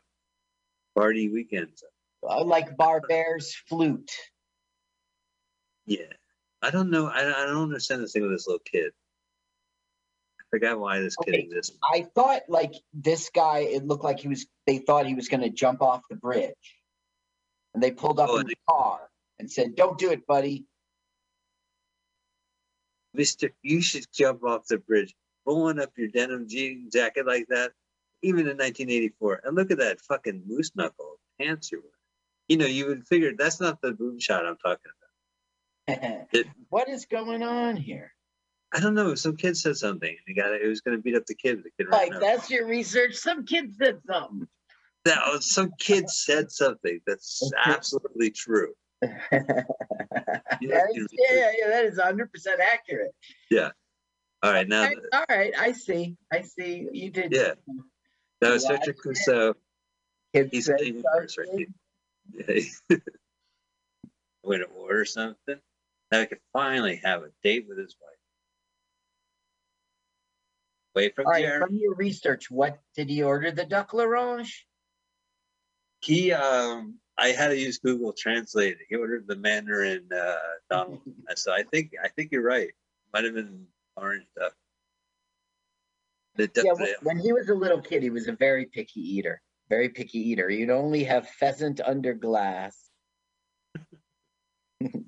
party 0.94 1.28
weekends. 1.28 1.82
Uh, 2.22 2.42
like 2.44 2.74
Barber's 2.76 3.54
flute. 3.68 4.10
Yeah, 5.84 6.06
I 6.64 6.70
don't 6.70 6.90
know. 6.90 7.06
I, 7.08 7.20
I 7.20 7.46
don't 7.46 7.64
understand 7.64 8.02
this 8.02 8.12
thing 8.12 8.22
with 8.22 8.32
this 8.32 8.46
little 8.46 8.60
kid. 8.64 8.92
I 10.40 10.44
forgot 10.50 10.78
why 10.80 11.00
this 11.00 11.16
kid 11.16 11.34
Okay, 11.34 11.42
exists. 11.42 11.76
I 11.92 12.06
thought 12.14 12.42
like 12.48 12.74
this 12.94 13.30
guy, 13.34 13.60
it 13.60 13.86
looked 13.86 14.04
like 14.04 14.20
he 14.20 14.28
was, 14.28 14.46
they 14.66 14.78
thought 14.78 15.06
he 15.06 15.14
was 15.14 15.28
going 15.28 15.42
to 15.42 15.50
jump 15.50 15.82
off 15.82 16.02
the 16.08 16.16
bridge. 16.16 16.54
And 17.74 17.82
they 17.82 17.90
pulled 17.90 18.18
up 18.20 18.30
Oh, 18.30 18.34
in 18.36 18.42
and 18.42 18.48
the 18.50 18.56
car 18.68 19.00
and 19.38 19.50
said, 19.50 19.74
Don't 19.76 19.98
do 19.98 20.10
it, 20.10 20.26
buddy. 20.26 20.64
Mister, 23.14 23.50
you 23.62 23.82
should 23.82 24.06
jump 24.12 24.42
off 24.44 24.66
the 24.66 24.78
bridge, 24.78 25.14
rolling 25.46 25.80
up 25.80 25.92
your 25.96 26.08
denim 26.08 26.48
jean 26.48 26.88
jacket 26.92 27.26
like 27.26 27.46
that, 27.48 27.72
even 28.22 28.40
in 28.40 28.56
1984. 28.56 29.42
And 29.44 29.54
look 29.56 29.70
at 29.70 29.78
that 29.78 30.00
fucking 30.00 30.42
moose 30.46 30.72
knuckle 30.74 31.18
pants 31.40 31.70
you're 31.70 31.80
wearing. 31.80 31.92
You 32.48 32.56
know, 32.58 32.66
you 32.66 32.86
would 32.86 33.06
figure 33.06 33.32
that's 33.36 33.60
not 33.60 33.80
the 33.82 33.92
boom 33.92 34.18
shot 34.18 34.46
I'm 34.46 34.56
talking 34.56 34.90
about. 34.98 35.03
It- 36.32 36.46
what 36.70 36.88
is 36.88 37.06
going 37.06 37.42
on 37.42 37.76
here? 37.76 38.12
I 38.72 38.80
don't 38.80 38.94
know. 38.94 39.14
Some 39.14 39.36
kid 39.36 39.56
said 39.56 39.76
something. 39.76 40.08
and 40.08 40.18
He 40.26 40.34
got 40.34 40.52
it. 40.52 40.62
It 40.62 40.66
was 40.66 40.80
going 40.80 40.96
to 40.96 41.02
beat 41.02 41.14
up 41.14 41.26
the 41.26 41.34
kid. 41.36 41.62
The 41.62 41.70
kid 41.78 41.88
ran 41.90 42.00
Like, 42.00 42.12
out. 42.14 42.20
that's 42.20 42.50
your 42.50 42.66
research. 42.66 43.14
Some 43.14 43.44
kid 43.46 43.72
said 43.76 44.00
something. 44.06 44.48
That 45.04 45.20
was- 45.32 45.52
some 45.54 45.70
kid 45.78 46.08
said 46.10 46.50
something 46.50 47.00
that's 47.06 47.50
absolutely 47.64 48.30
true. 48.30 48.74
You 50.60 50.68
That 50.70 50.86
know, 50.94 51.02
is, 51.02 51.08
yeah, 51.12 51.50
yeah, 51.58 51.68
that 51.68 51.84
is 51.84 51.98
100% 51.98 52.28
accurate. 52.60 53.12
Yeah. 53.50 53.70
All 54.42 54.52
right, 54.52 54.66
now, 54.68 54.82
All 54.82 54.86
right, 54.88 54.96
all 55.12 55.24
right, 55.28 55.54
I 55.58 55.72
see. 55.72 56.16
I 56.32 56.42
see. 56.42 56.88
You 56.92 57.10
did. 57.10 57.32
yeah, 57.32 57.54
that 58.40 58.50
was 58.52 58.62
Yeah, 58.64 58.70
such 58.78 58.88
a 58.88 58.90
I 58.90 58.94
Crusoe. 58.94 59.54
Kids 60.34 60.48
He's 60.52 60.66
said 60.66 60.80
even 60.80 61.02
worse, 61.14 61.36
right? 61.38 61.46
something. 61.48 61.74
Yeah. 62.90 62.96
Way 64.44 64.58
to 64.58 64.64
order 64.64 65.04
something. 65.04 65.56
Now 66.14 66.20
I 66.20 66.26
can 66.26 66.38
finally 66.52 67.00
have 67.02 67.24
a 67.24 67.30
date 67.42 67.66
with 67.68 67.76
his 67.76 67.96
wife. 68.00 68.10
Wait 70.94 71.16
from 71.16 71.26
All 71.26 71.32
right, 71.32 71.58
from 71.58 71.74
your 71.74 71.96
research, 71.96 72.48
what 72.52 72.78
did 72.94 73.10
he 73.10 73.24
order? 73.24 73.50
The 73.50 73.64
duck 73.64 73.92
l'orange? 73.92 74.64
He 76.02 76.32
um 76.32 77.00
I 77.18 77.28
had 77.28 77.48
to 77.48 77.58
use 77.58 77.78
Google 77.78 78.12
Translate. 78.12 78.76
He 78.88 78.94
ordered 78.94 79.26
the 79.26 79.34
Mandarin 79.34 80.08
uh 80.16 80.36
Donald. 80.70 81.00
so 81.34 81.52
I 81.52 81.64
think 81.64 81.90
I 82.00 82.06
think 82.06 82.30
you're 82.30 82.44
right. 82.44 82.70
Might 83.12 83.24
have 83.24 83.34
been 83.34 83.66
orange 83.96 84.28
duck. 84.38 84.54
The 86.36 86.46
duck 86.46 86.64
Yeah, 86.64 86.74
the- 86.74 86.96
when 87.02 87.18
he 87.18 87.32
was 87.32 87.48
a 87.48 87.54
little 87.54 87.82
kid, 87.82 88.04
he 88.04 88.10
was 88.10 88.28
a 88.28 88.32
very 88.36 88.66
picky 88.66 89.00
eater. 89.00 89.42
Very 89.68 89.88
picky 89.88 90.20
eater. 90.30 90.48
He'd 90.48 90.70
only 90.70 91.02
have 91.02 91.28
pheasant 91.28 91.80
under 91.80 92.14
glass. 92.14 92.88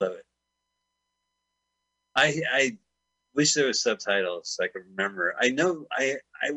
love 0.00 0.12
it. 0.12 0.24
I 2.16 2.42
I 2.52 2.78
wish 3.34 3.54
there 3.54 3.66
was 3.66 3.82
subtitles 3.82 4.50
so 4.56 4.64
I 4.64 4.68
could 4.68 4.82
remember. 4.90 5.34
I 5.40 5.50
know 5.50 5.86
I 5.90 6.16
I 6.42 6.50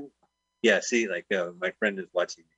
yeah, 0.61 0.79
see 0.81 1.07
like 1.07 1.25
uh, 1.31 1.51
my 1.59 1.71
friend 1.79 1.99
is 1.99 2.07
watching 2.13 2.43
me. 2.43 2.49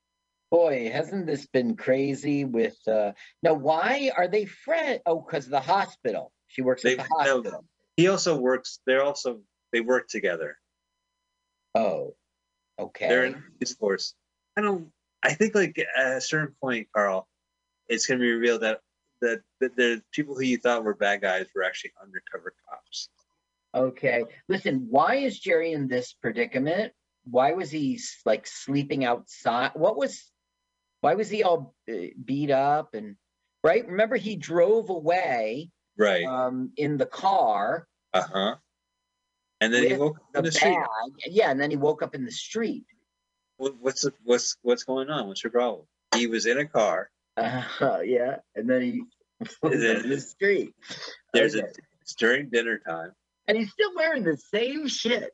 Boy, 0.52 0.90
hasn't 0.92 1.28
this 1.28 1.46
been 1.46 1.76
crazy 1.76 2.44
with 2.46 2.78
uh 2.88 3.12
now 3.44 3.54
why 3.54 4.12
are 4.16 4.28
they 4.28 4.46
friends? 4.46 5.02
Oh, 5.06 5.22
because 5.22 5.48
the 5.48 5.60
hospital. 5.60 6.32
She 6.48 6.62
works 6.64 6.82
They 6.82 6.98
at 6.98 7.06
the 7.08 7.24
no, 7.24 7.36
hospital. 7.36 7.66
he 7.98 8.08
also 8.08 8.38
works 8.40 8.80
they're 8.86 9.04
also 9.04 9.42
they 9.72 9.82
work 9.82 10.08
together. 10.08 10.58
Oh. 11.76 12.16
Okay. 12.80 13.08
They're 13.08 13.26
in 13.26 13.44
police 13.58 13.76
force. 13.76 14.16
I 14.58 14.62
don't. 14.62 14.92
I 15.22 15.34
think 15.34 15.54
like 15.54 15.78
at 15.78 16.18
a 16.18 16.22
certain 16.22 16.56
point, 16.62 16.88
Carl, 16.96 17.28
it's 17.88 18.08
gonna 18.08 18.22
be 18.22 18.32
revealed 18.32 18.62
that 18.62 18.80
that, 19.22 19.42
that 19.60 19.76
the 19.76 20.02
people 20.12 20.36
who 20.36 20.44
you 20.44 20.58
thought 20.58 20.84
were 20.84 20.94
bad 20.96 21.22
guys 21.22 21.48
were 21.56 21.64
actually 21.64 21.92
undercover 22.02 22.54
cops. 22.70 23.10
Okay. 23.76 24.24
Listen, 24.48 24.88
why 24.90 25.16
is 25.16 25.40
Jerry 25.40 25.74
in 25.74 25.88
this 25.88 26.14
predicament? 26.14 26.94
Why 27.26 27.52
was 27.54 27.70
he 27.70 28.00
like 28.26 28.48
sleeping 28.48 29.06
outside? 29.06 29.72
What 29.76 29.98
was 29.98 30.32
why 31.02 31.14
was 31.16 31.30
he 31.30 31.44
all 31.44 31.76
uh, 31.90 31.94
beat 32.24 32.50
up 32.50 32.94
and 32.96 33.16
right? 33.64 33.88
Remember 33.88 34.16
he 34.16 34.36
drove 34.36 34.90
away 34.90 35.70
Right. 35.98 36.26
um 36.26 36.72
in 36.78 36.98
the 36.98 37.06
car 37.06 37.88
Uh 38.14 38.24
huh. 38.34 38.56
And 39.62 39.74
then 39.74 39.84
he 39.86 39.94
woke 39.94 40.18
up 40.18 40.38
in 40.38 40.44
the 40.46 40.52
street. 40.52 40.78
Yeah, 41.28 41.52
and 41.52 41.60
then 41.60 41.70
he 41.70 41.76
woke 41.78 42.02
up 42.02 42.16
in 42.16 42.24
the 42.26 42.32
street. 42.32 42.86
What's 43.58 44.04
the, 44.04 44.14
what's 44.24 44.56
what's 44.62 44.84
going 44.84 45.10
on? 45.10 45.28
What's 45.28 45.44
your 45.44 45.52
problem? 45.52 45.86
He 46.16 46.28
was 46.28 46.46
in 46.46 46.58
a 46.58 46.66
car. 46.66 47.12
Uh, 47.40 48.02
yeah, 48.02 48.38
and 48.56 48.70
then 48.70 48.82
he 48.82 49.04
And 49.64 49.74
in 49.74 50.10
the 50.10 50.20
street. 50.20 50.74
There's 51.34 51.56
Okay. 51.56 51.66
a 51.66 51.72
it's 52.02 52.16
during 52.16 52.50
dinner 52.50 52.80
time. 52.80 53.12
and 53.48 53.58
he's 53.58 53.72
still 53.72 53.92
wearing 53.96 54.24
the 54.24 54.38
same 54.54 54.88
shit. 54.88 55.32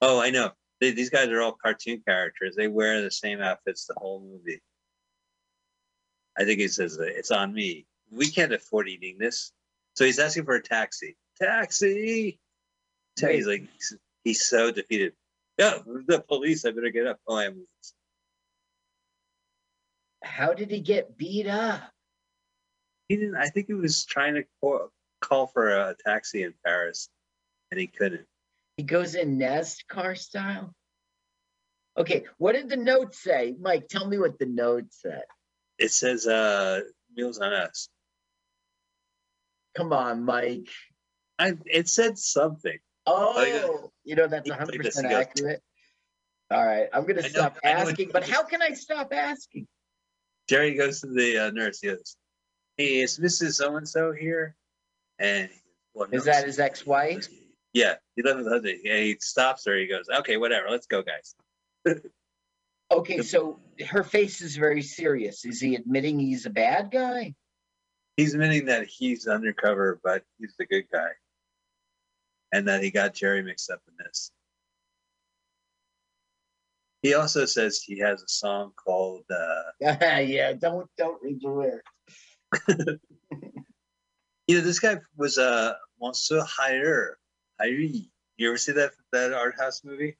Oh, 0.00 0.20
I 0.20 0.30
know. 0.30 0.50
They, 0.80 0.92
these 0.92 1.10
guys 1.10 1.28
are 1.28 1.42
all 1.42 1.52
cartoon 1.62 2.02
characters. 2.06 2.56
They 2.56 2.68
wear 2.68 3.02
the 3.02 3.10
same 3.10 3.40
outfits 3.40 3.84
the 3.86 3.94
whole 3.98 4.20
movie. 4.20 4.60
I 6.38 6.44
think 6.44 6.58
he 6.58 6.68
says 6.68 6.98
uh, 6.98 7.02
it's 7.04 7.30
on 7.30 7.52
me. 7.52 7.86
We 8.10 8.30
can't 8.30 8.52
afford 8.52 8.88
eating 8.88 9.18
this, 9.18 9.52
so 9.94 10.04
he's 10.04 10.18
asking 10.18 10.44
for 10.46 10.54
a 10.54 10.62
taxi. 10.62 11.16
Taxi. 11.40 12.40
He's 13.20 13.46
like, 13.46 13.64
he's, 13.74 13.96
he's 14.24 14.46
so 14.46 14.70
defeated. 14.70 15.12
Yeah, 15.58 15.78
the 16.06 16.20
police. 16.26 16.64
I 16.64 16.70
better 16.70 16.88
get 16.90 17.06
up. 17.06 17.18
Oh, 17.28 17.36
I'm. 17.36 17.66
How 20.22 20.52
did 20.52 20.70
he 20.70 20.80
get 20.80 21.16
beat 21.16 21.46
up? 21.46 21.82
He 23.08 23.16
didn't. 23.16 23.36
I 23.36 23.46
think 23.46 23.66
he 23.66 23.74
was 23.74 24.04
trying 24.04 24.34
to 24.34 24.44
call, 24.60 24.90
call 25.20 25.46
for 25.46 25.68
a 25.70 25.96
taxi 26.06 26.42
in 26.42 26.54
Paris, 26.64 27.08
and 27.70 27.80
he 27.80 27.86
couldn't. 27.86 28.26
He 28.76 28.84
goes 28.84 29.14
in 29.14 29.38
Nest 29.38 29.84
car 29.88 30.14
style. 30.14 30.74
Okay, 31.98 32.24
what 32.38 32.52
did 32.52 32.68
the 32.68 32.76
note 32.76 33.14
say? 33.14 33.54
Mike, 33.60 33.88
tell 33.88 34.06
me 34.06 34.18
what 34.18 34.38
the 34.38 34.46
note 34.46 34.86
said. 34.90 35.24
It 35.78 35.90
says, 35.90 36.26
uh, 36.26 36.80
"Meals 37.14 37.38
on 37.38 37.52
us." 37.52 37.88
Come 39.76 39.92
on, 39.92 40.24
Mike. 40.24 40.68
I. 41.38 41.54
It 41.66 41.88
said 41.88 42.18
something. 42.18 42.78
Oh, 43.06 43.42
yeah. 43.42 43.88
you 44.04 44.14
know 44.14 44.28
that's 44.28 44.48
100% 44.48 45.04
accurate. 45.10 45.62
All 46.50 46.64
right, 46.64 46.88
I'm 46.92 47.06
gonna 47.06 47.22
I 47.24 47.28
stop 47.28 47.54
know 47.62 47.70
asking, 47.70 48.10
but 48.12 48.28
how 48.28 48.44
can 48.44 48.62
I 48.62 48.74
stop 48.74 49.12
asking? 49.12 49.66
Jerry 50.50 50.74
goes 50.74 51.00
to 51.02 51.06
the 51.06 51.46
uh, 51.46 51.50
nurse. 51.52 51.80
He 51.80 51.86
goes, 51.86 52.16
"Hey, 52.76 53.02
is 53.02 53.20
Mrs. 53.20 53.54
So 53.54 53.76
and 53.76 53.88
So 53.88 54.10
here?" 54.10 54.56
And 55.20 55.48
well, 55.94 56.08
Is 56.10 56.24
that 56.24 56.44
his 56.44 56.58
ex-wife? 56.58 57.28
Yeah, 57.72 57.94
he 58.16 58.22
lives 58.22 58.38
with 58.38 58.46
the 58.46 58.50
husband. 58.50 58.80
Yeah, 58.82 58.96
he 58.96 59.16
stops 59.20 59.64
her. 59.66 59.76
He 59.76 59.86
goes, 59.86 60.06
"Okay, 60.12 60.38
whatever. 60.38 60.68
Let's 60.68 60.86
go, 60.86 61.02
guys." 61.02 61.34
Okay, 62.92 63.22
so 63.22 63.60
her 63.88 64.02
face 64.02 64.40
is 64.40 64.56
very 64.56 64.82
serious. 64.82 65.44
Is 65.44 65.60
he 65.60 65.76
admitting 65.76 66.18
he's 66.18 66.44
a 66.44 66.50
bad 66.50 66.90
guy? 66.90 67.36
He's 68.16 68.34
admitting 68.34 68.64
that 68.64 68.88
he's 68.88 69.28
undercover, 69.28 70.00
but 70.02 70.24
he's 70.40 70.56
the 70.58 70.66
good 70.66 70.86
guy, 70.92 71.10
and 72.52 72.66
that 72.66 72.82
he 72.82 72.90
got 72.90 73.14
Jerry 73.14 73.44
mixed 73.44 73.70
up 73.70 73.80
in 73.86 73.94
this. 74.04 74.32
He 77.02 77.14
also 77.14 77.46
says 77.46 77.80
he 77.82 77.98
has 78.00 78.22
a 78.22 78.28
song 78.28 78.72
called 78.76 79.24
uh, 79.30 79.62
yeah, 80.20 80.52
don't 80.52 80.88
don't 80.98 81.22
read 81.22 81.40
the 81.40 81.48
lyrics. 81.48 81.90
you 84.46 84.56
know, 84.58 84.60
this 84.60 84.78
guy 84.80 84.98
was 85.16 85.38
a 85.38 85.42
uh, 85.44 85.72
Monsieur 86.00 86.42
Hire. 86.42 87.18
Hyrie. 87.60 88.10
You 88.36 88.48
ever 88.48 88.58
see 88.58 88.72
that 88.72 88.92
that 89.12 89.32
art 89.32 89.54
house 89.58 89.82
movie? 89.84 90.16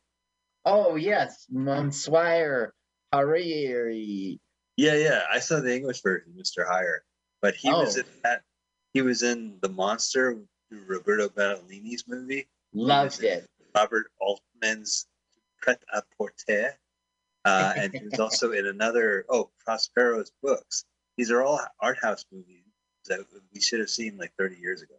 Oh 0.64 0.94
yes, 0.96 1.46
Monsieur 1.50 2.72
Hariri. 3.14 4.38
Yeah, 4.76 4.94
yeah. 4.94 5.22
I 5.30 5.40
saw 5.40 5.60
the 5.60 5.74
English 5.74 6.02
version, 6.02 6.32
Mr. 6.38 6.66
Hire, 6.66 7.02
but 7.42 7.54
he 7.54 7.70
was 7.70 7.96
Oh. 7.96 8.00
in 8.00 8.06
that. 8.22 8.42
He 8.92 9.02
was 9.02 9.22
in 9.22 9.58
The 9.62 9.68
Monster, 9.68 10.42
Roberto 10.70 11.28
Benigni's 11.28 12.04
movie. 12.08 12.48
Loved 12.72 13.22
it. 13.22 13.46
Robert 13.74 14.10
Altman's 14.20 15.06
Pret 15.60 15.82
a 15.92 16.02
Porter. 16.16 16.76
Uh, 17.44 17.72
and 17.76 17.92
he 17.94 18.00
was 18.10 18.20
also 18.20 18.52
in 18.52 18.66
another, 18.66 19.24
oh, 19.30 19.50
Prospero's 19.66 20.30
books. 20.42 20.84
These 21.16 21.30
are 21.30 21.42
all 21.42 21.60
art 21.80 21.98
house 22.02 22.24
movies 22.32 22.64
that 23.06 23.20
we 23.54 23.60
should 23.60 23.80
have 23.80 23.88
seen 23.90 24.16
like 24.18 24.32
30 24.38 24.56
years 24.56 24.82
ago. 24.82 24.94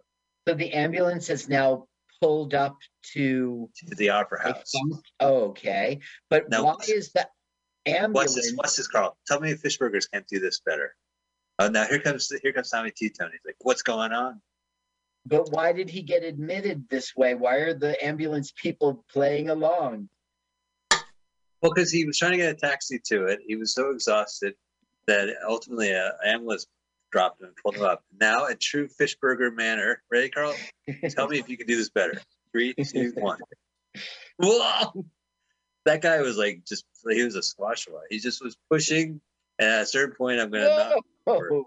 So 0.48 0.56
the 0.56 0.74
ambulance 0.74 1.28
has 1.28 1.48
now 1.48 1.88
pulled 2.20 2.54
up 2.56 2.78
to 3.14 3.70
To 3.88 3.96
the 3.96 4.10
Opera 4.10 4.42
House. 4.42 4.72
oh, 5.20 5.42
okay, 5.50 6.00
but 6.30 6.50
Now, 6.50 6.64
why 6.64 6.74
what's- 6.74 6.90
is 6.90 7.12
the 7.12 7.28
What's 7.84 8.00
ambulance? 8.00 8.36
this? 8.36 8.54
What's 8.56 8.76
this, 8.76 8.88
Carl? 8.88 9.18
Tell 9.28 9.40
me 9.40 9.52
if 9.52 9.62
Fishburgers 9.64 10.10
can't 10.12 10.28
do 10.28 10.40
this 10.40 10.60
better. 10.60 10.96
Oh, 11.60 11.68
now 11.68 11.86
here 11.86 12.00
comes 12.00 12.32
here 12.42 12.54
comes 12.54 12.70
Tommy 12.70 12.92
T. 12.92 13.10
Tony. 13.10 13.32
He's 13.34 13.42
like, 13.46 13.56
what's 13.62 13.82
going 13.82 14.12
on? 14.12 14.40
But 15.26 15.52
why 15.52 15.74
did 15.74 15.90
he 15.90 16.02
get 16.04 16.24
admitted 16.24 16.88
this 16.90 17.16
way? 17.16 17.34
Why 17.36 17.56
are 17.58 17.74
the 17.74 18.04
ambulance 18.04 18.52
people 18.56 19.04
playing 19.12 19.50
along? 19.50 20.10
Well, 21.62 21.72
because 21.74 21.92
he 21.92 22.06
was 22.06 22.18
trying 22.18 22.32
to 22.32 22.38
get 22.38 22.56
a 22.56 22.58
taxi 22.58 23.00
to 23.06 23.26
it. 23.26 23.40
He 23.46 23.56
was 23.56 23.74
so 23.74 23.92
exhausted 23.92 24.56
that 25.08 25.30
ultimately 25.48 25.92
a 25.92 26.14
ambulance 26.26 26.68
dropped 27.12 27.42
him 27.42 27.48
and 27.48 27.56
pulled 27.58 27.76
him 27.76 27.84
up. 27.84 28.04
Now, 28.20 28.46
a 28.48 28.56
true 28.56 28.88
Fishburger 28.88 29.54
manner. 29.56 30.02
Ready, 30.12 30.30
Carl? 30.30 30.56
Tell 31.10 31.28
me 31.28 31.40
if 31.40 31.50
you 31.50 31.58
can 31.58 31.68
do 31.68 31.78
this 31.78 31.90
better. 31.90 32.22
Three, 32.52 32.74
two, 32.74 33.14
one. 33.16 33.40
Whoa! 34.38 35.06
That 35.86 36.02
guy 36.02 36.22
was 36.22 36.38
like 36.38 36.64
just 36.68 36.86
he 37.10 37.24
was 37.24 37.36
a 37.36 37.44
squash 37.44 37.86
ball. 37.86 38.02
He 38.10 38.20
just 38.20 38.44
was 38.44 38.58
pushing, 38.70 39.22
and 39.60 39.70
at 39.70 39.82
a 39.84 39.86
certain 39.86 40.16
point, 40.16 40.40
I'm 40.40 40.50
gonna 40.52 40.94
knock. 41.26 41.66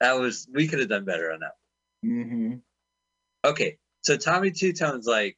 That 0.00 0.12
was 0.12 0.48
we 0.52 0.66
could 0.68 0.80
have 0.80 0.88
done 0.88 1.04
better 1.04 1.32
on 1.32 1.40
that. 1.40 1.54
Mhm. 2.04 2.60
Okay, 3.44 3.78
so 4.02 4.16
Tommy 4.16 4.50
Two 4.50 4.72
Tone's 4.72 5.06
like, 5.06 5.36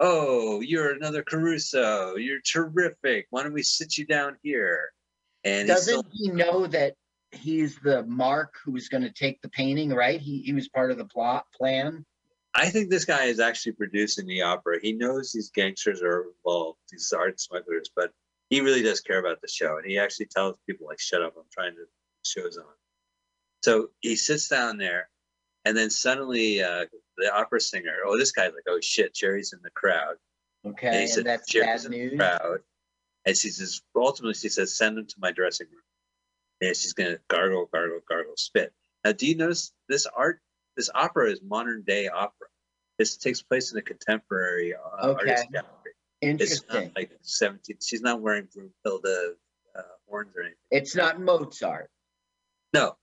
"Oh, 0.00 0.60
you're 0.60 0.92
another 0.92 1.22
Caruso. 1.22 2.16
You're 2.16 2.40
terrific. 2.40 3.26
Why 3.30 3.42
don't 3.42 3.52
we 3.52 3.62
sit 3.62 3.98
you 3.98 4.06
down 4.06 4.36
here?" 4.42 4.92
And 5.44 5.68
Doesn't 5.68 6.06
he 6.12 6.30
know 6.30 6.66
that 6.66 6.94
he's 7.32 7.78
the 7.78 8.04
Mark 8.04 8.54
who's 8.64 8.88
going 8.88 9.02
to 9.02 9.12
take 9.12 9.40
the 9.42 9.48
painting? 9.48 9.90
Right? 9.90 10.20
He 10.20 10.42
he 10.42 10.52
was 10.52 10.68
part 10.68 10.90
of 10.90 10.98
the 10.98 11.04
plot 11.04 11.46
plan. 11.56 12.04
I 12.54 12.70
think 12.70 12.90
this 12.90 13.04
guy 13.04 13.24
is 13.24 13.40
actually 13.40 13.72
producing 13.72 14.26
the 14.26 14.42
opera. 14.42 14.78
He 14.82 14.92
knows 14.92 15.32
these 15.32 15.50
gangsters 15.50 16.02
are 16.02 16.24
involved, 16.36 16.78
these 16.90 17.12
art 17.12 17.40
smugglers, 17.40 17.90
but 17.94 18.10
he 18.50 18.60
really 18.60 18.82
does 18.82 19.00
care 19.00 19.18
about 19.18 19.40
the 19.40 19.48
show. 19.48 19.76
And 19.76 19.86
he 19.86 19.98
actually 19.98 20.26
tells 20.26 20.56
people, 20.66 20.86
like, 20.86 20.98
shut 20.98 21.22
up, 21.22 21.34
I'm 21.36 21.44
trying 21.52 21.74
to, 21.74 21.84
show's 22.24 22.56
on. 22.56 22.64
So 23.62 23.90
he 24.00 24.16
sits 24.16 24.48
down 24.48 24.78
there, 24.78 25.08
and 25.64 25.76
then 25.76 25.90
suddenly 25.90 26.62
uh, 26.62 26.86
the 27.18 27.34
opera 27.34 27.60
singer, 27.60 27.94
oh, 28.06 28.16
this 28.18 28.32
guy's 28.32 28.52
like, 28.52 28.64
oh 28.68 28.78
shit, 28.80 29.14
Jerry's 29.14 29.52
in 29.52 29.60
the 29.62 29.70
crowd. 29.70 30.16
Okay, 30.66 30.86
And 30.88 30.96
he 30.96 31.02
and, 31.02 31.10
said, 31.10 31.24
that's 31.26 31.48
Jerry's 31.48 31.84
bad 31.84 31.84
in 31.86 31.90
the 31.92 31.98
news. 32.08 32.16
crowd. 32.18 32.58
And 33.26 33.36
she 33.36 33.50
says, 33.50 33.80
ultimately, 33.94 34.34
she 34.34 34.48
says, 34.48 34.74
send 34.74 34.98
him 34.98 35.06
to 35.06 35.14
my 35.18 35.32
dressing 35.32 35.66
room. 35.70 35.82
And 36.60 36.76
she's 36.76 36.92
going 36.94 37.10
to 37.12 37.20
gargle, 37.28 37.68
gargle, 37.72 38.00
gargle, 38.08 38.32
spit. 38.36 38.72
Now, 39.04 39.12
do 39.12 39.26
you 39.26 39.36
notice 39.36 39.72
this 39.88 40.06
art, 40.06 40.40
this 40.76 40.90
opera 40.94 41.30
is 41.30 41.40
modern 41.42 41.82
day 41.82 42.08
opera? 42.08 42.48
This 42.98 43.16
takes 43.16 43.42
place 43.42 43.70
in 43.72 43.78
a 43.78 43.82
contemporary 43.82 44.74
uh, 44.74 45.06
Okay. 45.08 45.30
artist 45.30 45.52
gallery. 45.52 45.68
It's 46.20 46.42
Interesting. 46.42 46.84
not 46.86 46.96
like 46.96 47.12
17, 47.22 47.76
she's 47.80 48.00
not 48.02 48.20
wearing 48.20 48.48
Brunhilde 48.56 49.34
uh, 49.76 49.82
horns 50.08 50.32
or 50.36 50.40
anything. 50.42 50.56
It's 50.72 50.96
not 50.96 51.20
Mozart. 51.20 51.90
No. 52.74 52.96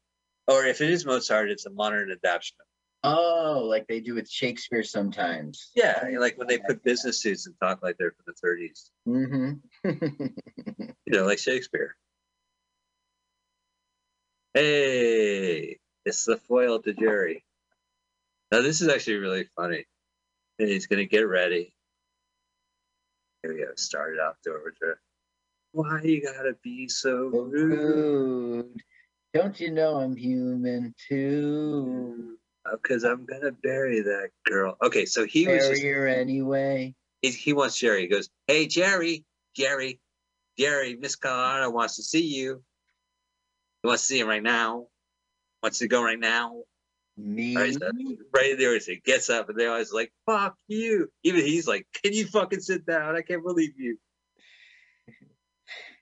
Or 0.48 0.66
if 0.66 0.82
it 0.82 0.90
is 0.90 1.06
Mozart, 1.06 1.50
it's 1.50 1.66
a 1.66 1.70
modern 1.70 2.12
adaptation. 2.12 2.58
Oh, 3.04 3.66
like 3.70 3.88
they 3.88 4.00
do 4.00 4.16
with 4.16 4.30
Shakespeare 4.30 4.84
sometimes. 4.84 5.72
Yeah, 5.76 6.08
like 6.20 6.38
when 6.38 6.48
they 6.48 6.58
put 6.58 6.84
business 6.84 7.22
suits 7.22 7.46
and 7.46 7.56
talk 7.62 7.84
like 7.84 7.98
they're 7.98 8.12
from 8.12 8.34
the 8.34 8.48
30s, 8.48 8.90
Mm-hmm. 9.08 9.54
you 11.06 11.14
know, 11.14 11.26
like 11.26 11.38
Shakespeare. 11.38 11.96
Hey, 14.54 15.80
it's 16.06 16.26
the 16.26 16.38
foil 16.38 16.82
to 16.82 16.94
Jerry. 16.94 17.44
Now 18.52 18.62
this 18.62 18.82
is 18.82 18.88
actually 18.88 19.18
really 19.18 19.48
funny. 19.56 19.86
And 20.60 20.70
he's 20.70 20.88
gonna 20.88 21.06
get 21.06 21.28
ready. 21.28 21.74
Here 23.44 23.54
we 23.54 23.60
go. 23.60 23.72
Started 23.76 24.20
off 24.20 24.36
the 24.44 24.52
overture. 24.52 25.00
Why 25.74 26.02
you 26.02 26.24
gotta 26.24 26.56
be 26.64 26.88
so 26.88 27.26
rude? 27.28 27.52
Rude. 27.52 28.84
Don't 29.34 29.60
you 29.60 29.72
know 29.72 29.98
I'm 29.98 30.16
human 30.16 30.96
too? 31.10 32.38
Uh, 32.66 32.78
because 32.82 33.04
I'm 33.04 33.26
gonna 33.26 33.52
bury 33.52 34.02
that 34.02 34.30
girl. 34.46 34.78
Okay, 34.84 35.06
so 35.06 35.26
he 35.26 35.48
was 35.48 35.68
just 35.68 35.82
Barrier 35.82 36.08
anyway. 36.08 36.96
he, 37.22 37.30
he 37.32 37.54
wants 37.54 37.78
Jerry. 37.78 38.02
He 38.02 38.08
goes, 38.08 38.30
Hey 38.48 38.68
Jerry, 38.68 39.24
Jerry, 39.56 40.00
Jerry, 40.58 40.96
Miss 40.96 41.16
Colorado 41.16 41.70
wants 41.70 41.96
to 41.98 42.04
see 42.04 42.26
you. 42.26 42.64
He 43.84 43.88
wants 43.88 44.04
to 44.04 44.08
see 44.08 44.20
him 44.20 44.28
right 44.28 44.42
now. 44.44 44.88
Wants 45.62 45.80
to 45.80 45.88
go 45.88 46.04
right 46.04 46.20
now. 46.20 46.64
Me. 47.18 47.56
Right, 47.56 47.74
so- 47.74 47.92
right 48.34 48.56
there, 48.58 48.78
he 48.78 49.02
gets 49.06 49.30
up, 49.30 49.48
and 49.50 49.58
they're 49.58 49.72
always 49.72 49.94
like, 49.94 50.12
"Fuck 50.26 50.58
you!" 50.68 51.10
Even 51.24 51.42
he's 51.46 51.68
like, 51.68 51.88
"Can 52.04 52.14
you 52.14 52.26
fucking 52.28 52.60
sit 52.60 52.86
down? 52.86 53.16
I 53.16 53.22
can't 53.22 53.44
believe 53.44 53.74
you." 53.78 53.98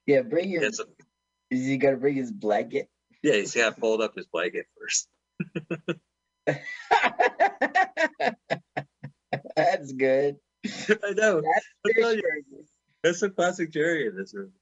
Yeah, 0.06 0.22
bring 0.22 0.50
your. 0.50 0.64
Is 0.64 0.80
he 1.50 1.76
gonna 1.76 1.96
bring 1.96 2.16
his 2.16 2.32
blanket? 2.32 2.88
yeah, 3.22 3.34
he's 3.34 3.54
got 3.54 3.74
to 3.74 3.80
fold 3.80 4.02
up 4.02 4.14
his 4.14 4.26
blanket 4.26 4.66
first. 4.78 5.08
That's 9.56 9.92
good. 9.92 10.36
I 10.66 11.12
know. 11.12 11.42
That's 11.42 11.66
you. 12.16 12.22
That's 13.02 13.22
a 13.22 13.30
classic 13.30 13.72
Jerry 13.72 14.06
in 14.08 14.16
this 14.16 14.34
room. 14.34 14.52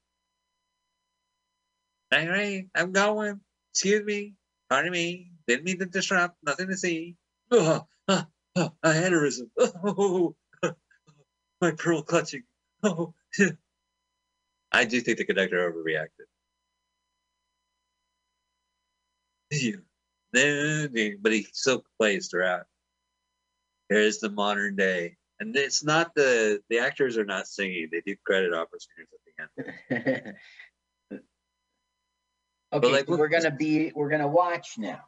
All 2.12 2.26
right, 2.26 2.66
I'm 2.74 2.92
going. 2.92 3.40
Excuse 3.72 4.04
me. 4.04 4.34
Pardon 4.70 4.92
me. 4.92 5.32
Didn't 5.48 5.64
mean 5.64 5.78
to 5.80 5.86
disrupt. 5.86 6.36
Nothing 6.44 6.68
to 6.68 6.76
see. 6.76 7.16
Oh, 7.54 7.86
oh, 8.08 8.24
oh, 8.56 8.72
a 8.82 8.88
aneurysm. 8.90 9.50
Oh, 9.58 10.34
my 11.60 11.72
pearl 11.72 12.02
clutching. 12.02 12.44
Oh, 12.82 13.14
I 14.72 14.84
do 14.84 15.00
think 15.00 15.18
the 15.18 15.24
conductor 15.24 15.70
overreacted. 15.72 16.26
You, 19.50 19.82
but 20.32 21.32
he 21.32 21.46
still 21.52 21.84
plays 21.98 22.28
throughout. 22.28 22.64
Here's 23.88 24.18
the 24.18 24.30
modern 24.30 24.76
day, 24.76 25.16
and 25.40 25.54
it's 25.54 25.84
not 25.84 26.14
the 26.14 26.60
the 26.70 26.78
actors 26.78 27.18
are 27.18 27.24
not 27.24 27.46
singing; 27.46 27.88
they 27.92 28.02
do 28.06 28.16
credit 28.24 28.54
opera 28.54 28.78
singers 28.80 29.08
at 29.12 29.20
the 30.00 30.34
end. 31.12 31.12
okay, 32.72 32.90
like, 32.90 33.06
so 33.06 33.16
we're 33.16 33.28
gonna 33.28 33.50
be 33.50 33.92
we're 33.94 34.08
gonna 34.08 34.28
watch 34.28 34.74
now. 34.78 35.00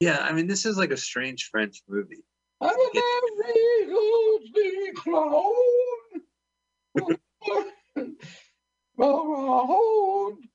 Yeah, 0.00 0.18
I 0.18 0.32
mean, 0.32 0.46
this 0.46 0.66
is 0.66 0.76
like 0.76 0.90
a 0.90 0.96
strange 0.96 1.48
French 1.50 1.82
movie. 1.88 2.24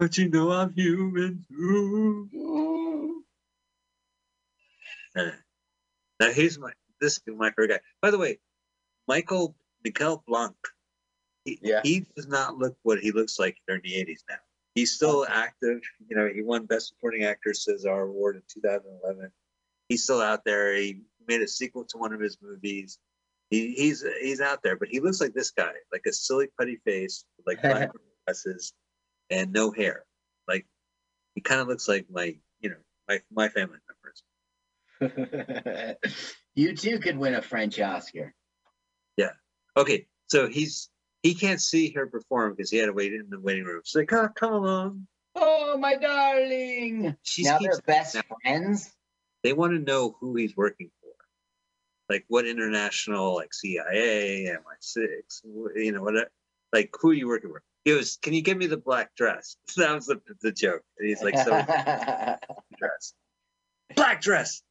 But 0.00 0.16
you 0.16 0.30
know 0.30 0.50
I'm 0.50 0.72
human 0.72 1.44
too. 1.50 3.22
Now 5.14 6.32
here's 6.32 6.58
my 6.58 6.72
this 7.02 7.18
is 7.18 7.22
my 7.36 7.50
favorite 7.50 7.68
guy. 7.68 7.80
By 8.00 8.10
the 8.10 8.18
way, 8.18 8.38
Michael 9.06 9.54
Michel 9.84 10.24
Blanc. 10.26 10.56
He, 11.44 11.58
Yeah. 11.62 11.80
he 11.82 12.06
does 12.16 12.28
not 12.28 12.56
look 12.56 12.76
what 12.82 12.98
he 13.00 13.12
looks 13.12 13.38
like 13.38 13.58
during 13.68 13.82
the 13.82 13.92
80s 13.92 14.20
now. 14.28 14.36
He's 14.74 14.92
still 14.92 15.26
active. 15.28 15.80
You 16.08 16.16
know, 16.16 16.28
he 16.32 16.42
won 16.42 16.64
Best 16.66 16.88
Supporting 16.88 17.24
Actor 17.24 17.54
Cesar 17.54 18.00
Award 18.02 18.36
in 18.36 18.42
2011. 18.48 19.30
He's 19.88 20.04
still 20.04 20.20
out 20.22 20.44
there. 20.44 20.74
He 20.74 21.02
made 21.28 21.42
a 21.42 21.48
sequel 21.48 21.84
to 21.84 21.98
one 21.98 22.12
of 22.14 22.20
his 22.20 22.38
movies. 22.40 22.98
He, 23.50 23.72
he's 23.74 24.02
he's 24.22 24.40
out 24.40 24.62
there, 24.62 24.76
but 24.76 24.88
he 24.88 25.00
looks 25.00 25.20
like 25.20 25.34
this 25.34 25.50
guy, 25.50 25.72
like 25.92 26.06
a 26.06 26.12
silly 26.12 26.48
putty 26.58 26.76
face, 26.86 27.24
with 27.36 27.46
like 27.46 27.60
black 27.62 27.90
glasses 28.26 28.72
and 29.30 29.52
no 29.52 29.70
hair. 29.70 30.04
Like 30.48 30.66
he 31.34 31.40
kind 31.40 31.60
of 31.60 31.68
looks 31.68 31.88
like 31.88 32.06
my, 32.10 32.36
you 32.60 32.70
know, 32.70 32.76
my 33.08 33.20
my 33.32 33.48
family 33.48 33.78
members. 35.00 35.96
you 36.54 36.76
too 36.76 36.98
could 36.98 37.16
win 37.16 37.34
a 37.34 37.42
French 37.42 37.80
Oscar. 37.80 38.34
Yeah. 39.16 39.30
Okay, 39.76 40.06
so 40.28 40.48
he's 40.48 40.88
he 41.22 41.34
can't 41.34 41.60
see 41.60 41.90
her 41.92 42.06
perform 42.06 42.54
because 42.54 42.70
he 42.70 42.78
had 42.78 42.86
to 42.86 42.92
wait 42.92 43.12
in 43.12 43.28
the 43.30 43.40
waiting 43.40 43.64
room. 43.64 43.82
She's 43.84 43.94
like, 43.96 44.12
oh, 44.12 44.28
come 44.34 44.52
along. 44.52 45.06
Oh, 45.36 45.76
my 45.78 45.96
darling. 45.96 47.14
She 47.22 47.42
now 47.44 47.58
they're 47.60 47.78
best 47.86 48.14
now- 48.16 48.22
friends. 48.42 48.90
they 49.44 49.52
want 49.52 49.72
to 49.72 49.78
know 49.78 50.16
who 50.20 50.34
he's 50.36 50.56
working 50.56 50.90
for. 51.00 51.10
like 52.12 52.24
what 52.28 52.46
international, 52.46 53.34
like 53.36 53.54
CIA, 53.54 54.46
MI6, 54.50 55.44
you 55.76 55.92
know, 55.92 56.02
what, 56.02 56.14
like 56.72 56.90
who 57.00 57.10
are 57.10 57.14
you 57.14 57.28
working 57.28 57.52
with? 57.52 57.62
He 57.84 57.92
goes, 57.92 58.18
"Can 58.20 58.34
you 58.34 58.42
give 58.42 58.58
me 58.58 58.66
the 58.66 58.76
black 58.76 59.14
dress?" 59.16 59.56
That 59.76 59.94
was 59.94 60.06
the 60.06 60.20
the 60.42 60.52
joke. 60.52 60.82
And 60.98 61.08
he's 61.08 61.22
like, 61.22 61.36
"So 61.38 61.50
dress, 62.78 63.14
black 63.96 64.20
dress." 64.20 64.62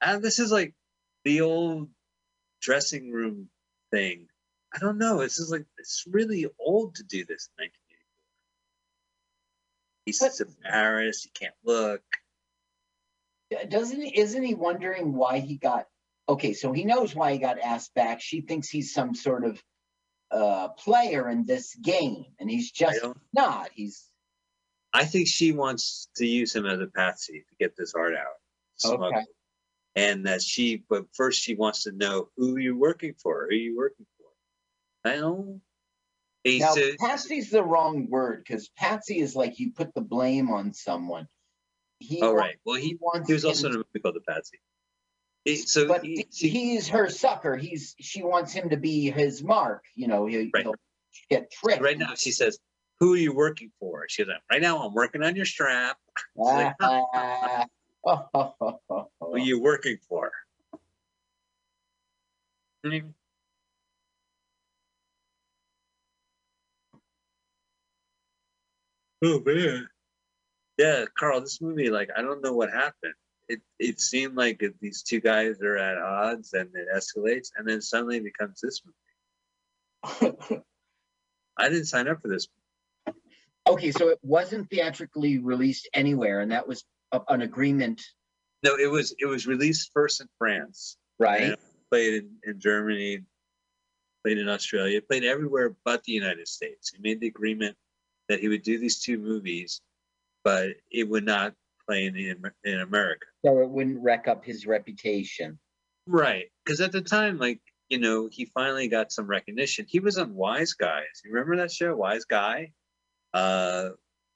And 0.00 0.22
this 0.22 0.38
is 0.38 0.52
like 0.52 0.74
the 1.24 1.40
old 1.40 1.88
dressing 2.60 3.10
room 3.10 3.48
thing. 3.90 4.28
I 4.74 4.78
don't 4.78 4.98
know. 4.98 5.20
This 5.20 5.38
is 5.38 5.50
like 5.50 5.64
it's 5.78 6.04
really 6.06 6.46
old 6.58 6.94
to 6.96 7.02
do 7.04 7.24
this 7.24 7.48
in 7.58 7.64
1984. 7.64 7.96
He's 10.06 10.18
But- 10.20 10.40
embarrassed. 10.40 11.24
He 11.24 11.30
can't 11.30 11.54
look. 11.64 12.02
Doesn't 13.68 14.00
he, 14.00 14.18
isn't 14.18 14.42
he 14.42 14.54
wondering 14.54 15.12
why 15.14 15.38
he 15.38 15.56
got, 15.56 15.86
okay, 16.28 16.52
so 16.52 16.72
he 16.72 16.84
knows 16.84 17.14
why 17.14 17.32
he 17.32 17.38
got 17.38 17.60
asked 17.60 17.94
back. 17.94 18.20
She 18.20 18.40
thinks 18.40 18.68
he's 18.68 18.92
some 18.92 19.14
sort 19.14 19.44
of 19.44 19.62
uh 20.30 20.68
player 20.68 21.28
in 21.28 21.44
this 21.46 21.74
game 21.76 22.24
and 22.38 22.50
he's 22.50 22.70
just 22.70 23.00
don't. 23.34 23.68
He's 23.74 24.10
I 24.96 25.04
think 25.04 25.28
she 25.28 25.52
wants 25.52 26.08
to 26.16 26.26
use 26.26 26.56
him 26.56 26.64
as 26.64 26.80
a 26.80 26.86
patsy 26.86 27.44
to 27.46 27.54
get 27.60 27.76
this 27.76 27.92
art 27.94 28.14
out. 28.14 28.92
Okay. 28.92 29.24
And 29.94 30.26
that 30.26 30.40
she, 30.40 30.84
but 30.88 31.04
first 31.12 31.42
she 31.42 31.54
wants 31.54 31.82
to 31.82 31.92
know 31.92 32.28
who 32.36 32.56
you're 32.56 32.76
working 32.76 33.14
for. 33.22 33.44
Who 33.44 33.48
are 33.48 33.52
you 33.52 33.76
working 33.76 34.06
for? 34.16 35.10
I 35.10 35.16
don't. 35.16 35.60
He 36.44 36.60
now 36.60 36.74
patsy's 36.98 37.50
the 37.50 37.62
wrong 37.62 38.08
word 38.08 38.38
because 38.38 38.68
patsy 38.68 39.18
is 39.18 39.36
like 39.36 39.58
you 39.58 39.72
put 39.72 39.94
the 39.94 40.00
blame 40.00 40.50
on 40.50 40.72
someone. 40.72 41.26
He 41.98 42.22
oh 42.22 42.32
right. 42.32 42.56
Well, 42.64 42.76
he 42.76 42.96
wants 43.00 43.26
he 43.26 43.34
was 43.34 43.44
also 43.44 43.66
in 43.66 43.74
a 43.74 43.76
movie 43.78 44.00
called 44.00 44.14
The 44.14 44.20
Patsy. 44.20 44.60
He, 45.46 45.56
so 45.58 45.86
but 45.86 46.02
he, 46.04 46.16
he- 46.16 46.26
she- 46.32 46.48
he's 46.48 46.88
her 46.88 47.08
sucker. 47.08 47.56
He's 47.56 47.94
she 48.00 48.24
wants 48.24 48.52
him 48.52 48.68
to 48.70 48.76
be 48.76 49.12
his 49.12 49.44
mark. 49.44 49.84
You 49.94 50.08
know, 50.08 50.26
he, 50.26 50.50
Right. 50.52 50.66
will 50.66 50.74
get 51.30 51.52
tricked. 51.52 51.80
right 51.80 51.96
now 51.96 52.14
she 52.16 52.32
says, 52.32 52.58
"Who 52.98 53.14
are 53.14 53.16
you 53.16 53.32
working 53.32 53.70
for?" 53.78 54.06
She 54.08 54.24
goes, 54.24 54.34
"Right 54.50 54.60
now 54.60 54.84
I'm 54.84 54.92
working 54.92 55.22
on 55.22 55.36
your 55.36 55.46
strap. 55.46 55.98
like, 56.36 56.74
Ah, 56.82 57.64
oh, 58.04 58.28
oh, 58.34 58.54
oh, 58.60 58.80
oh, 58.90 59.10
Who 59.20 59.34
are 59.34 59.38
you 59.38 59.60
working 59.60 59.98
for?" 60.08 60.32
Oh 62.84 63.00
man. 69.44 69.88
Yeah, 70.76 71.04
Carl, 71.16 71.40
this 71.40 71.60
movie, 71.62 71.88
like, 71.88 72.10
I 72.16 72.22
don't 72.22 72.42
know 72.42 72.52
what 72.52 72.70
happened. 72.70 73.14
It 73.48 73.60
it 73.78 74.00
seemed 74.00 74.36
like 74.36 74.62
these 74.80 75.02
two 75.02 75.20
guys 75.20 75.60
are 75.62 75.76
at 75.76 75.98
odds 75.98 76.52
and 76.52 76.68
it 76.74 76.88
escalates, 76.94 77.50
and 77.56 77.68
then 77.68 77.80
suddenly 77.80 78.16
it 78.18 78.24
becomes 78.24 78.60
this 78.60 78.82
movie. 78.84 80.36
I 81.58 81.68
didn't 81.68 81.86
sign 81.86 82.08
up 82.08 82.20
for 82.20 82.28
this. 82.28 82.48
okay, 83.68 83.92
so 83.92 84.08
it 84.08 84.18
wasn't 84.22 84.68
theatrically 84.70 85.38
released 85.38 85.88
anywhere, 85.94 86.40
and 86.40 86.50
that 86.52 86.66
was 86.66 86.84
a, 87.12 87.20
an 87.28 87.42
agreement, 87.42 88.02
No, 88.62 88.76
it 88.76 88.90
was 88.90 89.14
it 89.18 89.26
was 89.26 89.46
released 89.46 89.90
first 89.92 90.20
in 90.20 90.28
France, 90.38 90.96
right? 91.18 91.56
played 91.90 92.14
in, 92.14 92.30
in 92.44 92.60
Germany, 92.60 93.20
played 94.24 94.38
in 94.38 94.48
Australia, 94.48 95.00
played 95.00 95.24
everywhere 95.24 95.76
but 95.84 96.02
the 96.02 96.12
United 96.12 96.48
States. 96.48 96.92
He 96.94 97.00
made 97.00 97.20
the 97.20 97.28
agreement 97.28 97.76
that 98.28 98.40
he 98.40 98.48
would 98.48 98.62
do 98.62 98.78
these 98.78 98.98
two 98.98 99.18
movies, 99.18 99.80
but 100.42 100.70
it 100.90 101.08
would 101.08 101.24
not 101.24 101.54
play 101.86 102.06
in 102.06 102.16
in 102.64 102.80
America. 102.80 103.26
So 103.44 103.60
it 103.60 103.68
wouldn't 103.70 104.02
wreck 104.02 104.28
up 104.28 104.44
his 104.44 104.66
reputation. 104.66 105.58
Right. 106.06 106.46
Because 106.64 106.80
at 106.80 106.92
the 106.92 107.00
time, 107.02 107.38
like, 107.38 107.60
you 107.88 107.98
know, 107.98 108.28
he 108.30 108.44
finally 108.46 108.88
got 108.88 109.12
some 109.12 109.26
recognition. 109.26 109.86
He 109.88 110.00
was 110.00 110.18
on 110.18 110.34
Wise 110.34 110.72
Guys. 110.74 111.22
You 111.24 111.32
remember 111.32 111.56
that 111.56 111.72
show, 111.72 111.94
Wise 111.96 112.24
Guy? 112.24 112.72
Uh, 113.34 113.90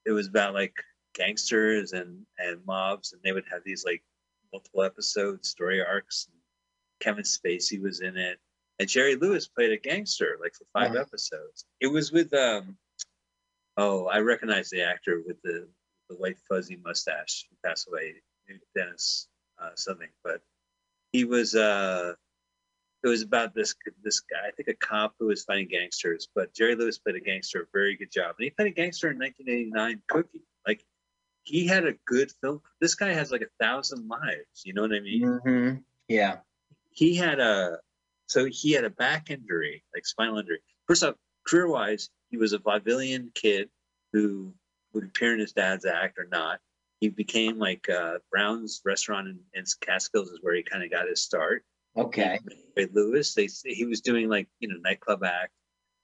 it 0.05 0.11
was 0.11 0.27
about 0.27 0.53
like 0.53 0.73
gangsters 1.13 1.93
and, 1.93 2.25
and 2.37 2.65
mobs, 2.65 3.13
and 3.13 3.21
they 3.23 3.31
would 3.31 3.45
have 3.51 3.61
these 3.65 3.83
like 3.85 4.03
multiple 4.53 4.83
episodes, 4.83 5.49
story 5.49 5.81
arcs. 5.83 6.27
Kevin 6.99 7.23
Spacey 7.23 7.81
was 7.81 8.01
in 8.01 8.17
it. 8.17 8.37
And 8.79 8.87
Jerry 8.89 9.15
Lewis 9.15 9.47
played 9.47 9.71
a 9.71 9.77
gangster 9.77 10.37
like 10.41 10.53
for 10.55 10.65
5 10.73 10.91
Wow. 10.93 11.01
episodes. 11.01 11.65
It 11.79 11.87
was 11.87 12.11
with 12.11 12.33
um 12.33 12.77
oh, 13.77 14.05
I 14.07 14.19
recognize 14.19 14.69
the 14.69 14.81
actor 14.83 15.21
with 15.25 15.41
the 15.43 15.67
the 16.11 16.17
white 16.17 16.37
fuzzy 16.47 16.77
mustache 16.83 17.45
who 17.49 17.55
passed 17.67 17.87
away, 17.87 18.15
Dennis 18.75 19.27
uh, 19.61 19.69
something, 19.75 20.09
but 20.23 20.41
he 21.11 21.23
was 21.25 21.55
uh 21.55 22.13
it 23.03 23.07
was 23.07 23.21
about 23.21 23.53
this 23.53 23.75
this 24.03 24.21
guy 24.21 24.47
i 24.47 24.51
think 24.51 24.67
a 24.69 24.73
cop 24.73 25.13
who 25.19 25.27
was 25.27 25.43
fighting 25.43 25.67
gangsters 25.67 26.27
but 26.33 26.53
jerry 26.53 26.75
lewis 26.75 26.97
played 26.99 27.15
a 27.15 27.19
gangster 27.19 27.61
a 27.63 27.65
very 27.73 27.95
good 27.95 28.11
job 28.11 28.35
and 28.37 28.43
he 28.45 28.49
played 28.49 28.67
a 28.67 28.75
gangster 28.75 29.09
in 29.09 29.17
1989 29.17 30.01
cookie 30.07 30.45
like 30.67 30.83
he 31.43 31.65
had 31.67 31.85
a 31.85 31.93
good 32.05 32.31
film 32.41 32.61
this 32.79 32.95
guy 32.95 33.11
has 33.13 33.31
like 33.31 33.41
a 33.41 33.63
thousand 33.63 34.07
lives 34.07 34.63
you 34.63 34.73
know 34.73 34.81
what 34.83 34.93
i 34.93 34.99
mean 34.99 35.39
hmm 35.43 35.73
Yeah. 36.07 36.37
he 36.91 37.15
had 37.15 37.39
a 37.39 37.77
so 38.27 38.45
he 38.49 38.71
had 38.71 38.85
a 38.85 38.89
back 38.89 39.29
injury 39.29 39.83
like 39.93 40.05
spinal 40.05 40.37
injury 40.37 40.59
first 40.87 41.03
off 41.03 41.15
career 41.47 41.67
wise 41.67 42.09
he 42.29 42.37
was 42.37 42.53
a 42.53 42.59
vaudevillian 42.59 43.33
kid 43.33 43.69
who 44.13 44.53
would 44.93 45.05
appear 45.05 45.33
in 45.33 45.39
his 45.39 45.53
dad's 45.53 45.85
act 45.85 46.17
or 46.17 46.27
not 46.31 46.59
he 46.99 47.09
became 47.09 47.57
like 47.57 47.89
uh, 47.89 48.19
brown's 48.31 48.81
restaurant 48.85 49.27
in, 49.27 49.39
in 49.53 49.63
catskills 49.81 50.29
is 50.29 50.39
where 50.41 50.55
he 50.55 50.63
kind 50.63 50.83
of 50.83 50.91
got 50.91 51.07
his 51.07 51.21
start 51.21 51.63
Okay. 51.97 52.39
Jerry 52.77 52.89
Lewis. 52.93 53.33
They 53.33 53.47
he 53.65 53.85
was 53.85 54.01
doing 54.01 54.29
like 54.29 54.47
you 54.59 54.69
know 54.69 54.75
nightclub 54.81 55.23
act. 55.23 55.51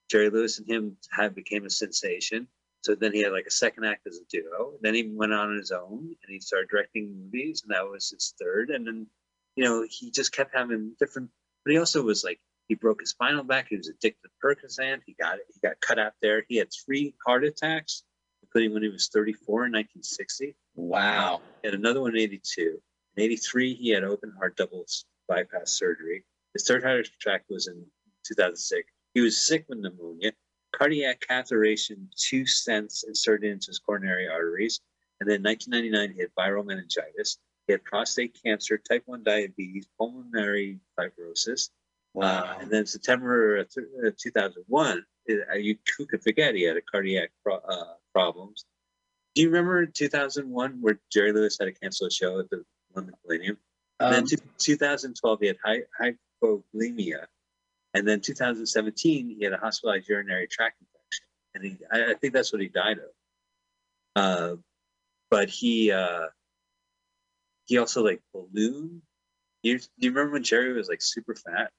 Jerry 0.09 0.29
Lewis 0.29 0.59
and 0.59 0.67
him 0.67 0.97
had 1.11 1.35
became 1.35 1.65
a 1.65 1.69
sensation. 1.69 2.47
So 2.83 2.95
then 2.95 3.13
he 3.13 3.21
had 3.21 3.31
like 3.31 3.45
a 3.47 3.51
second 3.51 3.85
act 3.85 4.07
as 4.07 4.17
a 4.17 4.25
duo. 4.29 4.73
Then 4.81 4.93
he 4.93 5.09
went 5.13 5.33
on 5.33 5.55
his 5.55 5.71
own 5.71 5.99
and 5.99 6.29
he 6.29 6.39
started 6.39 6.69
directing 6.69 7.15
movies, 7.17 7.63
and 7.63 7.73
that 7.73 7.89
was 7.89 8.09
his 8.09 8.33
third. 8.39 8.69
And 8.69 8.85
then 8.85 9.07
you 9.55 9.63
know 9.63 9.85
he 9.89 10.11
just 10.11 10.33
kept 10.33 10.55
having 10.55 10.93
different. 10.99 11.29
But 11.63 11.71
he 11.71 11.79
also 11.79 12.01
was 12.03 12.23
like 12.23 12.39
he 12.67 12.75
broke 12.75 12.99
his 12.99 13.11
spinal 13.11 13.43
back. 13.43 13.67
He 13.69 13.77
was 13.77 13.87
addicted 13.87 14.27
to 14.27 14.29
Percocet. 14.43 15.01
He 15.05 15.15
got 15.19 15.35
it. 15.35 15.45
He 15.53 15.59
got 15.65 15.79
cut 15.79 15.99
out 15.99 16.13
there. 16.21 16.43
He 16.49 16.57
had 16.57 16.67
three 16.85 17.15
heart 17.25 17.45
attacks, 17.45 18.03
when 18.67 18.81
he 18.81 18.89
was 18.89 19.09
34 19.09 19.67
in 19.67 19.71
1960. 19.73 20.55
Wow. 20.75 21.41
He 21.61 21.67
had 21.67 21.75
another 21.75 22.01
one 22.01 22.15
in 22.15 22.21
82. 22.21 22.81
In 23.17 23.23
83, 23.23 23.75
he 23.75 23.89
had 23.89 24.03
open 24.03 24.31
heart 24.37 24.55
double 24.57 24.85
bypass 25.27 25.71
surgery. 25.73 26.23
His 26.53 26.63
third 26.65 26.83
heart 26.83 27.07
attack 27.21 27.43
was 27.49 27.67
in 27.67 27.85
2006. 28.25 28.89
He 29.13 29.21
was 29.21 29.45
sick 29.45 29.65
with 29.69 29.79
pneumonia, 29.79 30.31
cardiac 30.75 31.23
catheterization, 31.29 32.07
two 32.15 32.43
stents 32.43 33.05
inserted 33.07 33.51
into 33.51 33.67
his 33.67 33.79
coronary 33.79 34.27
arteries. 34.27 34.79
And 35.19 35.29
then 35.29 35.41
1999, 35.43 36.13
he 36.15 36.21
had 36.21 36.29
viral 36.37 36.65
meningitis. 36.65 37.37
He 37.67 37.73
had 37.73 37.83
prostate 37.83 38.37
cancer, 38.43 38.77
type 38.77 39.03
1 39.05 39.23
diabetes, 39.23 39.87
pulmonary 39.97 40.79
fibrosis. 40.99 41.69
Uh, 41.69 41.71
Wow. 42.13 42.57
and 42.59 42.71
then 42.71 42.85
September 42.87 43.59
uh, 43.59 43.63
th- 43.71 43.87
uh, 44.07 44.11
2001, 44.17 45.03
uh, 45.29 45.53
you 45.55 45.75
who 45.97 46.05
could 46.07 46.23
forget 46.23 46.55
he 46.55 46.63
had 46.63 46.77
a 46.77 46.81
cardiac 46.81 47.29
uh, 47.51 47.57
problems. 48.17 48.65
Do 49.35 49.43
you 49.43 49.49
remember 49.49 49.85
2001 49.85 50.81
where 50.81 50.99
Jerry 51.11 51.31
Lewis 51.31 51.57
had 51.59 51.65
to 51.65 51.71
cancel 51.73 52.07
a 52.07 52.11
show 52.11 52.39
at 52.39 52.49
the 52.49 52.63
London 52.95 53.13
Palladium? 53.23 53.57
And 53.99 54.11
then 54.13 54.23
Um, 54.23 54.49
2012 54.57 55.39
he 55.41 55.47
had 55.47 55.57
hy- 55.63 55.83
hypovolemia, 56.43 57.25
and 57.93 58.07
then 58.07 58.21
2017 58.21 59.35
he 59.37 59.43
had 59.43 59.53
a 59.53 59.57
hospitalized 59.57 60.07
urinary 60.09 60.47
tract 60.47 60.77
infection, 60.81 61.25
and 61.53 61.63
he 61.63 61.77
I, 61.91 62.11
I 62.11 62.13
think 62.15 62.33
that's 62.33 62.51
what 62.51 62.61
he 62.61 62.67
died 62.69 62.97
of. 62.99 63.11
Uh, 64.15 64.55
but 65.29 65.49
he 65.49 65.91
uh, 65.91 66.27
he 67.65 67.77
also 67.77 68.03
like 68.03 68.21
ballooned. 68.33 69.01
You, 69.63 69.77
do 69.79 69.85
you 69.97 70.09
remember 70.11 70.33
when 70.33 70.43
Jerry 70.43 70.73
was 70.73 70.87
like 70.87 71.01
super 71.01 71.35
fat? 71.35 71.69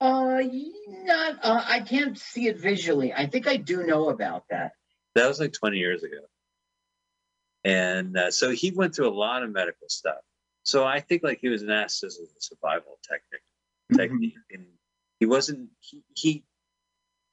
uh, 0.00 0.40
not. 1.04 1.38
Uh, 1.42 1.62
I 1.66 1.80
can't 1.80 2.18
see 2.18 2.46
it 2.48 2.58
visually. 2.58 3.12
I 3.12 3.26
think 3.26 3.46
I 3.46 3.56
do 3.56 3.82
know 3.84 4.08
about 4.10 4.44
that. 4.50 4.72
That 5.16 5.28
was 5.28 5.40
like 5.40 5.54
20 5.54 5.78
years 5.78 6.02
ago. 6.02 6.18
And 7.64 8.16
uh, 8.16 8.30
so 8.30 8.50
he 8.50 8.70
went 8.70 8.94
through 8.94 9.08
a 9.08 9.16
lot 9.16 9.42
of 9.42 9.50
medical 9.50 9.88
stuff. 9.88 10.20
So 10.62 10.84
I 10.84 11.00
think 11.00 11.22
like 11.22 11.38
he 11.40 11.48
was 11.48 11.62
an 11.62 11.70
ass 11.70 12.04
as 12.04 12.18
a 12.18 12.26
survival 12.38 12.98
technique. 13.02 13.40
Mm-hmm. 13.92 13.96
technique. 13.96 14.34
And 14.52 14.66
he 15.18 15.26
wasn't, 15.26 15.70
he, 15.80 16.02
he, 16.14 16.44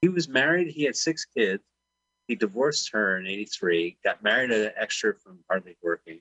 he 0.00 0.08
was 0.08 0.28
married. 0.28 0.68
He 0.68 0.84
had 0.84 0.96
six 0.96 1.26
kids. 1.26 1.62
He 2.26 2.36
divorced 2.36 2.90
her 2.92 3.18
in 3.18 3.26
83, 3.26 3.98
got 4.02 4.22
married 4.22 4.50
an 4.50 4.70
extra 4.76 5.14
from 5.14 5.40
hardly 5.50 5.76
working. 5.82 6.20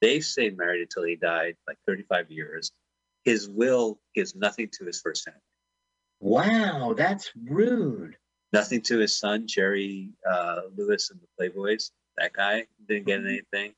They 0.00 0.20
stayed 0.20 0.56
married 0.56 0.80
until 0.80 1.04
he 1.04 1.16
died, 1.16 1.56
like 1.68 1.76
35 1.86 2.30
years. 2.30 2.72
His 3.24 3.48
will 3.48 3.98
gives 4.14 4.34
nothing 4.34 4.70
to 4.78 4.86
his 4.86 5.00
first 5.00 5.24
family. 5.24 5.40
Wow, 6.20 6.94
that's 6.96 7.30
rude. 7.36 8.16
Nothing 8.56 8.80
to 8.82 8.98
his 8.98 9.16
son 9.18 9.46
Gary 9.46 10.10
uh, 10.28 10.62
Lewis 10.76 11.10
and 11.10 11.20
the 11.20 11.26
Playboys. 11.50 11.90
That 12.16 12.32
guy 12.32 12.64
didn't 12.88 13.06
get 13.06 13.20
anything. 13.20 13.74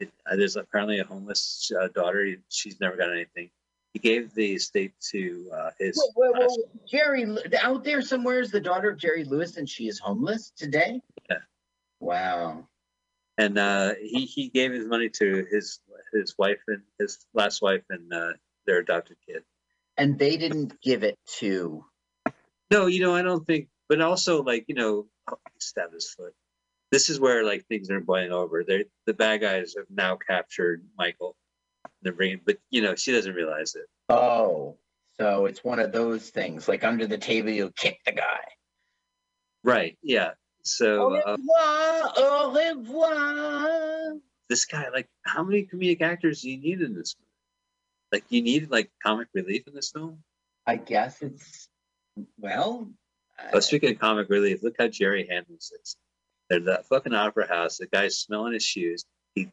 It, 0.00 0.10
uh, 0.30 0.36
there's 0.36 0.56
apparently 0.56 1.00
a 1.00 1.04
homeless 1.04 1.70
uh, 1.80 1.88
daughter. 1.88 2.34
She's 2.48 2.80
never 2.80 2.96
got 2.96 3.10
anything. 3.12 3.50
He 3.92 3.98
gave 4.00 4.34
the 4.34 4.54
estate 4.54 4.92
to 5.12 5.48
uh, 5.52 5.70
his. 5.78 5.96
Wait, 6.16 6.32
wait, 6.32 6.40
last- 6.40 6.58
wait, 6.58 6.86
Jerry, 6.86 7.36
out 7.60 7.84
there 7.84 8.02
somewhere 8.02 8.40
is 8.40 8.50
the 8.50 8.60
daughter 8.60 8.90
of 8.90 8.98
Jerry 8.98 9.24
Lewis, 9.24 9.56
and 9.56 9.68
she 9.68 9.88
is 9.88 9.98
homeless 9.98 10.52
today. 10.56 11.00
Yeah. 11.30 11.36
Wow. 12.00 12.66
and 13.38 13.56
uh, 13.58 13.94
he 14.00 14.26
he 14.26 14.48
gave 14.48 14.72
his 14.72 14.84
money 14.86 15.08
to 15.10 15.46
his 15.50 15.80
his 16.12 16.34
wife 16.38 16.58
and 16.68 16.82
his 16.98 17.24
last 17.34 17.62
wife 17.62 17.82
and 17.90 18.12
uh, 18.12 18.32
their 18.66 18.78
adopted 18.78 19.16
kid. 19.26 19.42
And 19.96 20.18
they 20.18 20.36
didn't 20.36 20.80
give 20.82 21.02
it 21.04 21.18
to. 21.38 21.84
No, 22.70 22.86
you 22.86 23.00
know, 23.00 23.14
I 23.14 23.22
don't 23.22 23.46
think. 23.46 23.68
But 23.94 24.00
also, 24.00 24.42
like 24.42 24.64
you 24.66 24.74
know, 24.74 25.06
oh, 25.30 25.38
he 25.52 25.80
his 25.92 26.10
foot. 26.10 26.34
This 26.90 27.08
is 27.08 27.20
where 27.20 27.44
like 27.44 27.64
things 27.66 27.90
are 27.90 28.00
boiling 28.00 28.32
over. 28.32 28.64
They 28.64 28.86
the 29.06 29.14
bad 29.14 29.40
guys 29.40 29.74
have 29.76 29.86
now 29.88 30.16
captured 30.16 30.82
Michael. 30.98 31.36
They're 32.02 32.12
bringing, 32.12 32.40
but 32.44 32.56
you 32.70 32.82
know, 32.82 32.96
she 32.96 33.12
doesn't 33.12 33.36
realize 33.36 33.76
it. 33.76 33.86
Oh, 34.08 34.78
so 35.12 35.46
it's 35.46 35.62
one 35.62 35.78
of 35.78 35.92
those 35.92 36.28
things. 36.30 36.66
Like 36.66 36.82
under 36.82 37.06
the 37.06 37.16
table, 37.16 37.50
you 37.50 37.70
kick 37.76 38.00
the 38.04 38.10
guy. 38.10 38.40
Right? 39.62 39.96
Yeah. 40.02 40.32
So 40.64 41.14
Au 41.14 41.14
uh, 41.14 41.36
revoir, 41.36 42.12
au 42.16 42.52
revoir. 42.52 44.18
this 44.48 44.64
guy, 44.64 44.88
like, 44.92 45.08
how 45.22 45.44
many 45.44 45.68
comedic 45.72 46.02
actors 46.02 46.40
do 46.40 46.50
you 46.50 46.58
need 46.58 46.80
in 46.80 46.96
this 46.96 47.14
movie? 47.16 47.28
Like, 48.10 48.24
you 48.28 48.42
need 48.42 48.72
like 48.72 48.90
comic 49.04 49.28
relief 49.34 49.68
in 49.68 49.74
this 49.74 49.92
film. 49.92 50.18
I 50.66 50.78
guess 50.78 51.22
it's 51.22 51.68
well. 52.38 52.90
Oh, 53.52 53.60
speaking 53.60 53.90
of 53.90 53.98
comic 53.98 54.28
relief, 54.28 54.62
look 54.62 54.76
how 54.78 54.88
Jerry 54.88 55.26
handles 55.28 55.72
this. 55.76 55.96
They're 56.48 56.58
at 56.58 56.64
that 56.66 56.86
fucking 56.86 57.14
opera 57.14 57.48
house. 57.48 57.78
The 57.78 57.86
guy's 57.86 58.18
smelling 58.18 58.52
his 58.52 58.64
shoes. 58.64 59.04
He 59.34 59.50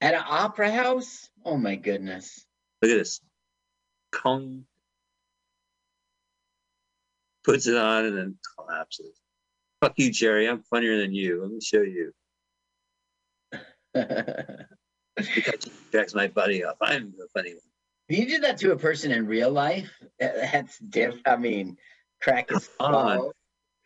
at 0.00 0.14
an 0.14 0.22
opera 0.26 0.70
house. 0.70 1.28
Oh 1.44 1.56
my 1.56 1.76
goodness. 1.76 2.46
look 2.82 2.90
at 2.90 2.98
this. 2.98 3.20
Kong 4.12 4.64
puts 7.44 7.66
it 7.66 7.76
on 7.76 8.06
and 8.06 8.16
then 8.16 8.36
collapses. 8.56 9.18
Fuck 9.80 9.94
you, 9.96 10.10
Jerry. 10.10 10.48
I'm 10.48 10.62
funnier 10.62 10.98
than 10.98 11.12
you. 11.12 11.42
Let 11.42 11.50
me 11.50 11.60
show 11.60 11.82
you. 11.82 12.12
Because 13.94 14.64
he 15.34 15.42
jacks 15.92 16.14
my 16.14 16.28
buddy 16.28 16.64
up. 16.64 16.76
I'm 16.80 17.12
the 17.16 17.28
funny 17.34 17.54
one. 17.54 17.60
You 18.08 18.26
did 18.26 18.42
that 18.42 18.58
to 18.58 18.72
a 18.72 18.76
person 18.76 19.12
in 19.12 19.26
real 19.26 19.52
life, 19.52 19.90
that's 20.18 20.78
diff. 20.78 21.14
I 21.24 21.36
mean, 21.36 21.76
crack 22.22 22.50
is 22.52 22.68
Come 22.80 22.94
on. 22.94 23.30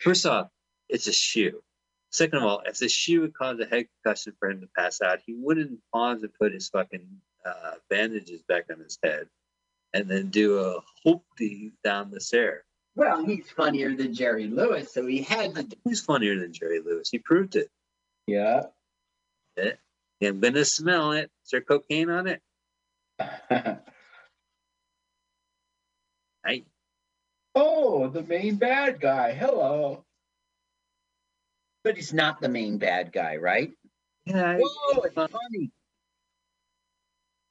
First 0.01 0.27
off, 0.27 0.49
it's 0.89 1.07
a 1.07 1.13
shoe. 1.13 1.63
Second 2.11 2.39
of 2.39 2.45
all, 2.45 2.63
if 2.67 2.79
the 2.79 2.89
shoe 2.89 3.23
would 3.23 3.35
cause 3.35 3.59
a 3.59 3.67
head 3.67 3.87
concussion 4.03 4.35
for 4.39 4.51
him 4.51 4.61
to 4.61 4.69
pass 4.77 5.01
out, 5.03 5.19
he 5.27 5.35
wouldn't 5.35 5.79
pause 5.93 6.23
and 6.23 6.33
put 6.35 6.53
his 6.53 6.69
fucking 6.69 7.07
uh, 7.45 7.73
bandages 7.91 8.43
back 8.49 8.67
on 8.71 8.79
his 8.81 8.99
head 9.03 9.27
and 9.93 10.09
then 10.09 10.29
do 10.31 10.59
a 10.59 10.81
hoopty 11.07 11.73
down 11.83 12.11
the 12.11 12.21
stair. 12.21 12.65
Well, 12.97 13.25
he's 13.25 13.51
funnier 13.51 13.97
than 13.97 14.15
Jerry 14.15 14.47
Lewis, 14.47 14.93
so 14.93 15.05
he 15.07 15.23
had 15.23 15.55
to. 15.57 15.65
do- 15.65 15.77
He's 15.85 16.01
funnier 16.01 16.39
than 16.39 16.53
Jerry 16.53 16.81
Lewis. 16.81 17.09
He 17.11 17.19
proved 17.19 17.57
it. 17.57 17.69
Yeah. 18.29 18.65
Yeah. 19.57 19.73
I'm 20.23 20.41
gonna 20.41 20.65
smell 20.65 21.13
it. 21.13 21.31
Is 21.45 21.51
there 21.51 21.61
cocaine 21.61 22.09
on 22.11 22.29
it? 22.29 22.41
I 26.45 26.63
oh, 27.55 28.09
the 28.09 28.23
main 28.23 28.57
bad 28.57 29.01
guy. 29.01 29.33
Hello. 29.33 30.05
But 31.83 31.97
he's 31.97 32.13
not 32.15 32.41
the 32.41 32.49
main 32.49 32.79
bad 32.79 33.13
guy, 33.13 33.37
right? 33.37 33.73
yeah. 34.25 34.53
I- 34.53 34.59
Whoa, 34.59 35.03
it's 35.03 35.15
funny. 35.15 35.71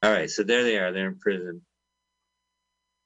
All 0.01 0.11
right, 0.11 0.29
so 0.29 0.43
there 0.43 0.63
they 0.63 0.77
are. 0.79 0.91
They're 0.91 1.07
in 1.07 1.17
prison. 1.19 1.61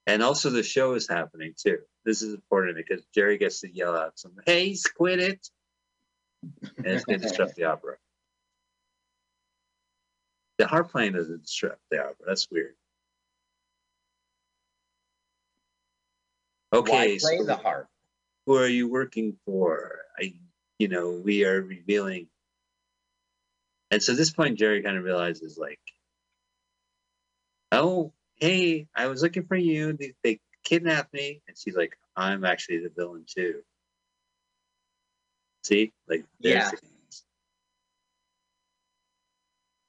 And 0.07 0.23
also 0.23 0.49
the 0.49 0.63
show 0.63 0.93
is 0.93 1.07
happening 1.07 1.53
too. 1.57 1.79
This 2.05 2.21
is 2.21 2.33
important 2.33 2.77
because 2.77 3.03
Jerry 3.13 3.37
gets 3.37 3.59
to 3.61 3.69
yell 3.71 3.95
out 3.95 4.17
some, 4.17 4.31
hey, 4.45 4.75
quit 4.95 5.19
it. 5.19 5.49
And 6.77 6.87
it's 6.87 7.03
going 7.03 7.19
to 7.19 7.27
disrupt 7.27 7.55
the 7.55 7.65
opera. 7.65 7.97
The 10.57 10.65
harp 10.67 10.91
playing 10.91 11.13
doesn't 11.13 11.41
disrupt 11.43 11.81
the 11.91 11.99
opera. 11.99 12.25
That's 12.25 12.47
weird. 12.49 12.73
Why 16.69 16.79
Okay, 16.79 17.17
play 17.19 17.37
so 17.37 17.45
the 17.45 17.55
harp? 17.55 17.87
who 18.45 18.57
are 18.57 18.67
you 18.67 18.87
working 18.89 19.37
for? 19.45 19.99
I, 20.19 20.33
you 20.79 20.87
know, 20.87 21.11
we 21.11 21.45
are 21.45 21.61
revealing. 21.61 22.27
And 23.91 24.03
so 24.03 24.13
at 24.13 24.17
this 24.17 24.31
point, 24.31 24.57
Jerry 24.59 24.81
kind 24.83 24.97
of 24.97 25.03
realizes, 25.03 25.57
like, 25.57 25.79
oh, 27.71 28.11
hey, 28.35 28.87
I 28.95 29.07
was 29.07 29.21
looking 29.21 29.45
for 29.45 29.55
you. 29.55 29.93
They, 29.93 30.13
they 30.23 30.39
kidnapped 30.63 31.13
me. 31.13 31.41
And 31.47 31.57
she's 31.57 31.75
like, 31.75 31.97
I'm 32.15 32.43
actually 32.43 32.79
the 32.79 32.89
villain 32.89 33.25
too. 33.27 33.61
See, 35.63 35.93
like, 36.07 36.25
there's 36.39 36.55
Yeah. 36.55 36.71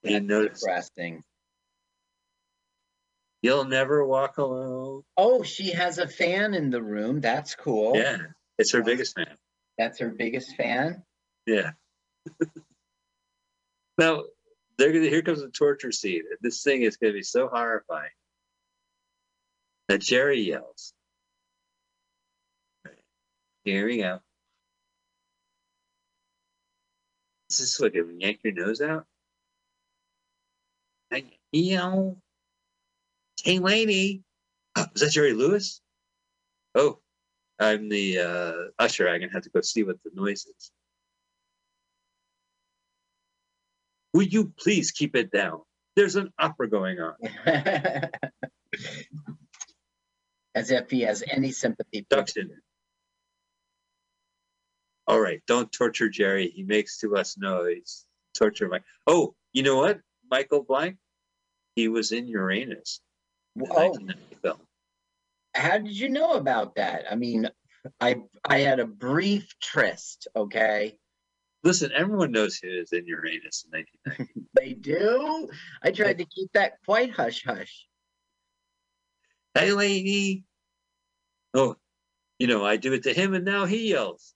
the- 0.03 0.15
And 0.15 0.27
notice 0.29 0.63
Interesting. 0.63 1.25
You'll 3.43 3.65
never 3.65 4.05
walk 4.05 4.39
alone. 4.39 5.03
Oh, 5.17 5.43
she 5.43 5.73
has 5.73 5.99
a 5.99 6.07
fan 6.07 6.55
in 6.55 6.71
the 6.71 6.83
room. 6.83 7.21
That's 7.21 7.55
cool. 7.55 7.97
Yeah, 7.97 8.19
it's 8.59 8.73
her 8.73 8.83
biggest 8.83 9.17
fan. 9.17 9.37
That's 9.77 9.99
her 10.01 10.09
biggest 10.09 10.57
fan. 10.57 11.03
Yeah. 11.47 11.73
now 13.99 14.25
they're 14.77 14.93
gonna 14.93 15.09
here 15.09 15.23
comes 15.23 15.41
the 15.41 15.49
torture 15.49 15.93
scene. 15.93 16.23
This 16.41 16.63
thing 16.63 16.83
is 16.83 16.97
gonna 16.97 17.13
be 17.13 17.23
so 17.23 17.49
horrifying 17.49 18.11
that 19.89 20.01
Jerry 20.01 20.41
yells. 20.41 20.93
Here 23.65 23.87
we 23.87 23.99
go. 23.99 24.21
Is 27.51 27.59
this 27.59 27.81
like 27.81 27.95
a 27.95 28.05
yank 28.19 28.41
your 28.45 28.53
nose 28.53 28.81
out? 28.81 29.07
I 31.13 31.25
yell. 31.53 32.19
Hey 33.45 33.59
lady. 33.61 34.23
Is 34.95 35.03
that 35.03 35.11
Jerry 35.13 35.33
Lewis? 35.35 35.81
Oh, 36.75 37.01
I'm 37.61 37.89
the 37.89 38.19
uh, 38.21 38.55
usher. 38.85 39.09
I'm 39.09 39.21
gonna 39.21 39.33
have 39.33 39.45
to 39.45 39.51
go 39.51 39.61
see 39.63 39.83
what 39.85 39.97
the 40.05 40.11
noise 40.15 40.47
is. 40.47 40.71
Will 44.15 44.25
you 44.25 44.53
please 44.59 44.93
keep 44.93 45.17
it 45.17 45.31
down? 45.33 45.61
There's 45.97 46.17
an 46.17 46.31
opera 46.39 46.69
going 46.71 46.99
on. 47.01 47.15
As 50.55 50.71
if 50.71 50.91
he 50.91 51.03
has 51.03 51.23
any 51.31 51.53
sympathy. 51.53 52.03
for- 52.03 52.17
Production. 52.17 52.51
All 55.07 55.21
right, 55.21 55.43
don't 55.47 55.73
torture 55.73 56.09
Jerry. 56.11 56.51
He 56.51 56.65
makes 56.65 56.99
too 56.99 57.11
much 57.11 57.31
noise. 57.39 58.05
Torture 58.37 58.69
Mike. 58.69 58.85
Oh, 59.07 59.35
you 59.53 59.63
know 59.63 59.77
what? 59.77 60.01
Michel 60.31 60.63
Blanc. 60.63 60.97
He 61.77 61.89
was 61.89 62.13
in 62.13 62.29
Uranus. 62.29 63.01
Oh, 63.71 63.97
film. 64.43 64.59
how 65.55 65.79
did 65.79 65.99
you 65.99 66.09
know 66.09 66.35
about 66.35 66.77
that? 66.77 67.05
I 67.11 67.15
mean, 67.15 67.49
I 68.01 68.17
I 68.45 68.59
had 68.59 68.81
a 68.81 68.87
brief 68.87 69.55
tryst. 69.61 70.29
Okay, 70.37 70.99
Listen, 71.65 71.91
everyone 71.95 72.31
knows 72.31 72.57
who 72.57 72.69
is 72.69 72.93
in 72.93 73.07
Uranus 73.07 73.65
in 73.65 73.85
1990. 74.07 74.49
they 74.55 74.75
do. 74.75 75.49
I 75.83 75.91
tried 75.91 76.19
to 76.19 76.25
keep 76.25 76.53
that 76.53 76.75
quite 76.87 77.11
hush 77.11 77.45
hush. 77.45 77.87
hey, 79.55 79.73
lady. 79.73 80.45
Oh, 81.55 81.77
you 82.39 82.47
know, 82.47 82.65
I 82.65 82.77
do 82.77 82.93
it 82.93 83.03
to 83.05 83.13
him, 83.13 83.35
and 83.35 83.45
now 83.45 83.65
he 83.65 83.91
yells. 83.91 84.35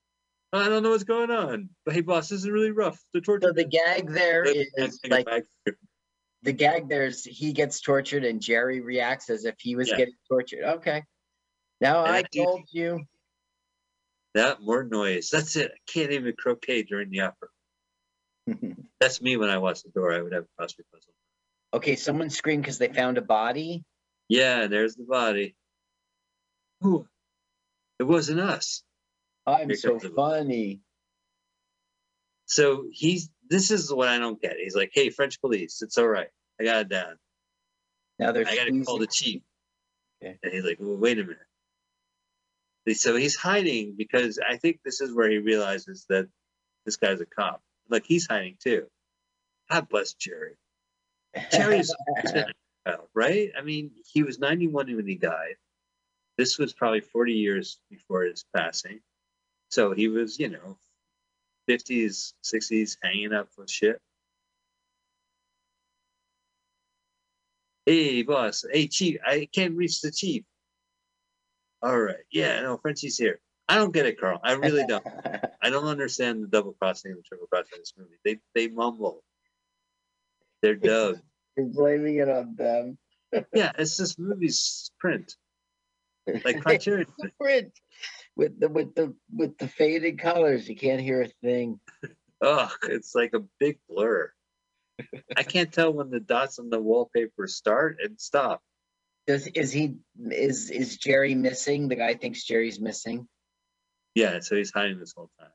I 0.51 0.67
don't 0.67 0.83
know 0.83 0.89
what's 0.89 1.05
going 1.05 1.31
on. 1.31 1.69
But 1.85 1.95
hey, 1.95 2.01
boss, 2.01 2.29
this 2.29 2.41
is 2.41 2.49
really 2.49 2.71
rough. 2.71 2.99
The 3.13 3.21
torture. 3.21 3.47
So 3.47 3.53
the 3.53 3.63
gag 3.63 4.09
there 4.09 4.43
is 4.43 4.99
like. 5.09 5.27
The 6.43 6.51
gag 6.53 6.89
there's 6.89 7.23
he 7.23 7.53
gets 7.53 7.81
tortured 7.81 8.23
and 8.25 8.41
Jerry 8.41 8.81
reacts 8.81 9.29
as 9.29 9.45
if 9.45 9.55
he 9.59 9.75
was 9.75 9.89
Yeah. 9.89 9.97
getting 9.97 10.15
tortured. 10.29 10.63
Okay. 10.63 11.03
Now 11.81 12.03
And 12.05 12.13
I 12.15 12.19
I 12.19 12.23
told 12.23 12.63
you. 12.71 13.05
That 14.35 14.61
more 14.61 14.83
noise. 14.83 15.29
That's 15.29 15.55
it. 15.55 15.71
I 15.73 15.77
can't 15.91 16.11
even 16.11 16.33
croquet 16.37 16.83
during 16.83 17.09
the 17.11 17.21
opera. 17.21 17.47
That's 18.99 19.21
me 19.21 19.37
when 19.37 19.49
I 19.49 19.57
watch 19.59 19.83
the 19.83 19.89
door. 19.91 20.13
I 20.13 20.21
would 20.21 20.33
have 20.33 20.45
a 20.45 20.61
crossword 20.61 20.85
puzzle. 20.91 21.13
okay, 21.73 21.95
someone 21.95 22.29
screamed 22.29 22.63
because 22.63 22.77
they 22.77 22.87
found 22.87 23.17
a 23.17 23.21
body. 23.21 23.83
Yeah, 24.29 24.67
there's 24.67 24.95
the 24.95 25.03
body. 25.03 25.55
Ooh, 26.85 27.07
it 27.99 28.03
wasn't 28.03 28.39
us. 28.39 28.83
I'm 29.45 29.69
Here 29.69 29.77
so 29.77 29.99
funny. 29.99 30.81
So 32.45 32.85
he's. 32.91 33.29
This 33.53 33.69
is 33.69 33.93
what 33.93 34.07
I 34.09 34.17
don't 34.17 34.41
get. 34.41 34.57
He's 34.57 34.75
like, 34.75 34.89
"Hey, 34.91 35.11
French 35.11 35.39
police, 35.39 35.83
it's 35.83 35.99
all 35.99 36.07
right. 36.07 36.29
I 36.59 36.63
got 36.63 36.81
it 36.81 36.89
down. 36.89 37.19
Now 38.17 38.31
they're 38.31 38.47
I 38.47 38.55
got 38.55 38.65
to 38.65 38.83
call 38.83 38.97
the 38.97 39.05
chief." 39.05 39.43
Okay. 40.23 40.39
And 40.41 40.51
he's 40.51 40.63
like, 40.63 40.77
well, 40.79 40.97
"Wait 40.97 41.19
a 41.19 41.23
minute." 41.23 42.97
So 42.97 43.15
he's 43.15 43.35
hiding 43.35 43.93
because 43.95 44.39
I 44.39 44.57
think 44.57 44.79
this 44.83 45.01
is 45.01 45.13
where 45.13 45.29
he 45.29 45.37
realizes 45.37 46.07
that 46.09 46.27
this 46.83 46.95
guy's 46.97 47.21
a 47.21 47.27
cop. 47.27 47.61
Like 47.91 48.05
he's 48.07 48.25
hiding 48.25 48.57
too. 48.59 48.87
God 49.69 49.87
bless 49.87 50.13
Jerry. 50.13 50.55
Jerry's 51.51 51.93
right? 53.13 53.51
I 53.55 53.61
mean, 53.61 53.91
he 54.11 54.23
was 54.23 54.39
91 54.39 54.95
when 54.95 55.05
he 55.05 55.15
died. 55.15 55.57
This 56.39 56.57
was 56.57 56.73
probably 56.73 57.01
40 57.01 57.33
years 57.33 57.79
before 57.91 58.23
his 58.23 58.45
passing. 58.55 59.01
So 59.69 59.93
he 59.93 60.07
was, 60.07 60.39
you 60.39 60.49
know, 60.49 60.79
50s, 61.69 62.33
60s, 62.43 62.97
hanging 63.01 63.33
up 63.33 63.49
with 63.57 63.69
shit. 63.69 63.99
Hey, 67.85 68.23
boss. 68.23 68.63
Hey, 68.71 68.87
chief. 68.87 69.17
I 69.25 69.47
can't 69.53 69.75
reach 69.75 70.01
the 70.01 70.11
chief. 70.11 70.43
All 71.81 71.99
right. 71.99 72.15
Yeah, 72.31 72.61
no, 72.61 72.77
Frenchie's 72.77 73.17
here. 73.17 73.39
I 73.67 73.75
don't 73.75 73.93
get 73.93 74.05
it, 74.05 74.19
Carl. 74.19 74.39
I 74.43 74.53
really 74.53 74.85
don't. 74.87 75.05
I 75.61 75.69
don't 75.69 75.85
understand 75.85 76.43
the 76.43 76.47
double 76.47 76.73
crossing 76.73 77.11
and 77.11 77.19
the 77.19 77.23
triple 77.23 77.47
crossing 77.47 77.71
in 77.73 77.79
this 77.79 77.93
movie. 77.97 78.17
They 78.23 78.39
they 78.55 78.73
mumble. 78.73 79.23
They're 80.61 80.75
dubbed. 80.75 81.21
You're 81.57 81.67
blaming 81.67 82.17
it 82.17 82.29
on 82.29 82.55
them. 82.55 82.97
yeah, 83.53 83.71
it's 83.77 83.97
this 83.97 84.17
movie's 84.17 84.91
print. 84.99 85.35
Like 86.45 86.61
Criterion. 86.63 87.07
print 87.39 87.73
with 88.35 88.59
the 88.59 88.69
with 88.69 88.95
the 88.95 89.13
with 89.33 89.57
the 89.57 89.67
faded 89.67 90.19
colors. 90.19 90.67
You 90.67 90.75
can't 90.75 91.01
hear 91.01 91.21
a 91.21 91.29
thing. 91.43 91.79
Ugh, 92.41 92.71
it's 92.83 93.15
like 93.15 93.33
a 93.33 93.43
big 93.59 93.79
blur. 93.89 94.31
I 95.35 95.43
can't 95.43 95.71
tell 95.71 95.93
when 95.93 96.09
the 96.09 96.19
dots 96.19 96.59
on 96.59 96.69
the 96.69 96.79
wallpaper 96.79 97.47
start 97.47 97.97
and 98.03 98.19
stop. 98.19 98.61
Does 99.27 99.47
is 99.47 99.71
he 99.71 99.95
is 100.29 100.69
is 100.69 100.97
Jerry 100.97 101.35
missing? 101.35 101.87
The 101.87 101.95
guy 101.95 102.13
thinks 102.15 102.43
Jerry's 102.43 102.79
missing. 102.79 103.27
Yeah, 104.15 104.39
so 104.41 104.55
he's 104.55 104.71
hiding 104.71 104.99
this 104.99 105.13
whole 105.15 105.31
time. 105.39 105.49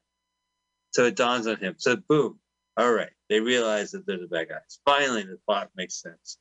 So 0.93 1.05
it 1.05 1.17
dawns 1.17 1.47
on 1.47 1.57
him. 1.57 1.75
So 1.79 1.97
boom. 1.97 2.41
All 2.77 2.93
right. 2.93 3.11
They 3.29 3.41
realize 3.41 3.91
that 3.91 4.07
they're 4.07 4.19
the 4.19 4.27
bad 4.27 4.49
guys. 4.49 4.81
Finally, 4.85 5.25
the 5.25 5.39
plot 5.47 5.71
makes 5.77 6.01
sense. 6.01 6.39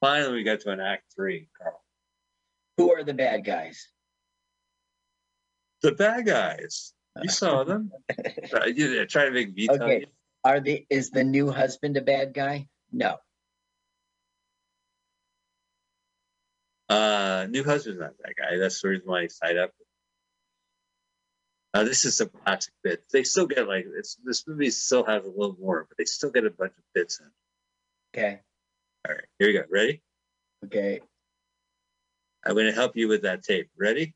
Finally, 0.00 0.34
we 0.34 0.42
got 0.42 0.60
to 0.60 0.70
an 0.70 0.80
act 0.80 1.04
three, 1.14 1.48
Carl. 1.60 1.82
Who 2.76 2.92
are 2.92 3.04
the 3.04 3.14
bad 3.14 3.44
guys? 3.44 3.88
The 5.84 5.92
bad 5.92 6.24
guys. 6.24 6.94
You 7.22 7.28
saw 7.28 7.62
them. 7.70 7.92
uh, 8.54 8.64
you 8.64 9.04
try 9.04 9.26
to 9.26 9.30
make 9.30 9.54
me 9.54 9.68
Okay. 9.70 10.00
you. 10.00 10.06
Are 10.42 10.58
the 10.58 10.86
is 10.88 11.10
the 11.10 11.22
new 11.24 11.50
husband 11.50 11.98
a 11.98 12.00
bad 12.00 12.32
guy? 12.32 12.68
No. 12.90 13.18
Uh, 16.88 17.46
new 17.50 17.62
husband's 17.64 18.00
not 18.00 18.12
that 18.24 18.34
guy. 18.36 18.56
That's 18.56 18.80
the 18.80 18.88
reason 18.88 19.06
why 19.06 19.22
he's 19.22 19.38
tied 19.38 19.58
up. 19.58 19.72
Uh, 21.74 21.84
this 21.84 22.06
is 22.06 22.16
some 22.16 22.30
classic 22.30 22.72
bits. 22.82 23.12
They 23.12 23.24
still 23.24 23.46
get 23.46 23.68
like 23.68 23.84
it's 23.98 24.16
this 24.24 24.46
movie 24.48 24.70
still 24.70 25.04
has 25.04 25.24
a 25.26 25.28
little 25.28 25.56
more, 25.60 25.84
but 25.88 25.98
they 25.98 26.04
still 26.06 26.30
get 26.30 26.46
a 26.46 26.50
bunch 26.50 26.72
of 26.78 26.84
bits 26.94 27.20
in. 27.20 27.30
Okay. 28.16 28.40
All 29.06 29.14
right, 29.14 29.24
here 29.38 29.48
we 29.48 29.52
go. 29.52 29.64
Ready? 29.70 30.00
Okay. 30.64 31.00
I'm 32.46 32.54
going 32.54 32.66
to 32.66 32.72
help 32.72 32.96
you 32.96 33.08
with 33.08 33.22
that 33.22 33.42
tape. 33.42 33.68
Ready? 33.78 34.14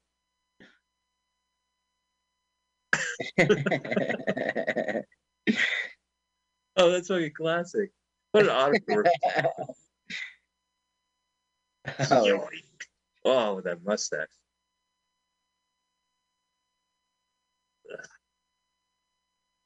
Oh, 6.79 6.93
that's 6.93 7.09
fucking 7.09 7.33
classic. 7.33 7.91
What 8.31 8.45
an 8.45 8.51
autograph. 8.51 9.11
oh, 12.13 12.49
oh, 13.25 13.55
with 13.57 13.65
that 13.65 13.83
mustache. 13.83 14.29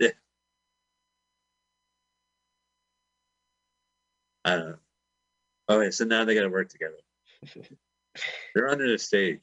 Yeah. 0.00 0.08
I 4.46 4.56
don't 4.56 4.68
know. 4.70 4.78
Okay, 5.68 5.90
so 5.90 6.06
now 6.06 6.24
they 6.24 6.34
got 6.34 6.42
to 6.42 6.48
work 6.48 6.70
together. 6.70 6.96
They're 8.54 8.68
under 8.68 8.90
the 8.90 8.98
stage. 8.98 9.42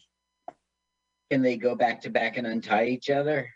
can 1.29 1.43
they 1.43 1.57
go 1.57 1.75
back 1.75 2.01
to 2.01 2.09
back 2.09 2.37
and 2.37 2.47
untie 2.47 2.85
each 2.85 3.11
other? 3.11 3.51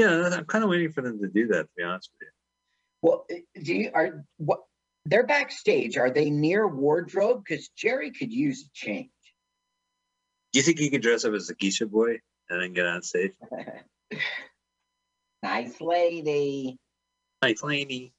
Yeah, 0.00 0.30
I'm 0.32 0.46
kind 0.46 0.64
of 0.64 0.70
waiting 0.70 0.92
for 0.92 1.02
them 1.02 1.20
to 1.20 1.28
do 1.28 1.46
that. 1.48 1.64
To 1.64 1.68
be 1.76 1.82
honest 1.82 2.10
with 2.18 2.28
you. 2.28 2.32
Well, 3.02 3.26
eh, 3.28 3.40
do 3.62 3.74
you 3.74 3.90
are 3.92 4.24
what? 4.38 4.60
They're 5.04 5.26
backstage. 5.26 5.98
Are 5.98 6.10
they 6.10 6.30
near 6.30 6.66
wardrobe? 6.66 7.42
Because 7.46 7.68
Jerry 7.76 8.10
could 8.10 8.32
use 8.32 8.62
a 8.62 8.70
change. 8.72 9.10
Do 10.52 10.58
you 10.58 10.62
think 10.62 10.78
he 10.78 10.88
could 10.88 11.02
dress 11.02 11.26
up 11.26 11.34
as 11.34 11.50
a 11.50 11.54
geisha 11.54 11.84
boy 11.86 12.18
and 12.48 12.62
then 12.62 12.72
get 12.72 12.86
on 12.86 13.02
stage? 13.02 13.32
nice 15.42 15.78
lady. 15.82 16.78
Nice 17.42 17.62
lady. 17.62 18.14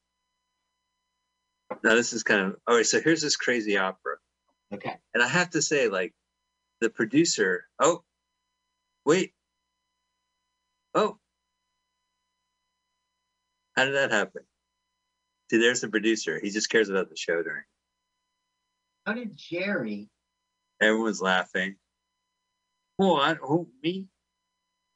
Now 1.84 1.95
this 1.95 2.14
is 2.14 2.22
kind 2.22 2.41
of 2.41 2.58
all 2.68 2.76
right. 2.76 2.86
So 2.86 3.02
here's 3.02 3.24
this 3.24 3.38
crazy 3.38 3.78
opera, 3.78 4.18
Okay. 4.72 4.98
and 5.16 5.24
I 5.24 5.28
have 5.28 5.49
to 5.52 5.64
say, 5.64 5.88
like, 5.88 6.14
the 6.80 6.91
producer. 6.91 7.66
Oh, 7.80 8.03
wait. 9.03 9.34
Oh, 10.94 11.18
how 13.82 13.86
did 13.86 13.95
that 13.95 14.12
happen? 14.12 14.44
See, 15.49 15.58
there's 15.58 15.82
the 15.82 15.90
producer. 15.90 16.40
He 16.40 16.52
just 16.52 16.70
cares 16.70 16.90
about 16.90 17.10
the 17.10 17.18
show 17.18 17.41
during. 17.41 17.64
How 19.08 19.14
did 19.14 19.36
Jerry? 19.36 20.08
Everyone's 20.80 21.20
laughing. 21.20 21.78
What? 22.98 23.40
Who? 23.41 23.68
Me? 23.84 24.06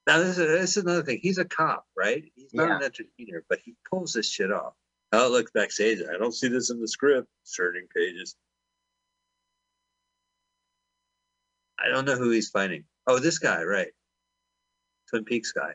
Now 0.05 0.19
this 0.19 0.37
is, 0.37 0.37
this 0.37 0.77
is 0.77 0.83
another 0.83 1.01
thing. 1.01 1.17
He's 1.19 1.39
a 1.39 1.45
cop, 1.45 1.87
right? 1.97 2.23
He's 2.35 2.53
not 2.53 2.69
an 2.69 2.83
entertainer, 2.83 3.43
but 3.49 3.57
he 3.65 3.73
pulls 3.89 4.13
this 4.13 4.29
shit 4.29 4.51
off. 4.51 4.73
Oh, 5.11 5.29
look 5.31 5.51
backstage. 5.53 6.03
I 6.07 6.19
don't 6.19 6.35
see 6.35 6.47
this 6.47 6.69
in 6.69 6.79
the 6.79 6.87
script. 6.87 7.27
Turning 7.57 7.87
pages. 7.95 8.35
I 11.79 11.89
don't 11.89 12.05
know 12.05 12.17
who 12.17 12.29
he's 12.29 12.49
fighting. 12.49 12.83
Oh, 13.07 13.17
this 13.17 13.39
guy, 13.39 13.63
right? 13.63 13.89
Twin 15.09 15.25
Peaks 15.25 15.53
guy. 15.53 15.73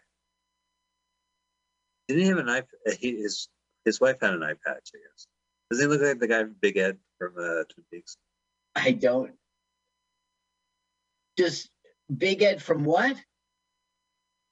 Didn't 2.11 2.23
he 2.24 2.28
have 2.28 2.39
an 2.39 2.49
eye? 2.49 2.62
uh, 2.89 2.93
He, 2.99 3.16
his 3.23 3.49
his 3.85 4.01
wife 4.01 4.16
had 4.20 4.35
an 4.35 4.43
eye 4.43 4.55
patch, 4.66 4.91
I 4.95 4.99
guess. 4.99 5.27
Doesn't 5.70 5.85
he 5.85 5.97
look 5.97 6.03
like 6.03 6.19
the 6.19 6.27
guy 6.27 6.41
from 6.43 6.57
Big 6.61 6.77
Ed 6.77 6.99
from 7.19 7.35
uh, 7.39 7.62
Twin 7.73 7.85
Peaks? 7.93 8.16
I 8.74 8.91
don't. 8.91 9.31
Just 11.39 11.70
Big 12.15 12.43
Ed 12.43 12.61
from 12.61 12.85
what? 12.85 13.16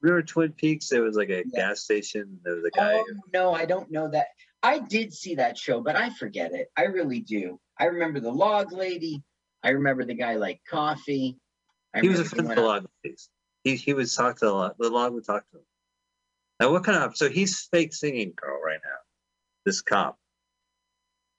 Remember 0.01 0.23
Twin 0.23 0.53
Peaks? 0.53 0.89
There 0.89 1.03
was 1.03 1.17
like 1.17 1.31
a 1.31 1.43
Yeah. 1.47 1.69
gas 1.69 1.81
station. 1.81 2.39
There 2.45 2.55
was 2.55 2.65
a 2.65 2.71
guy. 2.71 2.95
Oh 2.95 3.05
no, 3.33 3.53
I 3.53 3.65
don't 3.65 3.91
know 3.91 4.09
that. 4.09 4.29
I 4.63 4.79
did 4.79 5.13
see 5.13 5.35
that 5.37 5.59
show, 5.59 5.81
but 5.81 5.97
I 5.97 6.11
forget 6.11 6.53
it. 6.53 6.69
I 6.77 6.85
really 6.85 7.21
do. 7.21 7.59
I 7.79 7.87
remember 7.87 8.21
the 8.21 8.31
log 8.33 8.73
lady. 8.73 9.25
I 9.65 9.71
remember 9.71 10.05
the 10.05 10.15
guy 10.15 10.37
like 10.37 10.61
coffee. 10.69 11.39
I 11.93 12.01
he 12.03 12.09
was 12.09 12.21
a 12.21 12.25
friend 12.25 12.49
of 12.51 12.55
the 12.57 12.63
log. 12.63 12.87
ladies. 13.05 13.29
He 13.65 13.75
he 13.75 13.95
would 13.95 14.09
talk 14.09 14.39
to 14.39 14.45
the 14.45 14.53
log. 14.53 14.75
The 14.79 14.89
log 14.91 15.13
would 15.15 15.25
talk 15.27 15.45
to 15.51 15.57
him. 15.59 15.65
Now 16.61 16.73
what 16.73 16.85
kind 16.85 17.03
of? 17.05 17.17
So 17.17 17.29
he's 17.29 17.69
fake 17.71 17.95
singing, 17.95 18.33
Carl, 18.39 18.61
right 18.65 18.81
now. 18.85 18.99
This 19.65 19.81
cop. 19.81 20.19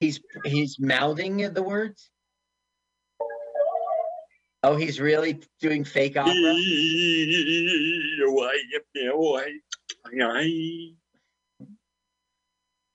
He's 0.00 0.20
he's 0.44 0.78
mouthing 0.80 1.52
the 1.52 1.62
words. 1.62 2.10
Oh, 4.62 4.76
he's 4.76 5.00
really 5.00 5.42
doing 5.60 5.84
fake 5.84 6.16
opera. 6.16 6.34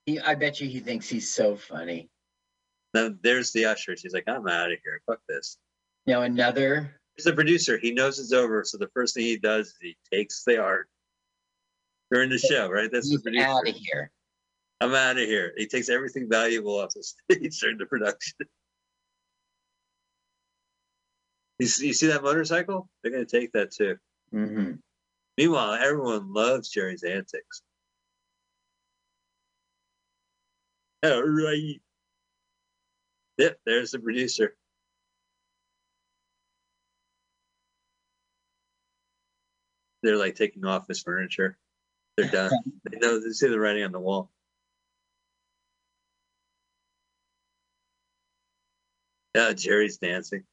He, 0.06 0.20
I 0.20 0.36
bet 0.36 0.62
you 0.62 0.68
he 0.68 0.80
thinks 0.80 1.10
he's 1.10 1.34
so 1.34 1.56
funny. 1.56 2.10
Now 2.94 3.10
there's 3.24 3.52
the 3.52 3.66
usher. 3.66 3.98
She's 3.98 4.14
like, 4.14 4.28
I'm 4.28 4.48
out 4.48 4.72
of 4.72 4.78
here. 4.84 5.02
Fuck 5.08 5.20
this. 5.28 5.58
Now 6.06 6.22
another. 6.22 7.00
He's 7.16 7.26
the 7.26 7.34
producer. 7.34 7.78
He 7.78 7.92
knows 7.92 8.20
it's 8.20 8.32
over. 8.32 8.64
So 8.64 8.78
the 8.78 8.90
first 8.94 9.16
thing 9.16 9.24
he 9.24 9.38
does 9.38 9.68
is 9.68 9.76
he 9.82 9.98
takes 10.12 10.44
the 10.46 10.62
art 10.62 10.88
during 12.16 12.30
the 12.30 12.38
show, 12.38 12.70
right? 12.70 12.90
That's 12.92 13.10
the 13.10 13.20
producer. 13.20 13.46
out 13.46 13.68
of 13.68 13.76
here. 13.76 14.10
I'm 14.80 14.94
out 14.96 15.18
of 15.18 15.24
here. 15.24 15.52
He 15.58 15.68
takes 15.68 15.90
everything 15.90 16.30
valuable 16.30 16.80
off 16.80 16.94
the 16.96 17.04
stage 17.34 17.60
during 17.60 17.78
the 17.78 17.86
production. 17.86 18.38
You 21.60 21.68
see, 21.68 21.88
you 21.88 21.94
see 21.94 22.08
that 22.08 22.24
motorcycle? 22.24 22.90
They're 23.02 23.12
going 23.12 23.26
to 23.26 23.40
take 23.40 23.52
that 23.52 23.72
too. 23.72 23.98
hmm 24.32 24.72
Meanwhile, 25.38 25.74
everyone 25.74 26.32
loves 26.34 26.70
Jerry's 26.70 27.04
antics. 27.04 27.62
All 31.04 31.22
right. 31.22 31.82
Yep, 33.38 33.60
there's 33.66 33.92
the 33.92 34.00
producer. 34.00 34.56
They're 40.02 40.16
like 40.16 40.36
taking 40.36 40.64
off 40.64 40.88
his 40.88 41.02
furniture. 41.02 41.58
They're 42.18 42.30
done. 42.30 42.52
they 42.90 42.98
know 43.00 43.20
they 43.20 43.32
see 43.32 43.48
the 43.50 43.60
writing 43.60 43.84
on 43.84 43.92
the 43.92 44.00
wall. 44.00 44.32
Yeah, 49.36 49.52
Jerry's 49.52 49.98
dancing. 49.98 50.46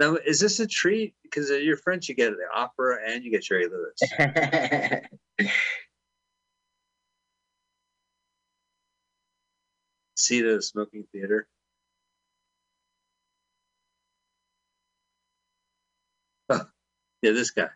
Now, 0.00 0.16
is 0.16 0.40
this 0.40 0.58
a 0.58 0.66
treat? 0.66 1.14
Because 1.22 1.48
you're 1.48 1.76
French, 1.76 2.08
you 2.08 2.16
get 2.16 2.32
the 2.32 2.46
opera 2.52 2.98
and 3.06 3.22
you 3.22 3.30
get 3.30 3.42
Jerry 3.42 3.68
Lewis. 3.68 4.00
See 10.16 10.40
the 10.40 10.60
smoking 10.60 11.04
theater. 11.12 11.46
Oh, 16.48 16.62
yeah, 17.22 17.30
this 17.30 17.52
guy. 17.52 17.68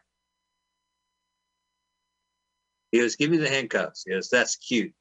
He 2.93 2.99
goes, 2.99 3.17
"Give 3.17 3.31
me 3.31 3.37
the 3.37 3.49
handcuffs." 3.49 4.05
He 4.05 4.13
goes, 4.13 4.29
"That's 4.29 4.57
cute." 4.57 4.95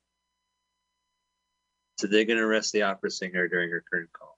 So 1.98 2.08
they're 2.08 2.26
going 2.26 2.38
to 2.38 2.44
arrest 2.44 2.74
the 2.74 2.84
opera 2.84 3.10
singer 3.10 3.48
during 3.48 3.70
her 3.72 3.84
current 3.90 4.12
call. 4.12 4.38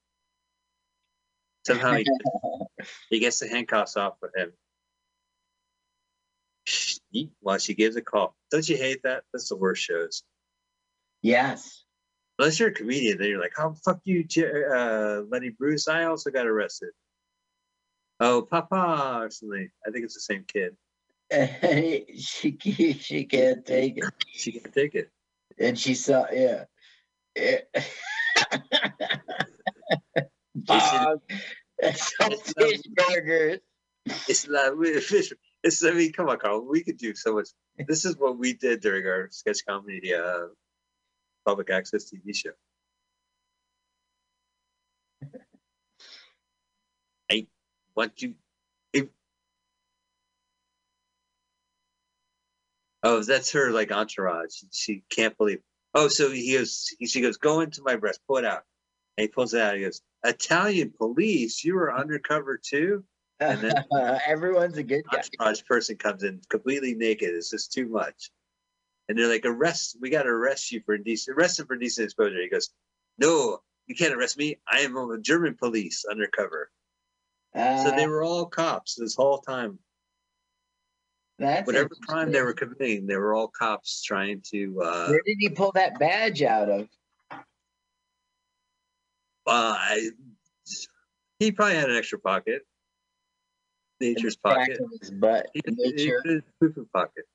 Somehow 1.66 1.94
he, 1.94 2.06
he 3.10 3.20
gets 3.20 3.40
the 3.40 3.48
handcuffs 3.48 3.98
off 3.98 4.18
of 4.22 4.30
him 4.36 4.54
while 7.42 7.58
she 7.58 7.74
gives 7.74 7.96
a 7.96 8.02
call. 8.02 8.36
Don't 8.52 8.68
you 8.68 8.78
hate 8.78 9.02
that? 9.04 9.24
That's 9.34 9.50
the 9.50 9.56
worst 9.56 9.84
shows. 9.84 10.24
yes. 11.22 11.84
Unless 12.40 12.60
you're 12.60 12.70
a 12.70 12.74
comedian, 12.74 13.18
then 13.18 13.30
you're 13.30 13.42
like, 13.42 13.54
"Oh 13.58 13.74
fuck 13.84 14.00
you, 14.04 14.24
uh, 14.72 15.24
Lenny 15.28 15.50
Bruce." 15.50 15.88
I 15.88 16.04
also 16.04 16.30
got 16.30 16.46
arrested. 16.46 16.92
Oh, 18.20 18.44
Papa 18.44 19.22
or 19.24 19.32
something. 19.32 19.72
I 19.88 19.90
think 19.90 20.06
it's 20.06 20.14
the 20.14 20.20
same 20.20 20.46
kid. 20.48 20.78
she 22.18 22.58
she 23.00 23.26
can't 23.26 23.66
take 23.66 23.98
it, 23.98 24.06
She 24.32 24.54
can't 24.54 24.74
take 24.74 24.96
it. 24.96 25.12
and 25.60 25.78
she 25.78 25.94
saw 25.96 26.26
yeah. 26.32 26.66
Eh. 27.36 27.60
Bob, 30.56 31.22
fish 31.82 32.82
burgers. 32.96 33.60
It's 34.28 34.48
not. 34.48 34.78
we- 34.78 34.90
It's. 35.12 35.34
it's 35.64 35.84
I 35.84 35.92
mean, 35.92 36.14
come 36.14 36.30
on, 36.30 36.40
Carl. 36.40 36.66
We 36.68 36.84
could 36.84 36.98
do 36.98 37.14
so 37.14 37.36
much. 37.36 37.50
This 37.88 38.06
is 38.06 38.18
what 38.18 38.38
we 38.38 38.54
did 38.54 38.82
during 38.82 39.06
our 39.06 39.28
sketch 39.32 39.60
comedy 39.68 40.14
uh, 40.14 40.48
public 41.46 41.70
access 41.70 42.10
TV 42.12 42.34
show. 42.36 42.52
I 47.32 47.48
want 47.96 48.22
you. 48.22 48.36
Oh, 53.08 53.24
that's 53.24 53.52
her 53.52 53.72
like 53.72 53.92
entourage. 53.92 54.56
She 54.72 55.04
can't 55.10 55.38
believe. 55.38 55.60
Oh, 55.94 56.08
so 56.08 56.30
he 56.32 56.54
goes. 56.54 56.88
He, 57.00 57.08
she 57.08 57.22
goes, 57.22 57.38
go 57.38 57.62
into 57.62 57.82
my 57.84 57.96
breast, 57.96 58.20
pull 58.28 58.38
it 58.38 58.46
out. 58.46 58.64
And 59.18 59.24
he 59.24 59.28
pulls 59.30 59.54
it 59.54 59.62
out. 59.62 59.76
He 59.76 59.82
goes, 59.82 60.02
Italian 60.24 60.94
police. 60.98 61.64
You 61.64 61.76
were 61.76 61.94
undercover 61.96 62.60
too. 62.64 63.04
And 63.40 63.62
then- 63.62 63.84
Everyone's 64.28 64.78
a 64.78 64.84
good 64.84 65.04
guy. 65.12 65.20
entourage 65.40 65.64
person 65.66 65.96
comes 65.96 66.24
in 66.24 66.42
completely 66.50 66.94
naked. 66.96 67.30
It's 67.34 67.50
just 67.50 67.72
too 67.72 67.88
much. 67.88 68.30
And 69.10 69.18
they're 69.18 69.30
like, 69.30 69.46
arrest, 69.46 69.98
we 70.02 70.10
got 70.10 70.24
to 70.24 70.30
arrest 70.30 70.72
you 70.72 70.82
for 70.86 70.94
indecent, 70.96 71.38
arrest 71.38 71.60
him 71.60 71.66
for 71.68 71.74
indecent 71.76 72.06
exposure. 72.06 72.42
He 72.42 72.50
goes, 72.50 72.70
no, 73.18 73.60
you 73.88 73.96
can't 73.96 74.14
arrest 74.14 74.38
me. 74.38 74.58
I 74.70 74.80
am 74.82 74.98
a 74.98 75.18
German 75.20 75.56
police 75.56 76.04
undercover. 76.10 76.70
So 77.56 77.92
they 77.96 78.04
Uh, 78.04 78.10
were 78.10 78.22
all 78.24 78.46
cops 78.48 78.96
this 78.96 79.16
whole 79.16 79.40
time. 79.40 79.80
That's 81.40 81.68
Whatever 81.68 81.90
crime 82.08 82.32
they 82.32 82.42
were 82.42 82.54
committing, 82.54 83.06
they 83.08 83.16
were 83.18 83.34
all 83.36 83.48
cops 83.48 84.02
trying 84.02 84.42
to, 84.52 84.82
uh, 84.82 85.08
Where 85.10 85.22
did 85.26 85.38
he 85.40 85.50
pull 85.50 85.72
that 85.74 86.00
badge 86.00 86.42
out 86.42 86.70
of? 86.70 86.88
uh, 87.32 87.36
I, 89.46 90.10
he 91.40 91.52
probably 91.52 91.76
had 91.76 91.90
an 91.90 91.96
extra 91.96 92.20
pocket. 92.20 92.64
Nature's 94.00 94.36
pocket. 94.36 94.80
his 95.02 95.12
butt. 95.12 95.48
He- 95.54 95.62
he 95.66 95.72
Nature. 95.92 96.22
put 96.24 96.32
His 96.32 96.42
poo-poo 96.60 96.88
pocket. 96.94 97.26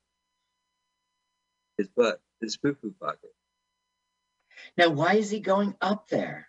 His 1.77 1.87
butt, 1.89 2.21
his 2.41 2.55
poo-poo 2.57 2.93
pocket. 3.01 3.33
Now, 4.77 4.89
why 4.89 5.15
is 5.15 5.29
he 5.29 5.39
going 5.39 5.75
up 5.81 6.07
there? 6.09 6.47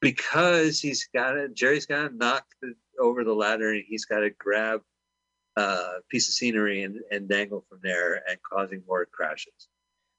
because 0.00 0.78
he's 0.80 1.08
got 1.12 1.32
to 1.32 1.48
Jerry's 1.48 1.84
got 1.86 2.08
to 2.08 2.14
knock 2.16 2.44
the, 2.62 2.72
over 3.00 3.24
the 3.24 3.32
ladder 3.34 3.72
and 3.72 3.82
he's 3.88 4.04
got 4.04 4.20
to 4.20 4.30
grab 4.30 4.80
uh, 5.58 5.94
piece 6.08 6.28
of 6.28 6.34
scenery 6.34 6.84
and, 6.84 7.00
and 7.10 7.28
dangle 7.28 7.64
from 7.68 7.80
there 7.82 8.22
and 8.28 8.38
causing 8.42 8.82
more 8.86 9.04
crashes. 9.06 9.68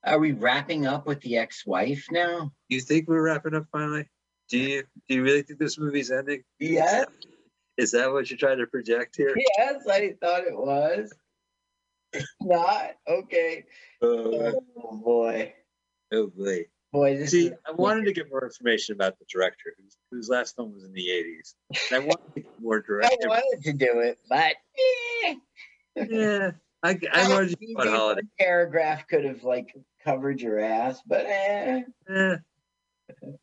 Are 0.03 0.19
we 0.19 0.33
wrapping 0.33 0.85
up 0.85 1.07
with 1.07 1.21
the 1.21 1.37
ex-wife 1.37 2.05
now? 2.11 2.51
You 2.67 2.81
think 2.81 3.07
we're 3.07 3.21
wrapping 3.21 3.55
up 3.55 3.65
finally? 3.71 4.09
Do 4.49 4.57
you 4.57 4.83
do 5.07 5.15
you 5.15 5.23
really 5.23 5.43
think 5.43 5.59
this 5.59 5.77
movie's 5.77 6.11
ending? 6.11 6.43
Yes. 6.59 7.05
Is 7.77 7.91
that 7.91 8.11
what 8.11 8.29
you're 8.29 8.37
trying 8.37 8.57
to 8.57 8.67
project 8.67 9.15
here? 9.15 9.33
Yes, 9.57 9.87
I 9.87 10.15
thought 10.21 10.43
it 10.43 10.57
was. 10.57 11.13
It's 12.11 12.25
not 12.41 12.95
okay. 13.07 13.65
Uh, 14.01 14.51
Oh 14.91 14.97
boy, 15.03 15.53
oh 16.11 16.27
boy. 16.27 16.65
Boy, 16.91 17.17
this 17.17 17.31
See, 17.31 17.47
is 17.47 17.53
I 17.67 17.71
wanted 17.71 18.05
to 18.05 18.13
get 18.13 18.29
more 18.29 18.43
information 18.43 18.93
about 18.95 19.17
the 19.19 19.25
director, 19.31 19.73
whose, 19.77 19.97
whose 20.11 20.29
last 20.29 20.55
film 20.55 20.73
was 20.73 20.83
in 20.83 20.93
the 20.93 21.07
'80s. 21.07 21.53
And 21.91 22.03
I 22.03 22.05
wanted 22.07 22.33
to 22.35 22.41
get 22.41 22.59
more 22.61 22.83
I 23.03 23.09
wanted 23.27 23.63
to 23.63 23.73
do 23.73 23.99
it, 23.99 24.19
but 24.29 24.55
eh. 25.25 25.35
yeah, 26.09 26.51
I, 26.83 26.99
I 27.11 27.29
wanted 27.29 27.49
to 27.49 27.55
do 27.55 27.73
holiday. 27.77 28.21
one 28.21 28.29
paragraph 28.39 29.07
could 29.07 29.25
have 29.25 29.43
like 29.43 29.73
covered 30.03 30.41
your 30.41 30.59
ass, 30.59 31.01
but 31.05 31.25
eh. 31.25 31.81
Eh. 32.09 32.35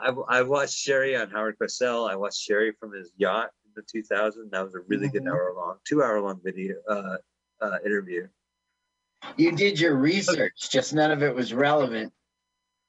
I, 0.00 0.10
I 0.28 0.42
watched 0.42 0.74
Sherry 0.74 1.16
on 1.16 1.28
Howard 1.30 1.56
Cosell. 1.60 2.08
I 2.08 2.14
watched 2.16 2.38
Sherry 2.40 2.72
from 2.78 2.92
his 2.92 3.10
yacht 3.16 3.50
in 3.66 3.72
the 3.74 3.82
2000. 3.82 4.50
That 4.52 4.64
was 4.64 4.74
a 4.76 4.80
really 4.86 5.08
good 5.08 5.24
Mhm. 5.24 5.30
hour 5.32 5.52
long, 5.56 5.78
two 5.86 6.02
hour 6.02 6.20
long 6.20 6.40
video 6.42 6.76
uh, 6.88 7.16
uh, 7.60 7.78
interview. 7.84 8.28
you 9.36 9.50
did 9.56 9.80
your 9.80 9.96
research, 9.96 10.70
just 10.70 10.94
none 10.94 11.10
of 11.10 11.22
it 11.24 11.34
was 11.34 11.52
relevant. 11.52 12.12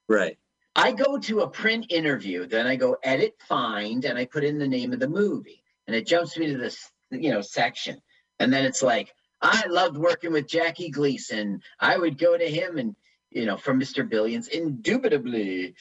Right. 0.10 0.38
I 0.76 0.92
go 0.92 1.18
to 1.20 1.42
a 1.42 1.48
print 1.50 1.86
interview, 1.90 2.46
then 2.48 2.66
I 2.68 2.76
go 2.76 2.98
edit, 3.04 3.36
find, 3.48 4.04
and 4.06 4.18
I 4.18 4.26
put 4.26 4.44
in 4.44 4.58
the 4.60 4.68
name 4.68 4.92
of 4.92 5.00
the 5.00 5.08
movie, 5.08 5.64
and 5.88 5.96
it 5.96 6.08
jumps 6.08 6.38
me 6.38 6.48
to 6.48 6.58
this, 6.58 6.92
you 7.12 7.32
know, 7.32 7.42
section, 7.42 8.02
and 8.40 8.52
then 8.52 8.66
it's 8.66 8.82
like, 8.82 9.14
I 9.42 9.66
loved 9.68 9.98
working 9.98 10.34
with 10.34 10.48
Jackie 10.48 10.90
Gleason. 10.90 11.62
I 11.80 11.98
would 11.98 12.18
go 12.18 12.38
to 12.38 12.46
him, 12.50 12.78
and 12.78 12.96
you 13.30 13.46
know, 13.46 13.56
from 13.58 13.80
Mr. 13.80 14.08
Billions, 14.08 14.48
indubitably. 14.48 15.76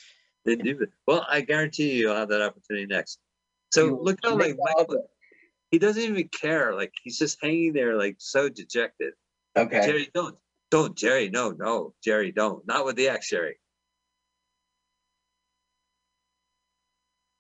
Well, 1.07 1.27
I 1.29 1.41
guarantee 1.43 1.93
you, 1.93 2.01
you'll 2.09 2.15
have 2.17 2.29
that 2.29 2.43
opportunity 2.43 2.87
next. 2.87 3.19
So 3.73 3.87
You- 3.87 4.01
look 4.01 4.19
how 4.23 4.37
like 4.37 4.57
Michael, 4.59 5.09
he 5.71 5.79
doesn't 5.79 6.03
even 6.03 6.29
care. 6.29 6.75
Like 6.75 6.93
he's 7.03 7.19
just 7.19 7.39
hanging 7.43 7.73
there, 7.73 7.97
like 7.97 8.17
so 8.19 8.49
dejected. 8.49 9.15
okay. 9.57 9.87
Jerry, 9.87 10.11
don't, 10.15 10.37
don't, 10.71 10.97
Jerry, 10.97 11.29
no, 11.31 11.51
no, 11.51 11.95
Jerry, 12.03 12.33
don't, 12.33 12.67
not 12.67 12.85
with 12.85 12.97
the 12.97 13.09
axe, 13.09 13.31
Jerry. 13.31 13.59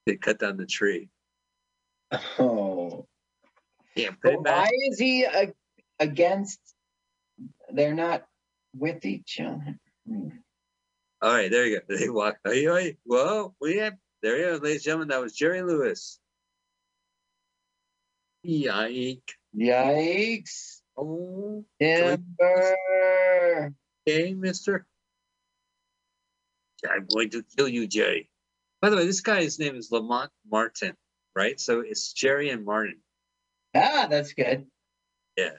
They 0.08 0.16
cut 0.16 0.38
down 0.38 0.56
the 0.56 0.64
tree. 0.64 1.10
Oh, 2.38 3.06
Yeah, 3.94 4.08
put 4.12 4.18
but 4.22 4.32
it 4.32 4.42
back. 4.42 4.56
why 4.56 4.70
is 4.88 4.98
he 4.98 5.24
a- 5.24 5.52
against? 6.00 6.58
They're 7.70 7.94
not 7.94 8.26
with 8.74 9.04
each 9.04 9.38
other. 9.38 9.78
Hmm. 10.08 10.28
All 11.20 11.34
right, 11.34 11.50
there 11.50 11.66
you 11.66 11.80
go. 11.86 11.94
They 11.98 12.08
walk. 12.08 12.38
Oi, 12.48 12.66
oi. 12.70 12.96
Whoa, 13.04 13.54
we 13.60 13.76
have. 13.76 13.98
There 14.22 14.38
you 14.38 14.58
go, 14.58 14.64
ladies 14.64 14.76
and 14.76 14.84
gentlemen. 14.84 15.08
That 15.08 15.20
was 15.20 15.34
Jerry 15.36 15.60
Lewis. 15.60 16.18
Yikes. 18.46 19.20
Yikes! 19.54 20.80
Oh, 20.96 21.66
Timber. 21.78 22.76
okay, 24.08 24.32
mister. 24.32 24.86
I'm 26.88 27.06
going 27.12 27.28
to 27.30 27.44
kill 27.58 27.68
you, 27.68 27.86
Jerry. 27.86 28.30
By 28.80 28.90
the 28.90 28.96
way, 28.96 29.06
this 29.06 29.20
guy's 29.20 29.58
name 29.58 29.76
is 29.76 29.90
Lamont 29.90 30.30
Martin, 30.50 30.94
right? 31.34 31.58
So 31.60 31.80
it's 31.80 32.12
Jerry 32.12 32.50
and 32.50 32.64
Martin. 32.64 33.00
Ah, 33.74 34.06
that's 34.08 34.32
good. 34.34 34.66
Yeah. 35.36 35.56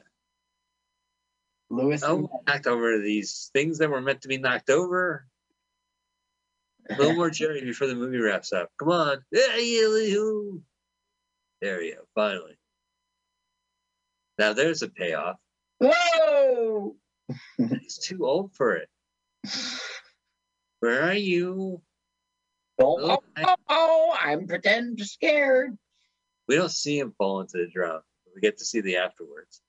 Lewis. 1.70 2.04
Oh, 2.04 2.30
knocked 2.48 2.68
over 2.68 2.98
these 3.00 3.50
things 3.54 3.78
that 3.80 3.90
were 3.90 4.02
meant 4.02 4.22
to 4.22 4.28
be 4.28 4.38
knocked 4.38 4.70
over. 4.70 5.26
A 6.90 6.96
little 6.98 7.14
more 7.14 7.30
Jerry 7.30 7.62
before 7.62 7.88
the 7.88 7.96
movie 7.96 8.18
wraps 8.18 8.52
up. 8.52 8.70
Come 8.80 8.90
on. 8.90 9.24
There 9.32 9.60
you 11.82 11.96
go. 11.96 12.02
Finally. 12.16 12.58
Now 14.40 14.54
there's 14.54 14.82
a 14.82 14.88
payoff. 14.90 15.38
Whoa! 15.80 16.96
He's 17.58 17.98
too 17.98 18.26
old 18.26 18.54
for 18.56 18.76
it. 18.76 18.90
Where 20.80 21.04
are 21.04 21.14
you? 21.14 21.82
Oh, 22.82 22.98
oh, 23.02 23.20
oh, 23.44 23.56
oh, 23.68 24.18
I'm 24.20 24.48
pretend 24.48 25.00
scared. 25.02 25.78
We 26.48 26.56
don't 26.56 26.72
see 26.72 26.98
him 26.98 27.14
fall 27.18 27.42
into 27.42 27.58
the 27.58 27.68
drum. 27.68 28.02
We 28.34 28.42
get 28.42 28.58
to 28.60 28.66
see 28.66 28.82
the 28.82 28.98
afterwards. 28.98 29.62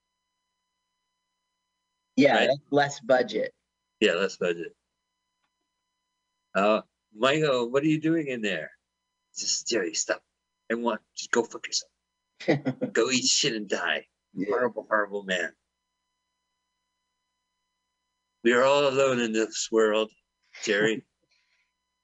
Yeah, 2.15 2.35
Right. 2.47 2.49
less 2.71 2.99
budget. 2.99 3.53
Yeah, 3.99 4.13
let's 4.13 4.37
budget. 4.37 4.75
Uh, 6.55 6.81
Michael, 7.13 7.69
what 7.69 7.83
are 7.83 7.87
you 7.87 7.99
doing 7.99 8.27
in 8.27 8.41
there? 8.41 8.71
Just 9.37 9.67
Jerry, 9.67 9.93
stop. 9.93 10.21
I 10.71 10.75
want 10.75 11.01
just 11.15 11.31
go 11.31 11.43
fuck 11.43 11.65
yourself. 11.67 11.91
Go 12.93 13.11
eat 13.11 13.25
shit 13.25 13.53
and 13.55 13.69
die. 13.69 14.07
Yeah. 14.33 14.47
Horrible, 14.49 14.87
horrible 14.89 15.23
man. 15.23 15.51
We 18.43 18.53
are 18.53 18.63
all 18.63 18.87
alone 18.87 19.19
in 19.19 19.31
this 19.31 19.69
world, 19.71 20.09
Jerry. 20.63 21.05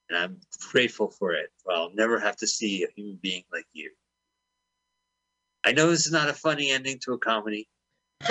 And 0.10 0.18
I'm 0.18 0.40
grateful 0.72 1.10
for 1.12 1.34
it. 1.34 1.50
I'll 1.70 1.94
never 1.94 2.20
have 2.20 2.38
to 2.38 2.48
see 2.48 2.84
a 2.84 2.88
human 2.96 3.20
being 3.22 3.44
like 3.52 3.66
you. 3.74 3.92
I 5.64 5.74
know 5.74 5.90
this 5.90 6.06
is 6.06 6.12
not 6.12 6.30
a 6.30 6.34
funny 6.34 6.72
ending 6.72 7.00
to 7.04 7.14
a 7.14 7.18
comedy. 7.18 7.68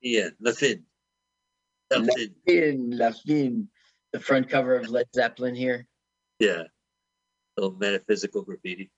Yeah, 0.00 0.28
the 0.40 0.52
fin. 0.52 0.84
The 1.90 1.98
La 2.00 2.14
fin. 2.14 2.34
Fin, 2.46 2.90
La 2.96 3.10
Fin. 3.10 3.68
The 4.12 4.20
front 4.20 4.48
cover 4.48 4.76
of 4.76 4.88
Led 4.88 5.06
Zeppelin 5.14 5.54
here. 5.54 5.86
Yeah. 6.38 6.64
Little 7.56 7.76
metaphysical 7.78 8.42
graffiti. 8.42 8.90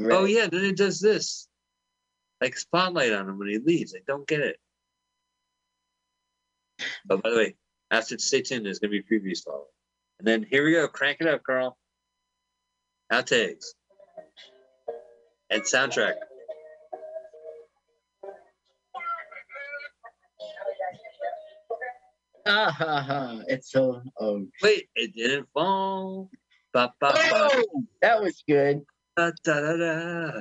Oh 0.00 0.24
yeah, 0.24 0.46
then 0.46 0.64
it 0.64 0.76
does 0.76 1.00
this. 1.00 1.48
Like 2.40 2.56
spotlight 2.56 3.12
on 3.12 3.28
him 3.28 3.38
when 3.38 3.48
he 3.48 3.58
leaves. 3.58 3.94
I 3.94 4.00
don't 4.06 4.26
get 4.26 4.40
it. 4.40 4.56
Oh, 7.10 7.18
by 7.18 7.30
the 7.30 7.36
way, 7.36 7.56
after 7.90 8.18
stay 8.18 8.42
tuned, 8.42 8.66
there's 8.66 8.78
gonna 8.80 8.90
be 8.92 9.02
previews 9.02 9.44
following. 9.44 9.66
And 10.20 10.28
then 10.28 10.46
here 10.50 10.64
we 10.64 10.72
go. 10.72 10.88
Crank 10.88 11.18
it 11.20 11.28
up, 11.28 11.42
Carl. 11.44 11.78
Outtakes. 13.12 13.66
And 15.50 15.62
soundtrack. 15.62 16.14
Ah, 22.46 22.70
ha, 22.72 23.02
ha. 23.02 23.40
It's 23.48 23.70
so. 23.70 24.02
Oh, 24.20 24.46
Wait, 24.62 24.88
it 24.96 25.14
didn't 25.14 25.48
fall. 25.54 26.30
Ba, 26.72 26.92
ba, 27.00 27.12
ba, 27.12 27.48
Oh, 27.52 27.84
that 28.02 28.20
was 28.22 28.42
good. 28.48 28.82
da, 29.16 29.32
da, 29.44 29.60
da, 29.60 29.76
da. 29.76 30.32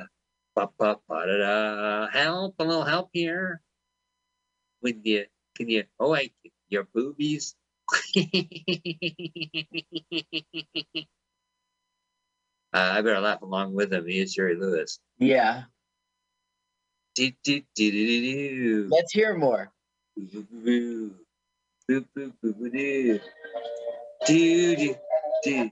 Ba, 0.56 0.70
ba, 0.80 0.98
ba, 1.08 1.26
da, 1.28 1.38
da. 1.38 2.08
Help, 2.12 2.56
a 2.60 2.64
little 2.64 2.86
help 2.86 3.10
here. 3.14 3.62
When 4.82 5.02
you, 5.04 5.26
can 5.56 5.70
you, 5.70 5.86
oh, 6.00 6.12
wait, 6.12 6.34
your 6.70 6.88
boobies. 6.94 7.56
Uh, 12.72 12.92
I 12.94 13.02
better 13.02 13.20
laugh 13.20 13.42
along 13.42 13.74
with 13.74 13.92
him. 13.92 14.06
He 14.06 14.20
is 14.20 14.36
Jerry 14.36 14.56
Lewis. 14.56 15.00
Yeah. 15.18 15.64
Do, 17.16 17.32
do, 17.44 17.62
do, 17.76 17.92
do, 17.92 18.22
do. 18.22 18.88
Let's 18.92 19.12
hear 19.12 19.36
more. 19.36 19.72
Do, 20.16 20.46
do, 24.28 24.96
do. 25.44 25.72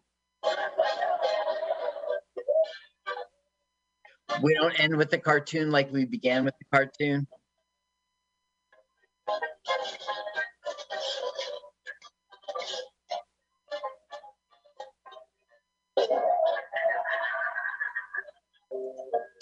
We 4.42 4.54
don't 4.56 4.80
end 4.80 4.98
with 4.98 5.12
the 5.12 5.20
cartoon 5.20 5.70
like 5.72 5.92
we 5.92 6.06
began 6.06 6.46
with 6.46 6.56
the 6.58 6.66
cartoon. 6.76 7.28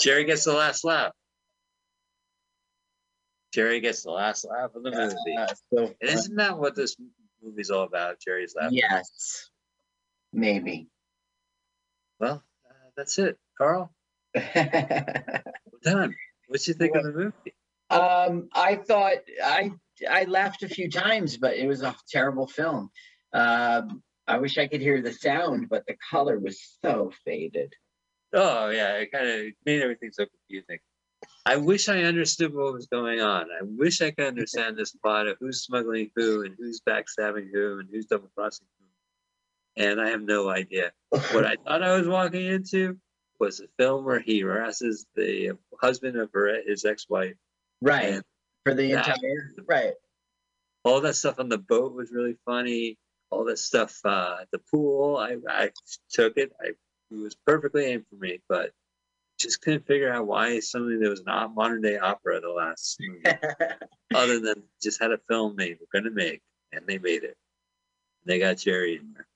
Jerry 0.06 0.24
gets 0.26 0.44
the 0.44 0.54
last 0.54 0.84
laugh. 0.86 1.14
Jerry 3.56 3.80
gets 3.80 4.04
the 4.04 4.12
last 4.12 4.46
laugh 4.48 4.76
of 4.76 4.84
the 4.84 4.92
movie. 4.92 5.36
Uh, 5.36 5.48
so 5.74 5.96
And 6.00 6.10
isn't 6.12 6.36
that 6.36 6.60
what 6.60 6.76
this 6.76 6.96
movie's 7.42 7.72
all 7.72 7.86
about? 7.86 8.20
Jerry's 8.20 8.54
laugh. 8.56 8.70
yes, 8.72 9.50
maybe. 10.32 10.90
Well, 12.20 12.44
uh, 12.70 12.74
that's 12.96 13.18
it, 13.18 13.40
Carl. 13.58 13.92
We're 14.36 14.44
done. 15.84 16.14
What 16.50 16.68
you 16.68 16.76
think 16.76 16.96
of 16.96 17.04
the 17.04 17.12
movie? 17.12 17.54
um, 17.90 18.50
I 18.54 18.76
thought 18.76 19.18
I 19.44 19.72
I 20.08 20.26
laughed 20.26 20.62
a 20.62 20.70
few 20.70 20.88
times, 20.92 21.38
but 21.38 21.56
it 21.56 21.66
was 21.66 21.82
a 21.82 21.96
terrible 22.12 22.46
film. 22.46 22.92
Um, 23.34 24.04
I 24.28 24.38
wish 24.38 24.60
I 24.60 24.68
could 24.68 24.82
hear 24.82 25.02
the 25.02 25.14
sound, 25.14 25.68
but 25.68 25.84
the 25.88 25.96
color 26.12 26.38
was 26.38 26.78
so 26.84 27.12
faded. 27.26 27.74
Oh 28.36 28.70
yeah, 28.70 28.94
it 28.98 29.12
kind 29.12 29.28
of 29.28 29.46
made 29.66 29.82
everything 29.82 30.12
so 30.12 30.26
confusing. 30.26 30.80
I 31.46 31.58
wish 31.58 31.90
I 31.90 32.04
understood 32.04 32.54
what 32.54 32.74
was 32.74 32.88
going 32.88 33.22
on. 33.22 33.46
I 33.52 33.64
wish 33.64 34.02
I 34.02 34.12
could 34.12 34.28
understand 34.28 34.78
this 34.78 34.92
plot 34.92 35.28
of 35.28 35.38
who's 35.40 35.62
smuggling 35.62 36.12
who 36.16 36.44
and 36.44 36.56
who's 36.58 36.82
backstabbing 36.88 37.50
who 37.54 37.80
and 37.80 37.88
who's 37.92 38.06
double 38.08 38.30
crossing 38.36 38.68
who. 38.80 39.84
And 39.84 40.02
I 40.02 40.10
have 40.10 40.22
no 40.22 40.50
idea. 40.50 40.92
What 41.10 41.46
I 41.46 41.56
thought 41.56 41.84
I 41.84 41.96
was 41.98 42.08
walking 42.08 42.46
into 42.46 42.98
was 43.40 43.60
a 43.60 43.68
film 43.78 44.06
where 44.06 44.20
he 44.20 44.40
harasses 44.42 45.06
the 45.16 45.52
husband 45.82 46.18
of 46.18 46.30
her, 46.34 46.62
his 46.66 46.86
ex-wife. 46.86 47.36
right 47.82 48.22
for 48.64 48.74
the 48.74 48.92
that- 48.94 49.08
entire 49.08 49.54
right. 49.68 49.94
all 50.84 51.02
that 51.02 51.16
stuff 51.16 51.40
on 51.40 51.50
the 51.50 51.58
boat 51.58 51.94
was 51.94 52.12
really 52.12 52.38
funny. 52.46 52.98
All 53.32 53.46
that 53.46 53.60
stuff 53.60 54.00
uh, 54.06 54.38
at 54.42 54.52
the 54.52 54.60
pool, 54.60 55.18
I, 55.18 55.38
I 55.50 55.72
took 56.12 56.38
it. 56.38 56.52
I, 56.62 56.72
it 57.16 57.24
was 57.24 57.36
perfectly 57.46 57.86
aimed 57.86 58.06
for 58.10 58.16
me, 58.16 58.40
but 58.48 58.72
just 59.38 59.62
couldn't 59.62 59.86
figure 59.86 60.12
out 60.12 60.28
why 60.28 60.60
something 60.60 61.00
that 61.00 61.10
was 61.10 61.26
not 61.26 61.54
modern 61.54 61.82
day 61.82 61.98
opera 61.98 62.40
the 62.40 62.50
last 62.50 62.98
movie, 63.00 63.24
other 64.16 64.40
than 64.40 64.64
just 64.82 65.02
had 65.02 65.12
a 65.12 65.18
film 65.30 65.56
they 65.56 65.72
were 65.72 65.88
going 65.92 66.06
to 66.06 66.12
make, 66.12 66.42
and 66.72 66.86
they 66.88 66.98
made 66.98 67.24
it. 67.24 67.36
They 68.26 68.40
got 68.40 68.58
Jerry 68.58 68.98
in 68.98 69.14
there. 69.14 69.28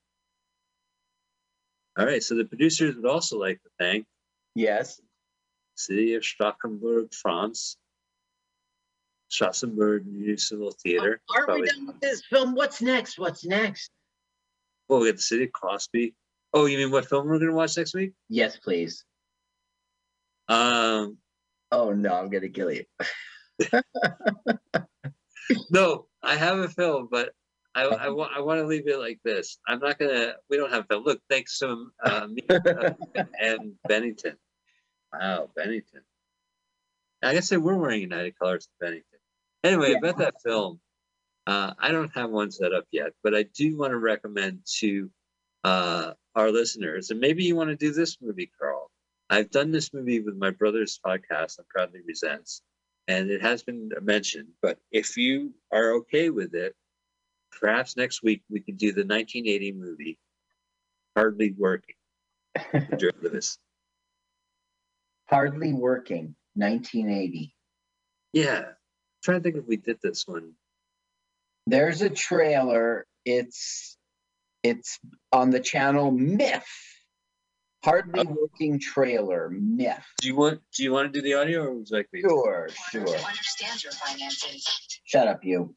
All 1.98 2.06
right, 2.06 2.24
so 2.24 2.36
the 2.36 2.46
producers 2.46 2.96
would 2.96 3.06
also 3.06 3.38
like 3.38 3.62
to 3.62 3.70
thank 3.78 4.06
yes. 4.56 5.02
City 5.76 6.14
of 6.16 6.24
Strasbourg, 6.24 7.14
France, 7.14 7.78
Strasbourg 9.30 10.06
Municipal 10.06 10.72
Theater. 10.72 11.22
Are 11.36 11.54
we 11.54 11.66
done 11.66 11.88
with 11.88 12.00
this 12.00 12.24
film? 12.26 12.56
What's 12.56 12.82
next? 12.82 13.20
What's 13.20 13.46
next? 13.46 13.92
Well, 14.88 15.02
we 15.02 15.08
got 15.08 15.18
the 15.18 15.22
City 15.22 15.44
of 15.46 15.52
Crosby. 15.52 16.16
Oh, 16.54 16.66
you 16.66 16.78
mean 16.78 16.92
what 16.92 17.08
film 17.08 17.28
we're 17.28 17.40
gonna 17.40 17.54
watch 17.54 17.78
next 17.78 17.94
week? 17.94 18.14
Yes, 18.28 18.58
please. 18.58 19.04
Um, 20.48 21.18
Oh 21.72 21.94
no, 21.94 22.14
I'm 22.14 22.30
gonna 22.30 22.50
kill 22.50 22.72
you. 22.72 22.84
no, 25.70 26.08
I 26.24 26.36
have 26.36 26.58
a 26.60 26.70
film, 26.70 27.08
but 27.12 27.32
I 27.76 27.84
I 27.84 28.10
want 28.10 28.32
I 28.36 28.42
want 28.42 28.60
to 28.60 28.66
leave 28.66 28.88
it 28.88 28.98
like 28.98 29.20
this. 29.24 29.60
I'm 29.68 29.80
not 29.80 30.00
gonna. 30.00 30.34
We 30.50 30.58
don't 30.58 30.72
have 30.72 30.86
a 30.86 30.88
film. 30.88 31.04
Look, 31.04 31.22
thanks 31.30 31.60
to 31.60 31.92
uh, 32.04 32.28
me 32.32 32.44
uh, 32.50 32.94
and 33.40 33.74
Bennington. 33.88 34.38
Wow, 35.14 35.50
Bennington. 35.56 36.02
I 37.22 37.34
guess 37.34 37.50
they 37.50 37.58
were 37.58 37.78
wearing 37.78 38.02
United 38.02 38.38
Colors 38.40 38.68
of 38.68 38.80
Bennington. 38.80 39.20
Anyway, 39.64 39.94
about 39.94 40.18
that 40.20 40.36
film, 40.44 40.80
uh, 41.46 41.74
I 41.78 41.92
don't 41.92 42.16
have 42.16 42.32
one 42.32 42.50
set 42.50 42.74
up 42.74 42.86
yet, 42.92 43.12
but 43.24 43.36
I 43.36 43.44
do 43.44 43.78
want 43.78 43.92
to 43.92 43.98
recommend 43.98 44.62
to 44.80 45.12
uh, 45.64 46.14
our 46.36 46.52
listeners, 46.52 47.10
and 47.10 47.20
maybe 47.20 47.44
you 47.44 47.56
want 47.56 47.70
to 47.70 47.76
do 47.76 47.92
this 47.92 48.18
movie, 48.22 48.52
Carl. 48.60 48.90
I've 49.30 49.52
done 49.52 49.72
this 49.72 49.94
movie 49.94 50.22
with 50.22 50.36
my 50.36 50.50
brother's 50.50 51.00
podcast, 51.06 51.60
on 51.60 51.66
Proudly 51.70 52.00
Resents, 52.08 52.62
and 53.08 53.30
it 53.30 53.42
has 53.42 53.64
been 53.64 53.92
mentioned. 54.02 54.48
But 54.62 54.80
if 54.92 55.18
you 55.18 55.54
are 55.72 55.94
okay 55.98 56.30
with 56.30 56.56
it, 56.56 56.76
perhaps 57.52 57.96
next 57.98 58.24
week 58.24 58.42
we 58.50 58.60
could 58.62 58.78
do 58.78 58.88
the 58.92 59.02
1980 59.06 59.74
movie, 59.74 60.18
Hardly 61.16 61.54
Working. 61.58 61.96
with 62.74 63.00
Joe 63.00 63.10
Lewis. 63.22 63.58
Hardly 65.30 65.74
working. 65.74 66.36
1980. 66.56 67.54
Yeah, 68.34 68.60
I'm 68.60 68.66
trying 69.24 69.38
to 69.40 69.44
think 69.44 69.56
if 69.58 69.68
we 69.68 69.78
did 69.78 69.98
this 70.02 70.28
one. 70.28 70.54
There's 71.68 72.02
a 72.02 72.10
trailer. 72.10 73.06
It's 73.26 73.96
it's 74.64 75.00
on 75.32 75.50
the 75.52 75.60
channel 75.60 76.12
Myth. 76.12 76.68
Hardly 77.84 78.26
Oh. 78.28 78.36
working 78.42 78.80
trailer 78.80 79.50
Myth. 79.50 80.06
Do 80.22 80.28
you 80.28 80.36
want? 80.36 80.62
Do 80.76 80.84
you 80.84 80.92
want 80.92 81.14
to 81.14 81.18
do 81.18 81.24
the 81.24 81.36
audio, 81.36 81.62
or 81.64 81.76
would 81.76 81.90
you 81.90 81.96
like 81.98 82.10
me? 82.12 82.22
Sure, 82.22 82.68
sure. 82.92 83.08
Understand 83.08 83.82
your 83.84 83.94
finances. 83.94 85.00
Shut 85.06 85.28
up, 85.30 85.46
you. 85.46 85.76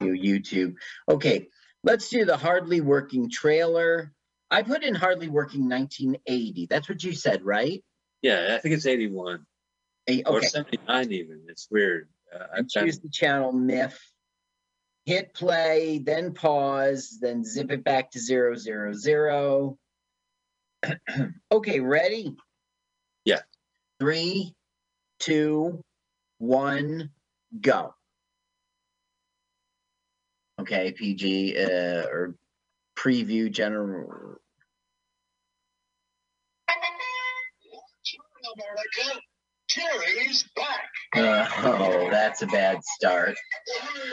You 0.00 0.12
YouTube. 0.12 0.74
Okay, 1.08 1.48
let's 1.84 2.08
do 2.08 2.24
the 2.24 2.36
hardly 2.36 2.80
working 2.80 3.30
trailer. 3.30 4.12
I 4.50 4.62
put 4.62 4.82
in 4.82 4.96
hardly 4.96 5.28
working 5.28 5.68
1980. 5.68 6.66
That's 6.66 6.88
what 6.88 7.04
you 7.04 7.12
said, 7.12 7.42
right? 7.44 7.84
Yeah, 8.22 8.54
I 8.56 8.58
think 8.58 8.74
it's 8.74 8.86
81 8.86 9.46
Eh, 10.08 10.22
or 10.26 10.42
79 10.42 11.12
even. 11.12 11.44
It's 11.48 11.68
weird. 11.70 12.08
Uh, 12.34 12.38
I've 12.52 12.58
and 12.60 12.70
choose 12.70 12.98
the 12.98 13.08
channel 13.10 13.52
myth 13.52 14.00
hit 15.10 15.34
play 15.34 15.98
then 15.98 16.32
pause 16.32 17.18
then 17.20 17.42
zip 17.44 17.72
it 17.72 17.82
back 17.82 18.12
to 18.12 18.20
zero 18.20 18.54
zero 18.54 18.92
zero 18.92 19.76
okay 21.50 21.80
ready 21.80 22.36
Yeah. 23.24 23.40
three 23.98 24.54
two 25.18 25.82
one 26.38 27.10
go 27.60 27.92
okay 30.60 30.92
pg 30.92 31.58
uh, 31.58 32.04
or 32.06 32.36
preview 32.96 33.50
general 33.50 34.36
Jerry's 39.68 40.44
back. 40.54 40.88
uh, 41.16 41.46
oh 41.64 42.08
that's 42.10 42.42
a 42.42 42.46
bad 42.46 42.78
start 42.84 43.36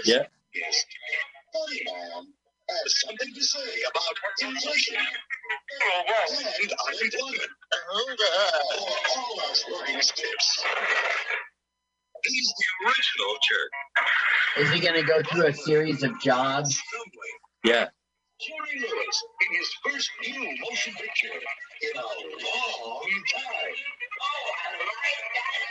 Yeah. 0.04 0.26
Money 0.56 1.82
Man 1.86 2.24
has 2.70 3.00
something 3.06 3.34
to 3.34 3.44
say 3.44 3.70
about 3.90 4.16
inflation 4.42 4.96
and 4.98 6.74
unemployment. 6.88 7.52
For 7.72 9.20
all 9.20 9.52
us 9.52 9.66
working 9.72 9.96
tips. 9.96 10.64
He's 12.24 12.54
the 12.58 12.88
original 12.88 13.38
jerk. 13.48 13.72
Is 14.58 14.72
he 14.72 14.80
going 14.80 15.00
to 15.00 15.08
go 15.08 15.22
through 15.24 15.48
a 15.48 15.54
series 15.54 16.04
of 16.04 16.20
jobs? 16.22 16.82
Yeah. 17.64 17.88
Jerry 18.40 18.80
Lewis 18.82 19.24
in 19.42 19.58
his 19.58 19.70
first 19.86 20.10
new 20.28 20.44
motion 20.70 20.94
picture 20.94 21.34
in 21.34 21.98
a 21.98 22.02
long 22.02 23.24
time. 23.34 23.76
Oh, 24.22 24.52
I 24.54 24.72
like 24.78 25.24
that. 25.36 25.68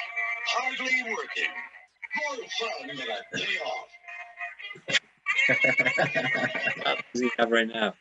Hardly 0.48 1.02
working. 1.14 1.52
More 2.16 2.36
fun 2.58 2.88
than 2.88 3.08
a 3.08 3.36
day 3.36 3.58
off. 3.64 3.88
What 5.48 7.04
does 7.12 7.22
he 7.22 7.30
have 7.38 7.50
right 7.50 7.68
now? 7.68 7.94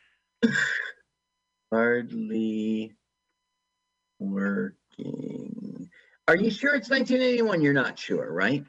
Hardly 1.72 2.94
working. 4.18 5.90
Are 6.28 6.36
you 6.36 6.50
sure 6.50 6.74
it's 6.74 6.90
1981? 6.90 7.60
You're 7.60 7.72
not 7.72 7.98
sure, 7.98 8.32
right? 8.32 8.64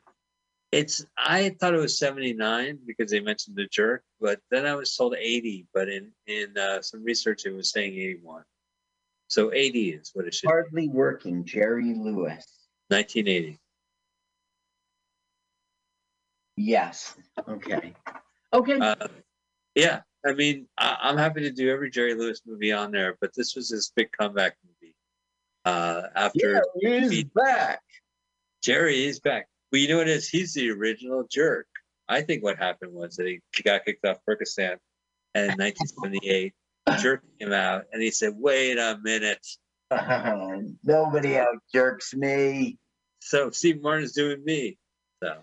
It's 0.72 1.06
I 1.18 1.56
thought 1.60 1.74
it 1.74 1.80
was 1.80 1.98
79 1.98 2.80
because 2.86 3.10
they 3.10 3.22
mentioned 3.22 3.56
the 3.56 3.68
jerk, 3.72 4.04
but 4.20 4.40
then 4.52 4.66
I 4.66 4.76
was 4.76 4.96
told 4.96 5.16
80, 5.16 5.66
but 5.74 5.88
in 5.88 6.12
in 6.28 6.58
uh, 6.58 6.82
some 6.82 7.04
research 7.04 7.46
it 7.46 7.52
was 7.52 7.72
saying 7.72 7.94
81. 7.94 8.44
So 9.30 9.54
80 9.54 9.90
is 9.92 10.12
what 10.14 10.26
it 10.26 10.34
should 10.34 10.48
be. 10.48 10.52
Hardly 10.52 10.88
working. 10.90 11.46
Jerry 11.46 11.94
Lewis. 11.94 12.46
1980. 12.90 13.60
Yes. 16.58 17.16
Okay. 17.48 17.94
Okay. 18.54 18.80
Uh, 18.80 19.08
yeah, 19.76 20.02
I 20.26 20.34
mean, 20.34 20.68
I, 20.78 20.98
I'm 21.02 21.18
happy 21.18 21.42
to 21.42 21.52
do 21.52 21.72
every 21.72 21.90
Jerry 21.90 22.14
Lewis 22.16 22.42
movie 22.46 22.72
on 22.72 22.92
there, 22.92 23.18
but 23.22 23.32
this 23.36 23.56
was 23.56 23.70
his 23.70 23.92
big 23.96 24.10
comeback 24.18 24.56
movie. 24.66 24.96
Uh, 25.66 26.08
after 26.16 26.64
yeah, 26.80 27.00
he's 27.02 27.12
he- 27.12 27.30
back. 27.36 27.82
Jerry 28.64 29.06
is 29.06 29.20
back. 29.20 29.48
Well, 29.72 29.82
you 29.82 29.88
know 29.90 29.98
what 29.98 30.08
it 30.08 30.18
is? 30.18 30.30
He's 30.30 30.54
the 30.54 30.72
original 30.72 31.26
jerk. 31.30 31.68
I 32.10 32.22
think 32.22 32.44
what 32.44 32.58
happened 32.58 32.94
was 32.94 33.18
that 33.18 33.28
he 33.28 33.42
got 33.64 33.86
kicked 33.86 34.06
off 34.06 34.18
Percocet, 34.28 34.78
and 35.36 35.52
in 35.52 35.58
1978, 35.58 36.54
Jerk 37.00 37.22
came 37.40 37.52
out, 37.52 37.84
and 37.92 38.02
he 38.02 38.12
said, 38.12 38.34
"Wait 38.36 38.78
a 38.78 38.98
minute." 39.04 39.46
Nobody 40.84 41.38
out 41.38 41.58
jerks 41.74 42.14
me. 42.14 42.78
So 43.20 43.50
Steve 43.52 43.82
Martin's 43.82 44.14
doing 44.14 44.44
me. 44.44 44.78
So, 45.22 45.40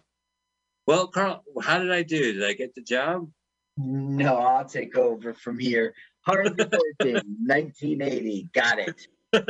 well, 0.86 1.06
Carl, 1.06 1.42
how 1.62 1.78
did 1.78 1.92
I 1.92 2.02
do? 2.02 2.32
Did 2.34 2.44
I 2.44 2.52
get 2.52 2.74
the 2.74 2.82
job? 2.82 3.28
No, 3.76 4.36
I'll 4.36 4.64
take 4.64 4.96
over 4.96 5.34
from 5.34 5.58
here. 5.58 5.94
Hardly 6.22 6.64
working. 6.64 7.14
1980. 7.46 8.48
Got 8.52 8.78
it. 8.78 9.08
We're 9.32 9.42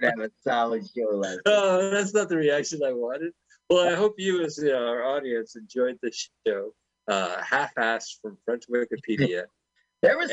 gonna 0.00 0.12
have 0.16 0.20
a 0.20 0.30
solid 0.42 0.84
show 0.96 1.16
last. 1.16 1.40
oh, 1.46 1.90
that's 1.90 2.14
not 2.14 2.28
the 2.28 2.36
reaction 2.36 2.80
I 2.84 2.92
wanted. 2.92 3.32
Well, 3.68 3.88
I 3.88 3.96
hope 3.96 4.14
you, 4.18 4.42
as 4.42 4.58
uh, 4.62 4.70
our 4.72 5.04
audience, 5.04 5.56
enjoyed 5.56 5.98
the 6.02 6.12
show. 6.46 6.72
Uh, 7.08 7.42
half-assed 7.42 8.20
from 8.22 8.36
French 8.44 8.64
Wikipedia. 8.72 9.44
There 10.02 10.16
was 10.16 10.30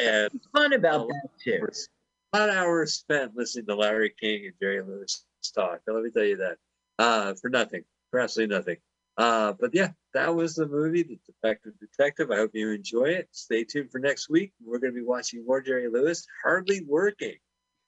fun 0.56 0.72
about 0.72 1.10
that 1.10 1.30
too. 1.44 1.60
hours, 1.62 1.90
a 2.32 2.40
lot 2.40 2.50
of 2.50 2.56
hours 2.56 2.94
spent 2.94 3.36
listening 3.36 3.66
to 3.66 3.76
Larry 3.76 4.14
King 4.18 4.46
and 4.46 4.54
Jerry 4.62 4.82
Lewis 4.82 5.26
talk. 5.54 5.82
Let 5.86 6.04
me 6.04 6.10
tell 6.10 6.24
you 6.24 6.38
that. 6.38 6.56
Uh, 6.98 7.34
for 7.34 7.50
nothing, 7.50 7.84
for 8.10 8.22
absolutely 8.22 8.56
nothing. 8.56 8.78
Uh, 9.18 9.54
but 9.60 9.72
yeah, 9.74 9.90
that 10.18 10.36
was 10.36 10.56
the 10.56 10.68
movie, 10.68 11.04
The 11.04 11.20
Defective 11.28 11.74
Detective. 11.80 12.32
I 12.32 12.38
hope 12.38 12.50
you 12.56 12.72
enjoy 12.72 13.06
it. 13.06 13.28
Stay 13.32 13.64
tuned 13.64 13.92
for 13.92 14.00
next 14.00 14.30
week. 14.32 14.52
We're 14.66 14.80
going 14.80 14.92
to 14.92 15.00
be 15.00 15.06
watching 15.06 15.46
more 15.46 15.62
Jerry 15.62 15.88
Lewis. 15.90 16.26
Hardly 16.44 16.84
working. 16.88 17.36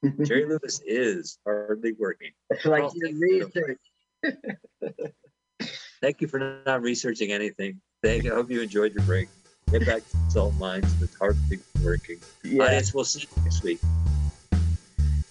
Jerry 0.23 0.45
Lewis 0.45 0.80
is 0.85 1.39
hardly 1.43 1.93
working. 1.97 2.30
It's 2.51 2.65
like 2.65 2.84
Well, 2.84 2.93
your 2.95 3.10
thank 3.10 3.56
you. 3.56 3.77
research. 4.22 5.11
Thank 6.01 6.22
you 6.22 6.27
for 6.27 6.61
not 6.65 6.81
researching 6.84 7.31
anything. 7.31 7.81
Thank 8.03 8.23
you. 8.23 8.31
I 8.31 8.35
hope 8.35 8.49
you 8.51 8.61
enjoyed 8.61 8.93
your 8.93 9.03
break. 9.03 9.27
Get 9.72 9.85
back 9.85 10.03
to 10.10 10.18
salt 10.31 10.53
mines. 10.56 10.89
It's 11.01 11.18
hardly 11.18 11.60
working. 11.84 12.18
Yeah. 12.43 12.64
Audience, 12.64 12.93
we'll 12.93 13.03
see 13.06 13.22
you 13.22 13.43
next 13.43 13.64
week. 13.64 13.80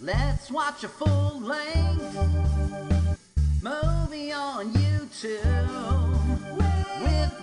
Let's 0.00 0.50
watch 0.50 0.82
a 0.84 0.88
full 0.88 1.40
length 1.40 2.16
movie 3.62 4.32
on 4.32 4.72
YouTube 4.74 6.07
with 6.07 6.07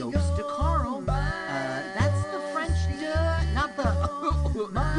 Jokes 0.00 0.30
to 0.30 0.42
Carl. 0.44 1.04
Uh, 1.06 1.82
that's 1.94 2.22
the 2.32 2.40
French 2.54 2.72
duh, 2.98 3.42
not 3.52 3.76
the 3.76 3.84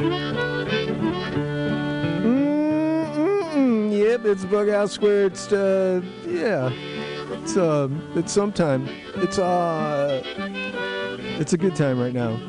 Yep, 0.00 0.08
it's 4.24 4.46
Bughouse 4.46 4.92
Square. 4.92 5.26
It's 5.26 5.52
uh, 5.52 6.00
yeah, 6.26 6.70
it's 7.42 7.58
um, 7.58 8.02
it's 8.14 8.32
sometime. 8.32 8.88
It's 9.16 9.38
uh, 9.38 10.22
it's 11.38 11.52
a 11.52 11.58
good 11.58 11.76
time 11.76 12.00
right 12.00 12.14
now. 12.14 12.40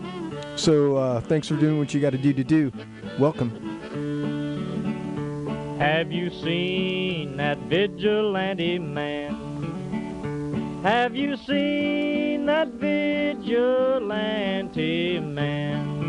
So 0.56 0.96
uh, 0.96 1.20
thanks 1.20 1.50
for 1.50 1.58
doing 1.58 1.78
what 1.78 1.94
you 1.94 2.00
got 2.00 2.12
to 2.12 2.18
do 2.18 2.32
to 2.32 2.46
do. 2.46 2.72
Welcome. 3.20 3.52
Have 5.78 6.10
you 6.14 6.30
seen 6.30 7.36
that 7.36 7.58
vigilante 7.58 8.80
man? 8.80 9.34
Have 10.84 11.18
you 11.18 11.36
seen 11.36 12.46
that 12.46 12.70
vigilante 12.70 13.50
man? 15.20 16.01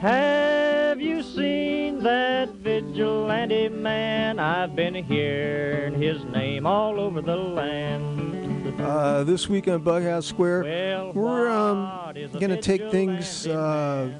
Have 0.00 0.98
you 0.98 1.22
seen 1.22 2.02
that 2.04 2.48
vigilante 2.54 3.68
man? 3.68 4.38
I've 4.38 4.74
been 4.74 4.94
hearing 4.94 5.92
his 6.00 6.24
name 6.24 6.64
all 6.64 6.98
over 6.98 7.20
the 7.20 7.36
land. 7.36 8.80
Uh, 8.80 9.24
this 9.24 9.46
week 9.46 9.68
on 9.68 9.82
Bughouse 9.84 10.24
Square, 10.24 10.62
Well, 10.62 11.12
we're 11.12 11.50
um, 11.50 11.82
what 11.82 12.16
is 12.16 12.34
a 12.34 12.38
gonna 12.38 12.62
take 12.62 12.90
things. 12.90 13.46
Uh, 13.46 14.10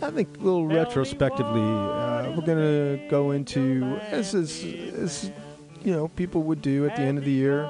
I 0.00 0.10
think 0.12 0.36
a 0.36 0.40
little 0.40 0.68
retrospectively. 0.68 1.62
Uh, 1.62 2.32
we're 2.36 2.46
gonna 2.46 3.08
go 3.08 3.32
into 3.32 3.98
as, 4.12 4.36
as 4.36 4.62
as 4.62 5.32
you 5.82 5.90
know 5.90 6.06
people 6.06 6.44
would 6.44 6.62
do 6.62 6.86
at 6.86 6.94
the 6.94 7.02
end 7.02 7.18
of 7.18 7.24
the 7.24 7.32
year. 7.32 7.64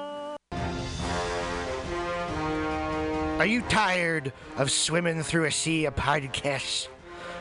Are 3.38 3.46
you 3.46 3.62
tired 3.70 4.34
of 4.58 4.70
swimming 4.70 5.22
through 5.22 5.44
a 5.46 5.50
sea 5.50 5.86
of 5.86 5.96
podcasts? 5.96 6.88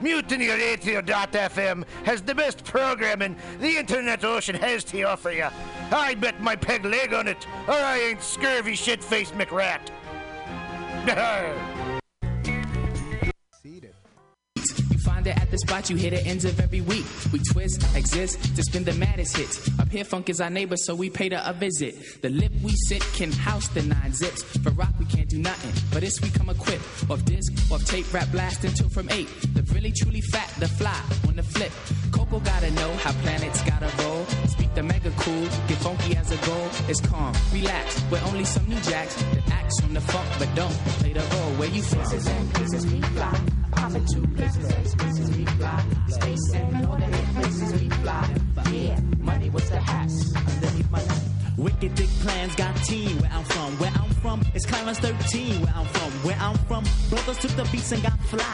MutinyRadio.fm 0.00 1.84
has 2.04 2.22
the 2.22 2.34
best 2.34 2.64
programming 2.64 3.36
the 3.60 3.76
internet 3.76 4.24
ocean 4.24 4.54
has 4.56 4.84
to 4.84 5.02
offer 5.02 5.30
you. 5.30 5.48
I 5.90 6.14
bet 6.14 6.40
my 6.40 6.56
peg 6.56 6.84
leg 6.84 7.14
on 7.14 7.28
it, 7.28 7.46
or 7.66 7.74
I 7.74 7.98
ain't 7.98 8.22
scurvy 8.22 8.74
shit-faced 8.74 9.34
McRat. 9.34 9.90
At 15.32 15.50
the 15.50 15.58
spot 15.58 15.90
you 15.90 15.96
hit 15.96 16.10
the 16.10 16.24
ends 16.26 16.44
of 16.44 16.60
every 16.60 16.80
week. 16.80 17.04
We 17.32 17.40
twist, 17.52 17.82
exist 17.96 18.56
to 18.56 18.62
spin 18.62 18.84
the 18.84 18.94
maddest 18.94 19.36
hits. 19.36 19.68
Up 19.78 19.88
here, 19.90 20.04
funk 20.04 20.28
is 20.28 20.40
our 20.40 20.50
neighbor, 20.50 20.76
so 20.76 20.94
we 20.94 21.10
paid 21.10 21.32
her 21.32 21.42
a 21.44 21.52
visit. 21.52 22.22
The 22.22 22.28
lip 22.28 22.52
we 22.62 22.72
sit 22.88 23.02
can 23.14 23.32
house 23.32 23.68
the 23.68 23.82
nine 23.82 24.12
zips. 24.12 24.42
For 24.42 24.70
rock, 24.70 24.92
we 24.98 25.04
can't 25.06 25.28
do 25.28 25.38
nothing, 25.38 25.72
but 25.92 26.02
this 26.02 26.20
we 26.20 26.30
come 26.30 26.50
equipped. 26.50 26.84
Off 27.10 27.24
disc, 27.24 27.52
off 27.70 27.84
tape, 27.84 28.12
rap 28.12 28.30
blast 28.30 28.64
until 28.64 28.88
from 28.88 29.10
eight. 29.10 29.28
The 29.54 29.62
really 29.74 29.92
truly 29.92 30.20
fat, 30.20 30.52
the 30.58 30.68
fly 30.68 31.00
on 31.28 31.36
the 31.36 31.42
flip. 31.42 31.72
Coco 32.12 32.40
gotta 32.40 32.70
know 32.72 32.92
how 32.96 33.12
planets 33.22 33.62
gotta 33.62 33.90
roll. 34.02 34.24
Speak 34.48 34.74
the 34.74 34.82
mega 34.82 35.10
cool, 35.18 35.42
get 35.68 35.78
funky 35.78 36.16
as 36.16 36.30
a 36.30 36.46
goal. 36.46 36.68
It's 36.88 37.00
calm, 37.00 37.34
relax. 37.52 38.02
We're 38.10 38.22
only 38.26 38.44
some 38.44 38.66
new 38.68 38.80
jacks 38.80 39.14
that 39.14 39.50
acts 39.50 39.82
on 39.82 39.94
the 39.94 40.00
funk, 40.00 40.28
but 40.38 40.54
don't 40.54 40.74
play 41.00 41.12
the 41.12 41.20
role 41.20 41.52
where 41.58 41.68
you 41.68 41.82
from. 41.82 41.98
Places 41.98 42.26
and 42.26 42.54
places 42.54 42.86
we 42.86 43.00
fly. 43.00 43.40
Popping 43.72 44.06
to 44.06 44.20
places, 44.36 44.94
places 45.16 45.36
we 45.36 45.44
fly. 45.44 45.84
Space 46.08 46.52
and 46.54 46.86
all 46.86 46.96
the 46.96 47.26
places 47.34 47.80
we 47.80 47.88
fly. 47.88 48.34
Yeah, 48.72 49.00
money 49.20 49.50
was 49.50 49.68
the 49.70 49.80
hats 49.80 50.34
underneath 50.36 50.90
my. 50.90 51.35
Wicked 51.56 51.94
dick 51.94 52.08
plans 52.20 52.54
got 52.54 52.76
team 52.84 53.18
where 53.18 53.30
I'm 53.32 53.44
from. 53.44 53.78
Where 53.78 53.92
I'm 53.94 54.10
from, 54.20 54.42
it's 54.54 54.66
Clarence 54.66 54.98
13. 54.98 55.62
Where 55.62 55.72
I'm 55.74 55.86
from, 55.86 56.10
where 56.22 56.36
I'm 56.38 56.58
from, 56.68 56.84
brothers 57.08 57.38
took 57.38 57.52
the 57.52 57.64
beats 57.72 57.92
and 57.92 58.02
got 58.02 58.18
fly. 58.24 58.44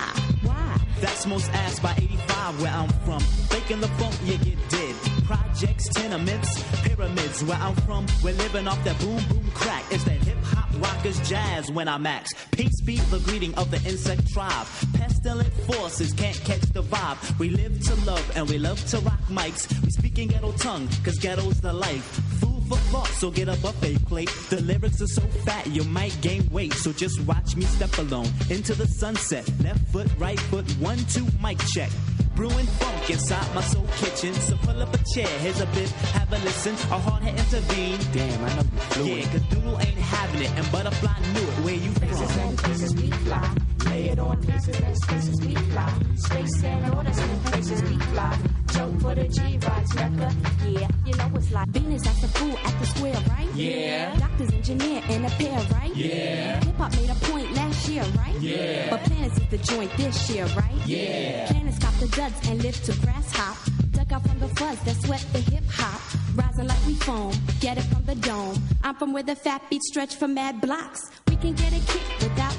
Why? 0.43 0.81
That's 1.01 1.27
most 1.27 1.51
asked 1.51 1.83
by 1.83 1.95
85. 1.97 2.63
Where 2.63 2.71
I'm 2.71 2.89
from, 3.05 3.21
faking 3.51 3.81
the 3.81 3.89
funk, 3.89 4.15
you 4.25 4.39
get 4.39 4.69
dead. 4.69 4.95
Projects, 5.25 5.89
tenements, 5.89 6.63
pyramids. 6.83 7.43
Where 7.43 7.59
I'm 7.59 7.75
from, 7.75 8.07
we're 8.23 8.35
living 8.35 8.69
off 8.69 8.83
that 8.85 8.99
boom 9.01 9.21
boom 9.29 9.51
crack. 9.53 9.85
It's 9.91 10.05
that 10.05 10.23
hip 10.23 10.39
hop 10.45 10.71
rockers 10.81 11.19
jazz 11.29 11.73
when 11.73 11.89
I'm 11.89 12.03
max. 12.03 12.31
Peace 12.53 12.81
be 12.83 12.99
the 13.11 13.19
greeting 13.21 13.53
of 13.57 13.73
the 13.73 13.79
insect 13.89 14.29
tribe. 14.29 14.67
Pestilent 14.95 15.53
forces 15.67 16.13
can't 16.13 16.41
catch 16.45 16.63
the 16.73 16.85
vibe. 16.85 17.39
We 17.41 17.51
live 17.51 17.81
to 17.81 17.95
love 18.05 18.31
and 18.37 18.49
we 18.49 18.59
love 18.59 18.85
to 18.91 19.01
rock 19.01 19.23
mics. 19.29 19.67
We 19.83 19.91
speak 19.91 20.19
in 20.21 20.29
ghetto 20.29 20.53
tongue, 20.53 20.89
cause 21.03 21.19
ghetto's 21.19 21.61
the 21.61 21.73
life. 21.73 22.05
Food 22.41 22.62
thought, 22.77 23.09
so 23.09 23.31
get 23.31 23.49
a 23.49 23.57
buffet 23.61 24.05
plate. 24.07 24.31
The 24.51 24.61
lyrics 24.61 25.01
are 25.01 25.07
so 25.07 25.23
fat, 25.45 25.67
you 25.67 25.85
might 25.85 26.17
gain 26.21 26.49
weight. 26.51 26.73
So 26.75 26.93
just 26.93 27.21
watch 27.23 27.57
me 27.57 27.65
step 27.65 27.97
alone 27.99 28.29
into 28.51 28.75
the 28.75 28.87
sunset. 28.87 29.49
Left 29.63 29.81
foot, 29.89 30.09
right 30.19 30.39
foot, 30.39 30.71
one, 30.73 30.99
two, 31.07 31.27
mic 31.43 31.59
check. 31.73 31.91
Brewing 32.35 32.67
funk 32.67 33.11
inside 33.11 33.55
my 33.55 33.61
soul 33.61 33.87
kitchen. 33.97 34.35
So 34.35 34.57
pull 34.59 34.81
up 34.81 34.95
a 34.95 34.99
chair, 35.15 35.27
here's 35.41 35.61
a 35.61 35.67
bit, 35.67 35.91
have 35.91 36.33
a 36.33 36.39
listen. 36.39 36.75
A 36.91 36.99
hard 36.99 37.23
head 37.23 37.39
intervene. 37.39 37.99
Damn, 38.13 38.45
I 38.45 38.55
know 38.55 38.63
you 38.63 38.79
flew 38.79 39.05
Yeah, 39.05 39.33
cause 39.33 39.43
Doodle 39.43 39.79
ain't 39.81 39.99
having 39.99 40.43
it, 40.43 40.51
and 40.57 40.73
Butterfly 40.73 41.19
knew 41.33 41.41
it. 41.41 41.65
Where 41.65 41.75
you 41.75 41.91
from? 41.91 42.57
places 42.57 42.93
fly. 43.25 43.72
Lay 43.93 44.09
it 44.09 44.19
on 44.19 44.41
places 44.41 44.81
and 44.81 44.97
places 45.03 45.39
we 45.43 45.55
fly. 45.55 45.93
Space 46.17 46.65
and 46.65 46.95
all 46.95 47.03
the 47.05 47.13
smooth 47.13 47.45
places 47.45 47.83
we 47.83 47.99
fly. 47.99 48.39
Joke 48.73 49.01
for 49.03 49.15
the 49.15 49.29
G 49.29 49.59
rides 49.69 49.95
Mecca. 49.95 50.35
Yeah, 50.67 50.89
you 51.05 51.15
know 51.19 51.31
it's 51.35 51.53
like 51.53 51.69
Venus 51.69 52.07
acts 52.07 52.25
a 52.25 52.29
fool 52.29 52.57
at 52.57 52.81
the 52.81 52.87
square, 52.87 53.21
right? 53.29 53.51
Yeah. 53.55 54.17
Doctors, 54.17 54.51
engineer, 54.55 55.03
and 55.11 55.27
a 55.27 55.29
pair, 55.29 55.61
right? 55.77 55.95
Yeah. 55.95 56.65
Hip 56.65 56.77
hop 56.77 56.93
made 56.97 57.11
a 57.11 57.15
point 57.27 57.53
last 57.53 57.87
year, 57.87 58.05
right? 58.17 58.41
Yeah. 58.41 58.89
But 58.89 59.01
planets 59.05 59.37
is 59.37 59.49
the 59.49 59.59
joint 59.59 59.95
this 59.99 60.31
year, 60.31 60.47
right? 60.57 60.81
Yeah. 60.87 61.49
Planets 61.51 61.79
cop 61.79 61.95
the 61.97 62.09
duds 62.17 62.49
and 62.49 62.63
live 62.63 62.83
to 62.85 62.93
grass 63.05 63.31
hop. 63.37 63.59
Duck 63.91 64.11
out 64.11 64.27
from 64.27 64.39
the 64.39 64.49
fuzz 64.57 64.81
that 64.85 64.97
sweat 65.05 65.27
the 65.35 65.41
hip 65.41 65.65
hop. 65.69 66.01
Rising 66.35 66.67
like 66.67 66.87
we 66.87 66.95
foam, 66.95 67.35
get 67.61 67.77
it 67.77 67.85
from 67.93 68.07
the 68.07 68.15
dome. 68.15 68.57
I'm 68.83 68.95
from 68.95 69.13
where 69.13 69.23
the 69.23 69.37
fat 69.37 69.61
beats 69.69 69.89
stretch 69.89 70.15
for 70.17 70.29
mad 70.29 70.63
blocks. 70.63 71.11
We 71.29 71.37
can 71.37 71.53
get 71.53 71.75
a 71.75 71.81
kick 71.93 72.07
without 72.21 72.57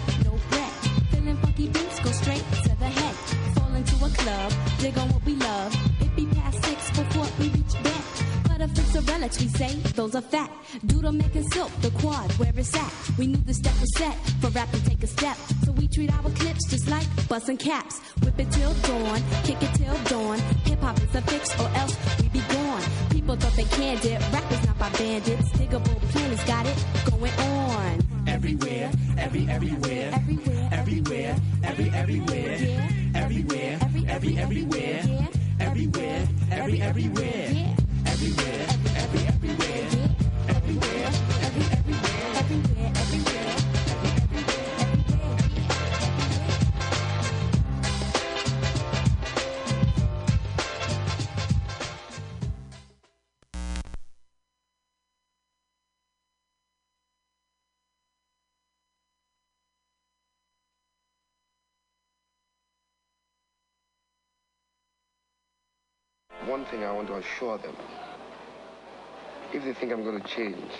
club, 4.24 4.54
dig 4.80 4.98
on 4.98 5.10
what 5.10 5.24
we 5.26 5.36
love. 5.36 5.72
It 6.02 6.16
be 6.16 6.26
past 6.38 6.64
six 6.64 6.90
before 6.92 7.28
we 7.40 7.50
reach 7.50 7.74
bed. 7.84 8.04
Butterflips 8.48 8.96
are 8.96 9.06
relics, 9.12 9.40
we 9.42 9.48
eh? 9.48 9.58
say, 9.62 9.74
those 10.00 10.16
are 10.16 10.22
fat. 10.22 10.50
Doodle 10.86 11.12
making 11.12 11.48
silk, 11.52 11.72
the 11.82 11.92
quad, 11.92 12.32
where 12.40 12.54
it's 12.56 12.76
at. 12.76 12.94
We 13.18 13.28
knew 13.28 13.44
the 13.46 13.54
step 13.54 13.76
was 13.82 13.92
set 13.98 14.16
for 14.42 14.50
rap 14.50 14.72
to 14.72 14.84
take 14.86 15.04
a 15.04 15.08
step. 15.08 15.38
So 15.66 15.72
we 15.74 15.88
treat 15.88 16.12
our 16.14 16.30
clips 16.40 16.70
just 16.70 16.88
like 16.90 17.08
busting 17.28 17.58
caps. 17.58 18.00
Whip 18.24 18.40
it 18.40 18.52
till 18.52 18.74
dawn, 18.90 19.22
kick 19.44 19.62
it 19.62 19.74
till 19.76 19.98
dawn. 20.14 20.40
Hip 20.68 20.80
hop 20.80 20.98
is 21.02 21.16
a 21.16 21.22
fix 21.22 21.60
or 21.60 21.68
else 21.82 21.96
we 22.22 22.30
be 22.30 22.44
gone. 22.56 22.84
People 23.10 23.36
thought 23.36 23.56
they 23.56 23.70
canned 23.78 24.06
it, 24.06 24.20
rap 24.32 24.52
is 24.52 24.66
not 24.66 24.78
by 24.80 24.90
bandits. 24.92 25.50
Diggable 25.60 26.00
planets 26.12 26.44
got 26.46 26.66
it 26.66 26.78
going 27.12 27.34
on. 27.40 28.13
Everywhere, 28.34 28.92
every 29.20 29.48
everywhere, 29.48 30.12
Everywhere, 30.72 31.36
every 31.64 31.90
everywhere, 31.92 32.58
everywhere, 33.14 33.80
Every, 34.10 34.38
every 34.38 34.38
everywhere, 34.38 35.30
everywhere, 35.60 36.28
every 36.52 36.82
everywhere, 36.82 37.76
One 66.54 66.66
thing 66.66 66.84
I 66.84 66.92
want 66.92 67.08
to 67.08 67.16
assure 67.16 67.58
them. 67.58 67.76
If 69.52 69.64
they 69.64 69.74
think 69.74 69.92
I'm 69.92 70.04
going 70.04 70.22
to 70.22 70.28
change 70.28 70.72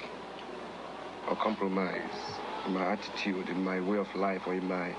or 1.28 1.36
compromise 1.36 2.38
in 2.68 2.76
my 2.76 2.92
attitude, 2.92 3.50
in 3.50 3.64
my 3.64 3.80
way 3.80 3.98
of 3.98 4.14
life, 4.14 4.44
or 4.46 4.54
in 4.54 4.68
my 4.68 4.94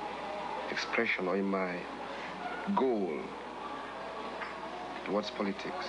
expression, 0.73 1.29
or 1.29 1.37
in 1.37 1.45
my 1.45 1.79
goal 2.75 3.21
towards 5.07 5.31
politics, 5.31 5.87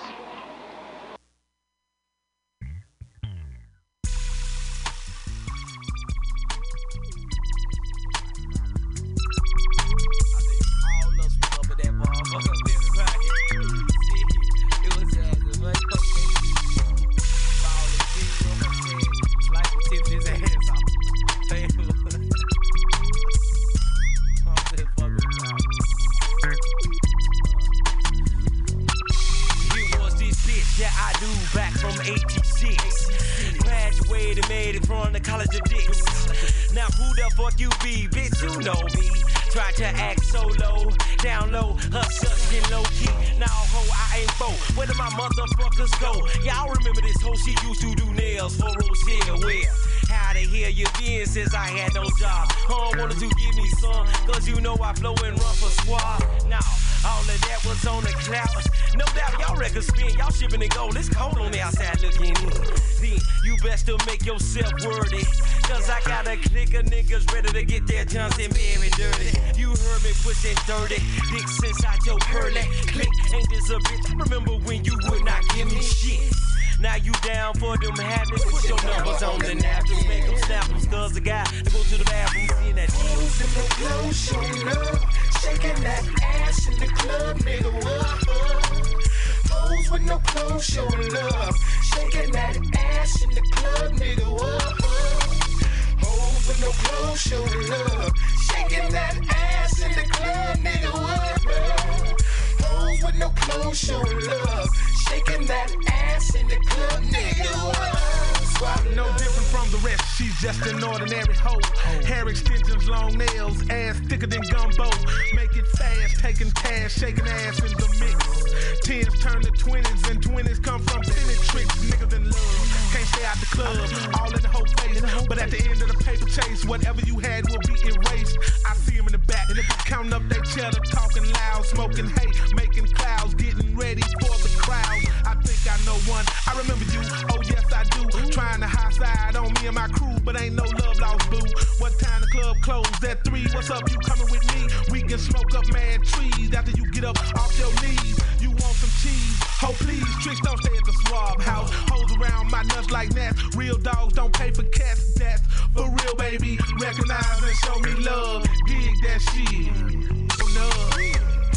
get 146.96 147.04
up 147.04 147.20
off 147.36 147.60
your 147.60 147.72
knees. 147.84 148.18
You 148.40 148.50
want 148.52 148.76
some 148.80 148.90
cheese? 149.04 149.40
Oh 149.62 149.76
please, 149.80 150.08
tricks 150.24 150.40
don't 150.42 150.58
stay 150.64 150.76
at 150.76 150.86
the 150.86 150.94
swab 151.06 151.42
house. 151.42 151.70
Hoes 151.90 152.16
around 152.18 152.50
my 152.50 152.64
nuts 152.64 152.90
like 152.90 153.14
gnats. 153.14 153.56
Real 153.56 153.78
dogs 153.78 154.14
don't 154.14 154.34
pay 154.34 154.52
for 154.52 154.64
cats. 154.64 155.14
That's 155.16 155.42
for 155.74 155.90
real, 155.90 156.16
baby. 156.16 156.58
Recognize 156.80 157.44
and 157.44 157.56
show 157.58 157.78
me 157.80 157.92
love. 157.96 158.44
Dig 158.68 158.96
that 159.04 159.22
shit. 159.22 159.76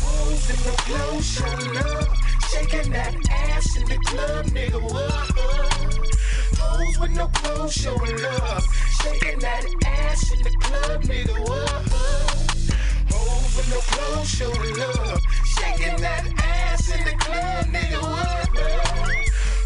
Hoes 0.02 0.50
in 0.50 0.58
the 0.66 0.74
club, 0.84 1.22
showing 1.22 1.74
love, 1.74 2.08
shaking 2.50 2.90
that 2.92 3.14
ass 3.30 3.76
in 3.76 3.84
the 3.88 3.98
club, 4.06 4.46
nigga. 4.46 4.82
What? 4.82 5.38
Hoes 6.58 6.98
with 6.98 7.12
no 7.12 7.28
clothes, 7.28 7.72
showing 7.74 8.22
love, 8.22 8.66
shaking 9.02 9.38
that 9.38 9.64
ass 9.86 10.32
in 10.32 10.42
the 10.42 10.50
club, 10.60 11.02
nigga. 11.02 11.38
What? 11.48 12.27
Hoes 13.28 13.56
with 13.56 13.68
no 13.68 13.80
clothes, 13.80 14.28
showing 14.28 14.76
love, 14.78 15.20
shaking 15.44 15.96
that 16.00 16.24
ass 16.38 16.88
in 16.94 17.04
the 17.04 17.12
club, 17.12 17.66
nigga. 17.66 18.00
What? 18.00 18.48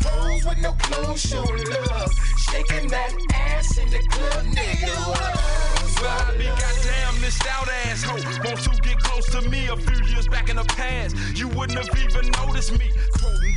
Hoes 0.03 0.45
with 0.45 0.59
no 0.59 0.73
clothes, 0.73 1.21
showing 1.21 1.65
love, 1.71 2.13
shaking 2.39 2.89
that 2.89 3.15
ass 3.33 3.79
in 3.79 3.89
the 3.91 4.03
club, 4.11 4.45
nigga. 4.47 4.91
What? 5.07 6.03
Well, 6.03 6.27
I 6.27 6.37
be 6.37 6.45
goddamn 6.45 7.21
this 7.21 7.39
out 7.47 7.69
asshole. 7.87 8.19
Won't 8.45 8.67
you 8.67 8.73
get 8.83 8.99
close 8.99 9.27
to 9.31 9.49
me 9.49 9.69
a 9.69 9.77
few 9.77 10.05
years 10.07 10.27
back 10.27 10.51
in 10.51 10.57
the 10.57 10.65
past? 10.65 11.15
You 11.37 11.47
wouldn't 11.49 11.79
have 11.79 11.97
even 12.03 12.33
noticed 12.33 12.73
me 12.77 12.91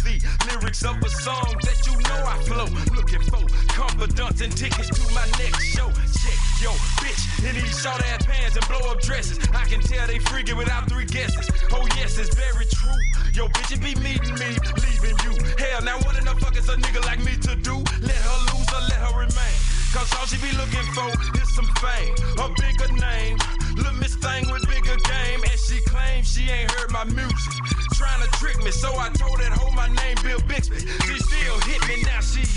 the 0.06 0.22
lyrics 0.48 0.86
of 0.86 1.02
a 1.02 1.10
song 1.10 1.57
that 1.65 1.82
you 1.90 1.98
know 1.98 2.22
I 2.30 2.38
flow. 2.45 2.69
Looking 2.95 3.26
for 3.26 3.41
confidants 3.73 4.41
and 4.41 4.56
tickets 4.56 4.90
to 4.94 5.03
my 5.14 5.26
next 5.41 5.65
show. 5.73 5.90
Check 6.22 6.38
yo 6.61 6.72
bitch 7.02 7.22
in 7.41 7.56
these 7.56 7.82
short 7.82 8.02
ass 8.14 8.26
pants 8.26 8.56
and 8.56 8.65
blow 8.68 8.91
up 8.91 9.02
dresses. 9.02 9.40
I 9.53 9.65
can 9.65 9.82
tell 9.82 10.06
they 10.07 10.19
freaking 10.19 10.57
without 10.57 10.88
three 10.88 11.06
guesses. 11.06 11.49
Oh 11.72 11.86
yes, 11.98 12.18
it's 12.19 12.34
very 12.36 12.65
true. 12.65 13.02
Yo 13.34 13.48
bitch, 13.49 13.73
it 13.73 13.82
be 13.82 13.95
meeting 14.06 14.36
me, 14.38 14.53
leaving 14.86 15.18
you. 15.26 15.34
Hell, 15.57 15.82
now 15.82 15.98
what 16.06 16.15
in 16.18 16.26
the 16.26 16.36
fuck 16.40 16.56
is 16.56 16.69
a 16.69 16.76
nigga 16.76 17.03
like 17.06 17.19
me 17.19 17.36
to 17.41 17.56
do? 17.56 17.77
Let 18.02 18.22
her 18.30 18.38
lose 18.53 18.69
or 18.77 18.82
let 18.86 19.02
her 19.02 19.14
remain. 19.19 19.74
Cause 19.95 20.13
all 20.19 20.26
she 20.26 20.35
be 20.43 20.51
looking 20.57 20.84
for 20.91 21.07
is 21.39 21.55
some 21.55 21.72
fame, 21.80 22.13
a 22.38 22.49
bigger 22.59 22.91
name. 22.99 23.38
Look, 23.77 23.95
Miss 23.95 24.15
Thing 24.15 24.43
with 24.51 24.67
bigger 24.67 24.97
game, 24.97 25.39
and 25.41 25.57
she 25.57 25.80
claims 25.88 26.30
she 26.30 26.49
ain't 26.49 26.69
heard 26.72 26.91
my 26.91 27.05
music. 27.05 27.53
Trying 27.93 28.22
to 28.22 28.27
trick 28.38 28.61
me, 28.61 28.72
so 28.72 28.89
I 28.99 29.07
told 29.15 29.39
that 29.39 29.53
hoe 29.53 29.72
my 29.72 29.88
name 29.88 30.17
Bill 30.22 30.41
Bixby. 30.49 30.80
She 30.80 31.17
still 31.19 31.59
hit 31.61 31.88
me 31.88 32.03
now, 32.03 32.19
she's 32.19 32.51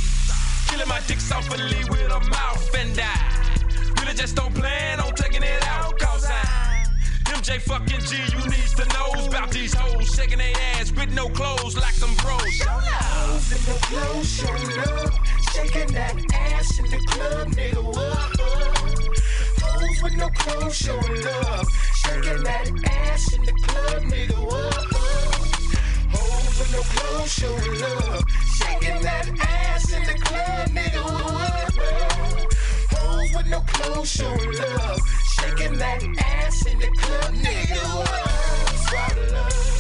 killing 0.66 0.89
my 0.89 0.98
dick 1.06 1.20
softly 1.20 1.85
with 1.89 2.10
her 2.10 2.28
mouth, 2.28 2.74
and 2.74 2.98
I 2.98 4.01
really 4.01 4.15
just 4.15 4.35
don't 4.35 4.52
plan 4.52 4.98
on 4.98 5.15
taking 5.15 5.44
it 5.44 5.65
out, 5.69 5.97
cause 5.97 6.27
I. 6.27 6.68
MJ 7.28 7.60
fucking 7.60 8.00
G, 8.00 8.16
you 8.32 8.42
needs 8.48 8.74
to 8.74 8.84
know 8.94 9.26
about 9.26 9.50
these 9.50 9.74
hoes 9.74 10.14
shaking 10.14 10.38
their 10.38 10.55
ass 10.74 10.90
with 10.92 11.12
no 11.12 11.28
clothes 11.28 11.76
like 11.76 11.92
some 11.92 12.14
pros. 12.16 12.40
Hoes 12.62 13.52
in 13.52 13.62
the 13.68 13.78
club, 13.86 14.24
showing 14.24 14.76
love, 14.76 15.18
shaking 15.52 15.92
that 15.92 16.14
ass 16.34 16.78
in 16.78 16.84
the 16.86 16.98
club, 17.06 17.48
nigga. 17.48 17.84
What? 17.84 18.40
Hoes 19.60 20.02
with 20.02 20.16
no 20.16 20.28
clothes, 20.30 20.76
showing 20.76 21.22
love, 21.22 21.68
shaking 21.94 22.42
that 22.44 22.70
ass 22.86 23.32
in 23.34 23.42
the 23.44 23.52
club, 23.52 24.02
nigga. 24.05 24.38
What? 24.38 24.86
Hoes 26.14 26.59
with 26.59 26.72
no 26.72 26.80
clothes, 26.80 27.32
showing 27.32 27.80
love, 27.80 28.24
shaking 28.56 29.02
that 29.02 29.28
ass 29.40 29.92
in 29.92 30.02
the 30.05 30.14
club, 30.14 30.68
nigga. 30.68 31.05
What? 31.05 31.68
Hoes 33.28 33.36
with 33.36 33.46
no 33.46 33.60
clothes, 33.60 34.10
showing 34.10 34.52
love, 34.59 35.00
shaking 35.32 35.78
that 35.78 36.02
ass 36.18 36.66
in 36.66 36.78
the 36.78 36.86
club, 36.86 37.34
nigga. 37.34 38.88
Swallow 38.88 39.32
love. 39.32 39.77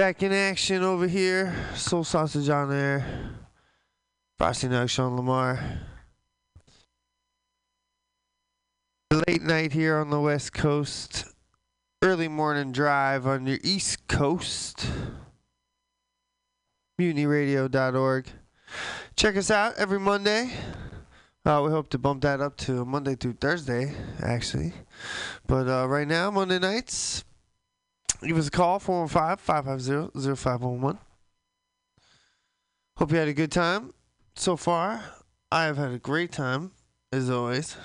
Back 0.00 0.22
in 0.22 0.32
action 0.32 0.82
over 0.82 1.06
here. 1.06 1.54
Soul 1.74 2.04
Sausage 2.04 2.48
on 2.48 2.70
there. 2.70 3.04
Frosty 4.38 4.66
Nug, 4.66 4.88
Sean 4.88 5.14
Lamar. 5.14 5.62
Late 9.28 9.42
night 9.42 9.74
here 9.74 9.98
on 9.98 10.08
the 10.08 10.18
West 10.18 10.54
Coast. 10.54 11.26
Early 12.00 12.28
morning 12.28 12.72
drive 12.72 13.26
on 13.26 13.46
your 13.46 13.58
East 13.62 14.08
Coast. 14.08 14.86
MutinyRadio.org. 16.98 18.26
Check 19.16 19.36
us 19.36 19.50
out 19.50 19.74
every 19.76 20.00
Monday. 20.00 20.50
Uh, 21.44 21.60
we 21.62 21.70
hope 21.70 21.90
to 21.90 21.98
bump 21.98 22.22
that 22.22 22.40
up 22.40 22.56
to 22.56 22.86
Monday 22.86 23.16
through 23.16 23.34
Thursday, 23.34 23.94
actually. 24.22 24.72
But 25.46 25.68
uh, 25.68 25.86
right 25.86 26.08
now, 26.08 26.30
Monday 26.30 26.58
nights, 26.58 27.22
give 28.28 28.36
us 28.36 28.48
a 28.48 28.50
call 28.50 28.78
415 28.78 29.36
550 29.38 30.36
0511. 30.36 30.98
Hope 32.96 33.12
you 33.12 33.18
had 33.18 33.28
a 33.28 33.32
good 33.32 33.50
time 33.50 33.94
so 34.34 34.56
far. 34.56 35.02
I 35.50 35.64
have 35.64 35.78
had 35.78 35.92
a 35.92 35.98
great 35.98 36.32
time, 36.32 36.72
as 37.12 37.30
always. 37.30 37.76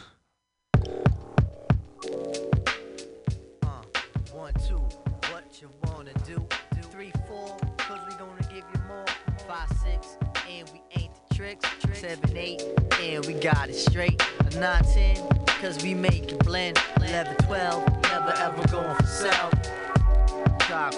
Seven, 11.94 12.38
eight, 12.38 12.62
and 13.02 13.26
we 13.26 13.34
got 13.34 13.70
it 13.70 13.74
straight. 13.74 14.22
A 14.40 14.60
nine, 14.60 14.84
ten, 14.84 15.16
cause 15.62 15.82
we 15.82 15.94
make 15.94 16.32
it 16.32 16.40
blend. 16.40 16.78
Eleven, 16.98 17.36
twelve, 17.38 17.88
never 18.04 18.32
ever 18.38 18.68
going 18.68 18.96
for 18.96 19.08
sale. 19.08 19.50
Try 20.60 20.92